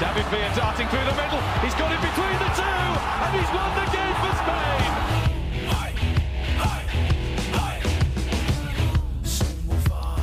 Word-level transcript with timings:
David 0.00 0.26
Villa 0.30 0.48
darting 0.54 0.86
through 0.86 1.04
the 1.04 1.16
middle. 1.20 1.40
He's 1.60 1.74
got 1.74 1.90
it 1.90 2.00
between 2.00 2.38
the 2.38 2.50
two, 2.54 2.62
and 2.62 3.34
he's 3.34 3.50
won 3.50 3.70
the 3.74 3.86
game 3.90 4.14
for 4.22 4.32
Spain. 4.36 4.92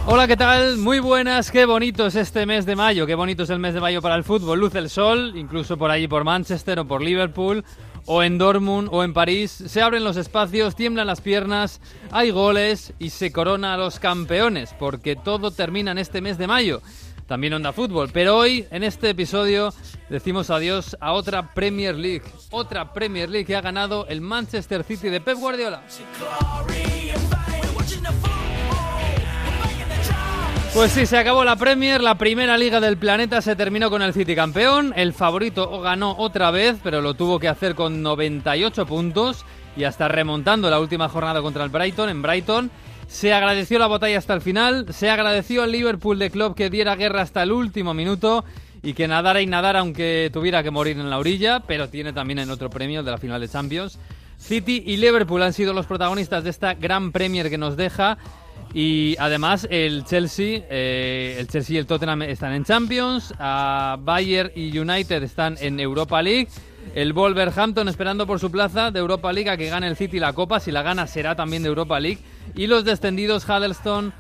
Hola, 0.08 0.28
¿qué 0.28 0.38
tal? 0.38 0.78
Muy 0.78 1.00
buenas, 1.00 1.52
qué 1.52 1.66
bonito 1.66 2.06
es 2.06 2.16
este 2.16 2.46
mes 2.46 2.66
de 2.66 2.78
mayo, 2.78 3.06
qué 3.06 3.16
bonito 3.16 3.44
es 3.44 3.50
el 3.50 3.60
mes 3.60 3.74
de 3.74 3.82
mayo 3.82 4.02
para 4.02 4.16
el 4.16 4.24
fútbol. 4.24 4.60
Luce 4.62 4.78
el 4.78 4.90
sol, 4.90 5.34
incluso 5.36 5.78
por 5.78 5.92
allí 5.92 6.08
por 6.08 6.24
Manchester 6.24 6.80
o 6.80 6.88
por 6.88 7.02
Liverpool, 7.02 7.66
o 8.06 8.24
en 8.24 8.38
Dortmund 8.38 8.88
o 8.94 9.04
en 9.04 9.14
París. 9.14 9.52
Se 9.52 9.82
abren 9.82 10.06
los 10.06 10.16
espacios, 10.16 10.76
tiemblan 10.76 11.08
las 11.08 11.20
piernas, 11.20 11.82
hay 12.12 12.32
goles 12.32 12.94
y 12.98 13.10
se 13.10 13.34
corona 13.34 13.74
a 13.74 13.78
los 13.78 14.00
campeones, 14.00 14.74
porque 14.80 15.18
todo 15.18 15.52
termina 15.52 15.92
en 15.92 15.98
este 15.98 16.22
mes 16.22 16.38
de 16.38 16.48
mayo. 16.48 16.82
También 17.28 17.54
onda 17.54 17.74
fútbol, 17.74 18.10
pero 18.14 18.38
hoy 18.38 18.68
en 18.70 18.84
este 18.84 19.10
episodio 19.10 19.74
decimos 20.10 20.52
adiós 20.52 20.96
a 21.00 21.14
otra 21.14 21.56
Premier 21.56 21.96
League, 21.96 22.24
otra 22.52 22.94
Premier 22.94 23.28
League 23.30 23.46
que 23.46 23.56
ha 23.56 23.62
ganado 23.62 24.06
el 24.08 24.22
Manchester 24.22 24.84
City 24.84 25.10
de 25.10 25.22
Pep 25.22 25.40
Guardiola. 25.40 25.82
Pues 30.76 30.92
sí, 30.92 31.08
se 31.08 31.18
acabó 31.18 31.44
la 31.44 31.56
Premier, 31.56 32.04
la 32.04 32.16
primera 32.16 32.58
liga 32.58 32.80
del 32.80 32.98
planeta 32.98 33.42
se 33.42 33.56
terminó 33.56 33.90
con 33.90 34.04
el 34.04 34.14
City 34.14 34.36
campeón, 34.36 34.94
el 34.96 35.14
favorito 35.14 35.82
ganó 35.82 36.16
otra 36.20 36.52
vez, 36.52 36.78
pero 36.84 37.02
lo 37.02 37.16
tuvo 37.16 37.40
que 37.40 37.48
hacer 37.48 37.74
con 37.74 38.04
98 38.04 38.86
puntos 38.86 39.46
y 39.76 39.86
hasta 39.86 40.08
remontando 40.10 40.70
la 40.70 40.80
última 40.80 41.10
jornada 41.10 41.42
contra 41.42 41.64
el 41.64 41.70
Brighton 41.70 42.10
en 42.10 42.22
Brighton. 42.22 42.72
Se 43.08 43.34
agradeció 43.34 43.80
la 43.80 43.88
batalla 43.88 44.18
hasta 44.18 44.34
el 44.34 44.42
final, 44.42 44.88
se 44.94 45.10
agradeció 45.10 45.64
al 45.64 45.72
Liverpool 45.72 46.20
de 46.20 46.30
Club 46.30 46.56
que 46.56 46.70
diera 46.70 46.96
guerra 46.96 47.22
hasta 47.22 47.44
el 47.44 47.52
último 47.52 47.94
minuto 47.94 48.44
y 48.84 48.94
que 48.94 49.08
nadara 49.08 49.42
y 49.42 49.48
nadara 49.48 49.80
aunque 49.80 50.30
tuviera 50.32 50.64
que 50.64 50.72
morir 50.72 50.98
en 51.00 51.10
la 51.10 51.18
orilla, 51.18 51.62
pero 51.62 51.90
tiene 51.90 52.14
también 52.14 52.40
el 52.40 52.52
otro 52.52 52.70
premio 52.70 53.04
de 53.04 53.12
la 53.12 53.18
final 53.18 53.42
de 53.42 53.48
Champions. 53.48 53.98
City 54.38 54.84
y 54.86 54.98
Liverpool 54.98 55.42
han 55.42 55.54
sido 55.54 55.74
los 55.74 55.86
protagonistas 55.86 56.44
de 56.44 56.50
esta 56.50 56.74
gran 56.74 57.12
Premier 57.12 57.50
que 57.50 57.58
nos 57.58 57.78
deja 57.78 58.18
y 58.74 59.16
además 59.20 59.68
el 59.72 60.04
Chelsea, 60.04 60.64
eh, 60.70 61.38
el 61.40 61.48
Chelsea 61.48 61.76
y 61.76 61.78
el 61.78 61.86
Tottenham 61.86 62.24
están 62.24 62.54
en 62.54 62.66
Champions, 62.66 63.34
a 63.40 63.98
Bayern 64.00 64.52
y 64.54 64.78
United 64.78 65.24
están 65.24 65.56
en 65.62 65.80
Europa 65.80 66.22
League, 66.22 66.50
el 66.94 67.14
Wolverhampton 67.14 67.88
esperando 67.88 68.28
por 68.28 68.40
su 68.40 68.52
plaza 68.52 68.92
de 68.92 69.00
Europa 69.00 69.32
League 69.32 69.50
a 69.50 69.58
que 69.58 69.70
gane 69.70 69.88
el 69.88 69.96
City 69.96 70.20
la 70.20 70.34
Copa, 70.34 70.60
si 70.60 70.72
la 70.72 70.84
gana 70.84 71.08
será 71.08 71.36
también 71.36 71.64
de 71.64 71.70
Europa 71.70 72.00
League, 72.00 72.20
y 72.54 72.68
los 72.68 72.86
descendidos 72.86 73.48
Huddleston, 73.48 74.14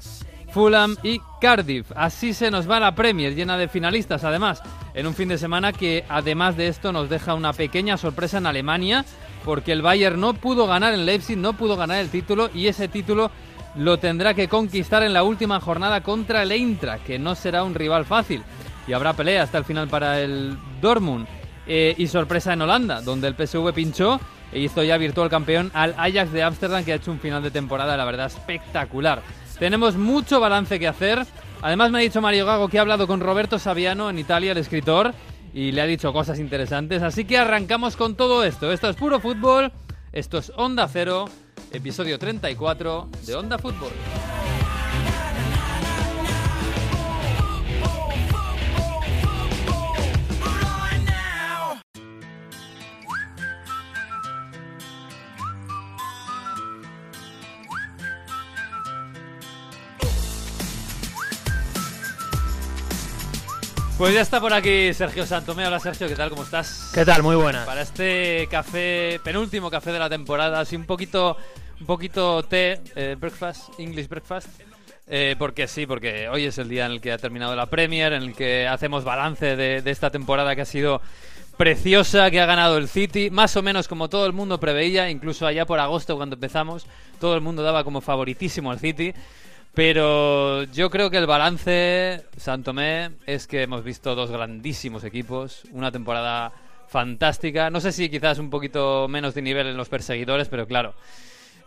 Fulham 0.51 0.95
y 1.03 1.19
Cardiff. 1.41 1.91
Así 1.95 2.33
se 2.33 2.49
nos 2.49 2.69
va 2.69 2.79
la 2.79 2.95
Premier, 2.95 3.35
llena 3.35 3.57
de 3.57 3.67
finalistas 3.67 4.23
además, 4.23 4.61
en 4.93 5.05
un 5.05 5.13
fin 5.13 5.29
de 5.29 5.37
semana 5.37 5.73
que 5.73 6.05
además 6.09 6.57
de 6.57 6.67
esto 6.67 6.91
nos 6.91 7.09
deja 7.09 7.33
una 7.33 7.53
pequeña 7.53 7.97
sorpresa 7.97 8.37
en 8.37 8.47
Alemania, 8.47 9.05
porque 9.43 9.71
el 9.71 9.81
Bayern 9.81 10.19
no 10.19 10.33
pudo 10.33 10.65
ganar 10.65 10.93
en 10.93 11.05
Leipzig, 11.05 11.37
no 11.37 11.53
pudo 11.53 11.75
ganar 11.75 11.97
el 11.99 12.09
título 12.09 12.49
y 12.53 12.67
ese 12.67 12.87
título 12.87 13.31
lo 13.75 13.99
tendrá 13.99 14.33
que 14.33 14.47
conquistar 14.47 15.03
en 15.03 15.13
la 15.13 15.23
última 15.23 15.59
jornada 15.59 16.01
contra 16.01 16.43
el 16.43 16.51
Eintracht, 16.51 17.05
que 17.05 17.19
no 17.19 17.35
será 17.35 17.63
un 17.63 17.75
rival 17.75 18.05
fácil. 18.05 18.41
Y 18.87 18.93
habrá 18.93 19.13
pelea 19.13 19.43
hasta 19.43 19.57
el 19.57 19.65
final 19.65 19.87
para 19.87 20.21
el 20.21 20.57
Dortmund. 20.81 21.27
Eh, 21.67 21.95
y 21.97 22.07
sorpresa 22.07 22.53
en 22.53 22.61
Holanda, 22.61 23.01
donde 23.01 23.27
el 23.27 23.35
PSV 23.35 23.73
pinchó 23.73 24.19
e 24.51 24.67
ya 24.67 24.97
virtual 24.97 25.29
campeón 25.29 25.71
al 25.73 25.95
Ajax 25.97 26.31
de 26.31 26.43
Ámsterdam, 26.43 26.83
que 26.83 26.93
ha 26.93 26.95
hecho 26.95 27.11
un 27.11 27.19
final 27.19 27.43
de 27.43 27.51
temporada, 27.51 27.97
la 27.97 28.05
verdad, 28.05 28.27
espectacular. 28.27 29.21
Tenemos 29.59 29.95
mucho 29.95 30.39
balance 30.39 30.79
que 30.79 30.87
hacer. 30.87 31.25
Además 31.61 31.91
me 31.91 31.99
ha 31.99 32.01
dicho 32.01 32.21
Mario 32.21 32.45
Gago 32.45 32.67
que 32.67 32.77
ha 32.77 32.81
hablado 32.81 33.07
con 33.07 33.19
Roberto 33.19 33.59
Saviano 33.59 34.09
en 34.09 34.19
Italia, 34.19 34.51
el 34.51 34.57
escritor, 34.57 35.13
y 35.53 35.71
le 35.71 35.81
ha 35.81 35.85
dicho 35.85 36.11
cosas 36.13 36.39
interesantes. 36.39 37.01
Así 37.01 37.25
que 37.25 37.37
arrancamos 37.37 37.95
con 37.95 38.15
todo 38.15 38.43
esto. 38.43 38.71
Esto 38.71 38.89
es 38.89 38.95
puro 38.95 39.19
fútbol, 39.19 39.71
esto 40.11 40.37
es 40.37 40.51
Onda 40.55 40.87
Cero 40.87 41.25
episodio 41.71 42.17
34 42.17 43.09
de 43.25 43.35
Onda 43.35 43.57
Fútbol. 43.57 43.91
Pues 63.97 64.13
ya 64.13 64.19
está 64.19 64.41
por 64.41 64.53
aquí 64.53 64.93
Sergio 64.93 65.25
Santomé. 65.25 65.65
Hola 65.65 65.79
Sergio, 65.79 66.09
¿qué 66.09 66.15
tal? 66.15 66.29
¿Cómo 66.29 66.43
estás? 66.43 66.91
¿Qué 66.93 67.05
tal? 67.05 67.23
Muy 67.23 67.37
buena. 67.37 67.63
Para 67.65 67.81
este 67.81 68.45
café, 68.51 69.21
penúltimo 69.23 69.71
café 69.71 69.93
de 69.93 69.99
la 69.99 70.09
temporada, 70.09 70.59
así 70.59 70.75
un 70.75 70.85
poquito, 70.85 71.37
un 71.79 71.85
poquito 71.85 72.43
té, 72.43 72.81
eh, 72.97 73.15
breakfast, 73.17 73.69
English 73.79 74.09
breakfast. 74.09 74.49
Eh, 75.07 75.37
porque 75.39 75.67
sí, 75.67 75.85
porque 75.85 76.27
hoy 76.27 76.43
es 76.43 76.57
el 76.57 76.67
día 76.67 76.87
en 76.87 76.91
el 76.91 76.99
que 76.99 77.13
ha 77.13 77.17
terminado 77.17 77.55
la 77.55 77.67
Premier, 77.67 78.11
en 78.11 78.23
el 78.23 78.35
que 78.35 78.67
hacemos 78.67 79.05
balance 79.05 79.55
de, 79.55 79.81
de 79.81 79.91
esta 79.91 80.09
temporada 80.09 80.55
que 80.57 80.63
ha 80.63 80.65
sido 80.65 81.01
preciosa, 81.55 82.29
que 82.31 82.41
ha 82.41 82.45
ganado 82.45 82.77
el 82.77 82.89
City, 82.89 83.29
más 83.29 83.55
o 83.55 83.61
menos 83.61 83.87
como 83.87 84.09
todo 84.09 84.25
el 84.25 84.33
mundo 84.33 84.59
preveía, 84.59 85.09
incluso 85.09 85.47
allá 85.47 85.65
por 85.65 85.79
agosto 85.79 86.17
cuando 86.17 86.33
empezamos, 86.33 86.85
todo 87.21 87.33
el 87.35 87.39
mundo 87.39 87.63
daba 87.63 87.85
como 87.85 88.01
favoritísimo 88.01 88.71
al 88.71 88.79
City. 88.79 89.13
Pero 89.75 90.63
yo 90.63 90.89
creo 90.89 91.09
que 91.09 91.17
el 91.17 91.25
balance, 91.27 92.23
Santomé, 92.37 93.11
es 93.25 93.45
que 93.45 93.63
hemos 93.63 93.83
visto 93.83 94.15
dos 94.15 94.31
grandísimos 94.31 95.03
equipos, 95.03 95.63
una 95.73 95.91
temporada 95.91 96.53
fantástica. 96.87 97.69
No 97.69 97.81
sé 97.81 97.91
si 97.91 98.09
quizás 98.09 98.39
un 98.39 98.49
poquito 98.49 99.07
menos 99.09 99.33
de 99.35 99.41
nivel 99.41 99.67
en 99.67 99.75
los 99.75 99.89
perseguidores, 99.89 100.47
pero 100.47 100.65
claro, 100.65 100.95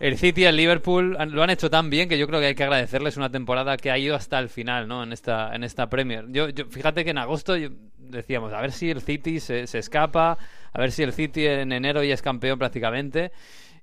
el 0.01 0.17
City 0.17 0.43
y 0.43 0.45
el 0.45 0.57
Liverpool 0.57 1.19
lo 1.31 1.43
han 1.43 1.51
hecho 1.51 1.69
tan 1.69 1.91
bien 1.91 2.09
que 2.09 2.17
yo 2.17 2.27
creo 2.27 2.41
que 2.41 2.47
hay 2.47 2.55
que 2.55 2.65
agradecerles 2.65 3.19
una 3.19 3.31
temporada 3.31 3.77
que 3.77 3.91
ha 3.91 3.99
ido 3.99 4.17
hasta 4.17 4.39
el 4.39 4.49
final, 4.49 4.89
¿no? 4.89 5.03
En 5.03 5.13
esta, 5.13 5.55
en 5.55 5.63
esta 5.63 5.91
Premier. 5.91 6.25
Yo, 6.31 6.49
yo- 6.49 6.65
fíjate 6.67 7.05
que 7.05 7.11
en 7.11 7.19
agosto 7.19 7.57
decíamos, 7.99 8.55
a 8.55 8.61
ver 8.63 8.73
si 8.73 8.91
el 8.91 9.03
City 9.03 9.39
se, 9.39 9.67
se 9.67 9.79
escapa, 9.81 10.39
a 10.73 10.81
ver 10.81 10.93
si 10.93 11.03
el 11.03 11.13
City 11.13 11.47
en 11.47 11.73
enero 11.73 12.03
ya 12.03 12.15
es 12.15 12.23
campeón 12.23 12.59
prácticamente. 12.59 13.33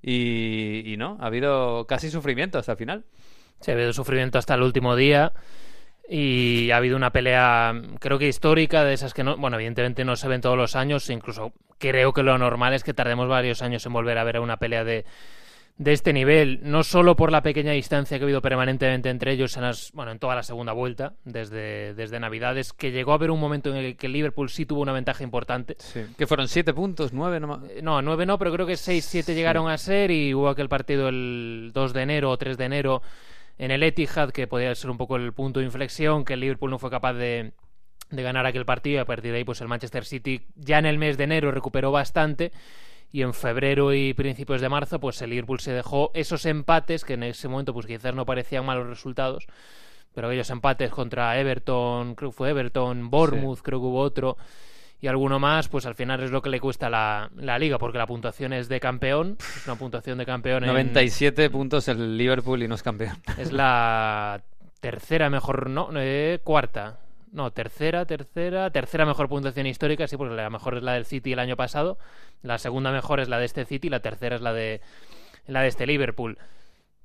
Y 0.02 0.94
no, 0.98 1.16
ha 1.20 1.26
habido 1.26 1.86
casi 1.86 2.10
sufrimiento 2.10 2.58
hasta 2.58 2.72
el 2.72 2.78
final. 2.78 3.04
Se 3.60 3.70
ha 3.70 3.74
habido 3.74 3.92
sufrimiento 3.92 4.38
hasta 4.38 4.54
el 4.54 4.62
último 4.62 4.96
día 4.96 5.32
y 6.08 6.70
ha 6.70 6.76
habido 6.76 6.96
una 6.96 7.10
pelea, 7.10 7.74
creo 7.98 8.18
que 8.18 8.28
histórica, 8.28 8.84
de 8.84 8.94
esas 8.94 9.12
que 9.12 9.24
no, 9.24 9.36
bueno, 9.36 9.56
evidentemente 9.56 10.04
no 10.04 10.14
se 10.16 10.28
ven 10.28 10.40
todos 10.40 10.56
los 10.56 10.76
años, 10.76 11.10
incluso 11.10 11.52
creo 11.78 12.12
que 12.12 12.22
lo 12.22 12.38
normal 12.38 12.74
es 12.74 12.84
que 12.84 12.94
tardemos 12.94 13.28
varios 13.28 13.62
años 13.62 13.84
en 13.86 13.92
volver 13.92 14.18
a 14.18 14.24
ver 14.24 14.38
una 14.38 14.56
pelea 14.56 14.84
de, 14.84 15.04
de 15.78 15.92
este 15.92 16.12
nivel, 16.12 16.60
no 16.62 16.84
solo 16.84 17.16
por 17.16 17.32
la 17.32 17.42
pequeña 17.42 17.72
distancia 17.72 18.18
que 18.18 18.24
ha 18.24 18.26
habido 18.26 18.40
permanentemente 18.40 19.10
entre 19.10 19.32
ellos 19.32 19.56
en 19.56 19.64
las, 19.64 19.90
bueno, 19.92 20.12
en 20.12 20.18
toda 20.18 20.34
la 20.36 20.42
segunda 20.42 20.72
vuelta, 20.72 21.14
desde, 21.24 21.92
desde 21.94 22.20
Navidades, 22.20 22.72
que 22.72 22.92
llegó 22.92 23.12
a 23.12 23.16
haber 23.16 23.30
un 23.30 23.40
momento 23.40 23.70
en 23.70 23.76
el 23.76 23.96
que 23.96 24.08
Liverpool 24.08 24.48
sí 24.48 24.64
tuvo 24.64 24.82
una 24.82 24.92
ventaja 24.92 25.24
importante. 25.24 25.76
Que 26.16 26.26
fueron 26.26 26.46
siete 26.48 26.72
puntos, 26.72 27.12
nueve 27.12 27.40
nomás. 27.40 27.60
Eh, 27.68 27.80
No, 27.82 28.00
nueve 28.00 28.26
no, 28.26 28.38
pero 28.38 28.52
creo 28.52 28.66
que 28.66 28.76
seis, 28.76 29.04
siete 29.04 29.34
llegaron 29.34 29.68
a 29.68 29.76
ser 29.76 30.10
y 30.12 30.32
hubo 30.32 30.48
aquel 30.48 30.68
partido 30.68 31.08
el 31.08 31.72
2 31.74 31.92
de 31.92 32.02
enero 32.02 32.30
o 32.30 32.38
3 32.38 32.56
de 32.56 32.64
enero 32.64 33.02
en 33.58 33.70
el 33.70 33.82
Etihad 33.82 34.30
que 34.30 34.46
podía 34.46 34.74
ser 34.74 34.90
un 34.90 34.98
poco 34.98 35.16
el 35.16 35.32
punto 35.32 35.60
de 35.60 35.66
inflexión, 35.66 36.24
que 36.24 36.34
el 36.34 36.40
Liverpool 36.40 36.70
no 36.70 36.78
fue 36.78 36.90
capaz 36.90 37.14
de, 37.14 37.52
de 38.10 38.22
ganar 38.22 38.46
aquel 38.46 38.64
partido 38.64 38.96
y 38.96 39.00
a 39.00 39.04
partir 39.04 39.32
de 39.32 39.38
ahí 39.38 39.44
pues 39.44 39.60
el 39.60 39.68
Manchester 39.68 40.04
City 40.04 40.46
ya 40.54 40.78
en 40.78 40.86
el 40.86 40.98
mes 40.98 41.16
de 41.16 41.24
enero 41.24 41.50
recuperó 41.50 41.90
bastante 41.90 42.52
y 43.10 43.22
en 43.22 43.34
febrero 43.34 43.94
y 43.94 44.14
principios 44.14 44.60
de 44.60 44.68
marzo 44.68 45.00
pues 45.00 45.20
el 45.22 45.30
Liverpool 45.30 45.60
se 45.60 45.72
dejó 45.72 46.10
esos 46.14 46.44
empates 46.46 47.04
que 47.04 47.14
en 47.14 47.22
ese 47.22 47.48
momento 47.48 47.72
pues 47.72 47.86
quizás 47.86 48.14
no 48.14 48.26
parecían 48.26 48.64
malos 48.64 48.86
resultados 48.86 49.46
pero 50.14 50.28
aquellos 50.28 50.48
empates 50.48 50.90
contra 50.90 51.38
Everton, 51.38 52.14
creo 52.14 52.30
que 52.30 52.36
fue 52.36 52.48
Everton, 52.48 53.10
Bournemouth, 53.10 53.60
creo 53.60 53.80
que 53.80 53.86
hubo 53.86 54.00
otro 54.00 54.38
y 55.00 55.08
alguno 55.08 55.38
más, 55.38 55.68
pues 55.68 55.84
al 55.86 55.94
final 55.94 56.22
es 56.22 56.30
lo 56.30 56.40
que 56.42 56.48
le 56.50 56.58
cuesta 56.60 56.88
la, 56.88 57.30
la 57.36 57.58
liga, 57.58 57.78
porque 57.78 57.98
la 57.98 58.06
puntuación 58.06 58.52
es 58.52 58.68
de 58.68 58.80
campeón, 58.80 59.36
es 59.38 59.66
una 59.66 59.76
puntuación 59.76 60.18
de 60.18 60.26
campeón 60.26 60.64
en, 60.64 60.68
97 60.70 61.50
puntos 61.50 61.88
el 61.88 62.16
Liverpool 62.16 62.62
y 62.62 62.68
no 62.68 62.74
es 62.74 62.82
campeón. 62.82 63.16
es 63.38 63.52
la 63.52 64.42
tercera 64.80 65.28
mejor, 65.30 65.68
no, 65.68 65.90
eh, 65.94 66.40
cuarta, 66.42 67.00
no, 67.32 67.50
tercera, 67.50 68.06
tercera, 68.06 68.70
tercera 68.70 69.04
mejor 69.04 69.28
puntuación 69.28 69.66
histórica, 69.66 70.06
sí, 70.06 70.16
porque 70.16 70.34
la 70.34 70.48
mejor 70.48 70.76
es 70.78 70.82
la 70.82 70.94
del 70.94 71.04
City 71.04 71.32
el 71.32 71.40
año 71.40 71.56
pasado, 71.56 71.98
la 72.42 72.56
segunda 72.58 72.90
mejor 72.90 73.20
es 73.20 73.28
la 73.28 73.38
de 73.38 73.44
este 73.44 73.64
City 73.66 73.88
y 73.88 73.90
la 73.90 74.00
tercera 74.00 74.36
es 74.36 74.42
la 74.42 74.52
de 74.54 74.80
la 75.46 75.60
de 75.60 75.68
este 75.68 75.86
Liverpool, 75.86 76.38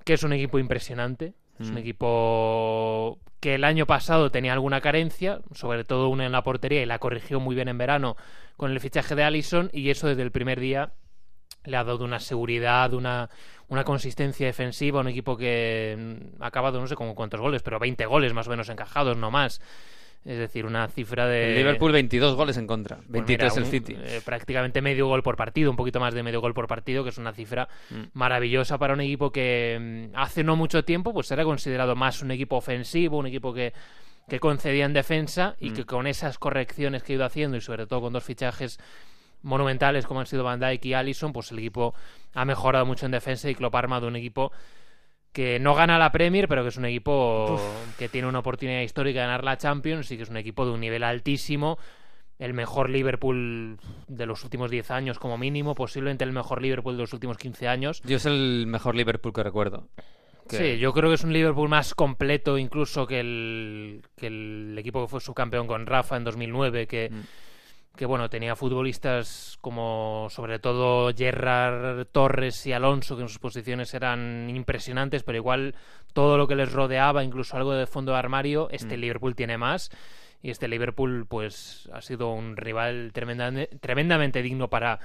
que 0.05 0.13
es 0.13 0.23
un 0.23 0.33
equipo 0.33 0.57
impresionante, 0.59 1.33
es 1.59 1.67
un 1.69 1.75
Mm. 1.75 1.79
equipo 1.79 3.19
que 3.41 3.55
el 3.55 3.63
año 3.63 3.88
pasado 3.88 4.31
tenía 4.31 4.53
alguna 4.53 4.81
carencia, 4.81 5.41
sobre 5.53 5.83
todo 5.83 6.07
una 6.09 6.25
en 6.25 6.31
la 6.31 6.43
portería 6.43 6.83
y 6.83 6.85
la 6.85 6.99
corrigió 6.99 7.39
muy 7.39 7.55
bien 7.55 7.67
en 7.67 7.77
verano 7.77 8.15
con 8.55 8.71
el 8.71 8.79
fichaje 8.79 9.15
de 9.15 9.23
Allison 9.23 9.69
y 9.73 9.89
eso 9.89 10.07
desde 10.07 10.21
el 10.21 10.31
primer 10.31 10.59
día 10.59 10.93
le 11.65 11.75
ha 11.75 11.83
dado 11.83 12.05
una 12.05 12.19
seguridad, 12.19 12.93
una, 12.93 13.29
una 13.67 13.83
consistencia 13.83 14.45
defensiva, 14.45 15.01
un 15.01 15.07
equipo 15.07 15.38
que 15.38 15.95
mm, 15.97 16.41
ha 16.43 16.47
acabado 16.47 16.79
no 16.79 16.88
sé 16.88 16.95
con 16.95 17.13
cuántos 17.15 17.41
goles, 17.41 17.63
pero 17.63 17.79
20 17.79 18.05
goles 18.05 18.33
más 18.33 18.47
o 18.47 18.51
menos 18.51 18.69
encajados, 18.69 19.17
no 19.17 19.31
más. 19.31 19.59
Es 20.23 20.38
decir, 20.38 20.68
una 20.68 20.88
cifra 20.88 21.25
de... 21.25 21.50
El 21.50 21.56
Liverpool 21.56 21.91
22 21.91 22.35
goles 22.35 22.56
en 22.57 22.68
contra, 22.68 22.97
pues 22.97 23.09
23 23.09 23.53
mira, 23.53 23.57
el 23.57 23.63
un- 23.63 23.71
City. 23.71 23.95
eh, 23.97 24.21
prácticamente 24.23 24.79
medio 24.81 25.07
gol 25.07 25.23
por 25.23 25.35
partido, 25.35 25.71
un 25.71 25.75
poquito 25.77 26.00
más 26.00 26.13
de 26.13 26.21
medio 26.21 26.41
gol 26.41 26.53
por 26.53 26.68
partido, 26.68 27.03
que 27.03 27.09
es 27.09 27.18
una 27.18 27.33
cifra 27.33 27.68
Mm. 27.89 28.01
maravillosa 28.13 28.77
para 28.77 28.94
un 28.94 29.01
equipo 29.01 29.31
que 29.31 30.09
mm, 30.13 30.15
hace 30.15 30.44
no 30.44 30.56
mucho 30.56 30.85
tiempo 30.85 31.12
pues 31.12 31.31
era 31.31 31.44
considerado 31.44 31.95
más 31.95 32.21
un 32.21 32.29
equipo 32.29 32.56
ofensivo, 32.57 33.18
un 33.18 33.25
equipo 33.25 33.51
que, 33.51 33.73
que 34.29 34.39
concedía 34.39 34.85
en 34.85 34.94
defensa 34.94 35.56
y 35.59 35.71
Mm. 35.71 35.73
que 35.73 35.85
con 35.85 36.06
esas 36.06 36.38
correcciones 36.38 37.01
que 37.01 37.13
ha 37.13 37.15
ido 37.15 37.25
haciendo 37.25 37.57
y 37.57 37.62
sobre 37.62 37.88
todo 37.88 38.01
con 38.01 38.13
dos 38.13 38.24
fichajes 38.24 38.79
monumentales 39.44 40.06
como 40.06 40.19
han 40.19 40.27
sido 40.27 40.44
Van 40.44 40.59
Dijk 40.59 40.85
y 40.85 40.94
Allison, 40.94 41.33
pues 41.33 41.51
el 41.51 41.57
equipo 41.59 41.95
ha 42.35 42.45
mejorado 42.45 42.85
mucho 42.85 43.07
en 43.07 43.12
defensa 43.12 43.50
y 43.50 43.56
Klopp 43.56 43.74
ha 43.75 43.79
armado 43.79 44.07
un 44.07 44.15
equipo 44.15 44.51
que 45.33 45.60
no 45.60 45.75
gana 45.75 45.98
la 45.98 46.12
Premier, 46.12 46.48
pero 46.48 46.63
que 46.63 46.69
es 46.69 46.78
un 46.78 46.86
equipo 46.86 47.60
que 47.98 48.10
tiene 48.10 48.28
una 48.28 48.39
oportunidad 48.39 48.81
histórica 48.81 49.22
de 49.22 49.25
ganar 49.28 49.44
la 49.44 49.57
Champions 49.57 50.12
y 50.12 50.18
que 50.18 50.24
es 50.24 50.30
un 50.30 50.38
equipo 50.38 50.66
de 50.66 50.72
un 50.72 50.80
nivel 50.81 51.04
altísimo. 51.04 51.78
El 52.38 52.54
mejor 52.54 52.89
Liverpool 52.89 53.78
de 54.07 54.25
los 54.25 54.44
últimos 54.44 54.72
10 54.72 54.89
años, 54.92 55.19
como 55.19 55.38
mínimo, 55.38 55.75
posiblemente 55.75 56.24
el 56.24 56.31
mejor 56.31 56.62
Liverpool 56.62 56.95
de 56.95 57.01
los 57.04 57.13
últimos 57.13 57.38
15 57.38 57.68
años. 57.68 58.01
Yo 58.04 58.18
es 58.18 58.25
el 58.25 58.66
mejor 58.68 58.95
Liverpool 58.95 59.31
que 59.31 59.44
recuerdo. 59.44 59.88
Que- 60.50 60.57
Sí, 60.57 60.80
yo 60.80 60.92
creo 60.92 61.10
que 61.10 61.16
es 61.16 61.24
un 61.24 61.31
Liverpool 61.34 61.69
más 61.69 61.94
completo 61.94 62.57
incluso 62.57 63.06
que 63.07 63.19
el, 63.19 64.01
que 64.18 64.27
el 64.27 64.75
equipo 64.77 65.01
que 65.04 65.07
fue 65.07 65.22
subcampeón 65.22 65.68
con 65.68 65.86
Rafa 65.86 66.18
en 66.18 66.24
2009, 66.24 66.88
que, 66.88 67.10
Mm. 67.12 67.19
Que 67.95 68.05
bueno, 68.05 68.29
tenía 68.29 68.55
futbolistas 68.55 69.57
como 69.61 70.27
sobre 70.29 70.59
todo 70.59 71.13
Gerrard, 71.13 72.05
Torres 72.07 72.65
y 72.65 72.73
Alonso, 72.73 73.15
que 73.15 73.23
en 73.23 73.29
sus 73.29 73.39
posiciones 73.39 73.93
eran 73.93 74.49
impresionantes, 74.49 75.23
pero 75.23 75.38
igual 75.38 75.75
todo 76.13 76.38
lo 76.38 76.47
que 76.47 76.55
les 76.55 76.71
rodeaba, 76.71 77.23
incluso 77.23 77.57
algo 77.57 77.73
de 77.73 77.88
fondo 77.88 78.13
de 78.13 78.17
armario, 78.19 78.69
este 78.71 78.97
Mm. 78.97 78.99
Liverpool 79.01 79.35
tiene 79.35 79.57
más. 79.57 79.91
Y 80.43 80.49
este 80.49 80.67
Liverpool, 80.67 81.27
pues, 81.27 81.88
ha 81.93 82.01
sido 82.01 82.33
un 82.33 82.57
rival 82.57 83.11
tremendamente, 83.13 83.77
tremendamente 83.77 84.41
digno 84.41 84.69
para, 84.69 84.99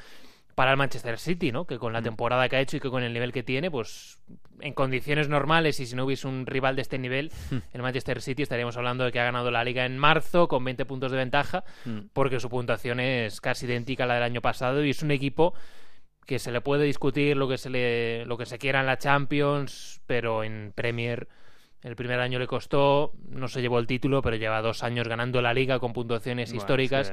para 0.57 0.71
el 0.73 0.77
Manchester 0.79 1.19
City, 1.19 1.53
¿no? 1.53 1.67
Que 1.67 1.79
con 1.79 1.93
la 1.93 2.01
Mm. 2.01 2.05
temporada 2.05 2.49
que 2.49 2.57
ha 2.57 2.61
hecho 2.61 2.79
y 2.79 2.81
que 2.81 2.89
con 2.91 3.03
el 3.05 3.13
nivel 3.13 3.31
que 3.31 3.43
tiene, 3.45 3.71
pues 3.71 4.19
en 4.61 4.73
condiciones 4.73 5.29
normales 5.29 5.79
y 5.81 5.87
si 5.87 5.95
no 5.95 6.07
hubiese 6.07 6.27
un 6.27 6.47
rival 6.47 6.75
de 6.77 6.83
este 6.83 6.99
nivel, 6.99 7.31
Mm. 7.51 7.57
el 7.75 7.83
Manchester 7.83 8.23
City 8.23 8.43
estaríamos 8.43 8.75
hablando 8.79 9.05
de 9.05 9.13
que 9.13 9.21
ha 9.21 9.25
ganado 9.25 9.51
la 9.51 9.63
liga 9.63 9.85
en 9.85 9.99
marzo 9.99 10.49
con 10.49 10.65
20 10.65 10.85
puntos 10.87 11.13
de 11.13 11.19
ventaja, 11.19 11.63
Mm. 11.85 12.09
porque 12.15 12.41
su 12.41 12.49
puntuación 12.49 13.01
es 13.01 13.41
casi 13.43 13.67
idéntica 13.67 14.05
a 14.05 14.07
la 14.07 14.15
del 14.15 14.23
año 14.23 14.41
pasado 14.41 14.83
y 14.83 14.91
es 14.91 15.03
un 15.03 15.11
equipo 15.11 15.53
que 16.25 16.39
se 16.39 16.51
le 16.51 16.61
puede 16.63 16.85
discutir 16.85 17.37
lo 17.37 17.47
que 17.49 17.59
se 17.59 17.69
le 17.71 18.25
lo 18.25 18.37
que 18.39 18.47
se 18.47 18.59
quiera 18.59 18.81
en 18.81 18.87
la 18.87 18.97
Champions, 18.99 20.01
pero 20.07 20.43
en 20.43 20.73
Premier 20.75 21.29
el 21.83 21.95
primer 21.97 22.19
año 22.19 22.39
le 22.39 22.47
costó, 22.47 23.13
no 23.29 23.47
se 23.47 23.61
llevó 23.61 23.79
el 23.79 23.87
título, 23.87 24.23
pero 24.23 24.37
lleva 24.37 24.63
dos 24.63 24.83
años 24.83 25.07
ganando 25.07 25.41
la 25.43 25.53
liga 25.53 25.79
con 25.79 25.93
puntuaciones 25.93 26.49
Bueno, 26.49 26.63
históricas 26.63 27.09
sí. 27.09 27.13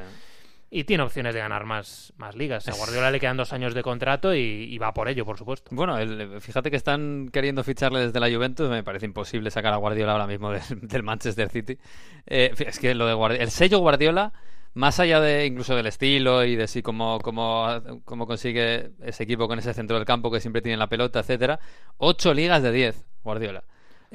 Y 0.74 0.86
tiene 0.86 1.04
opciones 1.04 1.34
de 1.34 1.40
ganar 1.40 1.66
más, 1.66 2.14
más 2.18 2.36
ligas. 2.36 2.68
A 2.68 2.74
Guardiola 2.74 3.12
le 3.12 3.20
quedan 3.20 3.38
dos 3.38 3.54
años 3.54 3.74
de 3.74 3.84
contrato 3.84 4.34
y, 4.34 4.40
y 4.40 4.78
va 4.80 4.94
por 4.94 5.08
ello, 5.08 5.24
por 5.26 5.38
supuesto. 5.38 5.70
Bueno, 5.74 5.98
el- 6.00 6.42
fíjate 6.42 6.72
que 6.72 6.78
están 6.78 7.30
queriendo 7.32 7.64
ficharle 7.64 8.00
desde 8.00 8.20
la 8.20 8.30
Juventus. 8.30 8.70
Me 8.70 8.84
parece 8.84 9.06
imposible 9.06 9.52
sacar 9.52 9.74
a 9.74 9.78
Guardiola 9.78 10.14
ahora 10.14 10.28
mismo 10.28 10.52
del, 10.52 10.62
del 10.82 11.04
Manchester 11.04 11.50
City. 11.50 11.78
Eh, 12.26 12.54
es 12.58 12.80
que 12.80 12.96
lo 12.96 13.06
de 13.06 13.14
Guardiola, 13.14 13.44
el 13.44 13.52
sello 13.52 13.80
Guardiola, 13.80 14.34
más 14.74 15.00
allá 15.00 15.22
de 15.22 15.46
incluso 15.46 15.76
del 15.76 15.86
estilo 15.86 16.44
y 16.44 16.56
de 16.56 16.68
si 16.68 16.82
cómo, 16.82 17.20
cómo, 17.22 17.68
cómo 18.06 18.26
consigue 18.26 18.92
ese 19.04 19.24
equipo 19.24 19.48
con 19.48 19.60
ese 19.60 19.74
centro 19.76 19.98
del 19.98 20.06
campo 20.06 20.32
que 20.32 20.40
siempre 20.40 20.64
tiene 20.64 20.78
la 20.78 20.88
pelota, 20.88 21.20
etcétera, 21.20 21.60
ocho 21.98 22.34
ligas 22.34 22.64
de 22.64 22.72
10, 22.72 23.06
Guardiola. 23.24 23.64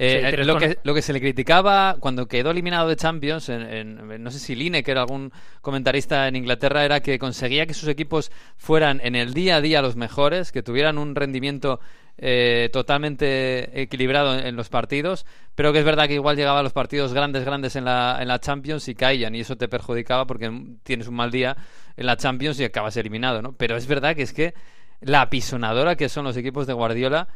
Eh, 0.00 0.30
Sí, 0.30 0.44
lo, 0.44 0.52
con- 0.54 0.60
que, 0.62 0.78
lo 0.84 0.94
que 0.94 1.02
se 1.02 1.12
le 1.12 1.20
criticaba 1.20 1.96
cuando 1.98 2.26
quedó 2.28 2.52
eliminado 2.52 2.88
de 2.88 2.94
Champions, 2.96 3.48
en, 3.48 3.62
en- 3.62 4.22
no 4.22 4.30
sé 4.30 4.38
si 4.38 4.54
Line, 4.54 4.82
que 4.84 4.92
era 4.92 5.00
algún 5.00 5.32
comentarista 5.60 6.28
en 6.28 6.36
Inglaterra, 6.36 6.84
era 6.84 7.00
que 7.00 7.18
conseguía 7.18 7.66
que 7.66 7.74
sus 7.74 7.88
equipos 7.88 8.30
fueran 8.56 9.00
en 9.02 9.16
el 9.16 9.34
día 9.34 9.56
a 9.56 9.60
día 9.60 9.82
los 9.82 9.96
mejores, 9.96 10.52
que 10.52 10.62
tuvieran 10.62 10.98
un 10.98 11.16
rendimiento 11.16 11.80
eh, 12.16 12.68
totalmente 12.72 13.80
equilibrado 13.82 14.38
en, 14.38 14.46
en 14.46 14.56
los 14.56 14.68
partidos, 14.68 15.26
pero 15.56 15.72
que 15.72 15.80
es 15.80 15.84
verdad 15.84 16.06
que 16.06 16.14
igual 16.14 16.36
llegaba 16.36 16.60
a 16.60 16.62
los 16.62 16.72
partidos 16.72 17.12
grandes, 17.12 17.44
grandes 17.44 17.74
en 17.76 17.84
la, 17.84 18.18
en 18.20 18.28
la 18.28 18.38
Champions 18.38 18.86
y 18.88 18.94
caían, 18.94 19.34
y 19.34 19.40
eso 19.40 19.56
te 19.56 19.68
perjudicaba 19.68 20.26
porque 20.26 20.48
tienes 20.84 21.08
un 21.08 21.14
mal 21.16 21.30
día 21.32 21.56
en 21.96 22.06
la 22.06 22.16
Champions 22.16 22.58
y 22.60 22.64
acabas 22.64 22.96
eliminado, 22.96 23.42
¿no? 23.42 23.52
Pero 23.52 23.76
es 23.76 23.86
verdad 23.88 24.14
que 24.14 24.22
es 24.22 24.32
que 24.32 24.54
la 25.00 25.22
apisonadora 25.22 25.96
que 25.96 26.08
son 26.08 26.24
los 26.24 26.36
equipos 26.36 26.66
de 26.66 26.72
Guardiola 26.72 27.28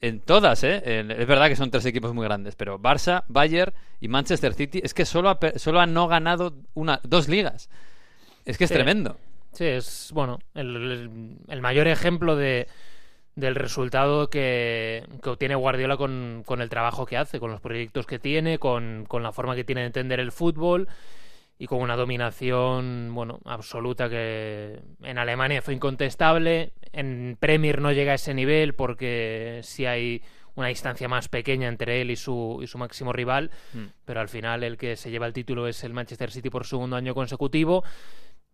en 0.00 0.20
todas, 0.20 0.62
¿eh? 0.64 0.82
En- 0.84 1.10
es 1.10 1.26
verdad 1.26 1.48
que 1.48 1.56
son 1.56 1.70
tres 1.70 1.84
equipos 1.86 2.12
muy 2.14 2.24
grandes, 2.26 2.54
pero 2.56 2.78
Barça, 2.78 3.24
Bayern 3.28 3.72
y 4.00 4.08
Manchester 4.08 4.52
City 4.54 4.80
es 4.84 4.92
que 4.94 5.04
solo 5.06 5.30
ha, 5.30 5.38
solo 5.56 5.80
han 5.80 5.94
no 5.94 6.06
ganado 6.08 6.54
una, 6.74 7.00
dos 7.02 7.28
ligas. 7.28 7.70
Es 8.44 8.58
que 8.58 8.64
es 8.64 8.68
Sí. 8.70 8.74
tremendo. 8.74 9.16
Sí, 9.52 9.64
es 9.64 10.10
bueno 10.12 10.38
el- 10.54 11.38
el 11.48 11.60
mayor 11.62 11.88
ejemplo 11.88 12.36
de, 12.36 12.68
del 13.34 13.54
resultado 13.54 14.28
que, 14.28 15.02
que 15.22 15.30
obtiene 15.30 15.54
Guardiola 15.54 15.96
con, 15.96 16.42
con 16.46 16.60
el 16.60 16.68
trabajo 16.68 17.06
que 17.06 17.16
hace, 17.16 17.40
con 17.40 17.50
los 17.50 17.60
proyectos 17.60 18.06
que 18.06 18.18
tiene, 18.18 18.58
con, 18.58 19.04
con 19.08 19.22
la 19.22 19.32
forma 19.32 19.54
que 19.54 19.64
tiene 19.64 19.80
de 19.82 19.86
entender 19.88 20.20
el 20.20 20.30
fútbol 20.32 20.88
y 21.58 21.66
con 21.66 21.80
una 21.80 21.96
dominación 21.96 23.10
bueno 23.14 23.40
absoluta 23.44 24.08
que 24.10 24.80
en 25.02 25.18
Alemania 25.18 25.62
fue 25.62 25.74
incontestable. 25.74 26.72
En 26.92 27.36
Premier 27.40 27.80
no 27.80 27.92
llega 27.92 28.12
a 28.12 28.16
ese 28.16 28.34
nivel 28.34 28.74
porque 28.74 29.60
sí 29.62 29.86
hay 29.86 30.22
una 30.54 30.68
distancia 30.68 31.06
más 31.08 31.28
pequeña 31.28 31.68
entre 31.68 32.00
él 32.00 32.10
y 32.10 32.16
su, 32.16 32.60
y 32.62 32.66
su 32.66 32.78
máximo 32.78 33.12
rival, 33.12 33.50
Mm. 33.74 33.84
pero 34.06 34.20
al 34.20 34.28
final 34.28 34.64
el 34.64 34.78
que 34.78 34.96
se 34.96 35.10
lleva 35.10 35.26
el 35.26 35.34
título 35.34 35.68
es 35.68 35.84
el 35.84 35.92
Manchester 35.92 36.30
City 36.30 36.48
por 36.48 36.64
segundo 36.66 36.96
año 36.96 37.14
consecutivo 37.14 37.84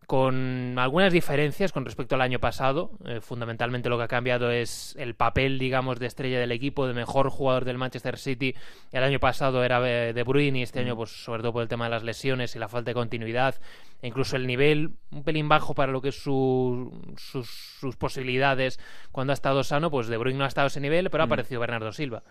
con 0.06 0.74
algunas 0.78 1.12
diferencias 1.12 1.72
con 1.72 1.84
respecto 1.84 2.14
al 2.14 2.20
año 2.20 2.38
pasado. 2.38 2.90
Eh, 3.06 3.20
fundamentalmente 3.20 3.88
lo 3.88 3.96
que 3.98 4.04
ha 4.04 4.08
cambiado 4.08 4.50
es 4.50 4.94
el 4.98 5.14
papel, 5.14 5.58
digamos, 5.58 5.98
de 5.98 6.06
estrella 6.06 6.38
del 6.38 6.52
equipo, 6.52 6.86
de 6.86 6.94
mejor 6.94 7.30
jugador 7.30 7.64
del 7.64 7.78
Manchester 7.78 8.18
City. 8.18 8.54
El 8.90 9.04
año 9.04 9.20
pasado 9.20 9.64
era 9.64 9.80
eh, 9.88 10.12
De 10.12 10.22
Bruyne 10.22 10.58
y 10.58 10.62
este 10.62 10.80
año, 10.80 10.96
pues 10.96 11.10
sobre 11.10 11.42
todo 11.42 11.52
por 11.52 11.62
el 11.62 11.68
tema 11.68 11.84
de 11.84 11.90
las 11.90 12.02
lesiones 12.02 12.54
y 12.56 12.58
la 12.58 12.68
falta 12.68 12.90
de 12.90 12.94
continuidad, 12.94 13.54
e 14.02 14.08
incluso 14.08 14.36
el 14.36 14.46
nivel 14.46 14.90
un 15.10 15.22
pelín 15.22 15.48
bajo 15.48 15.74
para 15.74 15.92
lo 15.92 16.02
que 16.02 16.08
es 16.08 16.22
su- 16.22 17.14
sus, 17.16 17.48
sus 17.48 17.96
posibilidades 17.96 18.80
cuando 19.12 19.32
ha 19.32 19.34
estado 19.34 19.62
sano, 19.64 19.90
pues 19.90 20.08
De 20.08 20.16
Bruyne 20.16 20.38
no 20.38 20.44
ha 20.44 20.48
estado 20.48 20.66
a 20.66 20.68
ese 20.68 20.80
nivel, 20.80 21.08
pero 21.10 21.22
ha 21.22 21.26
aparecido 21.26 21.60
Bernardo 21.60 21.92
Silva 21.92 22.22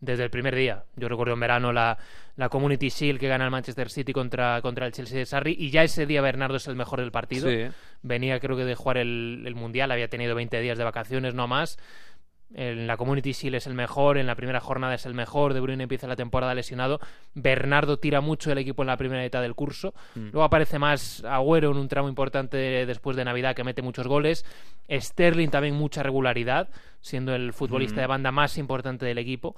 desde 0.00 0.24
el 0.24 0.30
primer 0.30 0.54
día. 0.54 0.84
Yo 0.96 1.08
recuerdo 1.08 1.34
en 1.34 1.40
verano 1.40 1.72
la, 1.72 1.98
la 2.36 2.48
Community 2.48 2.88
Shield 2.88 3.20
que 3.20 3.28
gana 3.28 3.44
el 3.44 3.50
Manchester 3.50 3.90
City 3.90 4.12
contra, 4.12 4.60
contra 4.62 4.86
el 4.86 4.92
Chelsea 4.92 5.18
de 5.18 5.26
Sarri 5.26 5.54
y 5.58 5.70
ya 5.70 5.82
ese 5.82 6.06
día 6.06 6.22
Bernardo 6.22 6.56
es 6.56 6.66
el 6.68 6.76
mejor 6.76 7.00
del 7.00 7.12
partido. 7.12 7.48
Sí. 7.48 7.66
Venía 8.02 8.40
creo 8.40 8.56
que 8.56 8.64
de 8.64 8.74
jugar 8.74 8.96
el, 8.96 9.42
el 9.46 9.54
Mundial, 9.54 9.90
había 9.90 10.08
tenido 10.08 10.34
20 10.34 10.60
días 10.60 10.78
de 10.78 10.84
vacaciones, 10.84 11.34
no 11.34 11.46
más. 11.46 11.78
En 12.52 12.86
la 12.88 12.96
Community 12.96 13.30
Shield 13.32 13.54
es 13.56 13.66
el 13.68 13.74
mejor, 13.74 14.18
en 14.18 14.26
la 14.26 14.34
primera 14.34 14.58
jornada 14.60 14.94
es 14.94 15.06
el 15.06 15.14
mejor, 15.14 15.54
De 15.54 15.60
Bruyne 15.60 15.84
empieza 15.84 16.08
la 16.08 16.16
temporada 16.16 16.52
lesionado, 16.54 16.98
Bernardo 17.34 17.98
tira 17.98 18.20
mucho 18.20 18.50
el 18.50 18.58
equipo 18.58 18.82
en 18.82 18.88
la 18.88 18.96
primera 18.96 19.22
mitad 19.22 19.40
del 19.40 19.54
curso, 19.54 19.94
Mm. 20.16 20.30
luego 20.32 20.42
aparece 20.42 20.78
más 20.80 21.22
Agüero 21.24 21.70
en 21.70 21.76
un 21.76 21.86
tramo 21.88 22.08
importante 22.08 22.56
después 22.86 23.16
de 23.16 23.24
Navidad 23.24 23.54
que 23.54 23.62
mete 23.62 23.82
muchos 23.82 24.08
goles, 24.08 24.44
Sterling 24.90 25.48
también 25.48 25.74
mucha 25.76 26.02
regularidad, 26.02 26.68
siendo 27.00 27.34
el 27.36 27.52
futbolista 27.52 27.96
Mm. 27.98 28.00
de 28.00 28.06
banda 28.08 28.32
más 28.32 28.58
importante 28.58 29.06
del 29.06 29.18
equipo. 29.18 29.54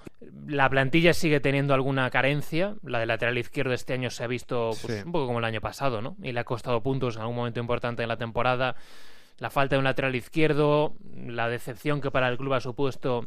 La 0.46 0.68
plantilla 0.68 1.14
sigue 1.14 1.40
teniendo 1.40 1.72
alguna 1.72 2.10
carencia, 2.10 2.74
la 2.84 2.98
del 2.98 3.08
lateral 3.08 3.38
izquierdo 3.38 3.72
este 3.72 3.94
año 3.94 4.10
se 4.10 4.22
ha 4.24 4.26
visto 4.26 4.70
pues, 4.82 4.98
Sí. 4.98 5.02
un 5.06 5.12
poco 5.12 5.26
como 5.26 5.38
el 5.38 5.44
año 5.46 5.60
pasado, 5.62 6.02
¿no? 6.02 6.16
Y 6.22 6.32
le 6.32 6.40
ha 6.40 6.44
costado 6.44 6.82
puntos 6.82 7.16
en 7.16 7.22
algún 7.22 7.36
momento 7.36 7.58
importante 7.58 8.02
en 8.02 8.08
la 8.08 8.18
temporada. 8.18 8.76
La 9.42 9.50
falta 9.50 9.74
de 9.74 9.78
un 9.78 9.84
lateral 9.84 10.14
izquierdo, 10.14 10.94
la 11.26 11.48
decepción 11.48 12.00
que 12.00 12.12
para 12.12 12.28
el 12.28 12.38
club 12.38 12.52
ha 12.54 12.60
supuesto 12.60 13.26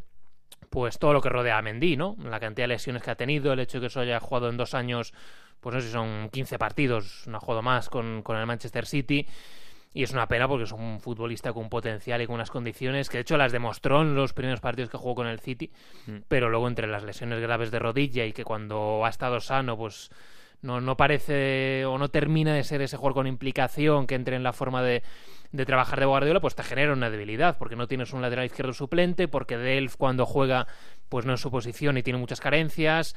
pues 0.70 0.98
todo 0.98 1.12
lo 1.12 1.20
que 1.20 1.28
rodea 1.28 1.58
a 1.58 1.62
Mendy, 1.62 1.98
¿no? 1.98 2.16
La 2.24 2.40
cantidad 2.40 2.64
de 2.64 2.70
lesiones 2.70 3.04
que 3.04 3.12
ha 3.12 3.16
tenido, 3.16 3.52
el 3.52 3.60
hecho 3.60 3.80
de 3.80 3.82
que 3.82 3.88
eso 3.88 4.00
haya 4.00 4.22
jugado 4.22 4.48
en 4.48 4.56
dos 4.56 4.74
años, 4.74 5.14
pues 5.60 5.76
no 5.76 5.82
sé 5.82 5.88
si 5.88 5.92
son 5.92 6.30
15 6.30 6.58
partidos, 6.58 7.26
no 7.28 7.36
ha 7.36 7.40
jugado 7.42 7.62
más 7.62 7.90
con, 7.90 8.22
con 8.22 8.38
el 8.38 8.46
Manchester 8.46 8.86
City. 8.86 9.28
Y 9.94 10.04
es 10.04 10.14
una 10.14 10.26
pena 10.30 10.48
porque 10.48 10.64
es 10.64 10.72
un 10.72 11.02
futbolista 11.02 11.52
con 11.52 11.64
un 11.64 11.70
potencial 11.70 12.22
y 12.22 12.28
con 12.28 12.36
unas 12.36 12.50
condiciones 12.50 13.10
que 13.10 13.18
de 13.18 13.22
hecho 13.24 13.36
las 13.36 13.52
demostró 13.52 14.02
en 14.02 14.16
los 14.16 14.32
primeros 14.32 14.62
partidos 14.62 14.90
que 14.90 14.98
jugó 14.98 15.16
con 15.16 15.28
el 15.28 15.42
City, 15.42 15.70
Mm. 16.08 16.20
pero 16.30 16.50
luego 16.50 16.70
entre 16.70 16.88
las 16.88 17.04
lesiones 17.04 17.42
graves 17.42 17.72
de 17.72 17.80
rodilla 17.80 18.24
y 18.24 18.32
que 18.32 18.46
cuando 18.46 19.06
ha 19.06 19.10
estado 19.10 19.42
sano 19.42 19.76
pues 19.76 20.12
no, 20.62 20.80
no 20.80 20.96
parece 20.96 21.84
o 21.86 21.98
no 21.98 22.08
termina 22.08 22.54
de 22.54 22.64
ser 22.64 22.82
ese 22.82 22.96
jugador 22.96 23.16
con 23.16 23.28
implicación 23.28 24.08
que 24.08 24.16
entre 24.16 24.38
en 24.38 24.44
la 24.44 24.54
forma 24.54 24.82
de, 24.82 25.04
de 25.52 25.66
trabajar 25.66 26.00
de 26.00 26.06
Guardiola, 26.06 26.40
pues 26.40 26.56
te 26.56 26.64
genera 26.64 26.94
una 26.94 27.10
debilidad, 27.10 27.58
porque 27.58 27.76
no 27.76 27.88
tienes 27.88 28.14
un 28.14 28.22
lateral 28.22 28.46
izquierdo 28.46 28.74
suplente, 28.74 29.28
porque 29.28 29.58
Delf 29.58 29.96
cuando 29.96 30.26
juega 30.26 30.68
pues 31.10 31.26
no 31.26 31.34
es 31.34 31.42
su 31.42 31.52
posición 31.52 31.98
y 31.98 32.04
tiene 32.04 32.20
muchas 32.20 32.40
carencias. 32.40 33.16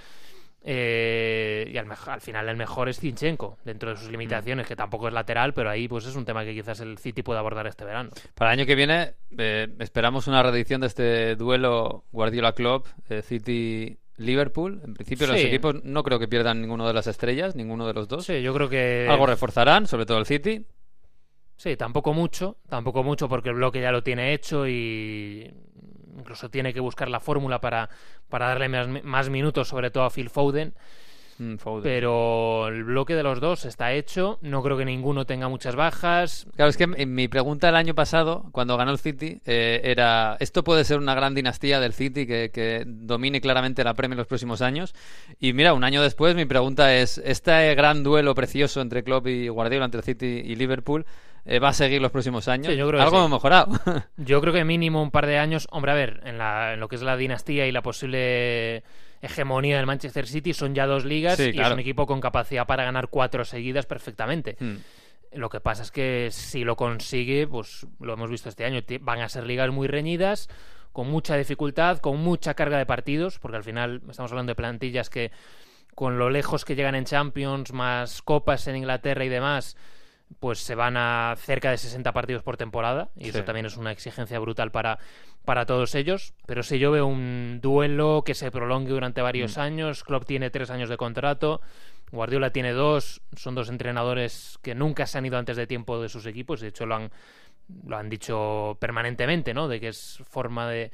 Eh, 0.63 1.71
y 1.73 1.77
al, 1.77 1.87
al, 2.07 2.21
final 2.21 2.49
el 2.49 2.57
mejor 2.57 2.89
es 2.89 2.99
Zinchenko, 2.99 3.59
dentro 3.65 3.91
de 3.91 3.97
sus 3.97 4.11
limitaciones, 4.11 4.67
que 4.67 4.75
tampoco 4.75 5.09
es 5.09 5.15
lateral, 5.15 5.55
pero 5.55 5.71
ahí 5.71 5.87
pues 5.87 6.05
es 6.05 6.17
un 6.17 6.25
tema 6.25 6.45
que 6.45 6.53
quizás 6.53 6.81
el 6.81 6.99
City 6.99 7.23
pueda 7.23 7.39
abordar 7.39 7.67
este 7.67 7.85
verano. 7.85 8.11
Para 8.35 8.53
el 8.53 8.59
año 8.59 8.67
que 8.67 8.75
viene 8.75 9.15
eh, 9.39 9.69
esperamos 9.79 10.27
una 10.27 10.43
reedición 10.43 10.81
de 10.81 10.89
este 10.89 11.37
duelo 11.37 12.05
Guardiola 12.11 12.53
Club, 12.53 12.87
eh, 13.09 13.23
City 13.23 13.99
Liverpool. 14.17 14.81
En 14.85 14.95
principio 14.95 15.27
sí. 15.27 15.33
los 15.33 15.43
equipos 15.43 15.85
no 15.85 16.03
creo 16.03 16.19
que 16.19 16.29
pierdan 16.29 16.61
ninguno 16.61 16.87
de 16.87 16.93
las 16.93 17.07
estrellas, 17.07 17.55
ninguno 17.55 17.87
de 17.87 17.95
los 17.95 18.09
dos. 18.09 18.27
Sí, 18.27 18.43
yo 18.43 18.53
creo 18.53 18.69
que... 18.69 19.07
Algo 19.09 19.27
reforzarán, 19.27 19.87
sobre 19.87 20.07
todo 20.07 20.19
el 20.19 20.27
City. 20.27 20.67
Sí, 21.59 21.77
tampoco 21.77 22.15
mucho, 22.15 22.57
tampoco 22.69 23.03
mucho 23.03 23.29
porque 23.29 23.49
el 23.49 23.57
bloque 23.57 23.81
ya 23.81 23.91
lo 23.91 24.05
tiene 24.05 24.33
hecho 24.33 24.69
y 24.69 25.53
incluso 26.17 26.49
tiene 26.49 26.73
que 26.73 26.79
buscar 26.79 27.11
la 27.11 27.19
fórmula 27.19 27.61
para, 27.61 27.91
para 28.29 28.47
darle 28.47 28.69
más, 28.69 29.05
más, 29.05 29.29
minutos, 29.29 29.67
sobre 29.67 29.91
todo 29.91 30.05
a 30.05 30.11
Phil 30.11 30.31
Foden. 30.31 30.73
Mm, 31.38 31.57
Foden. 31.57 31.83
Pero 31.83 32.69
el 32.69 32.85
bloque 32.85 33.17
de 33.17 33.25
los 33.25 33.41
dos 33.41 33.65
está 33.65 33.93
hecho, 33.93 34.38
no 34.41 34.62
creo 34.62 34.77
que 34.77 34.85
ninguno 34.85 35.27
tenga 35.27 35.49
muchas 35.49 35.75
bajas. 35.75 36.47
Claro, 36.55 36.71
es 36.71 36.77
que 36.77 36.85
en 36.85 37.15
mi 37.17 37.27
pregunta 37.27 37.69
el 37.69 37.77
año 37.77 37.97
pasado, 37.97 38.45
cuando 38.53 38.77
ganó 38.77 38.93
el 38.93 38.99
City, 38.99 39.41
eh, 39.45 39.81
era, 39.83 40.37
¿esto 40.38 40.62
puede 40.62 40.85
ser 40.85 40.99
una 40.99 41.17
gran 41.17 41.35
dinastía 41.35 41.81
del 41.81 41.93
City 41.93 42.25
que, 42.29 42.53
que 42.53 42.85
domine 42.87 43.41
claramente 43.41 43.83
la 43.83 43.95
Premier 43.95 44.15
en 44.15 44.19
los 44.19 44.29
próximos 44.29 44.62
años? 44.62 44.95
Y 45.41 45.55
mira, 45.55 45.73
un 45.75 45.83
año 45.83 46.03
después 46.03 46.37
mi 46.37 46.45
pregunta 46.45 46.95
es, 46.95 47.19
¿este 47.19 47.75
gran 47.75 48.05
duelo 48.05 48.37
precioso 48.37 48.81
entre 48.81 49.03
Klopp 49.03 49.27
y 49.27 49.49
Guardiola, 49.49 49.87
entre 49.87 50.03
City 50.03 50.41
y 50.45 50.55
Liverpool, 50.55 51.05
eh, 51.45 51.59
va 51.59 51.68
a 51.68 51.73
seguir 51.73 52.00
los 52.00 52.11
próximos 52.11 52.49
años. 52.49 52.73
Sí, 52.73 52.76
yo 52.76 52.88
creo 52.88 53.00
Algo 53.00 53.16
sí. 53.16 53.18
hemos 53.18 53.30
mejorado. 53.30 53.80
yo 54.16 54.40
creo 54.40 54.52
que 54.52 54.64
mínimo 54.64 55.02
un 55.02 55.11
par 55.11 55.26
de 55.26 55.38
años. 55.38 55.66
Hombre, 55.71 55.92
a 55.92 55.95
ver, 55.95 56.21
en, 56.25 56.38
la, 56.38 56.75
en, 56.75 56.80
lo 56.80 56.88
que 56.88 56.97
es 56.97 57.02
la 57.02 57.16
dinastía 57.16 57.66
y 57.66 57.73
la 57.73 57.83
posible 57.83 58.83
hegemonía 59.21 59.76
del 59.76 59.87
Manchester 59.87 60.26
City 60.26 60.54
son 60.54 60.75
ya 60.75 60.87
dos 60.87 61.04
ligas 61.04 61.37
sí, 61.37 61.45
y 61.45 61.52
claro. 61.52 61.68
es 61.68 61.75
un 61.75 61.80
equipo 61.80 62.07
con 62.07 62.21
capacidad 62.21 62.66
para 62.66 62.85
ganar 62.85 63.09
cuatro 63.09 63.45
seguidas 63.45 63.87
perfectamente. 63.87 64.57
Hmm. 64.61 64.76
Lo 65.33 65.50
que 65.50 65.61
pasa 65.61 65.83
es 65.83 65.90
que 65.90 66.28
si 66.30 66.64
lo 66.64 66.76
consigue, 66.76 67.47
pues 67.47 67.87
lo 68.00 68.14
hemos 68.14 68.30
visto 68.30 68.49
este 68.49 68.64
año, 68.64 68.80
van 69.00 69.21
a 69.21 69.28
ser 69.28 69.45
ligas 69.45 69.71
muy 69.71 69.87
reñidas, 69.87 70.49
con 70.92 71.11
mucha 71.11 71.37
dificultad, 71.37 71.99
con 71.99 72.18
mucha 72.18 72.54
carga 72.54 72.78
de 72.78 72.87
partidos, 72.87 73.38
porque 73.38 73.59
al 73.59 73.64
final 73.64 74.00
estamos 74.09 74.33
hablando 74.33 74.50
de 74.50 74.57
plantillas 74.57 75.11
que 75.11 75.30
con 75.95 76.18
lo 76.18 76.30
lejos 76.30 76.64
que 76.64 76.76
llegan 76.76 76.95
en 76.95 77.04
Champions, 77.04 77.73
más 77.73 78.23
copas 78.23 78.68
en 78.68 78.76
Inglaterra 78.76 79.25
y 79.25 79.28
demás, 79.28 79.76
pues 80.41 80.61
se 80.61 80.75
van 80.75 80.97
a 80.97 81.35
cerca 81.39 81.71
de 81.71 81.79
60 81.79 82.13
partidos 82.13 82.43
por 82.43 82.57
temporada 82.57 83.11
y 83.17 83.25
sí. 83.25 83.31
eso 83.31 83.45
también 83.45 83.67
es 83.67 83.77
una 83.77 83.93
exigencia 83.93 84.39
brutal 84.39 84.71
para, 84.71 84.99
para 85.45 85.67
todos 85.67 85.95
ellos. 85.95 86.35
Pero 86.47 86.63
si 86.63 86.79
yo 86.79 86.91
veo 86.91 87.07
un 87.07 87.61
duelo 87.61 88.23
que 88.25 88.35
se 88.35 88.51
prolongue 88.51 88.91
durante 88.91 89.23
varios 89.23 89.57
mm. 89.57 89.61
años, 89.61 90.05
Klopp 90.05 90.25
tiene 90.25 90.51
tres 90.51 90.71
años 90.71 90.89
de 90.89 90.97
contrato, 90.97 91.61
Guardiola 92.13 92.51
tiene 92.51 92.73
dos, 92.73 93.23
son 93.37 93.55
dos 93.55 93.69
entrenadores 93.69 94.59
que 94.63 94.75
nunca 94.75 95.07
se 95.07 95.19
han 95.19 95.27
ido 95.27 95.39
antes 95.39 95.57
de 95.57 95.67
tiempo 95.67 96.01
de 96.01 96.09
sus 96.09 96.27
equipos, 96.27 96.61
de 96.61 96.69
hecho 96.69 96.87
lo 96.87 96.97
han, 96.97 97.11
lo 97.87 97.97
han 97.97 98.09
dicho 98.09 98.77
permanentemente, 98.81 99.53
¿no? 99.55 99.69
De 99.69 99.81
que 99.81 99.89
es 99.89 100.23
forma 100.29 100.69
de 100.69 100.91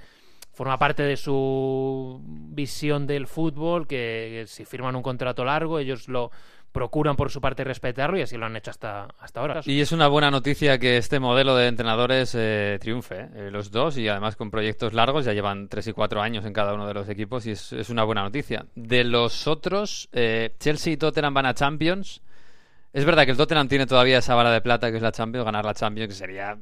forma 0.53 0.79
parte 0.79 1.03
de 1.03 1.17
su 1.17 2.21
visión 2.25 3.09
del 3.09 3.27
fútbol, 3.27 3.89
que, 3.89 4.43
que 4.43 4.47
si 4.47 4.65
firman 4.65 4.95
un 4.95 5.03
contrato 5.03 5.45
largo 5.45 5.81
ellos 5.81 6.09
lo 6.09 6.31
procuran 6.75 7.15
por 7.15 7.31
su 7.31 7.41
parte 7.41 7.63
respetarlo 7.63 8.19
y 8.19 8.23
así 8.23 8.37
lo 8.37 8.47
han 8.47 8.57
hecho 8.57 8.73
hasta, 8.73 9.07
hasta 9.21 9.41
ahora. 9.41 9.61
Y 9.65 9.81
es 9.81 9.93
una 9.93 10.09
buena 10.09 10.31
noticia 10.33 10.79
que 10.79 10.97
este 10.97 11.21
modelo 11.21 11.55
de 11.55 11.69
entrenadores 11.69 12.35
eh, 12.37 12.79
triunfe, 12.81 13.29
eh, 13.33 13.49
los 13.53 13.71
dos, 13.71 13.97
y 13.97 14.09
además 14.09 14.35
con 14.35 14.51
proyectos 14.51 14.93
largos, 14.93 15.25
ya 15.25 15.33
llevan 15.33 15.69
tres 15.69 15.87
y 15.87 15.93
cuatro 15.93 16.21
años 16.21 16.45
en 16.45 16.53
cada 16.53 16.75
uno 16.75 16.89
de 16.89 16.93
los 16.93 17.09
equipos 17.09 17.47
y 17.47 17.53
es, 17.53 17.89
una 17.89 18.03
buena 18.03 18.25
noticia. 18.25 18.67
De 18.75 19.05
los 19.05 19.47
otros, 19.47 20.09
eh, 20.13 20.57
Chelsea 20.59 20.95
y 20.95 20.97
Tottenham 20.97 21.33
van 21.33 21.47
a 21.47 21.55
Champions. 21.55 22.21
Es 22.93 23.05
verdad 23.05 23.25
que 23.25 23.31
el 23.31 23.37
Tottenham 23.37 23.69
tiene 23.69 23.87
todavía 23.87 24.19
esa 24.19 24.35
vara 24.35 24.51
de 24.51 24.61
plata 24.61 24.91
que 24.91 24.97
es 24.97 25.03
la 25.03 25.13
Champions, 25.13 25.45
ganar 25.45 25.65
la 25.65 25.75
Champions, 25.75 26.09
que 26.09 26.15
sería 26.15 26.59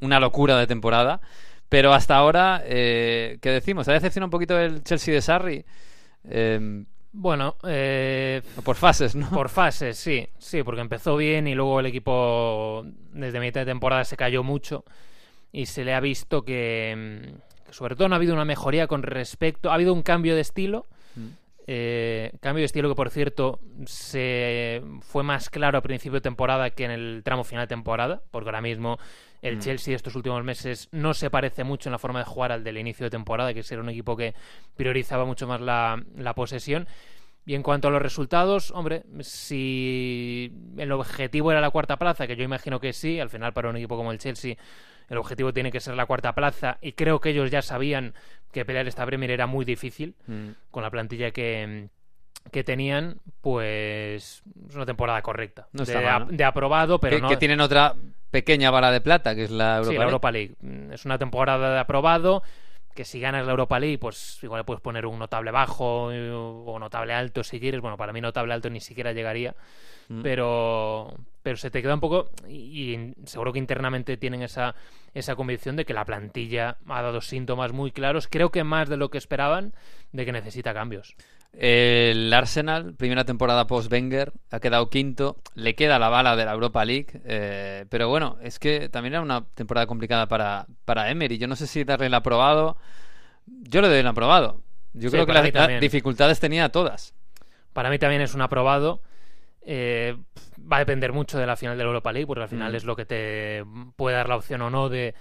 una 0.00 0.20
locura 0.20 0.58
de 0.58 0.66
temporada. 0.66 1.22
Pero 1.70 1.94
hasta 1.94 2.16
ahora, 2.16 2.62
eh, 2.66 3.38
¿qué 3.40 3.50
decimos? 3.50 3.88
¿Ha 3.88 3.94
decepcionado 3.94 4.26
un 4.26 4.30
poquito 4.30 4.58
el 4.58 4.84
Chelsea 4.84 5.14
de 5.14 5.22
Sarri? 5.22 5.64
Eh, 6.28 6.84
bueno, 7.18 7.56
eh, 7.66 8.42
por 8.62 8.76
fases, 8.76 9.14
¿no? 9.16 9.30
Por 9.30 9.48
fases, 9.48 9.96
sí, 9.96 10.28
sí, 10.38 10.62
porque 10.62 10.82
empezó 10.82 11.16
bien 11.16 11.46
y 11.46 11.54
luego 11.54 11.80
el 11.80 11.86
equipo 11.86 12.84
desde 13.12 13.40
mitad 13.40 13.62
de 13.62 13.66
temporada 13.66 14.04
se 14.04 14.18
cayó 14.18 14.42
mucho 14.42 14.84
y 15.50 15.64
se 15.64 15.84
le 15.84 15.94
ha 15.94 16.00
visto 16.00 16.44
que, 16.44 17.32
que 17.64 17.72
sobre 17.72 17.96
todo 17.96 18.08
no 18.08 18.14
ha 18.14 18.18
habido 18.18 18.34
una 18.34 18.44
mejoría 18.44 18.86
con 18.86 19.02
respecto, 19.02 19.70
ha 19.70 19.74
habido 19.74 19.94
un 19.94 20.02
cambio 20.02 20.34
de 20.34 20.42
estilo, 20.42 20.84
mm. 20.90 20.95
Eh, 21.68 22.32
cambio 22.40 22.60
de 22.60 22.66
estilo 22.66 22.88
que 22.88 22.94
por 22.94 23.10
cierto 23.10 23.58
se 23.86 24.82
fue 25.00 25.24
más 25.24 25.50
claro 25.50 25.78
a 25.78 25.82
principio 25.82 26.14
de 26.14 26.20
temporada 26.20 26.70
que 26.70 26.84
en 26.84 26.92
el 26.92 27.22
tramo 27.24 27.42
final 27.42 27.64
de 27.64 27.68
temporada, 27.68 28.22
porque 28.30 28.48
ahora 28.48 28.60
mismo 28.60 28.98
el 29.42 29.56
mm. 29.56 29.60
Chelsea 29.60 29.92
de 29.92 29.96
estos 29.96 30.14
últimos 30.14 30.44
meses 30.44 30.88
no 30.92 31.12
se 31.12 31.28
parece 31.28 31.64
mucho 31.64 31.88
en 31.88 31.92
la 31.92 31.98
forma 31.98 32.20
de 32.20 32.24
jugar 32.24 32.52
al 32.52 32.62
del 32.62 32.78
inicio 32.78 33.04
de 33.04 33.10
temporada, 33.10 33.52
que 33.52 33.64
era 33.68 33.80
un 33.80 33.88
equipo 33.88 34.16
que 34.16 34.34
priorizaba 34.76 35.24
mucho 35.24 35.46
más 35.46 35.60
la, 35.60 36.02
la 36.16 36.34
posesión. 36.34 36.86
Y 37.44 37.54
en 37.54 37.62
cuanto 37.62 37.88
a 37.88 37.90
los 37.92 38.02
resultados, 38.02 38.72
hombre, 38.72 39.04
si 39.20 40.52
el 40.78 40.90
objetivo 40.90 41.52
era 41.52 41.60
la 41.60 41.70
cuarta 41.70 41.96
plaza, 41.96 42.26
que 42.26 42.34
yo 42.34 42.42
imagino 42.42 42.80
que 42.80 42.92
sí, 42.92 43.20
al 43.20 43.30
final 43.30 43.52
para 43.52 43.70
un 43.70 43.76
equipo 43.76 43.96
como 43.96 44.10
el 44.10 44.18
Chelsea 44.18 44.56
el 45.08 45.18
objetivo 45.18 45.52
tiene 45.52 45.70
que 45.70 45.80
ser 45.80 45.94
la 45.94 46.06
cuarta 46.06 46.34
plaza 46.34 46.78
y 46.80 46.92
creo 46.92 47.20
que 47.20 47.30
ellos 47.30 47.50
ya 47.50 47.62
sabían 47.62 48.14
que 48.52 48.64
pelear 48.64 48.86
esta 48.86 49.04
Premier 49.06 49.30
era 49.30 49.46
muy 49.46 49.64
difícil 49.64 50.14
mm. 50.26 50.48
con 50.70 50.82
la 50.82 50.90
plantilla 50.90 51.30
que, 51.30 51.88
que 52.50 52.64
tenían, 52.64 53.20
pues 53.40 54.42
es 54.68 54.74
una 54.74 54.86
temporada 54.86 55.22
correcta. 55.22 55.68
No 55.72 55.84
de, 55.84 56.00
mal, 56.00 56.26
¿no? 56.26 56.32
de, 56.32 56.44
aprobado, 56.44 56.98
pero 56.98 57.16
que, 57.16 57.22
no... 57.22 57.28
Que 57.28 57.36
tienen 57.36 57.60
otra 57.60 57.94
pequeña 58.30 58.70
vara 58.70 58.90
de 58.90 59.00
plata, 59.00 59.34
que 59.34 59.44
es 59.44 59.50
la 59.50 59.78
Europa 59.78 59.82
sí, 59.82 59.88
League. 59.88 59.98
la 59.98 60.04
Europa 60.04 60.32
League. 60.32 60.54
Es 60.92 61.04
una 61.04 61.18
temporada 61.18 61.72
de 61.72 61.78
aprobado 61.78 62.42
que 62.96 63.04
si 63.04 63.20
ganas 63.20 63.44
la 63.44 63.52
Europa 63.52 63.78
League, 63.78 63.98
pues 63.98 64.42
igual 64.42 64.60
le 64.60 64.64
puedes 64.64 64.80
poner 64.80 65.06
un 65.06 65.18
notable 65.18 65.52
bajo 65.52 66.06
o 66.06 66.78
notable 66.78 67.12
alto 67.12 67.44
si 67.44 67.60
quieres. 67.60 67.80
Bueno, 67.80 67.96
para 67.96 68.12
mí 68.12 68.20
notable 68.20 68.54
alto 68.54 68.70
ni 68.70 68.80
siquiera 68.80 69.12
llegaría. 69.12 69.54
Mm. 70.08 70.22
Pero, 70.22 71.14
pero 71.56 71.62
se 71.62 71.70
te 71.70 71.80
queda 71.80 71.94
un 71.94 72.00
poco 72.00 72.28
y, 72.48 73.14
seguro 73.24 73.52
que 73.52 73.58
internamente 73.58 74.18
tienen 74.18 74.42
esa, 74.42 74.74
esa 75.14 75.36
convicción 75.36 75.74
de 75.76 75.86
que 75.86 75.94
la 75.94 76.04
plantilla 76.04 76.76
ha 76.86 77.02
dado 77.02 77.22
síntomas 77.22 77.72
muy 77.72 77.92
claros, 77.92 78.28
creo 78.30 78.50
que 78.50 78.62
más 78.62 78.90
de 78.90 78.98
lo 78.98 79.08
que 79.08 79.16
esperaban, 79.16 79.72
de 80.12 80.26
que 80.26 80.32
necesita 80.32 80.74
cambios. 80.74 81.16
El 81.54 82.30
Arsenal, 82.34 82.92
primera 82.94 83.24
temporada 83.24 83.66
post-Wenger, 83.66 84.32
ha 84.50 84.60
quedado 84.60 84.90
quinto. 84.90 85.38
Le 85.54 85.74
queda 85.74 85.98
la 85.98 86.10
bala 86.10 86.36
de 86.36 86.44
la 86.44 86.52
Europa 86.52 86.84
League. 86.84 87.22
Eh, 87.24 87.86
pero 87.88 88.10
bueno, 88.10 88.36
es 88.42 88.58
que 88.58 88.90
también 88.90 89.14
era 89.14 89.22
una 89.22 89.46
temporada 89.54 89.86
complicada 89.86 90.28
para, 90.28 90.66
para 90.84 91.10
Emery. 91.10 91.38
Yo 91.38 91.48
no 91.48 91.56
sé 91.56 91.66
si 91.66 91.84
darle 91.84 92.06
el 92.06 92.14
aprobado. 92.14 92.76
Yo 93.46 93.80
le 93.80 93.88
doy 93.88 93.98
el 93.98 94.06
aprobado. 94.06 94.60
Yo 94.92 95.08
sí, 95.08 95.14
creo 95.14 95.24
que 95.24 95.32
las 95.32 95.54
la 95.54 95.80
dificultades 95.80 96.38
tenía 96.40 96.68
todas. 96.68 97.14
Para 97.72 97.88
mí 97.88 97.98
también 97.98 98.20
es 98.20 98.34
un 98.34 98.42
aprobado. 98.42 99.00
Eh, 99.68 100.16
va 100.60 100.76
a 100.76 100.78
depender 100.80 101.12
mucho 101.12 101.38
de 101.38 101.46
la 101.46 101.56
final 101.56 101.76
de 101.76 101.82
la 101.82 101.88
Europa 101.88 102.12
League, 102.12 102.26
porque 102.26 102.44
al 102.44 102.48
final 102.48 102.72
mm. 102.72 102.76
es 102.76 102.84
lo 102.84 102.94
que 102.94 103.04
te 103.04 103.64
puede 103.96 104.16
dar 104.16 104.28
la 104.28 104.36
opción 104.36 104.62
o 104.62 104.70
no 104.70 104.88
de, 104.88 105.14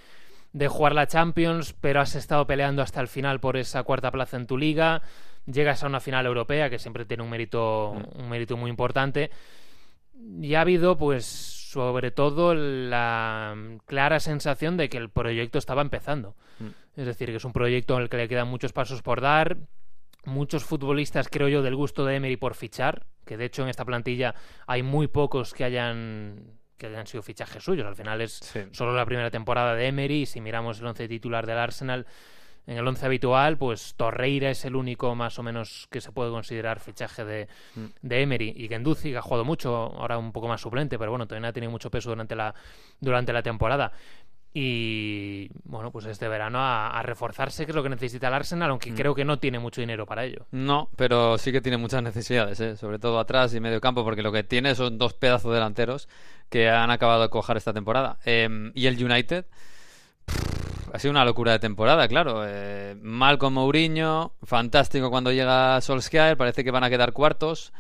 de 0.54 0.68
jugar 0.68 0.94
la 0.94 1.08
Champions, 1.08 1.74
pero 1.74 2.00
has 2.00 2.14
estado 2.16 2.46
peleando 2.46 2.84
hasta 2.84 3.02
el 3.02 3.08
final 3.08 3.40
por 3.40 3.58
esa 3.58 3.82
cuarta 3.84 4.12
plaza 4.12 4.38
en 4.38 4.46
tu 4.48 4.58
liga 4.58 5.02
llegas 5.48 5.84
a 5.84 5.88
una 5.88 6.00
final 6.00 6.26
europea 6.26 6.70
que 6.72 6.80
siempre 6.80 7.06
tiene 7.06 7.24
un 7.24 7.30
mérito 7.30 7.94
Mm. 7.96 8.22
un 8.22 8.30
mérito 8.30 8.58
muy 8.58 8.70
importante 8.70 9.30
y 10.42 10.56
ha 10.56 10.62
habido 10.62 10.98
pues 10.98 11.26
sobre 11.26 12.10
todo 12.12 12.56
la 12.56 13.56
clara 13.86 14.20
sensación 14.20 14.78
de 14.78 14.90
que 14.90 14.98
el 14.98 15.10
proyecto 15.10 15.58
estaba 15.60 15.82
empezando 15.82 16.36
Mm. 16.60 17.00
es 17.00 17.06
decir 17.06 17.30
que 17.30 17.36
es 17.36 17.46
un 17.46 17.54
proyecto 17.54 17.96
en 17.96 18.04
el 18.04 18.10
que 18.10 18.18
le 18.18 18.28
quedan 18.28 18.48
muchos 18.48 18.74
pasos 18.74 19.02
por 19.02 19.22
dar 19.22 19.58
muchos 20.26 20.64
futbolistas 20.64 21.28
creo 21.30 21.48
yo 21.48 21.62
del 21.62 21.76
gusto 21.76 22.06
de 22.06 22.16
Emery 22.16 22.38
por 22.38 22.56
fichar 22.56 23.06
que 23.26 23.38
de 23.38 23.46
hecho 23.46 23.64
en 23.64 23.70
esta 23.70 23.86
plantilla 23.86 24.36
hay 24.68 24.84
muy 24.84 25.08
pocos 25.08 25.54
que 25.54 25.64
hayan 25.64 26.60
que 26.78 26.88
hayan 26.88 27.08
sido 27.08 27.24
fichajes 27.24 27.64
suyos 27.64 27.86
al 27.88 27.96
final 27.96 28.20
es 28.22 28.34
Sí. 28.34 28.62
solo 28.72 28.94
la 28.94 29.06
primera 29.06 29.32
temporada 29.32 29.76
de 29.76 29.88
Emery 29.88 30.22
y 30.22 30.26
si 30.26 30.42
miramos 30.42 30.80
el 30.80 30.88
once 30.88 31.08
titular 31.08 31.46
del 31.46 31.58
Arsenal 31.58 32.06
en 32.68 32.78
el 32.80 32.88
once 32.88 33.06
habitual, 33.06 33.60
pues 33.60 33.94
Torreira 33.96 34.50
es 34.50 34.66
el 34.66 34.76
único 34.76 35.14
más 35.14 35.38
o 35.38 35.44
menos 35.44 35.86
que 35.92 36.02
se 36.02 36.12
puede 36.12 36.32
considerar 36.32 36.80
fichaje 36.80 37.24
de, 37.24 37.48
Mm. 37.76 37.86
de 38.02 38.22
Emery. 38.24 38.54
Y 38.58 38.68
Genduzi, 38.68 39.12
que 39.12 39.18
ha 39.18 39.22
jugado 39.22 39.46
mucho, 39.46 39.72
ahora 39.76 40.18
un 40.18 40.32
poco 40.32 40.48
más 40.48 40.62
suplente, 40.62 40.98
pero 40.98 41.12
bueno, 41.12 41.28
también 41.28 41.46
ha 41.46 41.54
tenido 41.54 41.70
mucho 41.70 41.92
peso 41.92 42.10
durante 42.10 42.36
la, 42.36 42.56
durante 43.00 43.32
la 43.34 43.44
temporada. 43.44 43.92
Y 44.58 45.50
bueno, 45.66 45.92
pues 45.92 46.06
este 46.06 46.30
verano 46.30 46.60
a, 46.60 46.98
a 46.98 47.04
reforzarse, 47.04 47.66
que 47.66 47.74
es 47.74 47.76
lo 47.76 47.84
que 47.84 47.90
necesita 47.90 48.30
el 48.30 48.36
Arsenal, 48.36 48.70
aunque 48.70 48.94
creo 48.94 49.14
que 49.14 49.26
no 49.26 49.38
tiene 49.38 49.60
mucho 49.60 49.82
dinero 49.82 50.06
para 50.06 50.24
ello. 50.24 50.46
No, 50.52 50.88
pero 50.96 51.38
sí 51.38 51.52
que 51.52 51.60
tiene 51.60 51.76
muchas 51.76 52.02
necesidades, 52.02 52.62
¿eh? 52.62 52.78
sobre 52.78 52.98
todo 52.98 53.20
atrás 53.20 53.54
y 53.54 53.60
medio 53.60 53.82
campo, 53.82 54.06
porque 54.06 54.22
lo 54.22 54.32
que 54.32 54.46
tiene 54.46 54.74
son 54.74 54.98
dos 54.98 55.14
pedazos 55.14 55.54
delanteros 55.54 56.08
que 56.50 56.70
han 56.70 56.90
acabado 56.90 57.24
de 57.24 57.30
cojar 57.30 57.58
esta 57.58 57.74
temporada. 57.74 58.18
Em, 58.24 58.72
y 58.76 58.88
el 58.88 59.04
United 59.04 59.44
pff, 60.26 60.96
ha 60.96 61.00
sido 61.00 61.12
una 61.12 61.26
locura 61.26 61.52
de 61.52 61.60
temporada, 61.60 62.08
claro. 62.08 62.44
Eh, 62.48 62.96
mal 63.02 63.38
con 63.38 63.52
Mourinho, 63.52 64.36
fantástico 64.42 65.10
cuando 65.10 65.34
llega 65.34 65.82
Solskjaer, 65.82 66.38
parece 66.38 66.64
que 66.64 66.72
van 66.72 66.86
a 66.86 66.90
quedar 66.90 67.12
cuartos. 67.12 67.74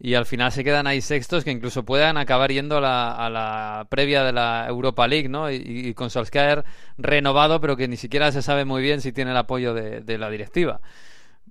Y 0.00 0.14
al 0.14 0.26
final 0.26 0.50
se 0.52 0.64
quedan 0.64 0.86
ahí 0.86 1.00
sextos 1.00 1.44
que 1.44 1.50
incluso 1.50 1.84
puedan 1.84 2.16
acabar 2.16 2.50
yendo 2.50 2.78
a 2.78 2.80
la, 2.80 3.12
a 3.12 3.30
la 3.30 3.86
previa 3.88 4.24
de 4.24 4.32
la 4.32 4.66
Europa 4.68 5.06
League, 5.06 5.28
¿no? 5.28 5.50
Y, 5.50 5.56
y 5.56 5.94
con 5.94 6.10
Solskjaer 6.10 6.64
renovado, 6.98 7.60
pero 7.60 7.76
que 7.76 7.88
ni 7.88 7.96
siquiera 7.96 8.32
se 8.32 8.42
sabe 8.42 8.64
muy 8.64 8.82
bien 8.82 9.00
si 9.00 9.12
tiene 9.12 9.30
el 9.30 9.36
apoyo 9.36 9.72
de, 9.72 10.00
de 10.00 10.18
la 10.18 10.30
directiva. 10.30 10.80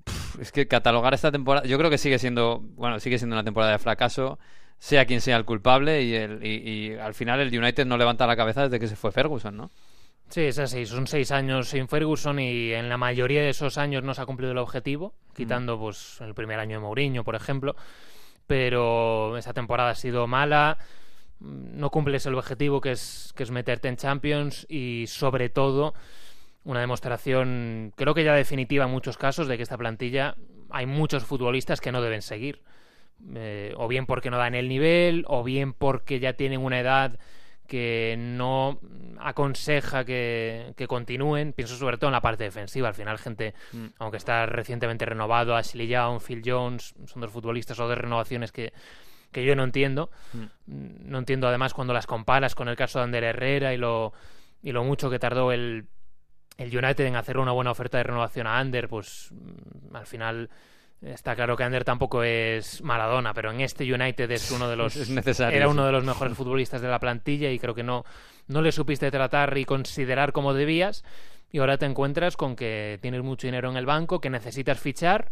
Pff, 0.04 0.40
es 0.40 0.52
que 0.52 0.68
catalogar 0.68 1.14
esta 1.14 1.32
temporada, 1.32 1.66
yo 1.66 1.78
creo 1.78 1.90
que 1.90 1.98
sigue 1.98 2.20
siendo, 2.20 2.60
bueno, 2.76 3.00
sigue 3.00 3.18
siendo 3.18 3.36
una 3.36 3.44
temporada 3.46 3.72
de 3.72 3.80
fracaso, 3.80 4.38
sea 4.78 5.06
quien 5.06 5.22
sea 5.22 5.38
el 5.38 5.46
culpable, 5.46 6.04
y, 6.04 6.14
el, 6.14 6.46
y, 6.46 6.70
y 6.70 6.94
al 6.96 7.14
final 7.14 7.40
el 7.40 7.58
United 7.58 7.86
no 7.86 7.98
levanta 7.98 8.28
la 8.28 8.36
cabeza 8.36 8.64
desde 8.64 8.80
que 8.80 8.90
se 8.90 8.98
fue 8.98 9.14
Ferguson, 9.14 9.56
¿no? 9.56 9.72
Sí, 10.30 10.42
es 10.42 10.60
así. 10.60 10.86
Son 10.86 11.08
seis 11.08 11.32
años 11.32 11.70
sin 11.70 11.88
Ferguson 11.88 12.40
y 12.40 12.74
en 12.74 12.90
la 12.90 12.98
mayoría 12.98 13.42
de 13.42 13.50
esos 13.50 13.78
años 13.78 14.04
no 14.04 14.14
se 14.14 14.22
ha 14.22 14.26
cumplido 14.26 14.52
el 14.52 14.58
objetivo, 14.58 15.14
quitando 15.36 15.80
pues 15.80 16.20
el 16.22 16.34
primer 16.34 16.60
año 16.60 16.78
de 16.78 16.82
Mourinho, 16.82 17.24
por 17.24 17.36
ejemplo. 17.36 17.76
Pero 18.48 19.38
esta 19.38 19.54
temporada 19.54 19.92
ha 19.92 19.96
sido 19.96 20.28
mala. 20.28 20.78
No 21.40 21.90
cumples 21.90 22.26
el 22.26 22.36
objetivo 22.36 22.82
que 22.82 22.92
es, 22.92 23.34
que 23.36 23.44
es 23.44 23.52
meterte 23.52 23.88
en 23.88 23.98
Champions 23.98 24.66
y 24.70 25.06
sobre 25.08 25.50
todo 25.50 25.94
una 26.64 26.80
demostración, 26.80 27.92
creo 27.96 28.14
que 28.14 28.24
ya 28.24 28.34
definitiva 28.34 28.86
en 28.86 28.92
muchos 28.92 29.18
casos, 29.18 29.48
de 29.48 29.58
que 29.58 29.64
esta 29.64 29.78
plantilla 29.78 30.36
hay 30.70 30.86
muchos 30.86 31.26
futbolistas 31.26 31.82
que 31.82 31.92
no 31.92 32.02
deben 32.02 32.22
seguir. 32.22 32.62
Eh, 33.36 33.74
o 33.78 33.88
bien 33.88 34.06
porque 34.06 34.30
no 34.30 34.38
dan 34.38 34.56
el 34.56 34.68
nivel, 34.68 35.26
o 35.28 35.44
bien 35.44 35.74
porque 35.74 36.20
ya 36.20 36.34
tienen 36.34 36.62
una 36.62 36.80
edad 36.80 37.20
que 37.74 38.14
no 38.20 38.80
aconseja 39.18 40.06
que, 40.06 40.76
que, 40.78 40.86
continúen. 40.86 41.54
Pienso 41.54 41.76
sobre 41.76 41.98
todo 41.98 42.10
en 42.10 42.14
la 42.14 42.22
parte 42.22 42.44
defensiva. 42.44 42.88
Al 42.88 42.94
final, 42.94 43.18
gente, 43.18 43.56
mm. 43.72 43.86
aunque 43.98 44.18
está 44.18 44.46
recientemente 44.46 45.06
renovado, 45.06 45.56
Ashley 45.56 45.88
Young, 45.88 46.22
Phil 46.22 46.44
Jones, 46.46 46.94
son 47.08 47.24
dos 47.24 47.32
futbolistas 47.32 47.80
o 47.80 47.88
dos 47.88 47.98
renovaciones 47.98 48.52
que, 48.52 48.74
que 49.32 49.44
yo 49.44 49.56
no 49.56 49.64
entiendo. 49.64 50.12
Mm. 50.34 51.10
No 51.10 51.18
entiendo 51.18 51.48
además 51.48 51.74
cuando 51.74 51.96
las 51.96 52.06
comparas 52.06 52.54
con 52.54 52.68
el 52.68 52.76
caso 52.76 53.00
de 53.00 53.06
Ander 53.06 53.24
Herrera 53.24 53.74
y 53.74 53.78
lo, 53.78 54.14
y 54.62 54.72
lo 54.72 54.84
mucho 54.84 55.10
que 55.10 55.18
tardó 55.18 55.52
el, 55.52 55.88
el 56.60 56.78
United 56.78 57.08
en 57.08 57.16
hacer 57.16 57.40
una 57.40 57.54
buena 57.54 57.72
oferta 57.72 57.98
de 57.98 58.04
renovación 58.04 58.46
a 58.46 58.60
Ander, 58.60 58.88
pues 58.88 59.32
mm, 59.32 59.96
al 59.96 60.06
final 60.06 60.52
Está 61.06 61.36
claro 61.36 61.58
que 61.58 61.64
Ander 61.64 61.84
tampoco 61.84 62.24
es 62.24 62.82
Maradona, 62.82 63.34
pero 63.34 63.52
en 63.52 63.60
este 63.60 63.84
United 63.92 64.30
es 64.32 64.52
uno 64.52 64.70
de 64.70 64.76
los 64.78 64.96
era 65.40 65.68
uno 65.68 65.86
de 65.86 65.92
los 65.92 66.06
mejores 66.06 66.38
futbolistas 66.38 66.82
de 66.82 66.88
la 66.88 67.00
plantilla 67.00 67.52
y 67.52 67.60
creo 67.60 67.76
que 67.76 67.84
no 67.84 68.06
no 68.48 68.62
le 68.62 68.72
supiste 68.72 69.12
tratar 69.12 69.58
y 69.58 69.66
considerar 69.66 70.32
como 70.32 70.54
debías 70.54 71.04
y 71.52 71.60
ahora 71.60 71.78
te 71.78 71.86
encuentras 71.86 72.38
con 72.38 72.56
que 72.56 73.00
tienes 73.02 73.22
mucho 73.22 73.48
dinero 73.48 73.70
en 73.70 73.78
el 73.78 73.86
banco, 73.86 74.20
que 74.20 74.30
necesitas 74.30 74.80
fichar, 74.80 75.32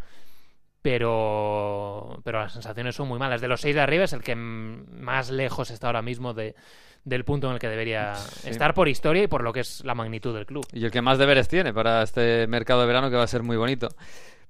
pero 0.82 2.20
pero 2.24 2.42
las 2.42 2.54
sensaciones 2.54 2.96
son 2.96 3.08
muy 3.08 3.18
malas. 3.18 3.40
De 3.42 3.48
los 3.48 3.62
seis 3.62 3.74
de 3.74 3.82
arriba 3.82 4.04
es 4.04 4.14
el 4.14 4.22
que 4.22 4.36
más 4.36 5.30
lejos 5.30 5.72
está 5.72 5.88
ahora 5.88 6.02
mismo 6.02 6.34
de 6.34 6.54
del 7.04 7.26
punto 7.26 7.48
en 7.48 7.54
el 7.54 7.60
que 7.60 7.68
debería 7.68 8.14
sí. 8.16 8.50
estar 8.50 8.74
por 8.74 8.88
historia 8.88 9.24
y 9.24 9.28
por 9.28 9.42
lo 9.42 9.54
que 9.54 9.62
es 9.62 9.84
la 9.84 9.96
magnitud 9.96 10.36
del 10.36 10.46
club. 10.46 10.66
Y 10.72 10.86
el 10.86 10.92
que 10.92 11.02
más 11.02 11.18
deberes 11.18 11.48
tiene 11.48 11.74
para 11.74 12.04
este 12.04 12.46
mercado 12.48 12.82
de 12.82 12.88
verano 12.88 13.10
que 13.10 13.16
va 13.16 13.24
a 13.24 13.28
ser 13.28 13.42
muy 13.42 13.58
bonito. 13.58 13.90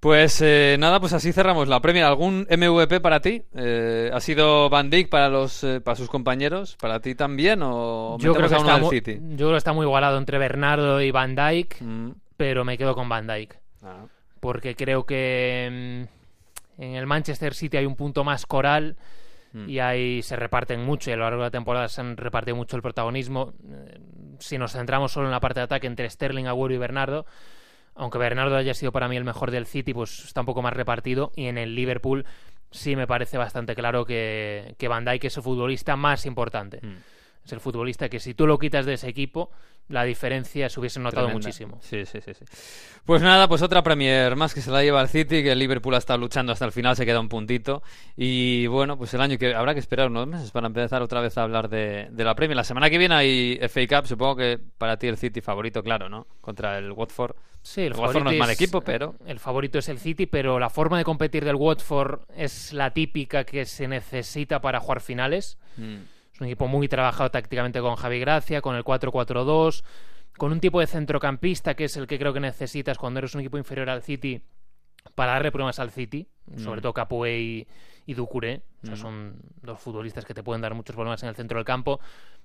Pues 0.02 0.42
eh, 0.42 0.78
nada, 0.80 1.00
pues 1.00 1.14
así 1.14 1.32
cerramos 1.32 1.68
la 1.68 1.80
Premier. 1.80 2.06
¿Algún 2.06 2.48
MVP 2.50 3.02
para 3.02 3.20
ti? 3.20 3.44
Eh, 3.54 4.10
¿Ha 4.12 4.20
sido 4.20 4.68
Van 4.68 4.90
Dijk 4.90 5.10
para 5.10 5.30
los 5.30 5.64
eh, 5.64 5.80
para 5.80 5.96
sus 5.96 6.10
compañeros? 6.10 6.76
¿Para 6.82 7.02
ti 7.02 7.14
también? 7.14 7.62
¿O 7.62 8.18
yo 8.20 8.34
creo 8.34 8.50
que 8.50 8.56
está 8.56 8.78
muy, 8.80 8.90
City? 8.90 9.20
Yo 9.22 9.46
creo 9.46 9.52
que 9.52 9.58
está 9.58 9.74
muy 9.74 9.86
igualado 9.86 10.18
entre 10.18 10.40
Bernardo 10.40 11.00
y 11.02 11.12
Van 11.12 11.36
Dijk, 11.36 11.80
mm. 11.82 12.12
pero 12.36 12.66
me 12.66 12.80
quedo 12.80 12.96
con 12.96 13.10
Van 13.10 13.28
Dijk. 13.28 13.56
Ah. 13.84 14.06
Porque 14.40 14.76
creo 14.76 15.06
que 15.06 16.08
mm, 16.80 16.82
en 16.82 16.96
el 16.96 17.06
Manchester 17.06 17.54
City 17.54 17.78
hay 17.78 17.86
un 17.86 17.96
punto 17.96 18.24
más 18.24 18.48
coral 18.48 18.98
mm. 19.54 19.70
y 19.70 19.78
ahí 19.78 20.24
se 20.24 20.36
reparten 20.36 20.84
mucho 20.84 21.12
y 21.12 21.14
a 21.14 21.18
lo 21.18 21.26
largo 21.26 21.42
de 21.42 21.46
la 21.46 21.52
temporada 21.52 21.88
se 21.88 22.02
han 22.02 22.18
repartido 22.18 22.56
mucho 22.56 22.76
el 22.76 22.82
protagonismo. 22.82 23.54
Eh, 23.72 24.00
si 24.40 24.58
nos 24.58 24.72
centramos 24.72 25.12
solo 25.12 25.28
en 25.28 25.32
la 25.32 25.40
parte 25.40 25.60
de 25.60 25.66
ataque 25.66 25.86
entre 25.86 26.10
Sterling, 26.10 26.46
Agüero 26.46 26.74
y 26.74 26.80
Bernardo, 26.80 27.28
aunque 27.96 28.18
Bernardo 28.18 28.56
haya 28.56 28.74
sido 28.74 28.92
para 28.92 29.08
mí 29.08 29.18
el 29.18 29.24
mejor 29.24 29.52
del 29.52 29.66
City, 29.66 29.94
pues 29.94 30.26
está 30.26 30.42
un 30.42 30.46
poco 30.46 30.62
más 30.62 30.74
repartido. 30.74 31.32
Y 31.36 31.48
en 31.48 31.58
el 31.58 31.76
Liverpool 31.76 32.26
sí 32.72 32.96
me 32.96 33.08
parece 33.08 33.38
bastante 33.38 33.76
claro 33.76 34.06
que, 34.06 34.76
que 34.78 34.88
Van 34.88 35.06
Dijk 35.06 35.26
es 35.26 35.38
el 35.38 35.44
futbolista 35.44 35.96
más 35.96 36.26
importante. 36.26 36.80
Mm. 36.82 36.98
Es 37.44 37.52
el 37.54 37.60
futbolista 37.60 38.08
que 38.08 38.20
si 38.20 38.34
tú 38.34 38.46
lo 38.46 38.60
quitas 38.60 38.86
de 38.86 38.94
ese 38.94 39.10
equipo, 39.10 39.50
la 39.88 40.04
diferencia 40.04 40.70
se 40.70 40.80
hubiese 40.80 41.00
notado 41.00 41.26
Tremenda. 41.26 41.48
muchísimo. 41.48 41.80
Sí, 41.82 42.06
sí, 42.06 42.22
sí, 42.22 42.34
sí. 42.36 42.46
Pues 43.04 43.24
nada, 43.24 43.48
pues 43.48 43.64
otra 43.64 43.82
Premier 43.82 44.36
más 44.36 44.54
que 44.54 44.62
se 44.62 44.70
la 44.70 44.84
lleva 44.84 45.02
el 45.02 45.08
City, 45.10 45.42
que 45.42 45.52
el 45.52 45.60
Liverpool 45.60 45.96
ha 45.96 45.98
estado 45.98 46.20
luchando 46.20 46.52
hasta 46.54 46.66
el 46.66 46.72
final, 46.72 46.96
se 46.96 47.06
queda 47.06 47.20
un 47.20 47.30
puntito. 47.30 47.82
Y 48.16 48.68
bueno, 48.68 48.96
pues 48.96 49.14
el 49.16 49.22
año 49.22 49.40
que 49.40 49.56
habrá 49.56 49.74
que 49.74 49.80
esperar 49.80 50.08
unos 50.08 50.28
meses 50.28 50.52
para 50.52 50.68
empezar 50.68 51.02
otra 51.02 51.20
vez 51.20 51.36
a 51.38 51.44
hablar 51.44 51.68
de, 51.68 52.10
de 52.12 52.24
la 52.24 52.36
Premier. 52.36 52.56
La 52.56 52.64
semana 52.64 52.92
que 52.92 53.00
viene 53.00 53.16
hay 53.16 53.60
FA 53.68 53.88
Cup, 53.88 54.08
supongo 54.08 54.36
que 54.36 54.60
para 54.78 54.98
ti 54.98 55.08
el 55.08 55.18
City 55.18 55.42
favorito, 55.42 55.82
claro, 55.82 56.10
¿no? 56.10 56.28
Contra 56.42 56.78
el 56.78 56.92
Watford. 56.92 57.36
Sí, 57.64 57.82
el, 57.82 57.94
el 57.94 58.00
Watford 58.00 58.24
no 58.24 58.32
es 58.32 58.40
mal 58.40 58.50
equipo, 58.50 58.82
pero... 58.82 59.16
El 59.26 59.40
favorito 59.40 59.80
es 59.80 59.88
el 59.90 60.00
City, 60.00 60.26
pero 60.26 60.60
la 60.60 60.70
forma 60.70 60.98
de 60.98 61.04
competir 61.04 61.46
del 61.46 61.56
Watford 61.56 62.22
es 62.36 62.74
la 62.74 62.92
típica 62.92 63.44
que 63.44 63.66
se 63.66 63.88
necesita 63.88 64.62
para 64.62 64.80
jugar 64.80 65.02
finales. 65.02 65.58
Mm. 65.78 65.98
Es 66.34 66.42
un 66.42 66.48
equipo 66.48 66.68
muy 66.68 66.88
trabajado 66.88 67.30
tácticamente 67.30 67.80
con 67.80 67.96
Javi 67.96 68.20
Gracia, 68.20 68.62
con 68.62 68.76
el 68.76 68.84
4-4-2, 68.84 69.84
con 70.38 70.52
un 70.52 70.60
tipo 70.60 70.80
de 70.80 70.88
centrocampista 70.88 71.76
que 71.76 71.86
es 71.86 71.98
el 71.98 72.08
que 72.08 72.18
creo 72.18 72.34
que 72.34 72.40
necesitas 72.40 72.98
cuando 72.98 73.20
eres 73.20 73.36
un 73.36 73.42
equipo 73.42 73.58
inferior 73.58 73.90
al 73.90 74.02
City 74.02 74.42
para 75.16 75.34
darle 75.34 75.52
problemas 75.52 75.80
al 75.80 75.92
City, 75.92 76.28
sobre 76.58 76.80
mm. 76.80 76.82
todo 76.82 76.94
Capoe 76.94 77.40
y, 77.40 77.68
y 78.06 78.14
Ducuré. 78.14 78.62
O 78.84 78.86
sea, 78.86 78.96
mm. 78.96 78.98
son 78.98 79.36
dos 79.62 79.80
futbolistas 79.80 80.26
que 80.26 80.34
te 80.34 80.44
pueden 80.44 80.62
dar 80.62 80.74
muchos 80.74 80.96
problemas 80.96 81.22
en 81.24 81.30
el 81.30 81.36
centro 81.36 81.58
del 81.58 81.66
campo. 81.66 82.00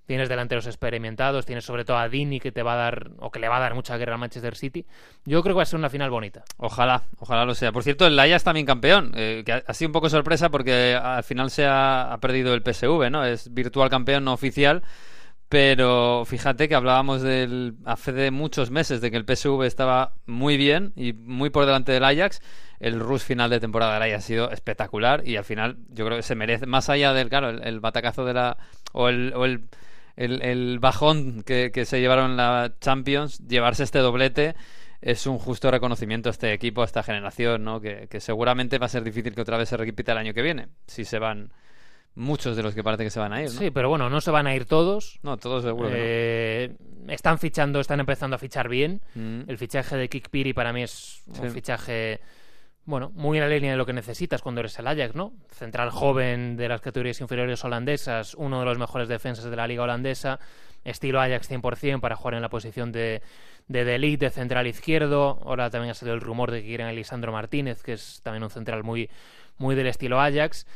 Tienes 0.07 0.29
delanteros 0.29 0.67
experimentados, 0.67 1.47
tienes 1.47 1.65
sobre 1.65 1.85
todo 1.85 1.97
a 1.97 2.09
Dini 2.09 2.39
que 2.39 2.53
te 2.53 2.63
va 2.63 2.75
a 2.75 2.77
dar 2.77 3.11
o 3.19 3.31
que 3.31 3.41
le 3.41 3.49
va 3.49 3.57
a 3.57 3.61
dar 3.61 3.75
mucha 3.75 3.97
guerra 3.97 4.15
a 4.15 4.19
Manchester 4.19 4.55
City. 4.55 4.87
Yo 5.25 5.43
creo 5.43 5.55
que 5.55 5.59
va 5.59 5.63
a 5.63 5.67
ser 5.67 5.79
una 5.79 5.91
final 5.91 6.11
bonita. 6.11 6.45
Ojalá, 6.59 7.03
ojalá 7.19 7.45
lo 7.45 7.55
sea. 7.55 7.73
Por 7.73 7.83
cierto, 7.83 8.07
el 8.07 8.19
Ajax 8.19 8.45
también 8.45 8.67
campeón, 8.67 9.13
eh, 9.17 9.43
que 9.45 9.53
ha, 9.53 9.63
ha, 9.67 9.75
sido 9.75 9.89
un 9.89 9.93
poco 9.93 10.09
sorpresa 10.09 10.49
porque 10.51 10.95
al 10.95 11.25
final 11.25 11.51
se 11.51 11.65
ha, 11.65 12.13
ha 12.13 12.21
perdido 12.21 12.55
el 12.55 12.63
PSV, 12.63 13.11
¿no? 13.11 13.25
Es 13.25 13.53
virtual 13.53 13.91
campeón 13.91 14.25
no 14.25 14.33
oficial. 14.33 14.85
Pero 15.49 16.25
fíjate 16.27 16.69
que 16.69 16.75
hablábamos 16.75 17.23
del, 17.23 17.77
hace 17.85 18.13
de 18.13 18.33
muchos 18.33 18.71
meses 18.71 19.01
de 19.01 19.13
que 19.13 19.17
el 19.17 19.25
PSV 19.25 19.63
estaba 19.63 20.15
muy 20.27 20.57
bien 20.57 20.93
y 20.97 21.13
muy 21.13 21.51
por 21.51 21.67
delante 21.67 21.93
del 21.93 22.05
Ajax. 22.05 22.41
El 22.81 22.99
rush 22.99 23.21
final 23.21 23.49
de 23.51 23.61
temporada 23.61 23.95
del 23.95 24.03
Ajax 24.03 24.25
ha 24.25 24.27
sido 24.27 24.51
espectacular 24.51 25.23
y 25.27 25.37
al 25.37 25.45
final 25.45 25.77
yo 25.89 26.05
creo 26.05 26.17
que 26.17 26.25
se 26.25 26.35
merece, 26.35 26.67
más 26.67 26.89
allá 26.89 27.13
del, 27.13 27.29
claro, 27.29 27.51
el, 27.51 27.81
batacazo 27.81 28.25
de 28.25 28.35
la. 28.35 28.57
o 28.93 29.09
el, 29.09 29.33
o 29.37 29.45
el, 29.45 29.69
el 30.17 30.79
bajón 30.81 31.43
que, 31.45 31.71
que, 31.73 31.85
se 31.85 32.01
llevaron 32.01 32.37
la 32.37 32.73
Champions, 32.81 33.39
llevarse 33.47 33.85
este 33.85 34.01
doblete 34.01 34.57
es 35.01 35.27
un 35.27 35.39
justo 35.39 35.71
reconocimiento 35.71 36.29
a 36.29 36.33
este 36.33 36.53
equipo, 36.53 36.83
a 36.83 36.87
esta 36.87 37.03
generación, 37.05 37.63
¿no? 37.63 37.81
Que, 37.81 38.09
que 38.09 38.19
seguramente 38.21 38.79
va 38.79 38.87
a 38.87 38.89
ser 38.89 39.05
difícil 39.05 39.35
que 39.35 39.43
otra 39.43 39.59
vez 39.59 39.69
se 39.69 39.77
repita 39.77 40.13
el 40.13 40.19
año 40.19 40.35
que 40.35 40.43
viene, 40.43 40.69
si 40.87 41.05
se 41.05 41.21
van 41.21 41.53
muchos 42.17 42.57
de 42.57 42.63
los 42.63 42.75
que 42.75 42.83
parece 42.83 43.05
que 43.05 43.11
se 43.11 43.21
van 43.21 43.33
a 43.33 43.43
ir. 43.43 43.53
¿no? 43.53 43.59
Sí, 43.59 43.71
pero 43.71 43.89
bueno, 43.89 44.11
no 44.11 44.21
se 44.21 44.31
van 44.31 44.47
a 44.47 44.55
ir 44.55 44.65
todos. 44.65 45.21
No, 45.23 45.37
todos 45.37 45.63
seguro. 45.63 45.91
Eh, 45.93 46.75
no. 47.05 47.13
Están 47.13 47.39
fichando, 47.39 47.79
están 47.79 48.01
empezando 48.01 48.35
a 48.35 48.39
fichar 48.39 48.69
bien. 48.69 49.01
Mm. 49.15 49.43
El 49.47 49.59
fichaje 49.59 49.97
de 49.97 50.09
Kik 50.09 50.31
Piri 50.31 50.53
para 50.53 50.73
mí 50.73 50.83
es 50.83 51.23
sí. 51.33 51.41
un 51.41 51.51
fichaje, 51.51 52.21
bueno, 52.85 53.13
muy 53.15 53.39
en 53.39 53.45
la 53.45 53.51
línea 53.51 53.71
de 53.71 53.77
lo 53.77 53.87
que 53.87 53.93
necesitas 53.93 54.43
cuando 54.43 54.61
eres 54.61 54.77
el 54.79 54.89
Ajax, 54.89 55.15
¿no? 55.15 55.33
Central 55.51 55.91
joven 55.91 56.57
de 56.57 56.69
las 56.69 56.81
categorías 56.81 57.21
inferiores 57.21 57.63
holandesas, 57.65 58.35
uno 58.35 58.59
de 58.59 58.65
los 58.65 58.79
mejores 58.79 59.09
defensas 59.09 59.45
de 59.45 59.55
la 59.55 59.69
liga 59.69 59.85
holandesa, 59.85 60.41
estilo 60.85 61.21
Ajax 61.21 61.51
100% 61.51 62.01
para 62.01 62.17
jugar 62.17 62.35
en 62.35 62.43
la 62.43 62.49
posición 62.49 62.91
de 62.91 63.23
de 63.69 63.85
de 63.85 64.31
central 64.31 64.67
izquierdo. 64.67 65.41
Ahora 65.45 65.71
también 65.71 65.91
ha 65.91 65.95
salido 65.95 66.15
el 66.15 66.21
rumor 66.21 66.51
de 66.51 66.63
que 66.63 66.69
quieren 66.69 66.87
a 66.87 66.93
Lisandro 66.93 67.33
Martínez, 67.33 67.83
que 67.83 67.95
es 67.95 68.21
también 68.23 68.43
un 68.43 68.51
central 68.51 68.85
muy, 68.85 69.11
muy 69.59 69.75
del 69.75 69.89
estilo 69.89 70.21
Ajax. 70.21 70.67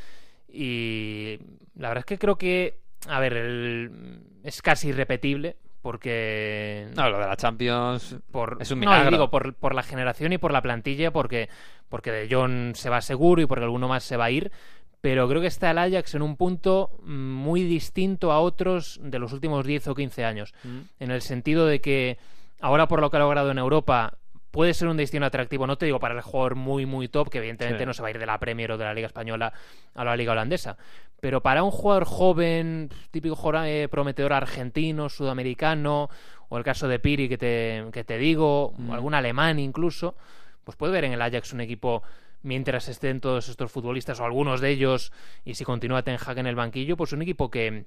Y 0.52 1.38
la 1.76 1.88
verdad 1.88 2.00
es 2.00 2.06
que 2.06 2.18
creo 2.18 2.36
que, 2.36 2.78
a 3.08 3.20
ver, 3.20 3.34
el, 3.34 4.20
es 4.42 4.62
casi 4.62 4.88
irrepetible 4.88 5.56
porque 5.82 6.88
no 6.94 7.08
lo 7.08 7.18
de 7.18 7.26
la 7.26 7.36
Champions 7.36 8.16
por, 8.30 8.58
es 8.60 8.70
un 8.70 8.80
milagro 8.80 9.06
no, 9.06 9.10
digo 9.12 9.30
por, 9.30 9.54
por, 9.54 9.74
la 9.74 9.82
generación 9.82 10.30
y 10.34 10.36
por 10.36 10.52
la 10.52 10.60
plantilla 10.60 11.10
porque 11.10 11.48
porque 11.88 12.12
de 12.12 12.28
John 12.30 12.72
se 12.74 12.90
va 12.90 13.00
seguro 13.00 13.40
y 13.40 13.46
porque 13.46 13.64
alguno 13.64 13.88
más 13.88 14.04
se 14.04 14.18
va 14.18 14.26
a 14.26 14.30
ir 14.30 14.52
pero 15.00 15.26
creo 15.26 15.40
que 15.40 15.46
está 15.46 15.70
el 15.70 15.78
Ajax 15.78 16.14
en 16.14 16.20
un 16.20 16.36
punto 16.36 16.90
muy 17.02 17.62
distinto 17.62 18.30
a 18.30 18.40
otros 18.40 19.00
de 19.02 19.18
los 19.18 19.32
últimos 19.32 19.66
10 19.66 19.88
o 19.88 19.94
15 19.94 20.24
años 20.26 20.54
mm. 20.62 20.78
en 21.00 21.10
el 21.10 21.22
sentido 21.22 21.64
de 21.66 21.80
que 21.80 22.18
ahora 22.60 22.86
por 22.86 23.00
lo 23.00 23.10
que 23.10 23.16
ha 23.16 23.20
logrado 23.20 23.50
en 23.50 23.58
Europa, 23.58 24.18
puede 24.50 24.74
ser 24.74 24.88
un 24.88 24.96
destino 24.96 25.26
atractivo, 25.26 25.66
no 25.66 25.76
te 25.78 25.86
digo 25.86 26.00
para 26.00 26.14
el 26.14 26.20
jugador 26.22 26.54
muy, 26.56 26.86
muy 26.86 27.08
top, 27.08 27.28
que 27.30 27.38
evidentemente 27.38 27.84
Sí. 27.84 27.86
no 27.86 27.94
se 27.94 28.02
va 28.02 28.08
a 28.08 28.10
ir 28.10 28.18
de 28.18 28.26
la 28.26 28.38
Premier 28.38 28.72
o 28.72 28.78
de 28.78 28.84
la 28.84 28.94
Liga 28.94 29.06
Española 29.06 29.52
a 29.94 30.04
la 30.04 30.16
Liga 30.16 30.32
Holandesa, 30.32 30.76
pero 31.20 31.42
para 31.42 31.62
un 31.62 31.70
jugador 31.70 32.04
joven, 32.04 32.88
típico 33.10 33.36
jugador 33.36 33.68
eh, 33.68 33.88
prometedor 33.88 34.32
argentino, 34.32 35.08
sudamericano, 35.08 36.08
o 36.48 36.58
el 36.58 36.64
caso 36.64 36.88
de 36.88 36.98
Piri 36.98 37.28
que 37.28 37.38
te, 37.38 37.84
que 37.92 38.02
te 38.04 38.18
digo, 38.18 38.74
o 38.88 38.92
algún 38.92 39.14
alemán 39.14 39.58
incluso, 39.58 40.16
pues 40.64 40.76
puede 40.76 40.92
ver 40.92 41.04
en 41.04 41.12
el 41.12 41.22
Ajax 41.22 41.52
un 41.52 41.60
equipo 41.60 42.02
mientras 42.42 42.88
estén 42.88 43.20
todos 43.20 43.48
estos 43.48 43.70
futbolistas 43.70 44.18
o 44.18 44.24
algunos 44.24 44.60
de 44.60 44.70
ellos 44.70 45.12
y 45.44 45.54
si 45.54 45.64
continúa 45.64 46.02
Ten 46.02 46.16
Hag 46.24 46.38
en 46.38 46.46
el 46.46 46.56
banquillo, 46.56 46.96
pues 46.96 47.12
un 47.12 47.22
equipo 47.22 47.50
que, 47.50 47.84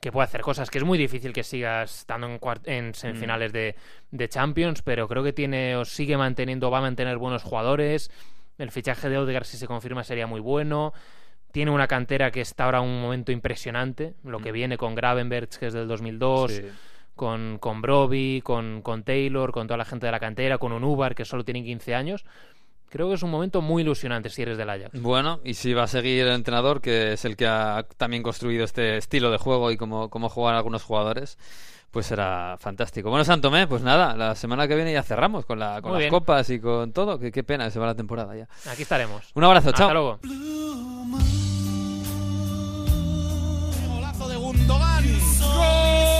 que 0.00 0.12
puede 0.12 0.24
hacer 0.26 0.42
cosas, 0.42 0.70
que 0.70 0.78
es 0.78 0.84
muy 0.84 0.96
difícil 0.98 1.32
que 1.32 1.42
siga 1.42 1.82
estando 1.82 2.26
en, 2.28 2.38
en 2.64 2.94
semifinales 2.94 3.52
de, 3.52 3.74
de 4.10 4.28
Champions, 4.28 4.82
pero 4.82 5.08
creo 5.08 5.24
que 5.24 5.32
tiene 5.32 5.76
o 5.76 5.84
sigue 5.84 6.16
manteniendo, 6.16 6.70
va 6.70 6.78
a 6.78 6.82
mantener 6.82 7.18
buenos 7.18 7.42
jugadores. 7.42 8.10
El 8.58 8.70
fichaje 8.70 9.08
de 9.08 9.18
Odegaard, 9.18 9.44
si 9.44 9.56
se 9.56 9.66
confirma, 9.66 10.04
sería 10.04 10.26
muy 10.26 10.40
bueno. 10.40 10.92
Tiene 11.52 11.70
una 11.70 11.86
cantera 11.88 12.30
que 12.30 12.40
está 12.40 12.64
ahora 12.64 12.78
en 12.78 12.84
un 12.84 13.00
momento 13.00 13.32
impresionante. 13.32 14.14
Lo 14.24 14.38
que 14.40 14.52
viene 14.52 14.76
con 14.76 14.94
Gravenberch, 14.94 15.56
que 15.58 15.66
es 15.68 15.72
del 15.74 15.88
2002, 15.88 16.52
Sí. 16.52 16.62
con, 17.16 17.58
con 17.58 17.80
Broby, 17.82 18.42
con, 18.42 18.82
con 18.82 19.02
Taylor, 19.02 19.50
con 19.50 19.66
toda 19.66 19.78
la 19.78 19.84
gente 19.84 20.06
de 20.06 20.12
la 20.12 20.20
cantera, 20.20 20.58
con 20.58 20.72
un 20.72 20.84
Ubar 20.84 21.14
que 21.14 21.24
solo 21.24 21.44
tiene 21.44 21.64
15 21.64 21.94
años. 21.94 22.24
Creo 22.90 23.08
que 23.08 23.14
es 23.16 23.22
un 23.22 23.30
momento 23.30 23.60
muy 23.60 23.82
ilusionante 23.82 24.30
si 24.30 24.42
eres 24.42 24.56
del 24.56 24.70
Ajax. 24.70 25.00
Bueno, 25.00 25.40
y 25.44 25.54
si 25.54 25.74
va 25.74 25.82
a 25.84 25.86
seguir 25.88 26.26
el 26.26 26.32
entrenador, 26.32 26.80
que 26.80 27.12
es 27.12 27.24
el 27.26 27.36
que 27.36 27.46
ha 27.46 27.84
también 27.98 28.22
construido 28.22 28.64
este 28.64 28.96
estilo 28.96 29.30
de 29.30 29.36
juego 29.38 29.70
y 29.70 29.76
cómo, 29.76 30.08
cómo 30.08 30.28
juegan 30.30 30.56
algunos 30.56 30.82
jugadores, 30.84 31.36
pues 31.90 32.06
será 32.06 32.56
fantástico. 32.58 33.10
Bueno, 33.10 33.24
Santomé, 33.24 33.66
pues 33.66 33.82
nada, 33.82 34.16
la 34.16 34.34
semana 34.34 34.66
que 34.68 34.74
viene 34.74 34.92
ya 34.92 35.02
cerramos 35.02 35.44
con, 35.44 35.58
la, 35.58 35.82
con 35.82 35.90
Muy 35.90 36.00
las 36.00 36.00
bien. 36.00 36.10
copas 36.10 36.48
y 36.50 36.60
con 36.60 36.92
todo. 36.92 37.18
Que, 37.18 37.30
qué 37.30 37.44
pena 37.44 37.66
que 37.66 37.70
se 37.72 37.78
va 37.78 37.86
la 37.86 37.94
temporada 37.94 38.34
ya. 38.36 38.48
Aquí 38.70 38.82
estaremos. 38.82 39.22
Un 39.34 39.44
abrazo, 39.44 39.68
Hasta 39.68 39.78
chao. 39.78 39.92
luego. 39.92 40.18
Golazo 43.88 44.28
de 44.28 44.36
Gundogan. 44.36 45.04
¡Gol! 45.40 46.17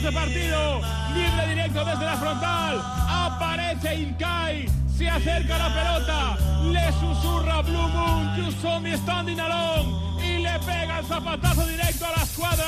El 0.00 0.02
72 0.02 0.02
de 0.02 0.12
partido, 0.12 0.80
libre 1.14 1.48
directo 1.48 1.84
desde 1.84 2.04
la 2.04 2.16
frontal. 2.16 2.82
Aparece 3.08 3.94
Incai, 3.94 4.68
se 4.96 5.08
acerca 5.08 5.58
la 5.58 5.74
pelota, 5.74 6.36
le 6.64 6.92
susurra 6.92 7.62
Blue 7.62 7.88
Moon, 7.88 8.36
you 8.36 8.50
saw 8.60 8.80
me 8.80 8.96
standing 8.96 9.40
alone. 9.40 10.16
Y 10.22 10.38
le 10.42 10.58
pega 10.60 11.00
el 11.00 11.06
zapatazo 11.06 11.66
directo 11.66 12.06
a 12.06 12.16
la 12.16 12.22
escuadra. 12.22 12.64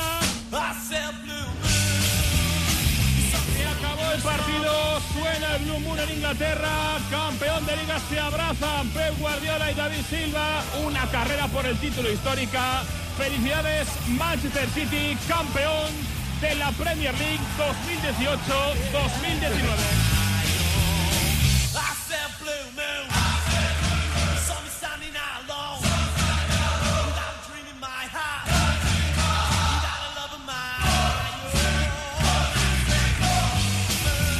Se 3.55 3.67
acabó 3.67 4.11
el 4.11 4.21
partido, 4.21 5.01
suena 5.13 5.55
el 5.55 5.63
Blue 5.63 5.79
Moon 5.79 5.99
en 5.99 6.09
Inglaterra, 6.11 6.99
campeón 7.09 7.65
de 7.65 7.77
liga 7.77 7.99
se 8.09 8.19
abrazan 8.19 8.87
Pep 8.89 9.17
Guardiola 9.19 9.71
y 9.71 9.73
David 9.73 10.05
Silva, 10.09 10.63
una 10.85 11.05
carrera 11.07 11.47
por 11.47 11.65
el 11.65 11.77
título 11.77 12.11
histórica. 12.11 12.83
Felicidades 13.17 13.87
Manchester 14.17 14.67
City, 14.69 15.17
campeón 15.27 16.22
de 16.43 16.55
la 16.55 16.71
Premier 16.71 17.13
League 17.17 17.39
2018-2019. 17.57 20.13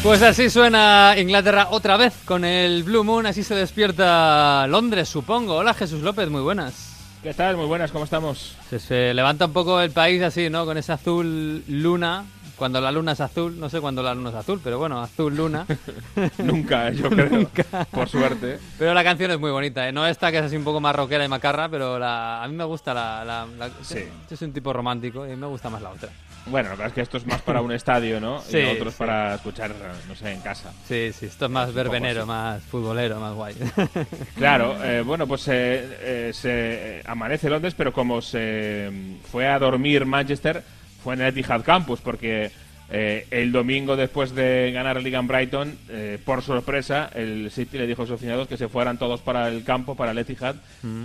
Pues 0.03 0.21
así 0.21 0.49
suena 0.49 1.15
Inglaterra 1.17 1.69
otra 1.71 1.95
vez 1.95 2.13
con 2.25 2.43
el 2.43 2.83
Blue 2.83 3.05
Moon, 3.05 3.25
así 3.25 3.41
se 3.41 3.55
despierta 3.55 4.67
Londres, 4.67 5.07
supongo. 5.07 5.55
Hola 5.55 5.73
Jesús 5.73 6.01
López, 6.01 6.29
muy 6.29 6.41
buenas. 6.41 6.92
¿Qué 7.23 7.33
tal? 7.33 7.55
Muy 7.55 7.65
buenas, 7.67 7.91
¿cómo 7.91 8.03
estamos? 8.03 8.57
Se, 8.69 8.79
se 8.79 9.13
levanta 9.13 9.45
un 9.45 9.53
poco 9.53 9.79
el 9.79 9.91
país 9.91 10.21
así, 10.21 10.49
¿no? 10.49 10.65
Con 10.65 10.77
ese 10.77 10.91
azul 10.91 11.63
luna. 11.67 12.25
Cuando 12.57 12.79
la 12.79 12.91
luna 12.91 13.13
es 13.13 13.19
azul, 13.21 13.59
no 13.59 13.67
sé 13.69 13.81
cuándo 13.81 14.03
la 14.03 14.13
luna 14.13 14.29
es 14.29 14.35
azul, 14.35 14.61
pero 14.63 14.77
bueno, 14.77 15.01
azul 15.01 15.35
luna. 15.35 15.65
Nunca, 16.37 16.91
yo 16.91 17.09
creo, 17.09 17.49
por 17.91 18.07
suerte. 18.07 18.59
Pero 18.77 18.93
la 18.93 19.03
canción 19.03 19.31
es 19.31 19.39
muy 19.39 19.51
bonita, 19.51 19.87
¿eh? 19.87 19.91
No 19.91 20.05
esta 20.05 20.31
que 20.31 20.37
es 20.37 20.45
así 20.45 20.55
un 20.55 20.63
poco 20.63 20.79
más 20.79 20.95
rockera 20.95 21.25
y 21.25 21.27
macarra, 21.27 21.67
pero 21.69 21.97
la, 21.97 22.43
a 22.43 22.47
mí 22.47 22.55
me 22.55 22.63
gusta 22.65 22.93
la... 22.93 23.25
la, 23.25 23.47
la- 23.57 23.71
Sí. 23.81 24.03
Yo 24.29 24.37
soy 24.37 24.49
un 24.49 24.53
tipo 24.53 24.71
romántico 24.71 25.25
y 25.27 25.35
me 25.35 25.47
gusta 25.47 25.69
más 25.69 25.81
la 25.81 25.89
otra. 25.89 26.09
Bueno, 26.45 26.69
la 26.69 26.75
verdad 26.75 26.87
es 26.87 26.93
que 26.93 27.01
esto 27.01 27.17
es 27.17 27.25
más 27.25 27.41
para 27.41 27.61
un 27.61 27.71
estadio, 27.83 28.19
¿no? 28.19 28.39
Sí, 28.41 28.57
y 28.57 28.61
lo 28.63 28.71
otro 28.71 28.89
es 28.89 28.95
sí. 28.95 28.99
para 28.99 29.35
escuchar, 29.35 29.71
no 30.07 30.15
sé, 30.15 30.31
en 30.31 30.41
casa. 30.41 30.73
Sí, 30.87 31.11
sí, 31.13 31.27
esto 31.27 31.45
es 31.45 31.51
más 31.51 31.67
poco 31.67 31.77
verbenero, 31.77 32.25
más 32.25 32.61
futbolero, 32.63 33.19
más 33.19 33.33
guay. 33.33 33.55
Claro, 34.35 34.83
eh, 34.83 35.01
bueno, 35.01 35.27
pues 35.27 35.47
eh, 35.47 35.97
eh, 36.01 36.31
se 36.33 37.01
amanece 37.05 37.49
Londres, 37.49 37.73
pero 37.77 37.93
como 37.93 38.21
se 38.21 38.89
mm, 38.91 39.25
fue 39.29 39.47
a 39.47 39.59
dormir 39.59 40.05
Manchester, 40.05 40.63
fue 41.03 41.13
en 41.13 41.21
el 41.21 41.27
Etihad 41.27 41.63
Campus, 41.63 42.01
porque 42.01 42.51
el 42.89 43.51
domingo 43.51 43.95
después 43.95 44.35
de 44.35 44.71
ganar 44.71 44.97
la 44.97 45.01
Liga 45.01 45.17
en 45.17 45.25
Brighton, 45.25 45.77
por 46.25 46.43
sorpresa, 46.43 47.09
el 47.15 47.49
City 47.49 47.79
le 47.79 47.87
dijo 47.87 48.03
a 48.03 48.05
sus 48.05 48.15
aficionados 48.15 48.47
que 48.47 48.55
se 48.55 48.67
fueran 48.67 48.99
todos 48.99 49.19
para 49.21 49.47
el 49.47 49.63
campo, 49.63 49.95
para 49.95 50.11
el 50.11 50.17
Etihad, 50.19 50.57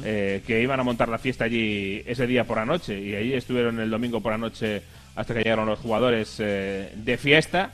eh, 0.04 0.42
que 0.46 0.60
iban 0.60 0.80
a 0.80 0.82
montar 0.82 1.08
la 1.08 1.16
fiesta 1.16 1.44
allí 1.44 2.02
ese 2.04 2.26
día 2.26 2.44
por 2.44 2.58
la 2.58 2.66
noche, 2.66 3.00
y 3.00 3.14
ahí 3.14 3.32
estuvieron 3.32 3.80
el 3.80 3.88
domingo 3.88 4.20
por 4.20 4.32
la 4.32 4.38
noche 4.38 4.82
hasta 5.18 5.34
que 5.34 5.40
llegaron 5.40 5.66
los 5.66 5.80
jugadores 5.80 6.36
eh, 6.38 6.92
de 6.94 7.18
fiesta. 7.18 7.72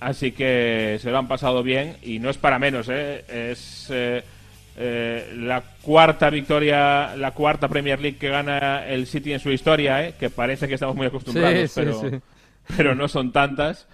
Así 0.00 0.32
que 0.32 0.98
se 1.00 1.10
lo 1.10 1.18
han 1.18 1.28
pasado 1.28 1.62
bien 1.62 1.96
y 2.02 2.18
no 2.18 2.30
es 2.30 2.38
para 2.38 2.58
menos, 2.58 2.88
¿eh? 2.90 3.24
es 3.28 3.88
eh, 3.90 4.22
eh, 4.78 5.30
la 5.36 5.62
cuarta 5.82 6.30
victoria, 6.30 7.14
la 7.16 7.32
cuarta 7.32 7.68
Premier 7.68 8.00
League 8.00 8.16
que 8.18 8.30
gana 8.30 8.86
el 8.86 9.06
City 9.06 9.34
en 9.34 9.40
su 9.40 9.50
historia, 9.50 10.06
¿eh? 10.06 10.14
que 10.18 10.30
parece 10.30 10.68
que 10.68 10.74
estamos 10.74 10.96
muy 10.96 11.06
acostumbrados, 11.06 11.58
Sí, 11.60 11.68
sí, 11.68 11.72
pero, 11.76 12.00
sí. 12.00 12.20
pero 12.76 12.94
no 12.94 13.08
son 13.08 13.30
tantas. 13.30 13.86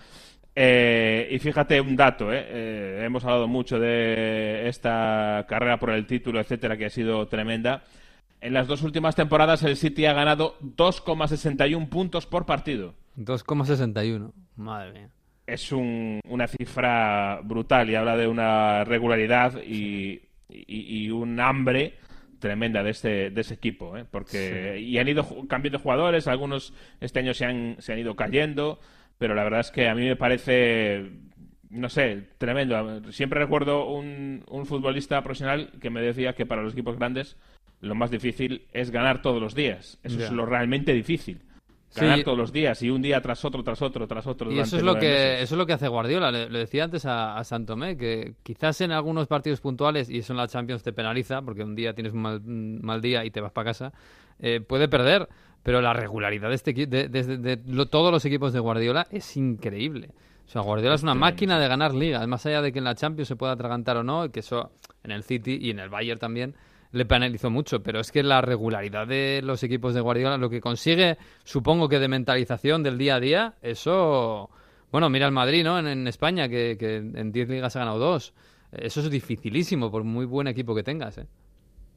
Eh, 0.55 1.29
y 1.31 1.39
fíjate 1.39 1.81
un 1.81 1.97
dato, 1.97 2.33
¿eh? 2.33 2.45
Eh, 2.47 3.03
hemos 3.05 3.25
hablado 3.25 3.49
mucho 3.49 3.81
de 3.81 4.69
esta 4.69 5.45
carrera 5.49 5.79
por 5.79 5.91
el 5.91 6.07
título, 6.07 6.41
etcétera, 6.41 6.77
que 6.77 6.87
ha 6.87 6.91
sido 6.91 7.27
tremenda. 7.27 7.83
En 8.43 8.53
las 8.53 8.67
dos 8.67 8.83
últimas 8.83 9.15
temporadas 9.17 9.63
el 9.63 9.77
City 9.77 10.05
ha 10.05 10.13
ganado 10.13 10.57
2,61 10.61 11.89
puntos 11.89 12.27
por 12.27 12.45
partido. 12.45 12.95
2,61. 13.17 14.33
Madre 14.57 14.93
mía. 14.93 15.09
es 15.47 15.73
un- 15.73 16.21
una 16.29 16.47
cifra 16.47 17.41
brutal 17.43 17.91
y 17.91 17.95
habla 17.97 18.17
de 18.17 18.29
una 18.29 18.85
regularidad 18.85 19.61
y, 19.63 20.23
y- 20.49 21.05
y 21.07 21.11
un 21.11 21.41
hambre 21.41 21.95
tremenda 22.39 22.83
de 22.85 22.91
este 22.91 23.31
de 23.31 23.41
ese 23.41 23.55
equipo 23.55 23.97
¿eh? 23.97 24.05
porque 24.09 24.79
y 24.81 24.99
han 24.99 25.09
ido 25.09 25.25
cambiando 25.49 25.79
de 25.79 25.83
jugadores 25.83 26.27
algunos 26.29 26.73
este 27.01 27.19
año 27.21 27.35
se 27.35 27.45
han 27.45 27.77
se 27.81 27.93
han 27.93 27.99
ido 27.99 28.15
cayendo 28.17 28.79
pero 29.19 29.35
la 29.35 29.43
verdad 29.45 29.61
es 29.61 29.71
que 29.73 29.89
a 29.89 29.95
mí 29.97 30.03
me 30.07 30.17
parece 30.17 31.11
no 31.71 31.89
sé 31.89 32.29
tremendo 32.39 33.13
siempre 33.13 33.41
recuerdo 33.41 33.87
un, 33.89 34.45
un 34.49 34.65
futbolista 34.67 35.23
profesional 35.23 35.71
que 35.81 35.91
me 35.91 36.01
decía 36.03 36.35
que 36.35 36.47
para 36.47 36.63
los 36.63 36.73
equipos 36.73 36.97
grandes 36.99 37.37
lo 37.83 37.95
más 37.95 38.11
difícil 38.11 38.67
es 38.73 38.91
ganar 38.91 39.21
todos 39.23 39.41
los 39.43 39.55
días 39.55 39.99
eso 40.03 40.19
es 40.25 40.31
lo 40.33 40.47
realmente 40.47 40.93
difícil 40.95 41.43
Sí. 41.95 42.01
ganar 42.01 42.25
todos 42.25 42.39
los 42.39 42.53
días 42.55 42.81
y 42.83 42.89
un 42.89 43.03
día 43.03 43.21
tras 43.21 43.45
otro 43.45 43.63
tras 43.63 43.83
otro 43.83 44.07
tras 44.09 44.27
otro 44.27 44.51
Y 44.51 44.59
eso 44.59 44.79
es 44.79 44.83
lo 44.83 44.95
que 44.95 45.01
meses. 45.11 45.43
eso 45.43 45.55
es 45.57 45.59
lo 45.59 45.67
que 45.67 45.75
hace 45.75 45.89
Guardiola. 45.89 46.31
Le, 46.33 46.49
le 46.49 46.61
decía 46.61 46.85
antes 46.85 47.05
a, 47.05 47.37
a 47.37 47.45
Santomé 47.45 47.99
que 47.99 48.33
quizás 48.43 48.81
en 48.81 48.93
algunos 48.93 49.27
partidos 49.27 49.61
puntuales 49.61 50.09
y 50.09 50.17
eso 50.21 50.33
en 50.33 50.39
la 50.39 50.49
Champions 50.49 50.83
te 50.83 50.95
penaliza 50.95 51.43
porque 51.43 51.63
un 51.63 51.75
día 51.77 51.93
tienes 51.93 52.15
un 52.15 52.23
mal, 52.23 52.41
mal 52.43 53.03
día 53.03 53.27
y 53.27 53.31
te 53.31 53.43
vas 53.43 53.53
para 53.53 53.67
casa 53.67 53.93
eh, 54.39 54.63
puede 54.67 54.89
perder, 54.89 55.29
pero 55.63 55.83
la 55.83 55.93
regularidad 55.93 56.49
de 56.49 56.55
este 56.55 56.73
de, 56.73 57.09
de- 57.11 57.37
de- 57.37 57.87
todos 57.91 58.11
los 58.11 58.25
equipos 58.25 58.55
de 58.55 58.61
Guardiola 58.61 59.07
es 59.11 59.37
increíble. 59.37 60.13
O 60.47 60.49
sea, 60.49 60.63
Guardiola 60.63 60.95
es 60.95 61.03
una 61.03 61.15
máquina 61.15 61.61
de 61.61 61.69
ganar 61.69 61.93
ligas, 61.95 62.27
más 62.27 62.47
allá 62.47 62.63
de 62.63 62.73
que 62.73 62.79
en 62.79 62.85
la 62.85 62.95
Champions 62.95 63.29
se 63.29 63.37
pueda 63.37 63.53
atragantar 63.53 63.99
o 63.99 64.03
no, 64.03 64.31
que 64.33 64.41
eso 64.41 64.73
en 65.05 65.11
el 65.11 65.25
City 65.25 65.59
y 65.61 65.69
en 65.69 65.79
el 65.79 65.91
Bayern 65.91 66.19
también 66.19 66.55
le 66.93 67.05
penalizó 67.07 67.51
mucho, 67.51 67.83
pero 67.83 68.01
es 68.01 68.13
que 68.13 68.23
la 68.23 68.41
regularidad 68.41 69.07
de 69.07 69.41
los 69.43 69.63
equipos 69.63 69.95
de 69.95 70.01
Guardiola, 70.01 70.37
lo 70.37 70.51
que 70.51 70.61
consigue, 70.61 71.19
supongo 71.45 71.89
que 71.89 71.99
de 71.99 72.09
mentalización 72.09 72.83
del 72.83 72.99
día 72.99 73.17
a 73.17 73.21
día, 73.21 73.55
eso... 73.63 74.51
Bueno, 74.91 75.09
mira 75.09 75.25
el 75.25 75.33
Madrid, 75.33 75.65
¿no? 75.65 75.79
En, 75.79 76.07
España, 76.07 76.51
que, 76.51 76.77
en 76.79 77.33
10 77.33 77.49
ligas 77.49 77.77
ha 77.77 77.79
ganado 77.79 77.99
dos. 77.99 78.35
Eso 78.71 79.01
es 79.01 79.11
dificilísimo, 79.11 79.91
por 79.91 80.05
muy 80.05 80.27
buen 80.27 80.47
equipo 80.49 80.75
que 80.75 80.83
tengas, 80.83 81.17
¿eh? 81.17 81.27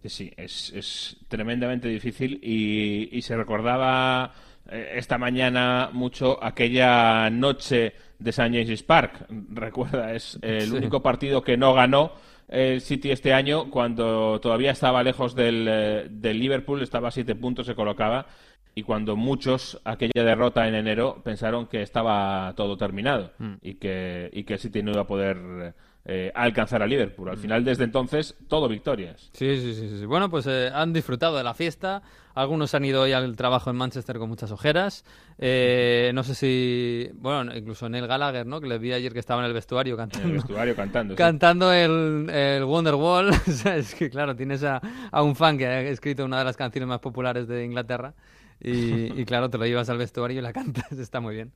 Sí, 0.06 0.32
es, 0.38 1.18
tremendamente 1.28 1.90
difícil 1.90 2.40
y, 2.42 3.10
y 3.12 3.22
se 3.22 3.36
recordaba 3.36 4.34
eh, 4.70 4.94
esta 4.96 5.18
mañana 5.18 5.90
mucho 5.92 6.42
aquella 6.44 7.30
noche 7.30 7.94
de 8.20 8.30
St. 8.30 8.50
James's 8.50 8.84
Park. 8.84 9.26
Recuerda, 9.52 10.14
es 10.14 10.38
el 10.42 10.62
Sí. 10.70 10.76
único 10.76 11.02
partido 11.02 11.42
que 11.42 11.58
no 11.58 11.74
ganó 11.74 12.12
el 12.48 12.82
City 12.82 13.12
este 13.12 13.34
año 13.34 13.70
cuando 13.72 14.40
todavía 14.40 14.72
estaba 14.72 15.02
lejos 15.04 15.36
del, 15.36 15.66
eh, 15.70 16.08
del 16.10 16.40
Liverpool, 16.40 16.82
estaba 16.82 17.08
a 17.08 17.12
siete 17.12 17.36
puntos, 17.36 17.66
se 17.66 17.74
colocaba, 17.76 18.28
y 18.76 18.84
cuando 18.84 19.16
muchos, 19.16 19.82
aquella 19.86 20.12
derrota 20.24 20.68
en 20.68 20.76
enero, 20.76 21.22
pensaron 21.24 21.66
que 21.68 21.82
estaba 21.82 22.54
todo 22.56 22.78
terminado 22.78 23.32
Mm. 23.40 23.54
y, 23.62 23.74
que, 23.76 24.30
y 24.34 24.44
que 24.44 24.54
el 24.54 24.60
City 24.60 24.84
no 24.84 24.92
iba 24.92 25.02
a 25.02 25.08
poder 25.08 25.74
eh, 26.06 26.32
alcanzar 26.36 26.84
a 26.84 26.88
Liverpool. 26.88 27.30
Al 27.30 27.38
final, 27.38 27.64
desde 27.66 27.84
entonces, 27.84 28.36
todo 28.48 28.68
victorias. 28.70 29.30
Sí, 29.34 29.58
sí, 29.60 29.74
sí, 29.74 29.90
sí. 30.00 30.06
Bueno, 30.06 30.30
pues 30.30 30.46
eh, 30.48 30.70
han 30.74 30.94
disfrutado 30.94 31.36
de 31.38 31.44
la 31.44 31.54
fiesta. 31.56 32.04
Algunos 32.36 32.76
han 32.76 32.84
ido 32.86 33.02
hoy 33.02 33.14
al 33.14 33.36
trabajo 33.36 33.70
en 33.70 33.78
Manchester 33.78 34.18
con 34.20 34.28
muchas 34.30 34.52
ojeras. 34.52 35.04
Eh, 35.40 36.12
no 36.14 36.24
sé 36.24 36.36
si. 36.36 37.10
Bueno, 37.16 37.56
incluso 37.56 37.88
Neil 37.90 38.08
Gallagher, 38.08 38.46
¿no? 38.46 38.60
Que 38.62 38.68
le 38.68 38.78
vi 38.78 38.92
ayer 38.94 39.14
que 39.14 39.20
estaba 39.20 39.42
en 39.42 39.48
el 39.48 39.54
vestuario 39.54 39.96
En 39.96 40.02
el 40.02 40.10
cantando. 40.10 40.34
vestuario 40.34 40.76
cantando. 40.76 41.14
sí. 41.14 41.18
Cantando 41.18 41.74
el, 41.74 42.30
el 42.30 42.64
Wonderwall. 42.66 43.30
o 43.48 43.52
sea, 43.52 43.78
es 43.78 43.96
que, 43.96 44.10
claro, 44.10 44.36
tienes 44.36 44.64
a, 44.64 44.82
a 45.12 45.24
un 45.24 45.36
fan 45.36 45.58
que 45.58 45.66
ha 45.66 45.82
escrito 45.82 46.26
una 46.26 46.40
de 46.40 46.46
las 46.46 46.58
canciones 46.58 46.88
más 46.88 47.00
populares 47.00 47.48
de 47.48 47.64
Inglaterra. 47.66 48.14
Y, 48.62 49.20
y, 49.22 49.26
claro, 49.26 49.50
te 49.50 49.58
lo 49.58 49.66
llevas 49.66 49.90
al 49.90 49.98
vestuario 49.98 50.40
y 50.40 50.42
la 50.42 50.54
cantas. 50.54 50.92
Está 50.94 51.20
muy 51.20 51.36
bien. 51.36 51.52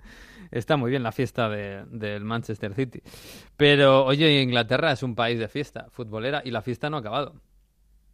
Está 0.51 0.77
muy 0.77 0.89
bien 0.91 1.03
la 1.03 1.11
fiesta 1.11 1.49
de- 1.49 1.85
del 1.85 2.23
Manchester 2.23 2.73
City. 2.73 3.01
Pero, 3.57 4.05
oye, 4.05 4.41
Inglaterra 4.41 4.91
es 4.91 5.03
un 5.03 5.15
país 5.15 5.39
de 5.39 5.47
fiesta 5.47 5.87
futbolera 5.91 6.41
y 6.43 6.51
la 6.51 6.61
fiesta 6.61 6.89
no 6.89 6.97
ha 6.97 6.99
acabado. 6.99 7.35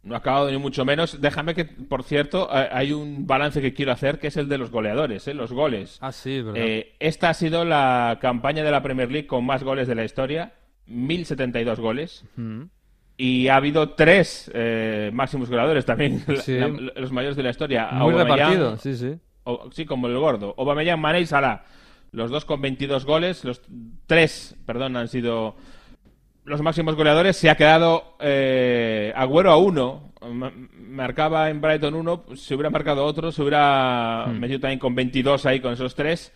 No 0.02 0.14
ha 0.14 0.18
acabado 0.18 0.48
ni 0.50 0.56
mucho 0.58 0.84
menos. 0.84 1.20
Déjame 1.20 1.54
que, 1.54 1.64
por 1.64 2.04
cierto, 2.04 2.48
hay 2.52 2.92
un 2.92 3.26
balance 3.26 3.60
que 3.60 3.74
quiero 3.74 3.90
hacer 3.90 4.20
que 4.20 4.28
es 4.28 4.36
el 4.36 4.48
de 4.48 4.56
los 4.56 4.70
goleadores, 4.70 5.26
¿eh? 5.26 5.34
los 5.34 5.52
goles. 5.52 5.98
Ah, 6.00 6.12
sí, 6.12 6.42
verdad. 6.42 6.62
Eh, 6.64 6.94
esta 7.00 7.30
ha 7.30 7.34
sido 7.34 7.64
la 7.64 8.18
campaña 8.20 8.62
de 8.62 8.70
la 8.70 8.82
Premier 8.84 9.10
League 9.10 9.26
con 9.26 9.44
más 9.44 9.64
goles 9.64 9.88
de 9.88 9.96
la 9.96 10.04
historia, 10.04 10.52
1072 10.86 11.80
goles. 11.80 12.24
Mm. 12.36 12.62
Y 13.18 13.48
ha 13.48 13.56
habido 13.56 13.90
tres 13.90 14.50
eh, 14.54 15.10
máximos 15.12 15.48
goleadores 15.48 15.84
también, 15.86 16.22
Sí. 16.42 16.58
la- 16.58 16.68
los 16.68 17.12
mayores 17.12 17.36
de 17.36 17.42
la 17.42 17.50
historia. 17.50 17.88
Muy 17.92 18.12
Aubameyang, 18.12 18.36
repartido, 18.50 18.76
sí, 18.76 18.94
sí. 18.96 19.18
o- 19.44 19.70
sí, 19.72 19.86
como 19.86 20.06
el 20.08 20.18
gordo. 20.18 20.54
Aubameyang, 20.58 21.00
Mané 21.00 21.20
y 21.20 21.26
Salah. 21.26 21.64
Los 22.12 22.30
dos 22.30 22.44
con 22.44 22.60
22 22.60 23.04
goles. 23.04 23.44
Los 23.44 23.62
tres, 24.06 24.54
perdón, 24.66 24.96
han 24.96 25.08
sido 25.08 25.56
los 26.44 26.60
máximos 26.62 26.94
goleadores. 26.94 27.36
Se 27.36 27.50
ha 27.50 27.56
quedado 27.56 28.16
eh, 28.20 29.12
Agüero 29.16 29.50
a 29.50 29.56
uno. 29.56 30.12
Ma- 30.30 30.52
Marcaba 30.78 31.50
en 31.50 31.60
Brighton 31.60 31.94
uno. 31.94 32.24
Se 32.34 32.54
hubiera 32.54 32.70
marcado 32.70 33.04
otro. 33.04 33.32
Se 33.32 33.40
hubiera 33.42 34.26
Hmm. 34.28 34.38
metido 34.38 34.60
también 34.60 34.78
con 34.78 34.94
22 34.94 35.44
ahí 35.46 35.60
con 35.60 35.72
esos 35.72 35.94
tres. 35.94 36.32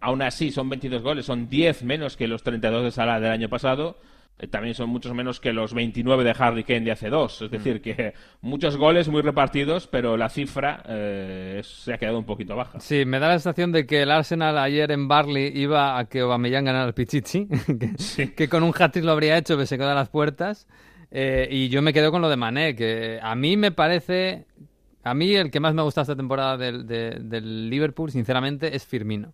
Aún 0.00 0.20
así, 0.22 0.50
son 0.50 0.68
22 0.68 1.02
goles. 1.02 1.24
Son 1.26 1.48
10 1.48 1.82
menos 1.84 2.16
que 2.16 2.28
los 2.28 2.42
32 2.42 2.84
de 2.84 2.90
Salah 2.90 3.18
del 3.20 3.32
año 3.32 3.48
pasado. 3.48 3.98
Eh, 4.38 4.48
También 4.48 4.74
son 4.74 4.88
muchos 4.90 5.14
menos 5.14 5.38
que 5.38 5.52
los 5.52 5.74
29 5.74 6.24
de 6.24 6.34
Harry 6.38 6.64
Kane 6.64 6.80
de 6.80 6.90
hace 6.90 7.08
dos. 7.08 7.40
Es 7.42 7.50
decir, 7.50 7.80
que 7.80 8.14
muchos 8.40 8.76
goles 8.76 9.08
muy 9.08 9.22
repartidos, 9.22 9.86
pero 9.86 10.16
la 10.16 10.28
cifra 10.28 10.82
eh, 10.88 11.60
se 11.62 11.94
ha 11.94 11.98
quedado 11.98 12.18
un 12.18 12.24
poquito 12.24 12.56
baja. 12.56 12.80
Sí, 12.80 13.04
me 13.04 13.20
da 13.20 13.28
la 13.28 13.34
sensación 13.34 13.70
de 13.72 13.86
que 13.86 14.02
el 14.02 14.10
Arsenal 14.10 14.58
ayer 14.58 14.90
en 14.90 15.06
Barley 15.06 15.52
iba 15.54 15.98
a 15.98 16.06
que 16.06 16.20
Aubameyang 16.20 16.64
ganara 16.64 16.86
el 16.86 16.94
Pichichi, 16.94 17.46
que, 18.16 18.34
que 18.34 18.48
con 18.48 18.62
un 18.64 18.72
hat-trick 18.76 19.04
lo 19.04 19.12
habría 19.12 19.38
hecho, 19.38 19.54
pero 19.54 19.66
se 19.66 19.78
quedó 19.78 19.90
a 19.90 19.94
las 19.94 20.08
puertas. 20.08 20.66
Eh, 21.12 21.46
y 21.48 21.68
yo 21.68 21.80
me 21.80 21.92
quedo 21.92 22.10
con 22.10 22.20
lo 22.20 22.28
de 22.28 22.36
Mané, 22.36 22.74
que 22.74 23.20
a 23.22 23.34
mí 23.36 23.56
me 23.56 23.70
parece... 23.70 24.46
A 25.06 25.12
mí 25.14 25.34
el 25.34 25.50
que 25.50 25.60
más 25.60 25.74
me 25.74 25.82
ha 25.82 25.84
gustado 25.84 26.02
esta 26.02 26.16
temporada 26.16 26.56
del, 26.56 26.86
de- 26.86 27.18
del 27.20 27.68
Liverpool, 27.68 28.10
sinceramente, 28.10 28.74
es 28.74 28.86
Firmino. 28.86 29.32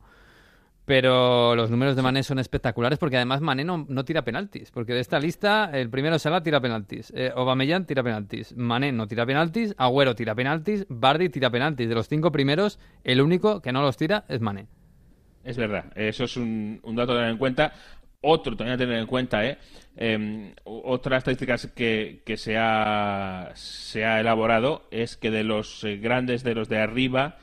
Pero 0.91 1.55
los 1.55 1.71
números 1.71 1.95
de 1.95 2.03
Mané 2.03 2.25
son 2.25 2.41
espectaculares 2.41 2.99
porque 2.99 3.15
además 3.15 3.41
Mané 3.41 3.63
no, 3.63 3.87
no 3.89 4.05
tira 4.05 4.25
penaltis. 4.25 4.73
Porque 4.73 4.93
de 4.93 4.99
esta 4.99 5.21
lista, 5.21 5.71
el 5.73 5.89
primero 5.89 6.19
Salah 6.19 6.43
tira 6.43 6.61
penaltis, 6.61 7.13
eh, 7.15 7.33
tira 7.87 8.03
penaltis, 8.03 8.57
Mané 8.57 8.91
no 8.91 9.07
tira 9.07 9.25
penaltis, 9.25 9.73
Agüero 9.79 10.17
tira 10.17 10.35
penaltis, 10.35 10.87
Bardi 10.89 11.29
tira 11.29 11.49
penaltis. 11.49 11.89
De 11.89 11.95
los 11.95 12.09
cinco 12.09 12.33
primeros, 12.33 12.81
el 13.05 13.21
único 13.21 13.63
que 13.63 13.71
no 13.71 13.83
los 13.83 13.97
tira 13.97 14.25
es 14.27 14.41
Mané. 14.41 14.67
Es 15.45 15.57
verdad, 15.57 15.93
eso 15.95 16.25
es 16.25 16.37
un, 16.37 16.81
un 16.83 16.97
dato 16.97 17.13
a 17.13 17.19
tener 17.19 17.31
en 17.31 17.39
cuenta. 17.39 17.73
Otro 18.21 18.57
también 18.57 18.75
a 18.75 18.79
tener 18.79 18.99
en 18.99 19.07
cuenta, 19.07 19.47
¿eh? 19.47 19.59
Eh, 19.97 20.55
otra 20.65 21.19
estadística 21.19 21.57
que, 21.73 22.23
que 22.27 22.37
se, 22.37 22.57
ha, 22.59 23.53
se 23.55 24.05
ha 24.05 24.19
elaborado 24.19 24.89
es 24.91 25.17
que 25.17 25.31
de 25.31 25.45
los 25.45 25.85
eh, 25.85 25.99
grandes, 25.99 26.43
de 26.43 26.57
los 26.57 26.69
de 26.69 26.81
arriba, 26.81 27.39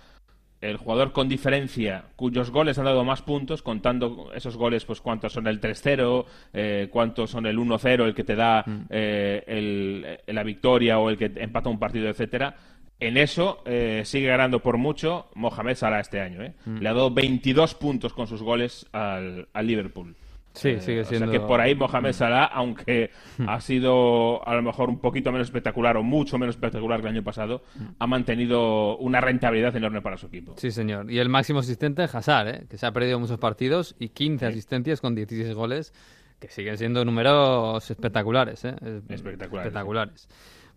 el 0.62 0.78
jugador 0.78 1.12
con 1.12 1.30
diferencia, 1.30 2.06
cuyos 2.16 2.50
goles 2.50 2.78
han 2.80 2.86
dado 2.86 3.04
más 3.04 3.22
puntos, 3.22 3.62
contando 3.62 4.32
esos 4.34 4.58
goles, 4.58 4.86
pues 4.86 5.02
cuántos 5.02 5.34
son 5.34 5.46
el 5.48 5.62
3-0, 5.62 6.26
eh, 6.54 6.88
cuántos 6.92 7.30
son 7.30 7.46
el 7.46 7.58
1-0, 7.60 8.06
el 8.06 8.16
que 8.16 8.24
te 8.24 8.36
da 8.36 8.66
eh, 8.90 9.44
el- 9.48 10.20
la 10.36 10.44
victoria 10.44 10.98
o 11.00 11.10
el 11.10 11.18
que 11.18 11.32
empata 11.36 11.70
un 11.70 11.80
partido, 11.80 12.10
etcétera. 12.10 12.56
En 13.00 13.18
eso 13.18 13.62
eh, 13.66 14.02
sigue 14.06 14.26
ganando 14.28 14.60
por 14.60 14.78
mucho 14.78 15.28
Mohamed 15.36 15.76
Salah 15.76 16.00
este 16.00 16.20
año. 16.20 16.42
¿eh? 16.42 16.54
Le 16.66 16.90
ha 16.90 16.94
dado 16.94 17.12
22 17.12 17.76
puntos 17.76 18.12
con 18.14 18.26
sus 18.26 18.42
goles 18.42 18.88
al, 18.92 19.48
al 19.54 19.68
Liverpool. 19.68 20.16
Sí, 20.58 20.70
Eh, 20.70 20.82
sigue 20.82 21.02
O 21.02 21.04
sea 21.06 21.18
siendo- 21.20 21.32
que 21.32 21.40
por 21.40 21.62
ahí 21.62 21.76
Mohamed 21.76 22.14
Salah, 22.14 22.46
aunque 22.46 23.12
ha 23.48 23.62
sido 23.62 24.46
a 24.48 24.56
lo 24.56 24.62
mejor 24.64 24.90
un 24.90 25.00
poquito 25.00 25.32
menos 25.32 25.48
espectacular 25.48 25.98
o 25.98 26.04
mucho 26.04 26.38
menos 26.38 26.56
espectacular 26.56 27.00
que 27.02 27.08
el 27.08 27.14
año 27.14 27.24
pasado, 27.24 27.62
ha 28.00 28.08
mantenido 28.08 28.98
una 28.98 29.22
rentabilidad 29.22 29.76
enorme 29.76 30.02
para 30.02 30.18
su 30.18 30.28
equipo. 30.28 30.56
Sí, 30.58 30.72
señor. 30.72 31.12
Y 31.12 31.20
el 31.20 31.30
máximo 31.30 31.60
asistente 31.60 32.04
Hazard, 32.04 32.48
¿eh? 32.48 32.66
que 32.70 32.78
se 32.78 32.86
ha 32.86 32.92
perdido 32.92 33.20
muchos 33.20 33.38
partidos 33.38 33.96
y 34.00 34.10
15 34.10 34.46
asistencias 34.48 35.00
con 35.02 35.16
16 35.16 35.54
goles, 35.54 35.94
que 36.40 36.50
siguen 36.50 36.78
siendo 36.78 37.04
números 37.06 37.90
espectaculares. 37.90 38.64
¿eh? 38.66 38.76
Es- 38.82 39.04
Espectaculares, 39.10 39.68
espectaculares. 39.68 40.28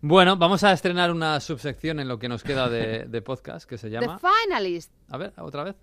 Bueno, 0.03 0.35
vamos 0.35 0.63
a 0.63 0.71
estrenar 0.71 1.11
una 1.11 1.39
subsección 1.39 1.99
en 1.99 2.07
lo 2.07 2.17
que 2.17 2.27
nos 2.27 2.43
queda 2.43 2.69
de, 2.69 3.05
de 3.05 3.21
podcast 3.21 3.69
que 3.69 3.77
se 3.77 3.87
The 3.89 3.99
llama... 3.99 4.19
finalist. 4.19 4.91
A 5.09 5.17
ver, 5.17 5.33
otra 5.37 5.63
vez. 5.63 5.75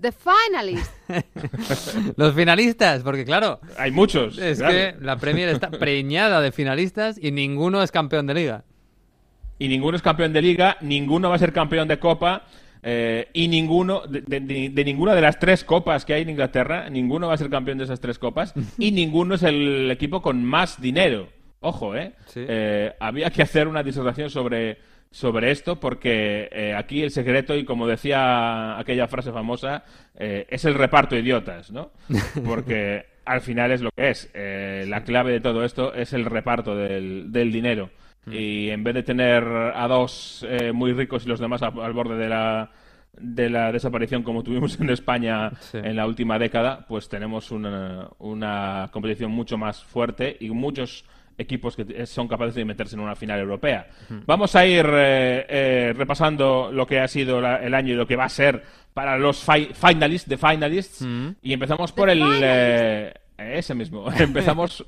The 0.00 0.12
finalist. 0.12 0.92
Los 2.16 2.34
finalistas, 2.34 3.02
porque 3.02 3.24
claro, 3.24 3.60
Hay 3.76 3.90
muchos. 3.90 4.38
es 4.38 4.58
claro. 4.58 4.72
que 4.74 4.94
la 5.00 5.16
Premier 5.18 5.48
está 5.50 5.70
preñada 5.70 6.40
de 6.40 6.52
finalistas 6.52 7.18
y 7.22 7.32
ninguno 7.32 7.82
es 7.82 7.90
campeón 7.92 8.26
de 8.26 8.34
liga. 8.34 8.64
Y 9.58 9.68
ninguno 9.68 9.96
es 9.96 10.02
campeón 10.02 10.32
de 10.32 10.40
liga, 10.42 10.76
ninguno 10.80 11.28
va 11.28 11.34
a 11.36 11.38
ser 11.38 11.52
campeón 11.52 11.86
de 11.88 11.98
copa. 11.98 12.44
eh, 12.82 13.28
y 13.34 13.48
ninguno, 13.48 14.00
de, 14.06 14.22
de- 14.22 14.40
de- 14.40 14.70
de 14.70 14.84
ninguna 14.86 15.14
de 15.14 15.20
las 15.20 15.38
tres 15.38 15.64
copas 15.64 16.06
que 16.06 16.14
hay 16.14 16.22
en 16.22 16.30
Inglaterra, 16.30 16.88
ninguno 16.88 17.28
va 17.28 17.34
a 17.34 17.36
ser 17.36 17.50
campeón 17.50 17.76
de 17.76 17.84
esas 17.84 18.00
tres 18.00 18.18
copas. 18.18 18.54
y 18.78 18.90
ninguno 18.92 19.34
es 19.34 19.42
el 19.42 19.90
equipo 19.90 20.22
con 20.22 20.42
más 20.42 20.80
dinero. 20.80 21.28
Ojo, 21.60 21.94
¿eh? 21.94 22.14
Sí. 22.28 22.40
Eh, 22.48 22.94
había 23.00 23.28
que 23.30 23.42
hacer 23.42 23.68
una 23.68 23.82
disertación 23.82 24.30
sobre, 24.30 24.78
sobre 25.10 25.50
esto 25.50 25.80
porque 25.80 26.48
eh, 26.52 26.74
aquí 26.74 27.02
el 27.02 27.10
secreto, 27.10 27.56
y 27.56 27.64
como 27.64 27.86
decía 27.86 28.78
aquella 28.78 29.08
frase 29.08 29.32
famosa, 29.32 29.84
eh, 30.16 30.46
es 30.48 30.64
el 30.64 30.74
reparto 30.74 31.14
de 31.14 31.22
idiotas, 31.22 31.70
¿no? 31.72 31.90
Porque 32.44 33.06
al 33.24 33.40
final 33.40 33.72
es 33.72 33.80
lo 33.80 33.90
que 33.90 34.10
es. 34.10 34.30
Eh, 34.34 34.84
la 34.88 35.02
clave 35.02 35.32
de 35.32 35.40
todo 35.40 35.64
esto 35.64 35.94
es 35.94 36.12
el 36.12 36.24
reparto 36.24 36.76
del, 36.76 37.32
del 37.32 37.50
dinero. 37.52 37.90
Y 38.30 38.68
en 38.68 38.84
vez 38.84 38.94
de 38.94 39.02
tener 39.02 39.42
a 39.42 39.88
dos 39.88 40.46
muy 40.74 40.92
ricos 40.92 41.24
y 41.24 41.28
los 41.28 41.40
demás 41.40 41.62
al 41.62 41.92
borde 41.94 42.16
de 42.16 42.28
la, 42.28 42.70
de 43.18 43.48
la 43.50 43.72
desaparición 43.72 44.22
como 44.22 44.44
tuvimos 44.44 44.78
en 44.78 44.90
España 44.90 45.50
Sí. 45.58 45.78
en 45.78 45.96
la 45.96 46.06
última 46.06 46.38
década, 46.38 46.84
pues 46.86 47.08
tenemos 47.08 47.50
una, 47.50 48.08
una 48.18 48.88
competición 48.92 49.30
mucho 49.32 49.56
más 49.58 49.82
fuerte 49.82 50.36
y 50.38 50.50
muchos 50.50 51.04
equipos 51.40 51.74
que 51.76 51.84
t- 51.84 52.06
son 52.06 52.28
capaces 52.28 52.54
de 52.54 52.64
meterse 52.64 52.94
en 52.96 53.00
una 53.00 53.16
final 53.16 53.40
europea. 53.40 53.86
Vamos 54.26 54.54
a 54.56 54.66
ir 54.66 54.86
eh, 54.92 55.46
eh, 55.48 55.92
repasando 55.96 56.70
lo 56.72 56.86
que 56.86 57.00
ha 57.00 57.08
sido 57.08 57.40
la- 57.40 57.56
el 57.56 57.74
año 57.74 57.92
y 57.94 57.96
lo 57.96 58.06
que 58.06 58.16
va 58.16 58.24
a 58.24 58.28
ser 58.28 58.62
para 58.94 59.16
los 59.18 59.42
fi- 59.44 59.70
finalists, 59.74 60.28
de 60.28 60.36
finalists, 60.36 61.06
y 61.42 61.52
empezamos 61.52 61.92
por 61.92 62.08
The 62.08 62.12
el... 62.12 62.22
eh, 62.42 63.14
ese 63.38 63.74
mismo. 63.74 64.10
empezamos 64.18 64.84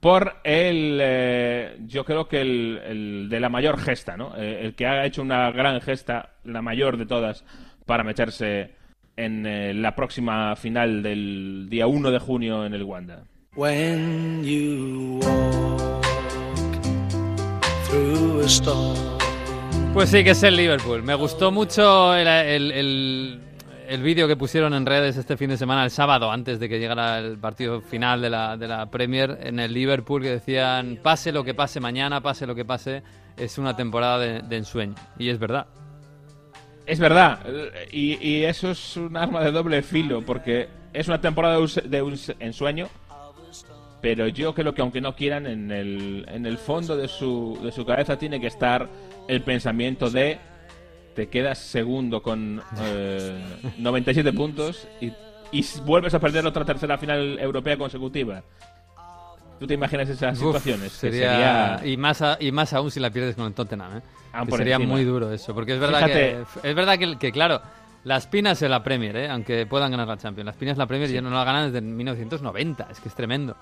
por 0.00 0.36
el, 0.44 0.98
eh, 1.00 1.76
yo 1.86 2.04
creo 2.04 2.28
que 2.28 2.42
el, 2.42 2.80
el 2.86 3.28
de 3.30 3.40
la 3.40 3.48
mayor 3.48 3.78
gesta, 3.78 4.16
¿no? 4.18 4.36
Eh, 4.36 4.60
el 4.62 4.74
que 4.74 4.86
ha 4.86 5.06
hecho 5.06 5.22
una 5.22 5.50
gran 5.50 5.80
gesta, 5.80 6.34
la 6.44 6.60
mayor 6.60 6.98
de 6.98 7.06
todas, 7.06 7.42
para 7.86 8.04
meterse 8.04 8.72
en 9.16 9.46
eh, 9.46 9.72
la 9.72 9.94
próxima 9.94 10.56
final 10.56 11.02
del 11.02 11.68
día 11.70 11.86
1 11.86 12.10
de 12.10 12.18
junio 12.18 12.66
en 12.66 12.74
el 12.74 12.82
Wanda. 12.82 13.22
When 13.56 14.42
you 14.44 15.20
walk 15.22 16.02
through 17.88 18.42
a 18.42 18.48
storm. 18.48 18.96
Pues 19.92 20.10
sí, 20.10 20.24
que 20.24 20.30
es 20.30 20.42
el 20.42 20.56
Liverpool. 20.56 21.02
Me 21.04 21.14
gustó 21.14 21.52
mucho 21.52 22.14
el, 22.16 22.26
el- 22.26 22.72
el- 22.72 23.40
el 23.86 24.02
vídeo 24.02 24.26
que 24.26 24.34
pusieron 24.34 24.72
en 24.74 24.86
redes 24.86 25.16
este 25.18 25.36
fin 25.36 25.50
de 25.50 25.56
semana, 25.58 25.84
el 25.84 25.90
sábado, 25.90 26.32
antes 26.32 26.58
de 26.58 26.68
que 26.70 26.78
llegara 26.80 27.18
el 27.18 27.38
partido 27.38 27.80
final 27.82 28.22
de 28.22 28.30
la, 28.30 28.56
de 28.56 28.66
la 28.66 28.90
Premier, 28.90 29.38
en 29.42 29.60
el 29.60 29.72
Liverpool, 29.74 30.22
que 30.22 30.30
decían, 30.30 30.98
pase 31.02 31.30
lo 31.32 31.44
que 31.44 31.52
pase 31.54 31.80
mañana, 31.80 32.22
pase 32.22 32.46
lo 32.46 32.54
que 32.54 32.64
pase, 32.64 33.02
es 33.36 33.58
una 33.58 33.76
temporada 33.76 34.18
de, 34.18 34.40
de 34.40 34.56
ensueño. 34.56 34.94
Y 35.18 35.28
es 35.28 35.38
verdad. 35.38 35.66
Es 36.86 36.98
verdad, 36.98 37.40
y, 37.92 38.18
y 38.26 38.44
eso 38.44 38.70
es 38.70 38.96
un 38.96 39.16
arma 39.16 39.42
de 39.44 39.52
doble 39.52 39.82
filo, 39.82 40.22
porque 40.22 40.68
es 40.92 41.06
una 41.08 41.20
temporada 41.20 41.58
de 41.84 42.02
un 42.02 42.14
ensueño, 42.40 42.88
pero 44.04 44.28
yo 44.28 44.54
creo 44.54 44.74
que 44.74 44.82
aunque 44.82 45.00
no 45.00 45.16
quieran, 45.16 45.46
en 45.46 45.70
el, 45.72 46.26
en 46.28 46.44
el 46.44 46.58
fondo 46.58 46.94
de 46.94 47.08
su, 47.08 47.58
de 47.62 47.72
su 47.72 47.86
cabeza 47.86 48.18
tiene 48.18 48.38
que 48.38 48.48
estar 48.48 48.86
el 49.28 49.40
pensamiento 49.40 50.10
de 50.10 50.38
te 51.14 51.28
quedas 51.30 51.56
segundo 51.56 52.22
con 52.22 52.60
eh, 52.82 53.42
97 53.78 54.30
puntos 54.34 54.86
y, 55.00 55.10
y 55.52 55.64
vuelves 55.86 56.12
a 56.12 56.20
perder 56.20 56.44
otra 56.44 56.66
tercera 56.66 56.98
final 56.98 57.38
europea 57.38 57.78
consecutiva. 57.78 58.42
¿Tú 59.58 59.66
te 59.66 59.72
imaginas 59.72 60.06
esas 60.10 60.36
Uf, 60.38 60.48
situaciones? 60.48 60.92
Que 60.92 61.10
sería... 61.10 61.80
Y, 61.82 61.96
más 61.96 62.20
a- 62.20 62.36
y 62.38 62.52
más 62.52 62.74
aún 62.74 62.90
si 62.90 63.00
la 63.00 63.08
pierdes 63.08 63.34
con 63.36 63.46
el 63.46 63.54
Tottenham, 63.54 63.96
¿eh? 63.96 64.02
Ah, 64.34 64.44
Que 64.44 64.52
sería 64.52 64.74
encima. 64.76 64.92
muy 64.92 65.04
duro 65.04 65.32
eso, 65.32 65.54
porque 65.54 65.72
es 65.72 65.80
verdad 65.80 66.00
Fíjate. 66.04 66.44
que 66.62 66.68
es 66.68 66.74
verdad 66.74 66.98
que, 66.98 67.16
que, 67.16 67.32
claro, 67.32 67.62
las 68.02 68.26
pinas 68.26 68.60
en 68.60 68.70
la 68.70 68.82
Premier, 68.82 69.16
¿eh? 69.16 69.30
aunque 69.30 69.64
puedan 69.64 69.90
ganar 69.92 70.06
la 70.08 70.18
Champions, 70.18 70.44
las 70.44 70.56
pinas 70.56 70.76
la 70.76 70.86
Premier 70.86 71.08
ya 71.10 71.22
no 71.22 71.30
la 71.30 71.42
ganan 71.44 71.72
desde 71.72 71.80
1990, 71.80 72.88
es 72.90 73.00
que 73.00 73.08
es 73.08 73.14
tremendo. 73.14 73.56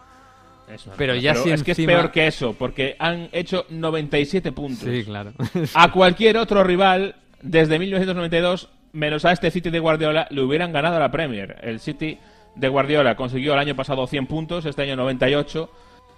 Es 0.74 0.87
una 0.87 0.96
Pero 0.96 1.14
ya 1.14 1.35
si 1.35 1.50
es 1.50 1.62
que 1.62 1.72
es 1.72 1.78
encima- 1.78 1.92
peor 1.92 2.11
que 2.12 2.26
eso, 2.26 2.54
porque 2.54 2.96
han 2.98 3.28
hecho 3.32 3.66
97 3.70 4.52
puntos. 4.52 4.88
Sí, 4.88 5.04
claro. 5.04 5.32
A 5.74 5.90
cualquier 5.92 6.37
otro 6.38 6.64
rival, 6.64 7.14
desde 7.42 7.78
1992, 7.78 8.68
menos 8.92 9.24
a 9.24 9.32
este 9.32 9.50
City 9.50 9.70
de 9.70 9.78
Guardiola, 9.78 10.26
le 10.30 10.42
hubieran 10.42 10.72
ganado 10.72 10.98
la 10.98 11.11
Premier. 11.11 11.56
El 11.62 11.80
City 11.80 12.18
de 12.54 12.68
Guardiola 12.68 13.16
consiguió 13.16 13.54
el 13.54 13.58
año 13.58 13.74
pasado 13.74 14.06
100 14.06 14.26
puntos, 14.26 14.66
este 14.66 14.82
año 14.82 14.96
98. 14.96 15.70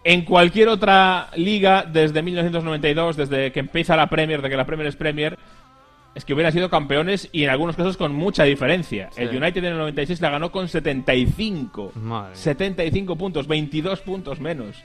En 0.07 0.23
cualquier 0.25 0.69
otra 0.69 1.29
liga, 1.37 1.85
desde 1.91 2.23
1992, 2.23 3.17
desde 3.17 3.53
que 3.53 3.61
empieza 3.61 3.97
la 3.97 4.09
Premier, 4.09 4.43
de 4.43 4.51
que 4.51 4.57
la 4.57 4.67
Premier 4.67 4.89
es 4.89 4.97
Premier, 4.97 5.39
es 6.15 6.25
que 6.25 6.33
hubieran 6.35 6.53
sido 6.53 6.71
campeones 6.71 7.29
y 7.33 7.45
en 7.45 7.51
algunos 7.51 7.77
casos 7.77 7.97
con 7.97 8.15
mucha 8.15 8.45
diferencia. 8.45 9.09
Sí. 9.13 9.23
El 9.23 9.31
United 9.37 9.59
en 9.65 9.73
el 9.73 9.79
96 9.79 10.21
la 10.21 10.31
ganó 10.31 10.53
con 10.53 10.69
75. 10.69 11.93
Madre 11.97 12.29
mía. 12.31 12.37
75 12.37 13.17
puntos, 13.17 13.47
22 13.49 14.01
puntos 14.01 14.41
menos. 14.41 14.83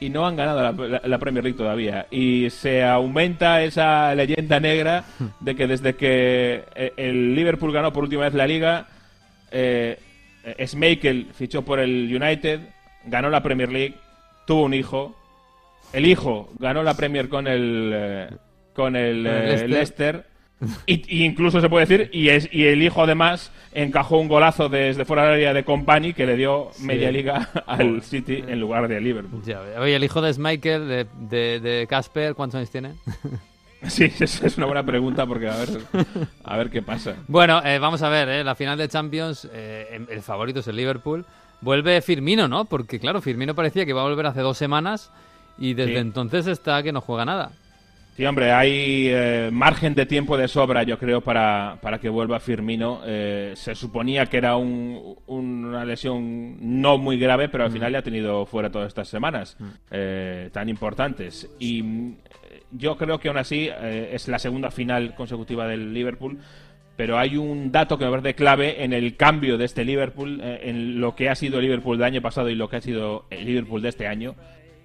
Y 0.00 0.10
no 0.10 0.26
han 0.26 0.36
ganado 0.36 0.62
la, 0.62 0.72
la- 0.88 1.02
la 1.04 1.18
Premier 1.18 1.42
League 1.44 1.58
todavía. 1.58 2.06
Y 2.10 2.50
se 2.50 2.84
aumenta 2.84 3.62
esa 3.64 4.14
leyenda 4.14 4.60
negra 4.60 5.04
de 5.40 5.56
que 5.56 5.66
desde 5.66 5.94
que 5.96 6.64
eh, 6.76 6.92
el 6.96 7.34
Liverpool 7.34 7.72
ganó 7.72 7.92
por 7.92 8.04
última 8.04 8.22
vez 8.22 8.34
la 8.34 8.46
liga, 8.46 8.86
eh, 9.50 9.98
eh, 10.44 10.66
Schmeichel 10.66 11.26
fichó 11.34 11.62
por 11.62 11.80
el 11.80 12.08
United, 12.14 12.60
ganó 13.06 13.30
la 13.30 13.42
Premier 13.42 13.70
League, 13.72 13.94
tuvo 14.46 14.62
un 14.62 14.74
hijo. 14.74 15.16
El 15.92 16.06
hijo 16.06 16.52
ganó 16.58 16.82
la 16.82 16.94
Premier 16.94 17.28
con 17.28 17.46
el, 17.48 17.90
eh, 17.94 18.28
con 18.74 18.94
el, 18.94 19.24
Con 19.24 19.26
el 19.26 19.70
Leicester. 19.70 19.70
Leicester. 19.70 20.24
Y, 20.86 21.04
y 21.20 21.24
incluso 21.24 21.60
se 21.60 21.68
puede 21.68 21.86
decir, 21.86 22.10
y, 22.12 22.30
es, 22.30 22.48
y 22.52 22.64
el 22.64 22.82
hijo 22.82 23.02
además 23.04 23.52
encajó 23.72 24.18
un 24.18 24.26
golazo 24.26 24.68
desde 24.68 25.04
fuera 25.04 25.22
del 25.24 25.34
área 25.34 25.54
de 25.54 25.62
Company 25.64 26.12
que 26.14 26.26
le 26.26 26.36
dio 26.36 26.70
Sí. 26.72 26.84
media 26.84 27.12
liga 27.12 27.48
al 27.66 28.02
City 28.02 28.42
en 28.46 28.58
lugar 28.60 28.88
de 28.88 29.00
Liverpool. 29.00 29.42
Ya. 29.44 29.60
Oye, 29.78 29.94
el 29.94 30.02
hijo 30.02 30.20
de 30.20 30.32
Schmeichel, 30.32 30.88
de, 30.88 31.06
de, 31.20 31.60
de 31.60 31.86
Casper, 31.88 32.34
¿cuántos 32.34 32.58
años 32.58 32.70
tiene? 32.70 32.94
Sí, 33.86 34.06
es, 34.18 34.42
es 34.42 34.56
una 34.56 34.66
buena 34.66 34.82
pregunta 34.82 35.24
porque 35.24 35.48
a 35.48 35.56
ver, 35.56 35.68
a 36.42 36.56
ver 36.56 36.68
qué 36.68 36.82
pasa. 36.82 37.14
Bueno, 37.28 37.62
eh, 37.64 37.78
vamos 37.78 38.02
a 38.02 38.08
ver, 38.08 38.28
eh, 38.28 38.42
la 38.42 38.56
final 38.56 38.76
de 38.76 38.88
Champions, 38.88 39.48
eh, 39.52 40.04
el 40.10 40.20
favorito 40.22 40.58
es 40.58 40.66
el 40.66 40.74
Liverpool. 40.74 41.24
Vuelve 41.60 42.02
Firmino, 42.02 42.48
¿no? 42.48 42.64
Porque 42.64 42.98
claro, 42.98 43.20
Firmino 43.20 43.54
parecía 43.54 43.84
que 43.84 43.90
iba 43.92 44.00
a 44.00 44.08
volver 44.08 44.26
hace 44.26 44.40
dos 44.40 44.58
semanas 44.58 45.12
y 45.58 45.74
desde 45.74 45.92
Sí. 45.92 45.98
entonces 45.98 46.48
está 46.48 46.82
que 46.82 46.90
no 46.90 47.00
juega 47.00 47.24
nada. 47.24 47.52
Sí, 48.18 48.26
hombre, 48.26 48.50
hay 48.50 49.06
eh, 49.12 49.48
margen 49.52 49.94
de 49.94 50.04
tiempo 50.04 50.36
de 50.36 50.48
sobra, 50.48 50.82
yo 50.82 50.98
creo, 50.98 51.20
para, 51.20 51.78
para 51.80 52.00
que 52.00 52.08
vuelva 52.08 52.40
Firmino. 52.40 53.00
Eh, 53.06 53.52
se 53.54 53.76
suponía 53.76 54.26
que 54.26 54.38
era 54.38 54.56
un- 54.56 55.14
una 55.28 55.84
lesión 55.84 56.56
no 56.80 56.98
muy 56.98 57.16
grave, 57.16 57.48
pero 57.48 57.62
al 57.62 57.70
final 57.70 57.92
le 57.92 57.98
ha 57.98 58.02
tenido 58.02 58.44
fuera 58.44 58.72
todas 58.72 58.88
estas 58.88 59.06
semanas 59.06 59.56
eh, 59.92 60.50
tan 60.52 60.68
importantes. 60.68 61.48
Y 61.60 61.80
mm, 61.84 62.16
yo 62.72 62.96
creo 62.96 63.20
que 63.20 63.28
aún 63.28 63.38
así 63.38 63.68
eh, 63.70 64.10
es 64.12 64.26
la 64.26 64.40
segunda 64.40 64.72
final 64.72 65.14
consecutiva 65.14 65.68
del 65.68 65.94
Liverpool. 65.94 66.38
Pero 66.96 67.18
hay 67.18 67.36
un 67.36 67.70
dato 67.70 67.98
que 67.98 68.04
me 68.04 68.10
parece 68.10 68.34
clave 68.34 68.82
en 68.82 68.92
el 68.94 69.14
cambio 69.16 69.58
de 69.58 69.64
este 69.64 69.84
Liverpool, 69.84 70.40
en 70.42 71.00
lo 71.00 71.14
que 71.14 71.28
ha 71.28 71.36
sido 71.36 71.58
el 71.60 71.66
Liverpool 71.66 71.98
del 71.98 72.06
año 72.06 72.20
pasado 72.20 72.48
y 72.50 72.56
lo 72.56 72.68
que 72.68 72.78
ha 72.78 72.80
sido 72.80 73.26
el 73.30 73.44
Liverpool 73.46 73.80
de 73.80 73.90
este 73.90 74.08
año. 74.08 74.34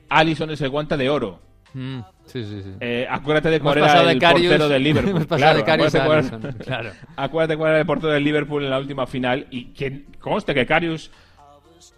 Allison 0.09 0.51
es 0.51 0.61
el 0.61 0.69
guante 0.69 0.97
de 0.97 1.09
oro. 1.09 1.39
Mm, 1.73 1.99
sí, 2.25 2.43
sí, 2.43 2.61
sí. 2.63 2.69
Eh, 2.79 3.07
acuérdate 3.09 3.49
de 3.49 3.59
cuál 3.59 3.77
era 3.79 4.01
el 4.11 4.19
de 4.19 4.27
portero 4.27 4.69
del 4.69 4.83
Liverpool. 4.83 5.27
de 5.27 5.45
acuérdate 5.45 5.99
cuál- 6.05 6.19
Alisson, 6.19 6.41
claro. 6.63 6.91
acuérdate 7.15 7.57
cuál 7.57 7.69
era 7.71 7.79
el 7.79 7.85
portero 7.85 8.13
del 8.13 8.23
Liverpool 8.23 8.63
en 8.63 8.69
la 8.69 8.79
última 8.79 9.07
final 9.07 9.47
y 9.49 9.65
que 9.73 10.03
conste 10.19 10.53
que 10.53 10.65
Karius 10.65 11.09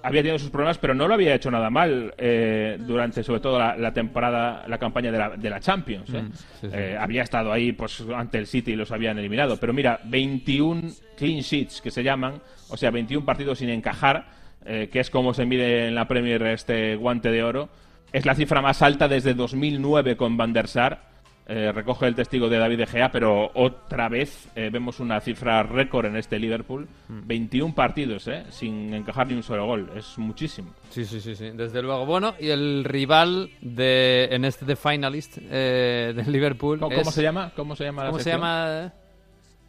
había 0.02 0.22
tenido 0.22 0.40
sus 0.40 0.50
problemas, 0.52 0.78
pero 0.78 0.94
no 0.94 1.08
lo 1.08 1.14
había 1.16 1.34
hecho 1.34 1.50
nada 1.50 1.70
mal 1.70 2.14
eh, 2.18 2.78
durante, 2.80 3.24
sobre 3.24 3.40
todo, 3.40 3.58
la, 3.60 3.76
la 3.76 3.92
temporada, 3.94 4.64
la 4.68 4.78
campaña 4.78 5.12
de 5.12 5.18
la, 5.18 5.30
de 5.32 5.50
la 5.50 5.60
Champions. 5.60 6.10
¿eh? 6.14 6.22
Mm, 6.22 6.32
sí, 6.32 6.44
sí. 6.62 6.68
Eh, 6.72 6.98
había 7.00 7.24
estado 7.24 7.52
ahí 7.52 7.72
pues 7.72 8.04
ante 8.16 8.38
el 8.38 8.46
City 8.48 8.74
y 8.74 8.76
los 8.76 8.92
habían 8.92 9.18
eliminado. 9.18 9.58
Pero 9.58 9.74
mira, 9.74 10.00
21 10.06 10.90
clean 11.18 11.40
sheets 11.42 11.82
que 11.82 11.90
se 11.92 12.04
llaman, 12.04 12.36
o 12.70 12.78
sea, 12.78 12.92
21 12.92 13.26
partidos 13.26 13.58
sin 13.60 13.70
encajar, 13.70 14.28
eh, 14.66 14.90
que 14.92 15.00
es 15.00 15.10
como 15.10 15.34
se 15.34 15.46
mide 15.46 15.88
en 15.88 15.96
la 15.96 16.08
Premier 16.08 16.42
este 16.48 16.96
guante 16.96 17.32
de 17.32 17.44
oro. 17.44 17.70
Es 18.16 18.26
la 18.26 18.34
cifra 18.34 18.62
más 18.62 18.82
alta 18.82 19.08
desde 19.08 19.34
2009 19.34 20.16
con 20.16 20.38
Van 20.38 20.54
der 20.54 20.68
Sar. 20.70 21.14
Eh, 21.48 21.72
recoge 21.72 22.08
el 22.08 22.16
testigo 22.16 22.48
de 22.50 22.58
David 22.58 22.78
De 22.80 22.86
Gea, 22.88 23.12
pero 23.12 23.52
otra 23.54 24.10
vez 24.10 24.48
eh, 24.56 24.70
vemos 24.72 25.00
una 25.00 25.20
cifra 25.20 25.62
récord 25.64 26.06
en 26.06 26.16
este 26.16 26.40
Liverpool. 26.40 26.88
21 27.10 27.76
partidos, 27.76 28.28
eh, 28.30 28.46
sin 28.50 28.94
encajar 28.94 29.28
ni 29.28 29.34
un 29.36 29.44
solo 29.44 29.66
gol. 29.68 29.92
Es 29.96 30.18
muchísimo. 30.18 30.74
Sí, 30.90 31.04
sí, 31.06 31.20
sí, 31.20 31.36
sí, 31.36 31.52
desde 31.54 31.82
luego. 31.84 32.06
Bueno, 32.06 32.34
y 32.40 32.50
el 32.50 32.84
rival 32.86 33.52
de 33.62 34.30
en 34.32 34.46
este 34.46 34.66
de 34.66 34.76
finalist 34.76 35.38
eh, 35.42 36.14
del 36.16 36.32
Liverpool 36.32 36.80
¿Cómo, 36.80 36.94
es- 36.94 37.00
cómo 37.00 37.12
se 37.12 37.22
llama? 37.22 37.52
¿Cómo 37.56 37.76
se 37.76 37.84
llama 37.84 38.04
la 38.06 38.10
¿Cómo 38.12 38.24
se 38.24 38.30
llama? 38.32 38.94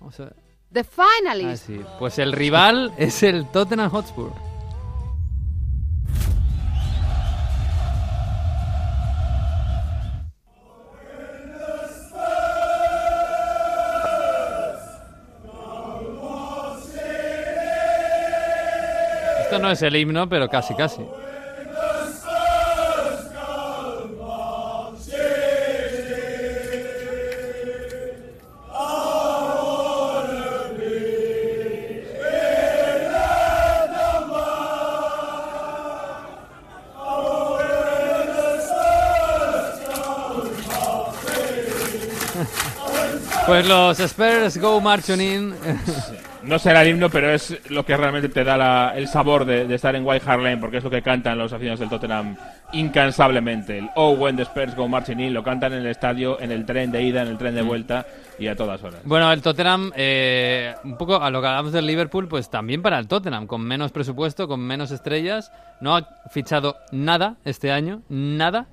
Vamos 0.00 0.20
a 0.20 0.24
ver. 0.24 0.34
The 0.72 0.80
Ah, 0.80 1.04
finalist. 1.18 1.66
sí. 1.66 1.80
Pues 1.98 2.18
el 2.20 2.32
rival 2.32 2.92
es 2.96 3.22
el 3.22 3.50
Tottenham 3.50 3.90
Hotspur. 3.90 4.32
Esto 19.56 19.66
no 19.66 19.72
es 19.72 19.80
el 19.80 19.96
himno, 19.96 20.28
pero 20.28 20.50
casi, 20.50 20.74
casi. 20.74 21.00
Pues 43.46 43.64
los 43.64 44.00
Spurs 44.00 44.58
go 44.58 44.80
marching 44.80 45.20
in. 45.20 45.54
No 46.46 46.58
será 46.60 46.82
el 46.82 46.88
himno, 46.90 47.10
pero 47.10 47.30
es 47.32 47.58
lo 47.70 47.84
que 47.84 47.96
realmente 47.96 48.28
te 48.28 48.44
da 48.44 48.56
la- 48.56 48.92
el 48.96 49.08
sabor 49.08 49.44
de, 49.44 49.66
de 49.66 49.74
estar 49.74 49.94
en 49.96 50.06
White 50.06 50.24
Hart 50.30 50.42
Lane, 50.42 50.58
porque 50.58 50.76
es 50.78 50.84
lo 50.84 50.90
que 50.90 51.02
cantan 51.02 51.36
los 51.38 51.52
aficionados 51.52 51.80
del 51.80 51.88
Tottenham 51.88 52.36
incansablemente. 52.72 53.78
El 53.78 53.90
Oh, 53.96 54.12
when 54.12 54.36
the 54.36 54.42
Spurs 54.42 54.74
go 54.74 54.86
marching 54.88 55.18
in, 55.20 55.34
lo 55.34 55.42
cantan 55.42 55.72
en 55.72 55.80
el 55.80 55.86
estadio, 55.88 56.40
en 56.40 56.52
el 56.52 56.64
tren 56.64 56.90
de 56.92 57.02
ida, 57.02 57.22
en 57.22 57.28
el 57.28 57.38
tren 57.38 57.54
de 57.54 57.62
vuelta 57.62 58.06
y 58.38 58.46
a 58.46 58.54
todas 58.56 58.82
horas. 58.82 59.00
Bueno, 59.04 59.30
el 59.32 59.42
Tottenham, 59.42 59.90
eh, 59.96 60.74
un 60.84 60.96
poco 60.96 61.16
a 61.20 61.30
lo 61.30 61.40
que 61.40 61.46
hablamos 61.48 61.72
del 61.72 61.86
Liverpool, 61.86 62.28
pues 62.28 62.48
también 62.50 62.80
para 62.82 62.98
el 62.98 63.08
Tottenham, 63.08 63.46
con 63.46 63.62
menos 63.62 63.92
presupuesto, 63.92 64.46
con 64.48 64.60
menos 64.60 64.90
estrellas. 64.92 65.50
No 65.80 65.96
ha 65.96 66.08
fichado 66.30 66.76
nada 66.92 67.36
este 67.44 67.72
año, 67.72 68.02
nada. 68.08 68.66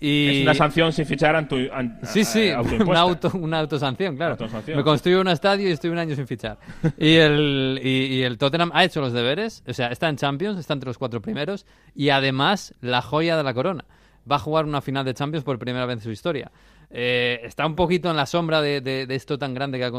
Y... 0.00 0.38
Es 0.38 0.42
una 0.42 0.54
sanción 0.54 0.92
sin 0.92 1.06
fichar 1.06 1.36
antu, 1.36 1.56
an- 1.72 1.98
Sí, 2.02 2.24
sí, 2.24 2.50
una, 2.86 3.00
auto, 3.00 3.30
una 3.34 3.60
autosanción, 3.60 4.16
claro. 4.16 4.32
Autosanción. 4.32 4.76
Me 4.76 4.82
construyo 4.84 5.20
un 5.20 5.28
estadio 5.28 5.68
y 5.68 5.72
estoy 5.72 5.90
un 5.90 5.98
año 5.98 6.14
sin 6.14 6.26
fichar. 6.26 6.58
Y 6.98 7.14
el, 7.14 7.80
y, 7.82 7.88
y 8.16 8.22
el 8.22 8.38
Tottenham 8.38 8.70
ha 8.74 8.84
hecho 8.84 9.00
los 9.00 9.12
deberes, 9.12 9.62
o 9.66 9.72
sea, 9.72 9.88
está 9.88 10.08
en 10.08 10.16
Champions, 10.16 10.58
está 10.58 10.74
entre 10.74 10.88
los 10.88 10.98
cuatro 10.98 11.20
primeros, 11.20 11.66
y 11.94 12.08
además 12.10 12.74
la 12.80 13.02
joya 13.02 13.36
de 13.36 13.42
la 13.42 13.54
corona. 13.54 13.84
Va 14.30 14.36
a 14.36 14.40
jugar 14.40 14.64
una 14.64 14.80
final 14.80 15.04
de 15.04 15.14
Champions 15.14 15.44
por 15.44 15.58
primera 15.58 15.86
vez 15.86 15.98
en 15.98 16.02
su 16.02 16.10
historia. 16.10 16.50
Eh, 16.90 17.40
está 17.44 17.66
un 17.66 17.74
poquito 17.74 18.10
en 18.10 18.16
la 18.16 18.26
sombra 18.26 18.60
de, 18.60 18.80
de- 18.80 19.06
de 19.06 19.14
esto 19.14 19.38
tan 19.38 19.54
grande 19.54 19.78
que 19.78 19.84
ha 19.84 19.90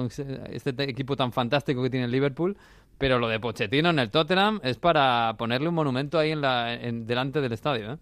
este 0.52 0.74
te- 0.74 0.90
equipo 0.90 1.16
tan 1.16 1.32
fantástico 1.32 1.84
que 1.84 1.90
tiene 1.90 2.06
el 2.06 2.12
Liverpool, 2.12 2.58
pero 2.98 3.20
lo 3.20 3.28
de 3.28 3.40
Pochettino 3.40 3.90
en 3.90 4.00
el 4.00 4.10
Tottenham 4.10 4.60
es 4.64 4.78
para 4.78 5.36
ponerle 5.38 5.68
un 5.70 5.76
monumento 5.76 6.18
ahí 6.18 6.32
en 6.32 6.42
la, 6.42 6.74
en- 6.74 7.06
delante 7.06 7.42
del 7.42 7.52
estadio. 7.54 7.94
¿eh? 7.94 7.98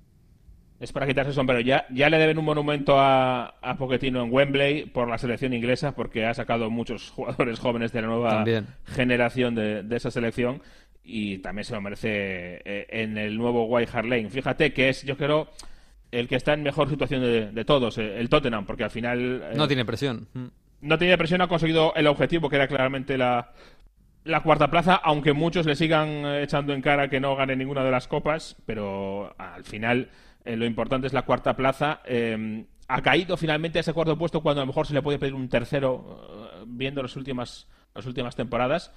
Es 0.79 0.91
para 0.91 1.07
quitarse 1.07 1.29
el 1.29 1.35
sombrero. 1.35 1.61
Ya, 1.61 1.85
ya 1.89 2.09
le 2.09 2.17
deben 2.17 2.37
un 2.37 2.45
monumento 2.45 2.99
a, 2.99 3.55
a 3.61 3.77
Pochettino 3.77 4.23
en 4.23 4.31
Wembley 4.33 4.85
por 4.85 5.07
la 5.07 5.17
selección 5.17 5.53
inglesa, 5.53 5.95
porque 5.95 6.25
ha 6.25 6.33
sacado 6.33 6.69
muchos 6.69 7.09
jugadores 7.15 7.59
jóvenes 7.59 7.91
de 7.93 8.01
la 8.01 8.07
nueva 8.07 8.29
También. 8.29 8.67
generación 8.85 9.55
de, 9.55 9.83
de 9.83 9.95
esa 9.95 10.11
selección. 10.11 10.61
y 11.03 11.37
también 11.37 11.63
se 11.65 11.73
lo 11.73 11.81
merece 11.81 12.09
eh, 12.65 12.87
en 12.89 13.17
el 13.17 13.37
nuevo 13.37 13.65
White 13.65 13.91
Hart 13.93 14.07
Lane. 14.07 14.29
Fíjate 14.29 14.73
que 14.73 14.89
es, 14.89 15.03
yo 15.03 15.15
creo, 15.17 15.47
el 16.11 16.27
que 16.27 16.35
está 16.35 16.53
en 16.53 16.63
mejor 16.63 16.89
situación 16.89 17.21
de, 17.21 17.51
de 17.51 17.65
todos, 17.65 17.97
eh, 17.97 18.19
el 18.19 18.27
Tottenham, 18.29 18.65
porque 18.65 18.83
al 18.83 18.91
final... 18.91 19.43
eh, 19.45 19.53
No 19.55 19.67
tiene 19.67 19.85
presión. 19.85 20.27
Mm. 20.33 20.45
no 20.81 20.97
tiene 20.97 21.17
presión, 21.17 21.41
ha 21.41 21.47
conseguido 21.47 21.93
el 21.95 22.07
objetivo, 22.07 22.49
que 22.49 22.55
era 22.57 22.67
claramente 22.67 23.17
la, 23.17 23.51
la 24.25 24.41
cuarta 24.43 24.69
plaza, 24.69 24.95
aunque 24.95 25.31
muchos 25.33 25.65
le 25.65 25.75
sigan 25.75 26.25
echando 26.41 26.73
en 26.73 26.81
cara 26.81 27.07
que 27.09 27.19
no 27.19 27.35
gane 27.35 27.55
ninguna 27.55 27.83
de 27.83 27.91
las 27.91 28.07
copas, 28.07 28.57
pero 28.65 29.33
al 29.37 29.63
final 29.63 30.09
eh, 30.45 30.55
lo 30.55 30.65
importante 30.65 31.07
es 31.07 31.13
la 31.13 31.23
cuarta 31.23 31.55
plaza. 31.55 32.01
Eh, 32.05 32.65
ha 32.87 33.01
caído 33.01 33.35
finalmente 33.35 33.79
a 33.79 33.81
ese 33.81 33.93
cuarto 33.93 34.17
puesto 34.17 34.41
cuando 34.41 34.61
a 34.61 34.63
lo 34.63 34.67
mejor 34.67 34.85
se 34.85 34.93
le 34.93 35.01
puede 35.01 35.17
pedir 35.19 35.33
un 35.33 35.49
tercero 35.49 36.51
eh, 36.61 36.63
viendo 36.67 37.01
las 37.01 37.15
últimas, 37.15 37.67
las 37.93 38.05
últimas 38.05 38.35
temporadas. 38.35 38.93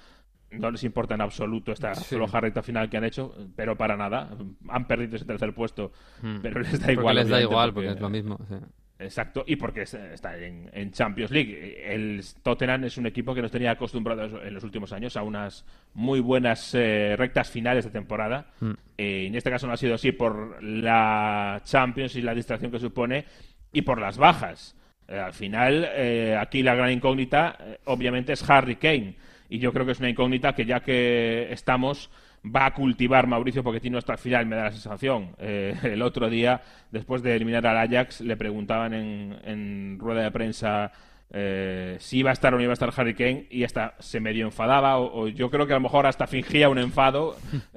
No 0.51 0.71
les 0.71 0.83
importa 0.83 1.13
en 1.15 1.21
absoluto 1.21 1.71
esta 1.71 1.93
Sí. 1.95 2.15
floja 2.15 2.39
recta 2.41 2.63
final 2.63 2.89
que 2.89 2.97
han 2.97 3.03
hecho, 3.03 3.35
pero 3.55 3.77
para 3.77 3.95
nada. 3.97 4.29
Han 4.69 4.87
perdido 4.87 5.15
ese 5.15 5.25
tercer 5.25 5.53
puesto, 5.53 5.91
Mm. 6.23 6.37
pero 6.41 6.59
les 6.61 6.71
da 6.73 6.77
Porque 6.87 6.93
igual. 6.93 7.15
les 7.17 7.29
da 7.29 7.41
igual, 7.41 7.73
porque 7.73 7.89
es 7.89 7.99
lo 7.99 8.09
mismo. 8.09 8.37
sí. 8.47 8.55
Exacto, 8.99 9.45
y 9.47 9.55
porque 9.55 9.83
es- 9.83 9.93
está 9.93 10.37
en, 10.37 10.69
en 10.73 10.91
Champions 10.91 11.31
League. 11.31 11.83
El 11.93 12.21
Tottenham 12.43 12.83
es 12.83 12.97
un 12.97 13.05
equipo 13.07 13.33
que 13.33 13.41
nos 13.41 13.49
tenía 13.51 13.71
acostumbrados 13.71 14.33
en 14.43 14.53
los 14.53 14.63
últimos 14.63 14.91
años 14.91 15.15
a 15.15 15.23
unas 15.23 15.65
muy 15.93 16.19
buenas 16.19 16.75
eh, 16.75 17.15
rectas 17.17 17.49
finales 17.49 17.85
de 17.85 17.91
temporada. 17.91 18.47
Mm. 18.59 18.71
Eh, 18.97 19.25
en 19.27 19.35
este 19.35 19.49
caso 19.49 19.67
no 19.67 19.73
ha 19.73 19.77
sido 19.77 19.95
así 19.95 20.11
por 20.11 20.61
la 20.61 21.61
Champions 21.63 22.15
y 22.17 22.21
la 22.21 22.35
distracción 22.35 22.71
que 22.71 22.79
supone 22.79 23.23
y 23.71 23.81
por 23.83 24.01
las 24.01 24.17
bajas. 24.17 24.75
Eh, 25.07 25.17
al 25.17 25.33
final, 25.33 25.87
eh, 25.95 26.35
aquí 26.37 26.61
la 26.61 26.75
gran 26.75 26.91
incógnita, 26.91 27.57
obviamente, 27.85 28.33
es 28.33 28.47
Harry 28.49 28.75
Kane. 28.75 29.15
Y 29.47 29.59
yo 29.59 29.71
creo 29.71 29.85
que 29.85 29.93
es 29.93 29.99
una 29.99 30.09
incógnita 30.09 30.53
que 30.53 30.65
ya 30.65 30.81
que 30.81 31.47
estamos 31.51 32.11
va 32.43 32.67
a 32.67 32.73
cultivar 32.73 33.27
Mauricio 33.27 33.63
Pochettino 33.63 33.97
hasta 33.97 34.13
el 34.13 34.19
final, 34.19 34.45
me 34.45 34.55
da 34.55 34.65
la 34.65 34.71
sensación. 34.71 35.35
Eh, 35.39 35.75
el 35.83 36.01
otro 36.01 36.29
día, 36.29 36.61
después 36.91 37.21
de 37.21 37.35
eliminar 37.35 37.65
al 37.67 37.77
Ajax, 37.77 38.21
le 38.21 38.37
preguntaban 38.37 38.93
en, 38.93 39.37
en 39.43 39.97
rueda 39.99 40.23
de 40.23 40.31
prensa 40.31 40.91
eh, 41.31 41.97
si 41.99 42.19
iba 42.19 42.31
a 42.31 42.33
estar 42.33 42.53
o 42.53 42.57
no 42.57 42.63
iba 42.63 42.71
a 42.71 42.73
estar 42.73 42.91
Harry 42.95 43.13
Kane 43.13 43.45
y 43.51 43.63
hasta 43.63 43.93
se 43.99 44.19
medio 44.19 44.45
enfadaba 44.45 44.97
o, 44.97 45.25
o 45.25 45.27
yo 45.27 45.51
creo 45.51 45.67
que 45.67 45.73
a 45.73 45.75
lo 45.75 45.81
mejor 45.81 46.07
hasta 46.07 46.25
fingía 46.25 46.69
un 46.69 46.79
enfado 46.79 47.35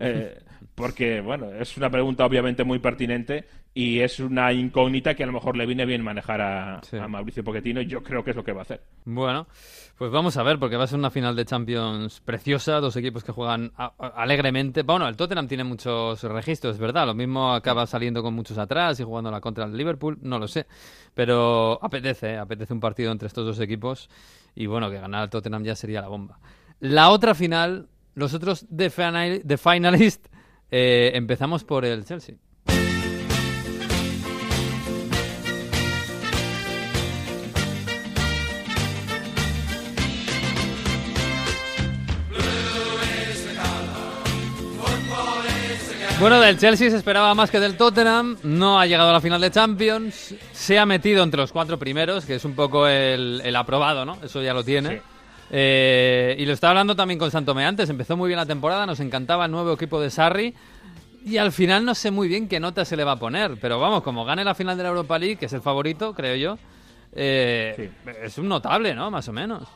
porque, 0.75 1.21
bueno, 1.21 1.51
es 1.53 1.77
una 1.77 1.91
pregunta 1.91 2.25
obviamente 2.25 2.65
muy 2.65 2.79
pertinente 2.79 3.45
y 3.75 4.01
es 4.01 4.21
una 4.21 4.53
incógnita 4.53 5.15
que 5.15 5.23
a 5.23 5.27
lo 5.27 5.33
mejor 5.33 5.57
le 5.57 5.65
viene 5.67 5.87
bien 5.87 6.03
manejar 6.03 6.41
a, 6.41 6.81
Sí. 6.83 6.97
a 6.99 7.09
Mauricio 7.09 7.43
Pochettino 7.43 7.81
y 7.81 7.87
yo 7.87 8.03
creo 8.03 8.23
que 8.23 8.31
es 8.31 8.37
lo 8.37 8.45
que 8.45 8.53
va 8.53 8.61
a 8.61 8.63
hacer. 8.63 8.83
Bueno, 9.05 9.47
pues 9.97 10.11
vamos 10.11 10.37
a 10.37 10.43
ver, 10.43 10.59
porque 10.59 10.77
va 10.77 10.85
a 10.85 10.87
ser 10.87 10.99
una 10.99 11.11
final 11.11 11.35
de 11.35 11.45
Champions 11.47 12.21
preciosa, 12.21 12.81
dos 12.81 12.97
equipos 12.97 13.25
que 13.25 13.33
juegan 13.33 13.73
a- 13.77 13.93
a- 13.99 14.09
alegremente. 14.23 14.83
Bueno, 14.83 15.09
el 15.09 15.17
Tottenham 15.17 15.49
tiene 15.49 15.65
muchos 15.65 16.23
registros, 16.25 16.75
es 16.75 16.81
verdad, 16.81 17.07
lo 17.07 17.15
mismo 17.15 17.53
acaba 17.55 17.87
saliendo 17.87 18.23
con 18.23 18.35
muchos 18.35 18.59
atrás 18.59 19.01
y 19.01 19.05
jugando 19.05 19.31
la 19.31 19.41
contra 19.41 19.65
el 19.65 19.77
Liverpool, 19.77 20.19
no 20.21 20.39
lo 20.39 20.49
sé, 20.49 20.67
pero 21.15 21.79
apetece, 21.83 22.33
¿eh? 22.35 22.39
apetece 22.39 22.73
un 22.75 22.81
partido 22.81 23.11
entre 23.13 23.29
estos 23.29 23.47
dos 23.47 23.61
equipos 23.61 24.09
y 24.55 24.67
bueno, 24.67 24.91
que 24.91 24.99
ganar 25.01 25.23
al 25.23 25.31
Tottenham 25.31 25.65
ya 25.65 25.75
sería 25.77 26.01
la 26.03 26.09
bomba. 26.09 26.39
La 26.81 27.11
otra 27.11 27.35
final, 27.35 27.89
los 28.15 28.35
otros 28.35 28.67
de, 28.69 28.91
final, 28.91 29.41
de 29.45 29.57
finalist, 29.57 30.27
eh, 30.73 31.12
empezamos 31.14 31.62
por 31.62 31.85
el 31.85 32.05
Chelsea. 32.05 32.35
Bueno, 46.18 46.41
del 46.41 46.57
Chelsea 46.57 46.89
se 46.89 46.97
esperaba 46.97 47.35
más 47.35 47.51
que 47.51 47.59
del 47.59 47.77
Tottenham, 47.77 48.37
no 48.45 48.79
ha 48.79 48.87
llegado 48.87 49.11
a 49.11 49.12
la 49.12 49.20
final 49.20 49.41
de 49.41 49.51
Champions, 49.51 50.37
se 50.53 50.79
ha 50.79 50.87
metido 50.87 51.25
entre 51.25 51.41
los 51.41 51.51
cuatro 51.51 51.81
primeros, 51.81 52.25
que 52.25 52.37
es 52.37 52.45
un 52.45 52.55
poco 52.55 52.87
el, 52.87 53.43
el 53.45 53.57
aprobado, 53.57 54.05
¿no? 54.05 54.18
Eso 54.23 54.41
ya 54.41 54.55
lo 54.55 54.62
tiene. 54.62 55.03
Eh, 55.55 56.35
y 56.39 56.47
lo 56.47 56.55
estaba 56.55 56.71
hablando 56.71 56.97
también 56.97 57.19
con 57.19 57.31
Santome 57.31 57.67
antes, 57.67 57.91
empezó 57.91 58.17
muy 58.17 58.29
bien 58.29 58.39
la 58.39 58.47
temporada, 58.47 58.87
nos 58.87 59.01
encantaba 59.01 59.45
el 59.45 59.51
nuevo 59.51 59.75
equipo 59.75 60.01
de 60.01 60.09
Sarri, 60.09 60.55
y 61.27 61.37
al 61.37 61.53
final 61.53 61.85
no 61.85 61.95
sé 61.95 62.11
muy 62.11 62.27
bien 62.27 62.49
qué 62.49 62.59
nota 62.59 62.87
se 62.87 62.97
le 62.97 63.05
va 63.05 63.13
a 63.13 63.19
poner, 63.19 63.59
pero 63.61 63.79
vamos, 63.79 64.03
como 64.03 64.25
gane 64.25 64.45
la 64.45 64.55
final 64.55 64.79
de 64.79 64.83
la 64.83 64.89
Europa 64.89 65.19
League, 65.19 65.37
que 65.37 65.47
es 65.47 65.53
el 65.53 65.61
favorito, 65.61 66.15
creo 66.15 66.37
yo, 66.37 66.59
eh, 67.15 67.91
es 68.23 68.39
un 68.39 68.49
notable, 68.49 68.95
¿no? 68.95 69.11
Más 69.11 69.29
o 69.29 69.33
menos. 69.33 69.69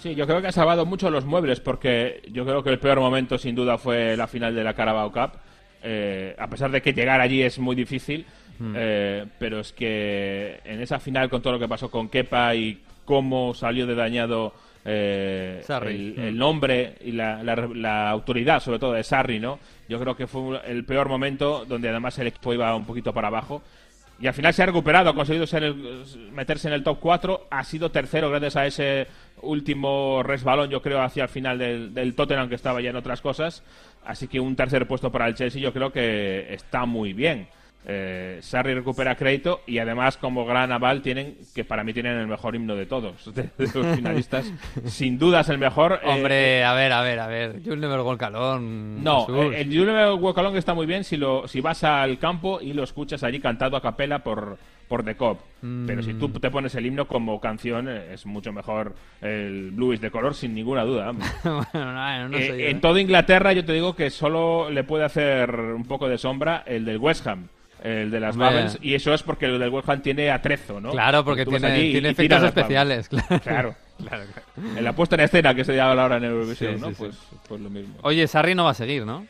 Sí, 0.00 0.14
yo 0.14 0.26
creo 0.26 0.42
que 0.42 0.48
ha 0.48 0.52
salvado 0.52 0.84
mucho 0.84 1.08
los 1.10 1.24
muebles 1.24 1.60
porque 1.60 2.20
yo 2.30 2.44
creo 2.44 2.62
que 2.62 2.70
el 2.70 2.78
peor 2.78 3.00
momento 3.00 3.38
sin 3.38 3.54
duda 3.54 3.78
fue 3.78 4.16
la 4.16 4.26
final 4.26 4.54
de 4.54 4.64
la 4.64 4.74
Carabao 4.74 5.12
Cup. 5.12 5.38
Eh, 5.82 6.34
a 6.38 6.48
pesar 6.48 6.70
de 6.70 6.82
que 6.82 6.92
llegar 6.92 7.20
allí 7.20 7.42
es 7.42 7.58
muy 7.58 7.76
difícil, 7.76 8.26
eh, 8.74 9.24
pero 9.38 9.60
es 9.60 9.72
que 9.72 10.60
en 10.64 10.80
esa 10.80 10.98
final 10.98 11.30
con 11.30 11.40
todo 11.40 11.54
lo 11.54 11.58
que 11.58 11.68
pasó 11.68 11.90
con 11.90 12.08
Kepa 12.08 12.54
y 12.54 12.82
cómo 13.04 13.54
salió 13.54 13.86
de 13.86 13.94
dañado 13.94 14.52
eh, 14.84 15.62
el, 15.90 16.14
Mm. 16.16 16.20
el 16.20 16.36
nombre 16.38 16.94
y 17.04 17.12
la, 17.12 17.42
la- 17.42 17.68
la 17.74 18.10
autoridad, 18.10 18.60
sobre 18.60 18.78
todo 18.78 18.92
de 18.92 19.02
Sarri, 19.04 19.38
¿no? 19.40 19.58
Yo 19.88 19.98
creo 20.00 20.16
que 20.16 20.26
fue 20.26 20.60
el 20.66 20.84
peor 20.84 21.08
momento 21.08 21.64
donde 21.66 21.88
además 21.88 22.18
el 22.18 22.26
equipo 22.28 22.52
iba 22.54 22.74
un 22.74 22.84
poquito 22.84 23.12
para 23.12 23.28
abajo. 23.28 23.62
Y 24.20 24.28
al 24.28 24.34
final 24.34 24.54
se 24.54 24.62
ha 24.62 24.66
recuperado, 24.66 25.10
ha 25.10 25.14
conseguido 25.14 25.46
ser 25.46 25.64
el- 25.64 26.30
meterse 26.32 26.68
en 26.68 26.74
el 26.74 26.84
top 26.84 26.98
4, 27.00 27.48
ha 27.50 27.64
sido 27.64 27.90
tercero 27.90 28.30
gracias 28.30 28.56
a 28.56 28.66
ese 28.66 29.06
último 29.42 30.22
resbalón, 30.22 30.70
yo 30.70 30.80
creo, 30.80 31.02
hacia 31.02 31.24
el 31.24 31.28
final 31.28 31.58
del, 31.58 31.92
del 31.92 32.14
Tottenham, 32.14 32.48
que 32.48 32.54
estaba 32.54 32.80
ya 32.80 32.90
en 32.90 32.96
otras 32.96 33.20
cosas. 33.20 33.62
Así 34.04 34.28
que 34.28 34.38
un 34.38 34.54
tercer 34.54 34.86
puesto 34.86 35.10
para 35.10 35.26
el 35.26 35.34
Chelsea 35.34 35.60
yo 35.60 35.72
creo 35.72 35.90
que 35.92 36.52
está 36.54 36.84
muy 36.86 37.12
bien. 37.12 37.48
Eh, 37.86 38.38
Sarri 38.40 38.72
recupera 38.74 39.14
crédito 39.14 39.60
y 39.66 39.78
además 39.78 40.16
como 40.16 40.46
gran 40.46 40.72
aval 40.72 41.02
tienen, 41.02 41.36
que 41.54 41.64
para 41.64 41.84
mí 41.84 41.92
tienen 41.92 42.16
el 42.16 42.26
mejor 42.26 42.54
himno 42.56 42.74
de 42.76 42.86
todos, 42.86 43.34
de, 43.34 43.42
de 43.58 43.68
los 43.74 43.96
finalistas. 43.96 44.50
Sin 44.86 45.18
dudas 45.18 45.48
el 45.50 45.58
mejor. 45.58 46.00
eh, 46.02 46.08
Hombre, 46.08 46.64
a 46.64 46.72
ver, 46.72 46.92
a 46.92 47.02
ver, 47.02 47.20
a 47.20 47.26
ver, 47.26 47.62
You'll 47.62 47.80
never 47.80 48.00
walk 48.00 48.22
alone. 48.22 49.00
no, 49.02 49.26
eh, 49.52 49.60
el 49.60 50.12
Huacalón 50.14 50.56
está 50.56 50.72
muy 50.74 50.86
bien 50.86 51.04
si 51.04 51.16
lo 51.16 51.46
si 51.46 51.60
vas 51.60 51.84
al 51.84 52.18
campo 52.18 52.60
y 52.60 52.72
lo 52.72 52.82
escuchas 52.84 53.22
allí 53.22 53.38
cantado 53.40 53.76
a 53.76 53.82
capela 53.82 54.20
por 54.20 54.56
por 54.88 55.02
The 55.02 55.16
Cop. 55.16 55.40
Pero 55.86 56.02
si 56.02 56.12
tú 56.14 56.28
te 56.28 56.50
pones 56.50 56.74
el 56.74 56.84
himno 56.84 57.06
como 57.08 57.40
canción 57.40 57.88
eh, 57.88 58.12
es 58.12 58.26
mucho 58.26 58.52
mejor 58.52 58.94
el 59.22 59.70
Blue 59.70 59.94
is 59.94 60.00
de 60.00 60.10
color 60.10 60.34
sin 60.34 60.54
ninguna 60.54 60.84
duda. 60.84 61.08
hombre. 61.10 61.26
bueno, 61.44 61.92
no, 61.92 62.28
no 62.28 62.36
Eh, 62.36 62.40
sé 62.42 62.48
yo, 62.48 62.66
en 62.68 62.76
¿eh? 62.76 62.80
toda 62.80 63.00
Inglaterra 63.00 63.52
yo 63.54 63.64
te 63.64 63.72
digo 63.72 63.96
que 63.96 64.10
solo 64.10 64.68
le 64.70 64.84
puede 64.84 65.04
hacer 65.04 65.50
un 65.54 65.84
poco 65.84 66.06
de 66.08 66.18
sombra 66.18 66.62
el 66.66 66.84
del 66.84 66.98
West 66.98 67.26
Ham. 67.26 67.48
El 67.84 68.10
de 68.10 68.18
las. 68.18 68.36
Babels, 68.36 68.78
y 68.82 68.94
eso 68.94 69.12
es 69.14 69.22
porque 69.22 69.44
el 69.46 69.58
del 69.58 69.68
West 69.68 69.88
Ham 69.88 70.00
tiene 70.00 70.30
atrezo, 70.30 70.80
¿no? 70.80 70.90
Claro, 70.90 71.22
porque 71.24 71.44
tiene, 71.44 71.90
tiene 71.90 72.08
efectos 72.08 72.42
especiales. 72.42 73.08
Claro. 73.42 73.74
Claro. 73.98 74.24
En 74.76 74.82
la 74.82 74.92
puesta 74.92 75.14
en 75.14 75.20
escena 75.20 75.54
que 75.54 75.62
se 75.64 75.76
llama 75.76 76.02
ahora 76.02 76.16
en 76.16 76.24
Eurovisión, 76.24 76.74
Sí, 76.76 76.80
¿no? 76.80 76.88
sí, 76.88 76.94
sí. 76.94 76.98
Pues, 77.04 77.18
pues 77.46 77.60
lo 77.60 77.70
mismo. 77.70 77.94
Oye, 78.02 78.26
Sarri 78.26 78.54
no 78.56 78.64
va 78.64 78.70
a 78.70 78.74
seguir, 78.74 79.04
¿no? 79.06 79.24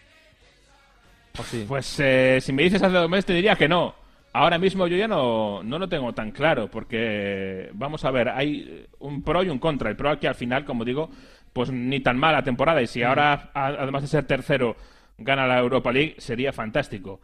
Pues 1.67 1.99
eh, 2.01 2.39
si 2.41 2.53
me 2.53 2.63
dices 2.63 2.83
hace 2.83 2.95
dos 2.95 3.11
meses 3.11 3.27
te 3.27 3.35
diría 3.35 3.57
que 3.57 3.69
no. 3.69 3.95
Ahora 4.33 4.59
mismo 4.59 4.87
yo 4.87 4.97
ya 4.97 5.07
no, 5.09 5.63
no 5.63 5.79
lo 5.79 5.89
tengo 5.89 6.13
tan 6.13 6.31
claro 6.33 6.69
porque, 6.69 7.71
vamos 7.75 8.05
a 8.05 8.11
ver, 8.11 8.29
hay 8.29 8.87
un 9.01 9.23
pro 9.23 9.43
y 9.43 9.49
un 9.49 9.59
contra. 9.59 9.91
El 9.91 9.97
pro 9.97 10.13
es 10.13 10.19
que 10.19 10.29
al 10.29 10.35
final, 10.35 10.65
como 10.65 10.85
digo, 10.85 11.11
pues 11.53 11.71
ni 11.71 12.01
tan 12.01 12.19
mala 12.19 12.43
temporada. 12.43 12.81
Y 12.83 12.87
si 12.87 13.03
ahora, 13.03 13.51
a- 13.55 13.67
además 13.67 14.03
de 14.03 14.09
ser 14.09 14.25
tercero, 14.27 14.77
gana 15.19 15.47
la 15.47 15.59
Europa 15.59 15.93
League, 15.93 16.15
sería 16.19 16.53
fantástico. 16.53 17.21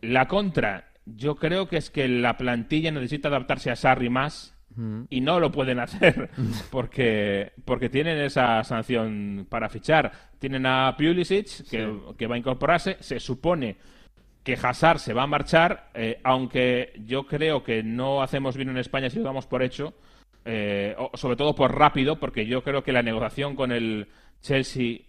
La 0.00 0.26
contra, 0.28 0.92
yo 1.04 1.36
creo 1.36 1.68
que 1.68 1.76
es 1.76 1.90
que 1.90 2.08
la 2.08 2.36
plantilla 2.36 2.90
necesita 2.90 3.28
adaptarse 3.28 3.70
a 3.70 3.76
Sarri 3.76 4.10
más 4.10 4.56
y 5.10 5.20
no 5.20 5.40
lo 5.40 5.50
pueden 5.50 5.80
hacer 5.80 6.30
porque, 6.70 7.52
porque 7.64 7.90
tienen 7.90 8.18
esa 8.18 8.62
sanción 8.64 9.46
para 9.48 9.68
fichar. 9.68 10.12
Tienen 10.38 10.64
a 10.64 10.94
Pulisic, 10.96 11.68
que, 11.68 11.92
que 12.16 12.26
va 12.26 12.36
a 12.36 12.38
incorporarse. 12.38 12.96
Se 13.00 13.20
supone 13.20 13.76
que 14.42 14.54
Hazard 14.54 14.98
se 14.98 15.12
va 15.12 15.24
a 15.24 15.26
marchar, 15.26 15.90
eh, 15.94 16.20
aunque 16.24 16.94
yo 17.04 17.26
creo 17.26 17.62
que 17.62 17.82
no 17.82 18.22
hacemos 18.22 18.56
bien 18.56 18.70
en 18.70 18.78
España 18.78 19.10
si 19.10 19.18
lo 19.18 19.24
damos 19.24 19.46
por 19.46 19.62
hecho, 19.62 19.92
eh, 20.44 20.96
sobre 21.14 21.36
todo 21.36 21.54
por 21.54 21.76
rápido, 21.76 22.18
porque 22.18 22.46
yo 22.46 22.62
creo 22.62 22.82
que 22.82 22.92
la 22.92 23.02
negociación 23.02 23.54
con 23.54 23.72
el 23.72 24.08
Chelsea 24.40 25.00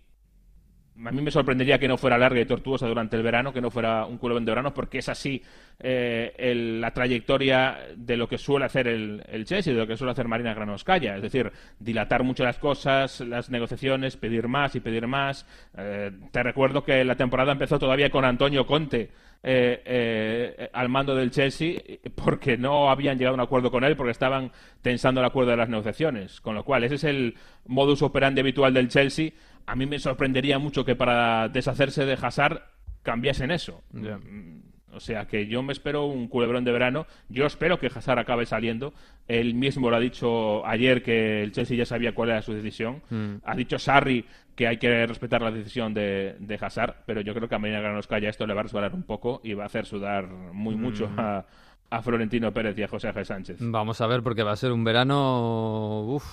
a 1.06 1.12
mí 1.12 1.22
me 1.22 1.32
sorprendería 1.32 1.80
que 1.80 1.88
no 1.88 1.97
fuera 1.97 2.18
larga 2.18 2.39
y 2.39 2.45
tortuosa 2.45 2.88
durante 2.88 3.16
el 3.18 3.24
verano, 3.24 3.52
que 3.54 3.62
no 3.62 3.72
fuera 3.72 4.06
un 4.06 4.18
culo 4.18 4.39
de 4.39 4.45
verano, 4.45 4.74
porque 4.74 4.99
es 4.99 5.10
así 5.10 5.41
eh, 5.80 6.34
el- 6.38 6.80
la 6.82 6.91
trayectoria 6.91 7.78
de 7.95 8.18
lo 8.18 8.28
que 8.28 8.38
suele 8.38 8.66
hacer 8.66 8.88
el, 8.88 9.24
el 9.28 9.45
Chelsea, 9.45 9.74
de 9.74 9.80
lo 9.80 9.88
que 9.88 9.97
suele 9.97 10.12
hacer 10.12 10.28
Marina 10.28 10.54
Granovskaya. 10.54 11.16
Es 11.16 11.22
decir, 11.22 11.52
dilatar 11.80 12.24
mucho 12.24 12.43
las 12.43 12.58
cosas, 12.60 13.22
las 13.22 13.49
negociaciones, 13.49 14.18
pedir 14.18 14.47
más 14.47 14.76
y 14.76 14.80
pedir 14.80 15.08
más. 15.08 15.45
Eh, 15.78 16.12
te 16.32 16.43
recuerdo 16.43 16.84
que 16.84 17.04
la 17.04 17.16
temporada 17.16 17.52
empezó 17.52 17.80
todavía 17.80 18.10
con 18.10 18.26
Antonio 18.26 18.66
Conte 18.66 19.10
eh, 19.43 20.70
al 20.74 20.89
mando 20.89 21.16
del 21.16 21.32
Chelsea 21.32 21.80
porque 22.16 22.58
no 22.58 22.89
habían 22.91 23.18
llegado 23.18 23.34
a 23.34 23.39
un 23.39 23.41
acuerdo 23.41 23.72
con 23.72 23.84
él, 23.84 23.95
porque 23.95 24.12
estaban 24.12 24.52
tensando 24.82 25.20
el 25.22 25.26
acuerdo 25.26 25.52
de 25.52 25.58
las 25.58 25.70
negociaciones. 25.70 26.41
Con 26.41 26.56
lo 26.56 26.64
cual, 26.64 26.84
ese 26.84 26.95
es 26.95 27.04
el 27.04 27.36
modus 27.66 28.02
operandi 28.02 28.41
habitual 28.41 28.74
del 28.74 28.88
Chelsea. 28.89 29.32
A 29.66 29.76
mí 29.76 29.86
me 29.86 29.99
sorprendería 29.99 30.59
mucho 30.59 30.84
que 30.86 30.95
para 30.95 31.47
deshacerse 31.49 32.05
de 32.05 32.18
Hazard 32.22 32.62
cambiasen 33.03 33.51
eso. 33.51 33.82
Mm, 33.91 34.59
O 34.93 34.99
sea 34.99 35.26
que 35.26 35.47
yo 35.47 35.64
me 35.64 35.72
espero 35.72 36.05
un 36.05 36.28
culebrón 36.28 36.66
de 36.66 36.72
verano. 36.72 37.05
Yo 37.30 37.45
espero 37.45 37.80
que 37.80 37.88
Hazard 37.88 38.20
acabe 38.20 38.45
saliendo. 38.45 38.93
Él 39.28 39.53
mismo 39.53 39.89
lo 39.89 39.95
ha 39.95 39.99
dicho 40.01 40.66
ayer 40.66 41.01
que 41.01 41.43
el 41.43 41.51
Chelsea 41.53 41.78
ya 41.78 41.86
sabía 41.86 42.14
cuál 42.14 42.30
era 42.30 42.41
su 42.41 42.53
decisión. 42.53 43.01
Ha 43.45 43.55
dicho 43.55 43.80
Sarri 43.80 44.26
que 44.55 44.68
hay 44.68 44.78
que 44.78 45.07
respetar 45.07 45.41
la 45.41 45.51
decisión 45.51 45.93
de, 45.93 46.36
de 46.39 46.55
Hazard, 46.59 47.03
pero 47.05 47.22
yo 47.22 47.34
creo 47.34 47.47
que 47.47 47.55
a 47.55 47.59
nos 47.59 48.07
calla 48.07 48.30
esto 48.30 48.45
le 48.45 48.53
va 48.53 48.59
a 48.59 48.64
resbalar 48.64 48.93
un 48.93 49.03
poco 49.03 49.39
y 49.43 49.53
va 49.53 49.64
a 49.64 49.68
hacer 49.68 49.86
sudar 49.86 50.28
muy 50.28 50.76
mucho 50.76 51.09
a, 51.18 51.45
a 51.89 52.01
Florentino 52.01 52.51
Pérez 52.53 52.78
y 52.78 52.84
a 52.84 52.88
José 52.88 53.07
Ángel 53.07 53.26
Sánchez. 53.26 53.57
Vamos 53.62 54.01
a 54.01 54.07
ver, 54.07 54.22
porque 54.24 54.43
va 54.43 54.51
a 54.51 54.55
ser 54.57 54.72
un 54.74 54.84
verano 54.84 56.01
uf, 56.01 56.26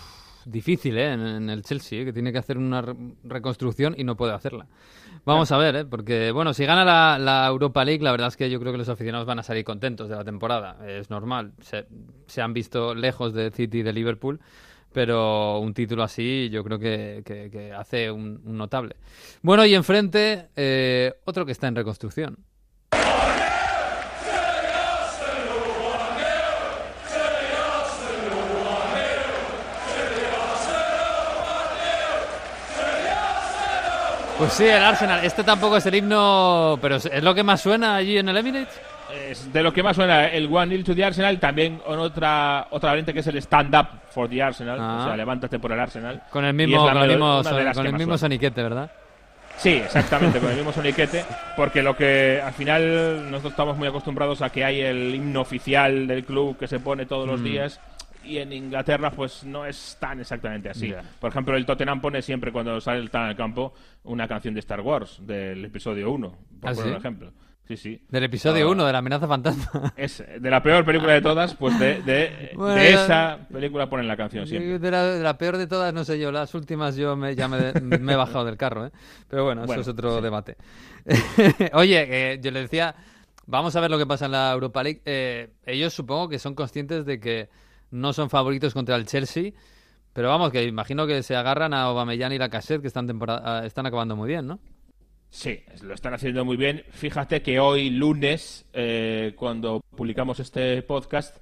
difícil 0.50 0.96
¿eh? 0.98 1.12
en, 1.12 1.50
el 1.50 1.62
Chelsea, 1.62 2.00
¿eh? 2.00 2.04
que 2.04 2.12
tiene 2.12 2.32
que 2.32 2.38
hacer 2.38 2.58
una 2.58 2.80
re- 2.82 2.94
reconstrucción 3.24 3.94
y 3.96 4.04
no 4.04 4.16
puede 4.16 4.32
hacerla. 4.32 4.66
Vamos 5.24 5.50
a 5.52 5.58
ver, 5.58 5.76
¿eh? 5.76 5.84
porque 5.84 6.30
bueno, 6.30 6.54
si 6.54 6.64
gana 6.64 6.84
la, 7.18 7.46
Europa 7.46 7.84
League, 7.84 8.02
la 8.02 8.10
verdad 8.12 8.28
es 8.28 8.36
que 8.36 8.48
yo 8.50 8.58
creo 8.60 8.72
que 8.72 8.78
los 8.78 8.88
aficionados 8.88 9.26
van 9.26 9.38
a 9.38 9.42
salir 9.42 9.64
contentos 9.64 10.08
de 10.08 10.16
la 10.16 10.24
temporada. 10.24 10.76
Es 10.88 11.10
normal, 11.10 11.52
se, 11.60 11.86
se 12.26 12.40
han 12.40 12.52
visto 12.54 12.94
lejos 12.94 13.32
de 13.34 13.50
City 13.50 13.78
y 13.78 13.82
de 13.82 13.92
Liverpool, 13.92 14.40
pero 14.92 15.58
un 15.58 15.74
título 15.74 16.02
así 16.02 16.48
yo 16.50 16.64
creo 16.64 16.78
que, 16.78 17.22
que- 17.24 17.50
que 17.50 17.72
hace 17.72 18.10
un, 18.10 18.40
un 18.44 18.56
notable. 18.56 18.96
Bueno, 19.42 19.66
y 19.66 19.74
enfrente, 19.74 20.48
eh, 20.56 21.12
otro 21.24 21.44
que 21.44 21.52
está 21.52 21.68
en 21.68 21.76
reconstrucción. 21.76 22.38
Pues 34.38 34.52
sí, 34.52 34.64
el 34.66 34.82
Arsenal. 34.82 35.24
Este 35.24 35.42
tampoco 35.42 35.76
es 35.78 35.86
el 35.86 35.96
himno, 35.96 36.78
pero 36.80 36.96
es 36.96 37.22
lo 37.22 37.34
que 37.34 37.42
más 37.42 37.60
suena 37.60 37.96
allí 37.96 38.18
en 38.18 38.28
el 38.28 38.36
Emirates. 38.36 38.80
Es 39.28 39.52
de 39.52 39.62
lo 39.62 39.72
que 39.72 39.82
más 39.82 39.96
suena 39.96 40.26
el 40.28 40.46
One 40.54 40.66
Nil 40.66 40.84
to 40.84 40.94
the 40.94 41.04
Arsenal, 41.04 41.40
también 41.40 41.78
con 41.78 41.98
otra 41.98 42.68
otra 42.70 42.90
variante 42.90 43.12
que 43.12 43.20
es 43.20 43.26
el 43.26 43.36
Stand 43.38 43.74
Up 43.74 43.86
for 44.10 44.28
the 44.28 44.40
Arsenal, 44.42 44.78
Ah. 44.80 44.98
o 45.00 45.04
sea, 45.06 45.16
levántate 45.16 45.58
por 45.58 45.72
el 45.72 45.80
Arsenal. 45.80 46.22
Con 46.30 46.44
el 46.44 46.54
mismo, 46.54 46.84
con 46.86 46.96
el 46.98 47.08
mismo, 47.08 47.42
son- 47.42 47.52
con 47.72 48.12
el 48.12 48.18
soniquete, 48.18 48.62
¿verdad? 48.62 48.90
Sí, 49.56 49.70
exactamente, 49.70 50.38
con 50.38 50.50
el 50.50 50.56
mismo 50.56 50.72
soniquete, 50.72 51.24
porque 51.56 51.82
lo 51.82 51.96
que 51.96 52.40
al 52.44 52.52
final 52.52 53.28
nosotros 53.30 53.52
estamos 53.54 53.76
muy 53.76 53.88
acostumbrados 53.88 54.40
a 54.42 54.50
que 54.50 54.64
hay 54.64 54.80
el 54.82 55.14
himno 55.16 55.40
oficial 55.40 56.06
del 56.06 56.24
club 56.24 56.56
que 56.58 56.68
se 56.68 56.78
pone 56.78 57.06
todos 57.06 57.26
Mm. 57.26 57.30
los 57.30 57.42
días 57.42 57.80
y 58.28 58.38
en 58.38 58.52
Inglaterra 58.52 59.10
pues 59.10 59.44
no 59.44 59.64
es 59.66 59.96
tan 60.00 60.20
exactamente 60.20 60.68
así. 60.70 60.92
Por 61.20 61.30
ejemplo, 61.30 61.56
el 61.56 61.64
Tottenham 61.66 62.00
pone 62.00 62.22
siempre 62.22 62.52
cuando 62.52 62.80
sale 62.80 63.00
el 63.00 63.10
al 63.12 63.36
campo 63.36 63.72
una 64.04 64.28
canción 64.28 64.54
de 64.54 64.60
Star 64.60 64.80
Wars 64.80 65.18
del 65.22 65.64
episodio 65.64 66.10
1, 66.12 66.36
por 66.60 66.70
¿Ah, 66.70 66.74
sí? 66.74 66.88
ejemplo. 66.88 67.32
Sí, 67.66 67.76
sí. 67.76 68.02
Del 68.08 68.24
episodio 68.24 68.66
Ah. 68.66 68.70
1, 68.70 68.86
de 68.86 68.92
la 68.92 68.98
amenaza 68.98 69.28
fantasma. 69.28 69.92
Es 69.94 70.24
de 70.40 70.50
la 70.50 70.62
peor 70.62 70.86
película 70.86 71.12
de 71.12 71.20
todas, 71.20 71.54
pues 71.54 71.78
de, 71.78 72.00
de, 72.00 72.52
Bueno, 72.54 72.74
de 72.76 72.92
ya- 72.92 73.04
esa 73.04 73.38
película 73.52 73.90
ponen 73.90 74.08
la 74.08 74.16
canción 74.16 74.46
siempre. 74.46 74.78
De 74.78 74.90
la, 74.90 75.04
de 75.04 75.22
la 75.22 75.36
peor 75.36 75.58
de 75.58 75.66
todas, 75.66 75.92
no 75.92 76.02
sé 76.04 76.18
yo. 76.18 76.32
Las 76.32 76.54
últimas 76.54 76.96
yo 76.96 77.14
me, 77.14 77.34
ya 77.34 77.46
me, 77.46 77.72
me 77.82 78.12
he 78.14 78.16
bajado 78.16 78.46
del 78.46 78.56
carro, 78.56 78.86
¿eh? 78.86 78.90
Pero 79.28 79.44
bueno, 79.44 79.66
Bueno, 79.66 79.82
eso 79.82 79.90
es 79.90 79.94
otro 79.94 80.16
sí. 80.16 80.22
debate. 80.22 80.56
Oye, 81.74 82.32
eh, 82.32 82.40
yo 82.40 82.50
le 82.50 82.60
decía, 82.62 82.94
vamos 83.46 83.74
a 83.76 83.80
ver 83.80 83.90
lo 83.90 83.98
que 83.98 84.06
pasa 84.06 84.24
en 84.26 84.32
la 84.32 84.50
Europa 84.52 84.82
League. 84.82 85.02
Eh, 85.04 85.50
ellos 85.66 85.92
supongo 85.92 86.28
que 86.30 86.38
son 86.38 86.54
conscientes 86.54 87.04
de 87.04 87.20
que 87.20 87.48
no 87.90 88.12
son 88.12 88.30
favoritos 88.30 88.74
contra 88.74 88.96
el 88.96 89.06
Chelsea, 89.06 89.52
pero 90.12 90.28
vamos, 90.28 90.50
que 90.50 90.64
imagino 90.64 91.06
que 91.06 91.22
se 91.22 91.36
agarran 91.36 91.74
a 91.74 91.82
Aubameyang 91.82 92.32
y 92.32 92.38
la 92.38 92.48
Cassette, 92.48 92.80
que 92.80 92.88
están, 92.88 93.06
temporada, 93.06 93.64
están 93.66 93.86
acabando 93.86 94.16
muy 94.16 94.28
bien, 94.28 94.46
¿no? 94.46 94.58
Sí, 95.30 95.60
lo 95.82 95.94
están 95.94 96.14
haciendo 96.14 96.44
muy 96.44 96.56
bien. 96.56 96.84
Fíjate 96.90 97.42
que 97.42 97.60
hoy 97.60 97.90
lunes, 97.90 98.66
eh, 98.72 99.34
cuando 99.36 99.80
publicamos 99.94 100.40
este 100.40 100.82
podcast, 100.82 101.36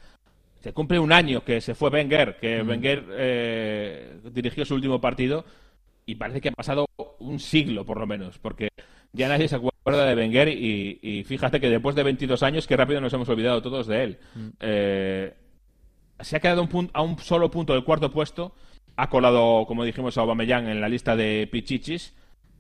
se 0.61 0.72
cumple 0.72 0.99
un 0.99 1.12
año 1.12 1.44
que 1.44 1.61
se 1.61 1.74
fue 1.74 1.90
Wenger, 1.90 2.36
que 2.40 2.62
Wenger 2.62 3.05
eh, 3.12 4.20
dirigió 4.32 4.64
su 4.64 4.74
último 4.74 5.01
partido 5.01 5.44
y 6.05 6.16
parece 6.16 6.40
que 6.40 6.49
ha 6.49 6.53
pasado 6.53 6.86
un 7.20 7.38
siglo 7.38 7.84
por 7.84 8.01
lo 8.01 8.07
menos, 8.07 8.38
porque 8.38 8.68
ya 9.12 9.28
nadie 9.28 9.49
se 9.49 9.57
acuerda 9.57 10.05
de 10.05 10.16
Wenger 10.16 10.49
y, 10.49 10.99
y 11.01 11.24
fíjate 11.24 11.61
que 11.61 11.70
después 11.70 11.94
de 11.94 12.03
22 12.03 12.42
años, 12.42 12.66
qué 12.66 12.76
rápido 12.76 13.01
nos 13.01 13.12
hemos 13.12 13.28
olvidado 13.28 13.62
todos 13.62 13.86
de 13.86 14.03
él. 14.03 14.18
Eh, 14.61 15.34
se 16.21 16.37
ha 16.37 16.41
quedado 16.41 16.62
un 16.62 16.69
pun- 16.69 16.91
a 16.93 17.03
un 17.03 17.19
solo 17.19 17.51
punto 17.51 17.73
del 17.75 17.85
cuarto 17.85 18.11
puesto, 18.11 18.55
ha 18.97 19.09
colado, 19.11 19.67
como 19.67 19.85
dijimos, 19.85 20.17
a 20.17 20.23
Aubameyang 20.23 20.69
en 20.69 20.81
la 20.81 20.89
lista 20.89 21.14
de 21.17 21.49
Pichichis. 21.51 22.14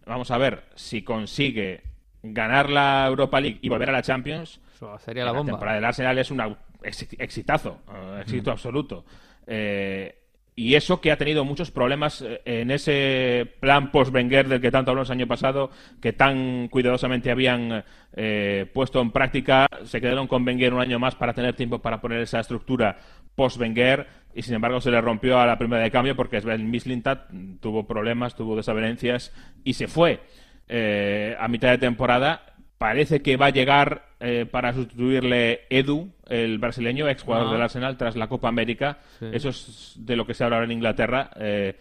Vamos 0.06 0.30
a 0.30 0.38
ver 0.38 0.64
si 0.74 1.02
consigue 1.02 1.82
ganar 2.22 2.70
la 2.70 3.06
Europa 3.06 3.40
League 3.40 3.58
y 3.62 3.68
volver 3.68 3.88
a 3.88 3.92
la 3.92 4.02
Champions. 4.02 4.60
Eso 4.74 4.98
sería 4.98 5.24
la 5.24 5.32
bomba. 5.32 5.52
temporada 5.52 5.76
del 5.76 5.84
Arsenal 5.84 6.18
es 6.18 6.30
un 6.30 6.56
exitazo, 6.82 7.78
eh, 7.92 8.18
éxito 8.22 8.50
absoluto. 8.50 9.04
Eh, 9.46 10.14
y 10.58 10.74
eso 10.74 11.00
que 11.02 11.10
ha 11.12 11.18
tenido 11.18 11.44
muchos 11.44 11.70
problemas 11.70 12.22
eh, 12.22 12.40
en 12.44 12.70
ese 12.70 13.46
plan 13.60 13.90
post-Wenger 13.90 14.48
del 14.48 14.60
que 14.60 14.70
tanto 14.70 14.90
hablamos 14.90 15.10
el 15.10 15.18
año 15.18 15.26
pasado, 15.26 15.70
que 16.00 16.12
tan 16.12 16.68
cuidadosamente 16.68 17.30
habían 17.30 17.84
eh, 18.14 18.66
puesto 18.72 19.00
en 19.00 19.10
práctica, 19.10 19.66
se 19.84 20.00
quedaron 20.00 20.26
con 20.26 20.46
Wenger 20.46 20.72
un 20.72 20.80
año 20.80 20.98
más 20.98 21.14
para 21.14 21.34
tener 21.34 21.54
tiempo 21.54 21.78
para 21.80 22.00
poner 22.00 22.20
esa 22.20 22.40
estructura 22.40 22.98
post-Wenger 23.36 24.06
y 24.34 24.42
sin 24.42 24.54
embargo 24.54 24.80
se 24.80 24.90
le 24.90 25.00
rompió 25.00 25.38
a 25.38 25.46
la 25.46 25.56
primera 25.58 25.82
de 25.82 25.90
cambio 25.90 26.16
porque 26.16 26.40
Sven 26.40 26.70
Mislintat 26.70 27.30
tuvo 27.60 27.86
problemas, 27.86 28.34
tuvo 28.34 28.56
desavenencias 28.56 29.32
y 29.64 29.74
se 29.74 29.86
fue 29.86 30.20
eh, 30.68 31.36
a 31.38 31.46
mitad 31.48 31.70
de 31.70 31.78
temporada. 31.78 32.42
Parece 32.78 33.22
que 33.22 33.36
va 33.38 33.46
a 33.46 33.50
llegar 33.50 34.04
eh, 34.20 34.44
para 34.50 34.74
sustituirle 34.74 35.60
Edu, 35.70 36.10
el 36.28 36.58
brasileño, 36.58 37.08
exjugador 37.08 37.48
Ah. 37.48 37.52
del 37.52 37.62
Arsenal, 37.62 37.96
tras 37.96 38.16
la 38.16 38.28
Copa 38.28 38.48
América. 38.48 38.98
Sí. 39.18 39.26
Eso 39.32 39.48
es 39.48 39.94
de 39.98 40.16
lo 40.16 40.26
que 40.26 40.34
se 40.34 40.44
habla 40.44 40.56
ahora 40.56 40.66
en 40.66 40.72
Inglaterra, 40.72 41.30
eh, 41.36 41.76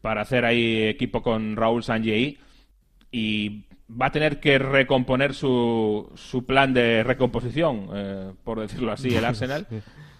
para 0.00 0.22
hacer 0.22 0.44
ahí 0.44 0.82
equipo 0.84 1.22
con 1.22 1.54
Raúl 1.54 1.84
Sanjei. 1.84 2.38
Y 3.12 3.66
va 3.88 4.06
a 4.06 4.10
tener 4.12 4.40
que 4.40 4.58
recomponer 4.58 5.34
su, 5.34 6.10
su 6.16 6.44
plan 6.44 6.74
de 6.74 7.04
recomposición, 7.04 7.88
eh, 7.94 8.32
por 8.42 8.58
decirlo 8.60 8.90
así, 8.90 9.14
el 9.14 9.24
Arsenal. 9.24 9.66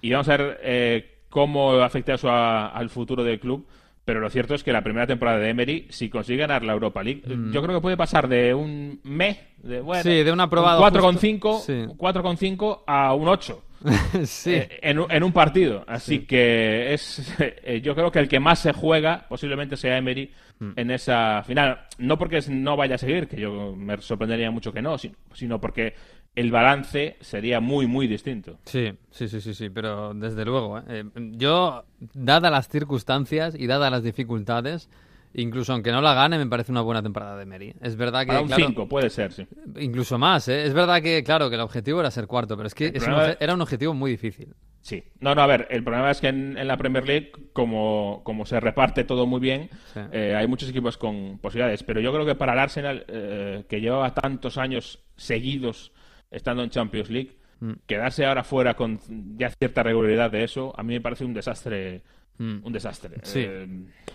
Y 0.02 0.10
vamos 0.10 0.28
a 0.28 0.36
ver 0.36 0.60
eh, 0.62 1.18
cómo 1.30 1.72
afecta 1.80 2.14
eso 2.14 2.28
a- 2.30 2.66
al 2.68 2.90
futuro 2.90 3.24
del 3.24 3.40
club. 3.40 3.66
Pero 4.04 4.18
lo 4.18 4.28
cierto 4.30 4.54
es 4.56 4.64
que 4.64 4.72
la 4.72 4.82
primera 4.82 5.06
temporada 5.06 5.38
de 5.38 5.48
Emery, 5.50 5.86
si 5.90 6.10
consigue 6.10 6.40
ganar 6.40 6.64
la 6.64 6.72
Europa 6.72 7.04
League, 7.04 7.22
yo 7.52 7.62
creo 7.62 7.76
que 7.76 7.80
puede 7.80 7.96
pasar 7.96 8.26
de 8.26 8.52
un 8.52 8.98
me, 9.04 9.38
de, 9.58 9.80
bueno, 9.80 10.00
Mm. 10.00 10.02
Sí, 10.02 10.22
de 10.24 10.32
un 10.32 10.40
aprobado 10.40 10.78
un 10.80 10.90
justo. 10.90 10.98
4,5 10.98 11.60
Sí. 11.60 11.72
un 11.72 11.96
4,5 11.96 12.82
a 12.84 13.14
un 13.14 13.28
8 13.28 13.62
sí. 14.24 14.54
eh, 14.54 14.68
en, 14.82 14.98
un- 14.98 15.08
en 15.10 15.22
un 15.22 15.32
partido. 15.32 15.84
Así 15.86 16.26
que 16.26 16.92
es 16.92 17.32
eh, 17.38 17.80
yo 17.80 17.94
creo 17.94 18.10
que 18.10 18.18
el 18.18 18.26
que 18.28 18.40
más 18.40 18.58
se 18.58 18.72
juega 18.72 19.24
posiblemente 19.28 19.76
sea 19.76 19.96
Emery 19.96 20.32
Mm. 20.58 20.72
en 20.76 20.90
esa 20.92 21.42
final. 21.46 21.86
No 21.98 22.18
porque 22.18 22.40
no 22.48 22.76
vaya 22.76 22.96
a 22.96 22.98
seguir, 22.98 23.26
que 23.28 23.40
yo 23.40 23.74
me 23.76 23.96
sorprendería 23.98 24.50
mucho 24.50 24.72
que 24.72 24.82
no, 24.82 24.98
si- 24.98 25.12
sino 25.32 25.60
porque 25.60 25.94
el 26.34 26.50
balance 26.50 27.16
sería 27.20 27.60
muy, 27.60 27.86
muy 27.86 28.06
distinto. 28.06 28.58
Sí, 28.64 28.92
sí, 29.10 29.28
sí, 29.28 29.40
sí, 29.40 29.54
sí, 29.54 29.68
pero 29.70 30.14
desde 30.14 30.44
luego. 30.44 30.78
¿eh? 30.78 30.82
Eh, 30.88 31.04
yo, 31.32 31.84
dadas 32.14 32.50
las 32.50 32.68
circunstancias 32.68 33.54
y 33.58 33.66
dadas 33.66 33.90
las 33.90 34.02
dificultades, 34.02 34.88
incluso 35.34 35.72
aunque 35.74 35.92
no 35.92 36.00
la 36.00 36.14
gane, 36.14 36.38
me 36.38 36.46
parece 36.46 36.72
una 36.72 36.80
buena 36.80 37.02
temporada 37.02 37.36
de 37.36 37.44
Meri. 37.46 37.74
Es 37.82 37.96
verdad 37.96 38.22
que, 38.22 38.28
Para 38.28 38.40
un 38.40 38.46
claro, 38.46 38.66
5, 38.66 38.88
puede 38.88 39.10
ser, 39.10 39.32
sí. 39.32 39.46
incluso 39.78 40.18
más, 40.18 40.48
¿eh? 40.48 40.64
Es 40.64 40.72
verdad 40.72 41.02
que, 41.02 41.22
claro, 41.22 41.48
que 41.50 41.56
el 41.56 41.60
objetivo 41.60 42.00
era 42.00 42.10
ser 42.10 42.26
cuarto, 42.26 42.56
pero 42.56 42.66
es 42.66 42.74
que 42.74 42.92
es 42.94 43.06
un 43.06 43.14
era 43.38 43.54
un 43.54 43.60
objetivo 43.60 43.92
muy 43.94 44.10
difícil. 44.10 44.54
Sí. 44.80 45.04
No, 45.20 45.34
no, 45.34 45.42
a 45.42 45.46
ver, 45.46 45.68
el 45.70 45.84
problema 45.84 46.10
es 46.10 46.20
que 46.20 46.26
en, 46.28 46.58
en 46.58 46.66
la 46.66 46.76
Premier 46.76 47.06
League, 47.06 47.30
como, 47.52 48.22
como 48.24 48.44
se 48.46 48.58
reparte 48.58 49.04
todo 49.04 49.26
muy 49.26 49.38
bien, 49.38 49.70
Sí. 49.94 50.00
eh, 50.10 50.34
hay 50.36 50.48
muchos 50.48 50.68
equipos 50.70 50.98
con 50.98 51.38
posibilidades. 51.38 51.84
Pero 51.84 52.00
yo 52.00 52.12
creo 52.12 52.26
que 52.26 52.34
para 52.34 52.54
el 52.54 52.58
Arsenal, 52.58 53.04
eh, 53.06 53.64
que 53.68 53.80
lleva 53.80 54.12
tantos 54.12 54.58
años 54.58 54.98
seguidos 55.16 55.92
estando 56.32 56.62
en 56.64 56.70
Champions 56.70 57.10
League, 57.10 57.36
Mm. 57.60 57.74
quedarse 57.86 58.26
ahora 58.26 58.42
fuera 58.42 58.74
con 58.74 58.98
ya 59.38 59.48
cierta 59.50 59.84
regularidad 59.84 60.32
de 60.32 60.42
eso, 60.42 60.74
a 60.76 60.82
mí 60.82 60.94
me 60.94 61.00
parece 61.00 61.24
un 61.24 61.32
desastre. 61.34 62.02
Mm. 62.38 62.64
Un 62.64 62.72
desastre. 62.72 63.18
Sí. 63.22 63.40
Eh, 63.46 63.68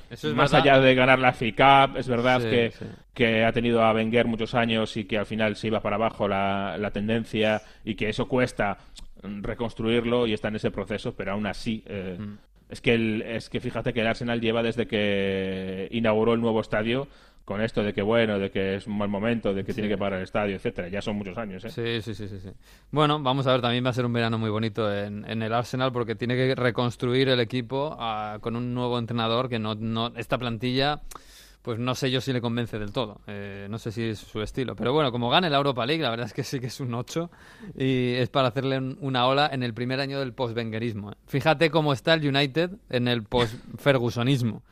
Eso 0.10 0.28
es 0.30 0.36
más 0.36 0.52
verdad. 0.52 0.74
allá 0.74 0.82
de 0.86 0.96
ganar 0.96 1.20
la 1.20 1.32
FA 1.32 1.88
Cup, 1.88 1.98
es 1.98 2.08
verdad 2.10 2.42
Sí, 2.42 2.50
que, 2.50 2.72
sí. 2.72 2.86
que 3.14 3.46
ha 3.46 3.54
tenido 3.54 3.84
a 3.84 3.94
Wenger 3.94 4.26
muchos 4.28 4.54
años 4.56 4.98
y 4.98 5.06
que 5.06 5.18
al 5.18 5.26
final 5.28 5.56
se 5.56 5.68
iba 5.68 5.80
para 5.82 5.96
abajo 5.96 6.28
la, 6.28 6.78
la 6.78 6.92
tendencia 6.92 7.62
y 7.86 7.96
que 7.96 8.10
eso 8.10 8.28
cuesta 8.28 8.80
reconstruirlo 9.42 10.28
y 10.28 10.34
está 10.34 10.48
en 10.50 10.56
ese 10.56 10.72
proceso, 10.72 11.14
pero 11.16 11.34
aún 11.34 11.46
así 11.48 11.84
eh, 11.86 12.18
Mm. 12.20 12.38
es 12.70 12.82
que 12.82 12.94
el- 12.94 13.22
es 13.22 13.50
que 13.50 13.60
fíjate 13.60 13.94
que 13.94 14.02
el 14.02 14.08
Arsenal 14.08 14.42
lleva 14.42 14.64
desde 14.64 14.88
que 14.88 15.88
inauguró 15.92 16.34
el 16.34 16.42
nuevo 16.42 16.62
estadio 16.62 17.08
con 17.48 17.62
esto 17.62 17.82
de 17.82 17.94
que 17.94 18.02
bueno, 18.02 18.40
de 18.40 18.52
que 18.52 18.76
es 18.76 18.88
un 18.88 18.98
mal 18.98 19.08
momento, 19.08 19.54
de 19.54 19.64
que 19.64 19.74
tiene 19.74 19.88
que 19.88 19.98
parar 19.98 20.20
el 20.20 20.26
estadio, 20.26 20.58
etcétera. 20.58 20.90
Ya 20.90 21.02
son 21.02 21.16
muchos 21.16 21.38
años, 21.38 21.64
¿eh? 21.64 21.70
Sí, 21.70 22.02
sí, 22.02 22.14
sí, 22.14 22.28
sí, 22.28 22.40
sí. 22.42 22.50
Bueno, 22.92 23.22
vamos 23.22 23.48
a 23.48 23.54
ver, 23.54 23.62
también 23.62 23.86
va 23.86 23.92
a 23.92 23.94
ser 23.94 24.06
un 24.06 24.12
verano 24.12 24.38
muy 24.38 24.50
bonito 24.50 24.94
en, 24.94 25.24
en 25.30 25.42
el 25.42 25.54
Arsenal 25.54 25.94
porque 25.94 26.14
tiene 26.16 26.36
que 26.36 26.56
reconstruir 26.56 27.30
el 27.30 27.40
equipo 27.40 27.96
ah, 27.98 28.40
con 28.42 28.58
un 28.58 28.74
nuevo 28.74 29.00
entrenador 29.00 29.48
que 29.48 29.60
no, 29.60 29.76
no 29.76 30.12
esta 30.18 30.38
plantilla 30.38 31.00
pues 31.62 31.80
no 31.80 31.96
sé 31.96 32.12
yo 32.12 32.20
si 32.22 32.32
le 32.34 32.42
convence 32.42 32.78
del 32.80 32.92
todo. 32.92 33.20
Eh, 33.28 33.68
no 33.70 33.78
sé 33.78 33.92
si 33.94 34.04
es 34.04 34.20
su 34.20 34.42
estilo. 34.42 34.76
Pero 34.76 34.92
bueno, 34.94 35.12
como 35.14 35.30
gane 35.30 35.50
la 35.50 35.56
Europa 35.58 35.86
League, 35.86 36.02
la 36.04 36.10
verdad 36.10 36.26
es 36.26 36.34
que 36.34 36.44
sí 36.44 36.60
que 36.60 36.68
es 36.68 36.80
un 36.82 36.94
8 36.94 37.30
y 37.78 38.14
es 38.16 38.28
para 38.30 38.50
hacerle 38.50 38.78
un- 38.78 38.98
una 39.02 39.26
ola 39.26 39.50
en 39.52 39.64
el 39.64 39.74
primer 39.74 40.00
año 40.02 40.20
del 40.20 40.34
post-vengerismo. 40.34 41.12
¿eh? 41.12 41.16
Fíjate 41.28 41.70
cómo 41.72 41.92
está 41.94 42.14
el 42.14 42.26
United 42.28 42.72
en 42.90 43.08
el 43.08 43.24
post-fergusonismo. 43.24 44.64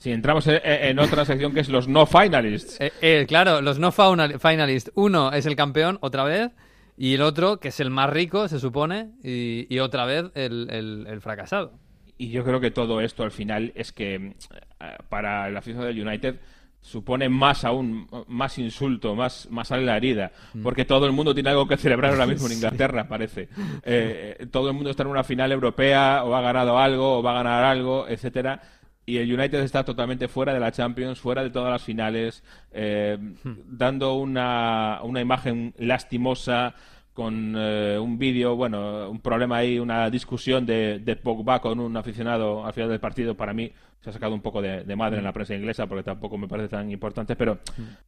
Si 0.00 0.10
entramos 0.10 0.46
en, 0.46 0.60
en 0.64 0.98
otra 0.98 1.24
sección 1.26 1.52
que 1.52 1.60
es 1.60 1.68
los 1.68 1.86
no 1.86 2.06
finalists. 2.06 2.80
Eh, 2.80 2.90
eh, 3.02 3.24
claro, 3.28 3.60
los 3.60 3.78
no 3.78 3.92
finalists. 3.92 4.90
Uno 4.94 5.30
es 5.32 5.44
el 5.44 5.56
campeón 5.56 5.98
otra 6.00 6.24
vez 6.24 6.50
y 6.96 7.14
el 7.14 7.22
otro, 7.22 7.58
que 7.60 7.68
es 7.68 7.80
el 7.80 7.90
más 7.90 8.08
rico, 8.10 8.48
se 8.48 8.58
supone, 8.58 9.10
y, 9.22 9.66
y 9.68 9.78
otra 9.78 10.06
vez 10.06 10.24
el, 10.34 10.68
el- 10.70 11.06
el 11.06 11.20
fracasado. 11.20 11.72
Y 12.16 12.30
yo 12.30 12.44
creo 12.44 12.60
que 12.60 12.70
todo 12.70 13.00
esto 13.02 13.22
al 13.24 13.30
final 13.30 13.72
es 13.74 13.92
que 13.92 14.14
eh, 14.16 14.32
para 15.10 15.48
el 15.48 15.56
aficionado 15.56 15.88
del 15.92 16.06
United 16.06 16.36
supone 16.82 17.28
más 17.28 17.64
aún, 17.66 18.06
más 18.26 18.56
insulto, 18.58 19.14
más, 19.14 19.48
más 19.50 19.68
sale 19.68 19.84
la 19.84 19.98
herida, 19.98 20.32
porque 20.62 20.86
todo 20.86 21.04
el 21.04 21.12
mundo 21.12 21.34
tiene 21.34 21.50
algo 21.50 21.68
que 21.68 21.76
celebrar 21.76 22.12
ahora 22.12 22.26
mismo 22.26 22.46
en 22.46 22.52
Inglaterra, 22.56 23.06
parece. 23.06 23.50
Eh, 23.82 24.46
todo 24.50 24.68
el 24.68 24.74
mundo 24.74 24.88
está 24.88 25.02
en 25.02 25.10
una 25.10 25.24
final 25.24 25.52
europea, 25.52 26.24
o 26.24 26.34
ha 26.34 26.40
ganado 26.40 26.78
algo, 26.78 27.18
o 27.18 27.22
va 27.22 27.32
a 27.32 27.42
ganar 27.42 27.64
algo, 27.64 28.08
etcétera. 28.08 28.62
Y 29.10 29.18
el 29.18 29.34
United 29.34 29.58
está 29.58 29.84
totalmente 29.84 30.28
fuera 30.28 30.54
de 30.54 30.60
la 30.60 30.70
Champions, 30.70 31.18
fuera 31.18 31.42
de 31.42 31.50
todas 31.50 31.72
las 31.72 31.82
finales, 31.82 32.44
eh, 32.70 33.18
dando 33.42 34.14
una, 34.14 35.00
una 35.02 35.20
imagen 35.20 35.74
lastimosa, 35.78 36.76
con 37.20 37.54
eh, 37.54 37.98
un 38.00 38.16
vídeo, 38.18 38.56
bueno, 38.56 39.10
un 39.10 39.20
problema 39.20 39.58
ahí, 39.58 39.78
una 39.78 40.08
discusión 40.08 40.64
de, 40.64 41.00
de 41.00 41.16
Pogba 41.16 41.60
con 41.60 41.78
un 41.78 41.94
aficionado 41.98 42.64
al 42.64 42.72
final 42.72 42.88
del 42.88 42.98
partido, 42.98 43.34
para 43.36 43.52
mí 43.52 43.70
se 44.00 44.08
ha 44.08 44.12
sacado 44.14 44.34
un 44.34 44.40
poco 44.40 44.62
de, 44.62 44.84
de 44.84 44.96
madre 44.96 45.18
en 45.18 45.24
la 45.24 45.32
prensa 45.34 45.54
inglesa 45.54 45.86
porque 45.86 46.02
tampoco 46.02 46.38
me 46.38 46.48
parece 46.48 46.70
tan 46.70 46.90
importante, 46.90 47.36
pero 47.36 47.58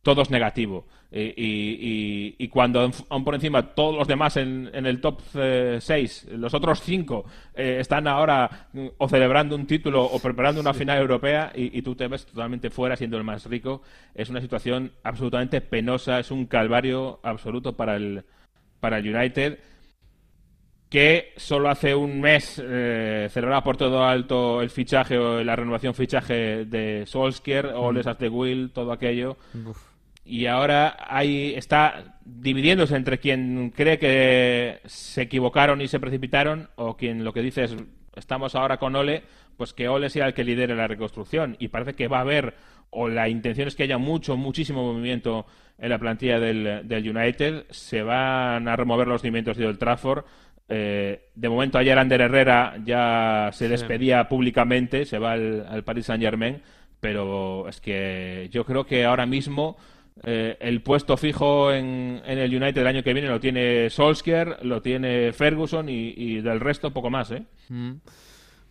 todo 0.01 0.23
es 0.23 0.31
negativo. 0.31 0.87
Y, 1.11 1.21
y- 1.21 1.35
y- 1.37 2.35
y 2.39 2.49
cuando 2.49 2.91
aún 3.11 3.25
por 3.25 3.35
encima 3.35 3.75
todos 3.75 3.95
los 3.95 4.09
demás 4.09 4.39
en, 4.39 4.71
en 4.73 4.87
el 4.87 5.03
top 5.03 5.21
6, 5.79 6.29
los 6.33 6.55
otros 6.55 6.81
5, 6.81 7.27
están 7.55 8.07
ahora 8.09 8.69
mm, 8.73 8.87
o 8.97 9.09
celebrando 9.09 9.55
un 9.55 9.67
título 9.67 10.03
o 10.05 10.19
preparando 10.19 10.63
una 10.63 10.73
final 10.73 10.99
europea 10.99 11.53
y, 11.55 11.77
y 11.79 11.83
tú 11.83 11.95
te 11.95 12.09
ves 12.09 12.25
totalmente 12.25 12.71
fuera 12.71 12.97
siendo 12.97 13.19
el 13.19 13.25
más 13.25 13.45
rico, 13.45 13.83
es 14.15 14.31
una 14.31 14.41
situación 14.41 14.93
absolutamente 15.03 15.61
penosa, 15.61 16.19
es 16.21 16.31
un 16.31 16.47
calvario 16.47 17.21
absoluto 17.23 17.75
para 17.77 17.97
el 17.97 18.25
para 18.83 18.99
United, 18.99 19.61
que 20.91 21.33
solo 21.37 21.71
hace 21.71 21.95
un 21.95 22.21
mes 22.21 22.61
eh, 22.61 23.29
celebraba 23.31 23.63
por 23.63 23.77
todo 23.77 24.05
alto 24.05 24.61
el 24.61 24.71
fichaje 24.71 25.17
o 25.17 25.43
la 25.45 25.55
renovación 25.55 25.95
fichaje 25.95 26.65
de 26.65 27.07
Solskjaer, 27.07 27.67
o 27.77 27.93
Les 27.93 28.05
de 28.19 28.29
Will, 28.29 28.73
todo 28.75 28.91
aquello. 28.91 29.37
Y 30.25 30.47
ahora 30.47 30.97
ahí 30.99 31.55
está 31.57 32.19
dividiéndose 32.25 32.97
entre 32.97 33.19
quien 33.19 33.71
cree 33.71 34.01
que 34.01 34.81
se 34.85 35.23
equivocaron 35.23 35.81
y 35.81 35.87
se 35.87 36.01
precipitaron, 36.01 36.69
o 36.75 36.97
quien 36.97 37.23
lo 37.23 37.33
que 37.33 37.43
dice 37.43 37.65
es 37.65 37.77
estamos 38.17 38.57
ahora 38.57 38.79
con 38.79 38.97
Ole, 38.97 39.23
pues 39.57 39.73
que 39.73 39.89
Ole 39.89 40.11
sea 40.11 40.27
el 40.27 40.35
que 40.35 40.45
lidere 40.45 40.75
la 40.75 40.89
reconstrucción. 40.89 41.57
Y 41.61 41.69
parece 41.69 41.95
que 41.95 42.09
va 42.09 42.19
a 42.19 42.23
haber, 42.23 42.55
o 42.93 43.09
la 43.09 43.29
intención 43.29 43.69
es 43.69 43.75
que 43.75 43.83
haya 43.83 43.99
mucho, 43.99 44.37
muchísimo 44.37 44.93
movimiento 44.93 45.47
en 45.79 45.89
la 45.91 45.99
plantilla 45.99 46.39
del, 46.39 46.87
del 46.87 47.17
United. 47.17 47.65
Se 47.71 48.03
van 48.03 48.69
a 48.69 48.77
remover 48.77 49.09
los 49.09 49.23
cimientos 49.23 49.57
de 49.57 49.67
Old 49.67 49.79
Trafford. 49.79 50.25
Eh, 50.69 51.29
de 51.35 51.49
momento 51.49 51.79
ayer 51.79 51.99
Ander 51.99 52.21
Herrera 52.21 52.77
ya 52.85 53.51
se 53.53 53.69
despedía 53.69 54.29
públicamente, 54.29 55.05
se 55.05 55.19
va 55.19 55.33
al, 55.33 55.67
al 55.69 55.85
Paris 55.85 56.07
Saint 56.07 56.23
Germain, 56.23 56.63
pero 57.01 57.69
es 57.69 57.81
que 57.81 58.49
yo 58.51 58.65
creo 58.65 58.85
que 58.85 59.05
ahora 59.05 59.27
mismo 59.27 59.77
eh, 60.25 60.57
el 60.61 60.83
puesto 60.83 61.17
fijo 61.17 61.73
en, 61.73 62.23
en 62.25 62.39
el 62.39 62.55
United 62.55 62.81
el 62.81 62.87
año 62.87 63.03
que 63.03 63.13
viene 63.13 63.29
lo 63.29 63.41
tiene 63.41 63.91
Solskjaer, 63.91 64.65
lo 64.65 64.81
tiene 64.83 65.33
Ferguson 65.33 65.89
y, 65.89 66.15
y 66.17 66.41
del 66.41 66.61
resto 66.61 66.93
poco 66.93 67.11
más, 67.11 67.33
¿eh? 67.33 67.43
Mm. 67.69 67.93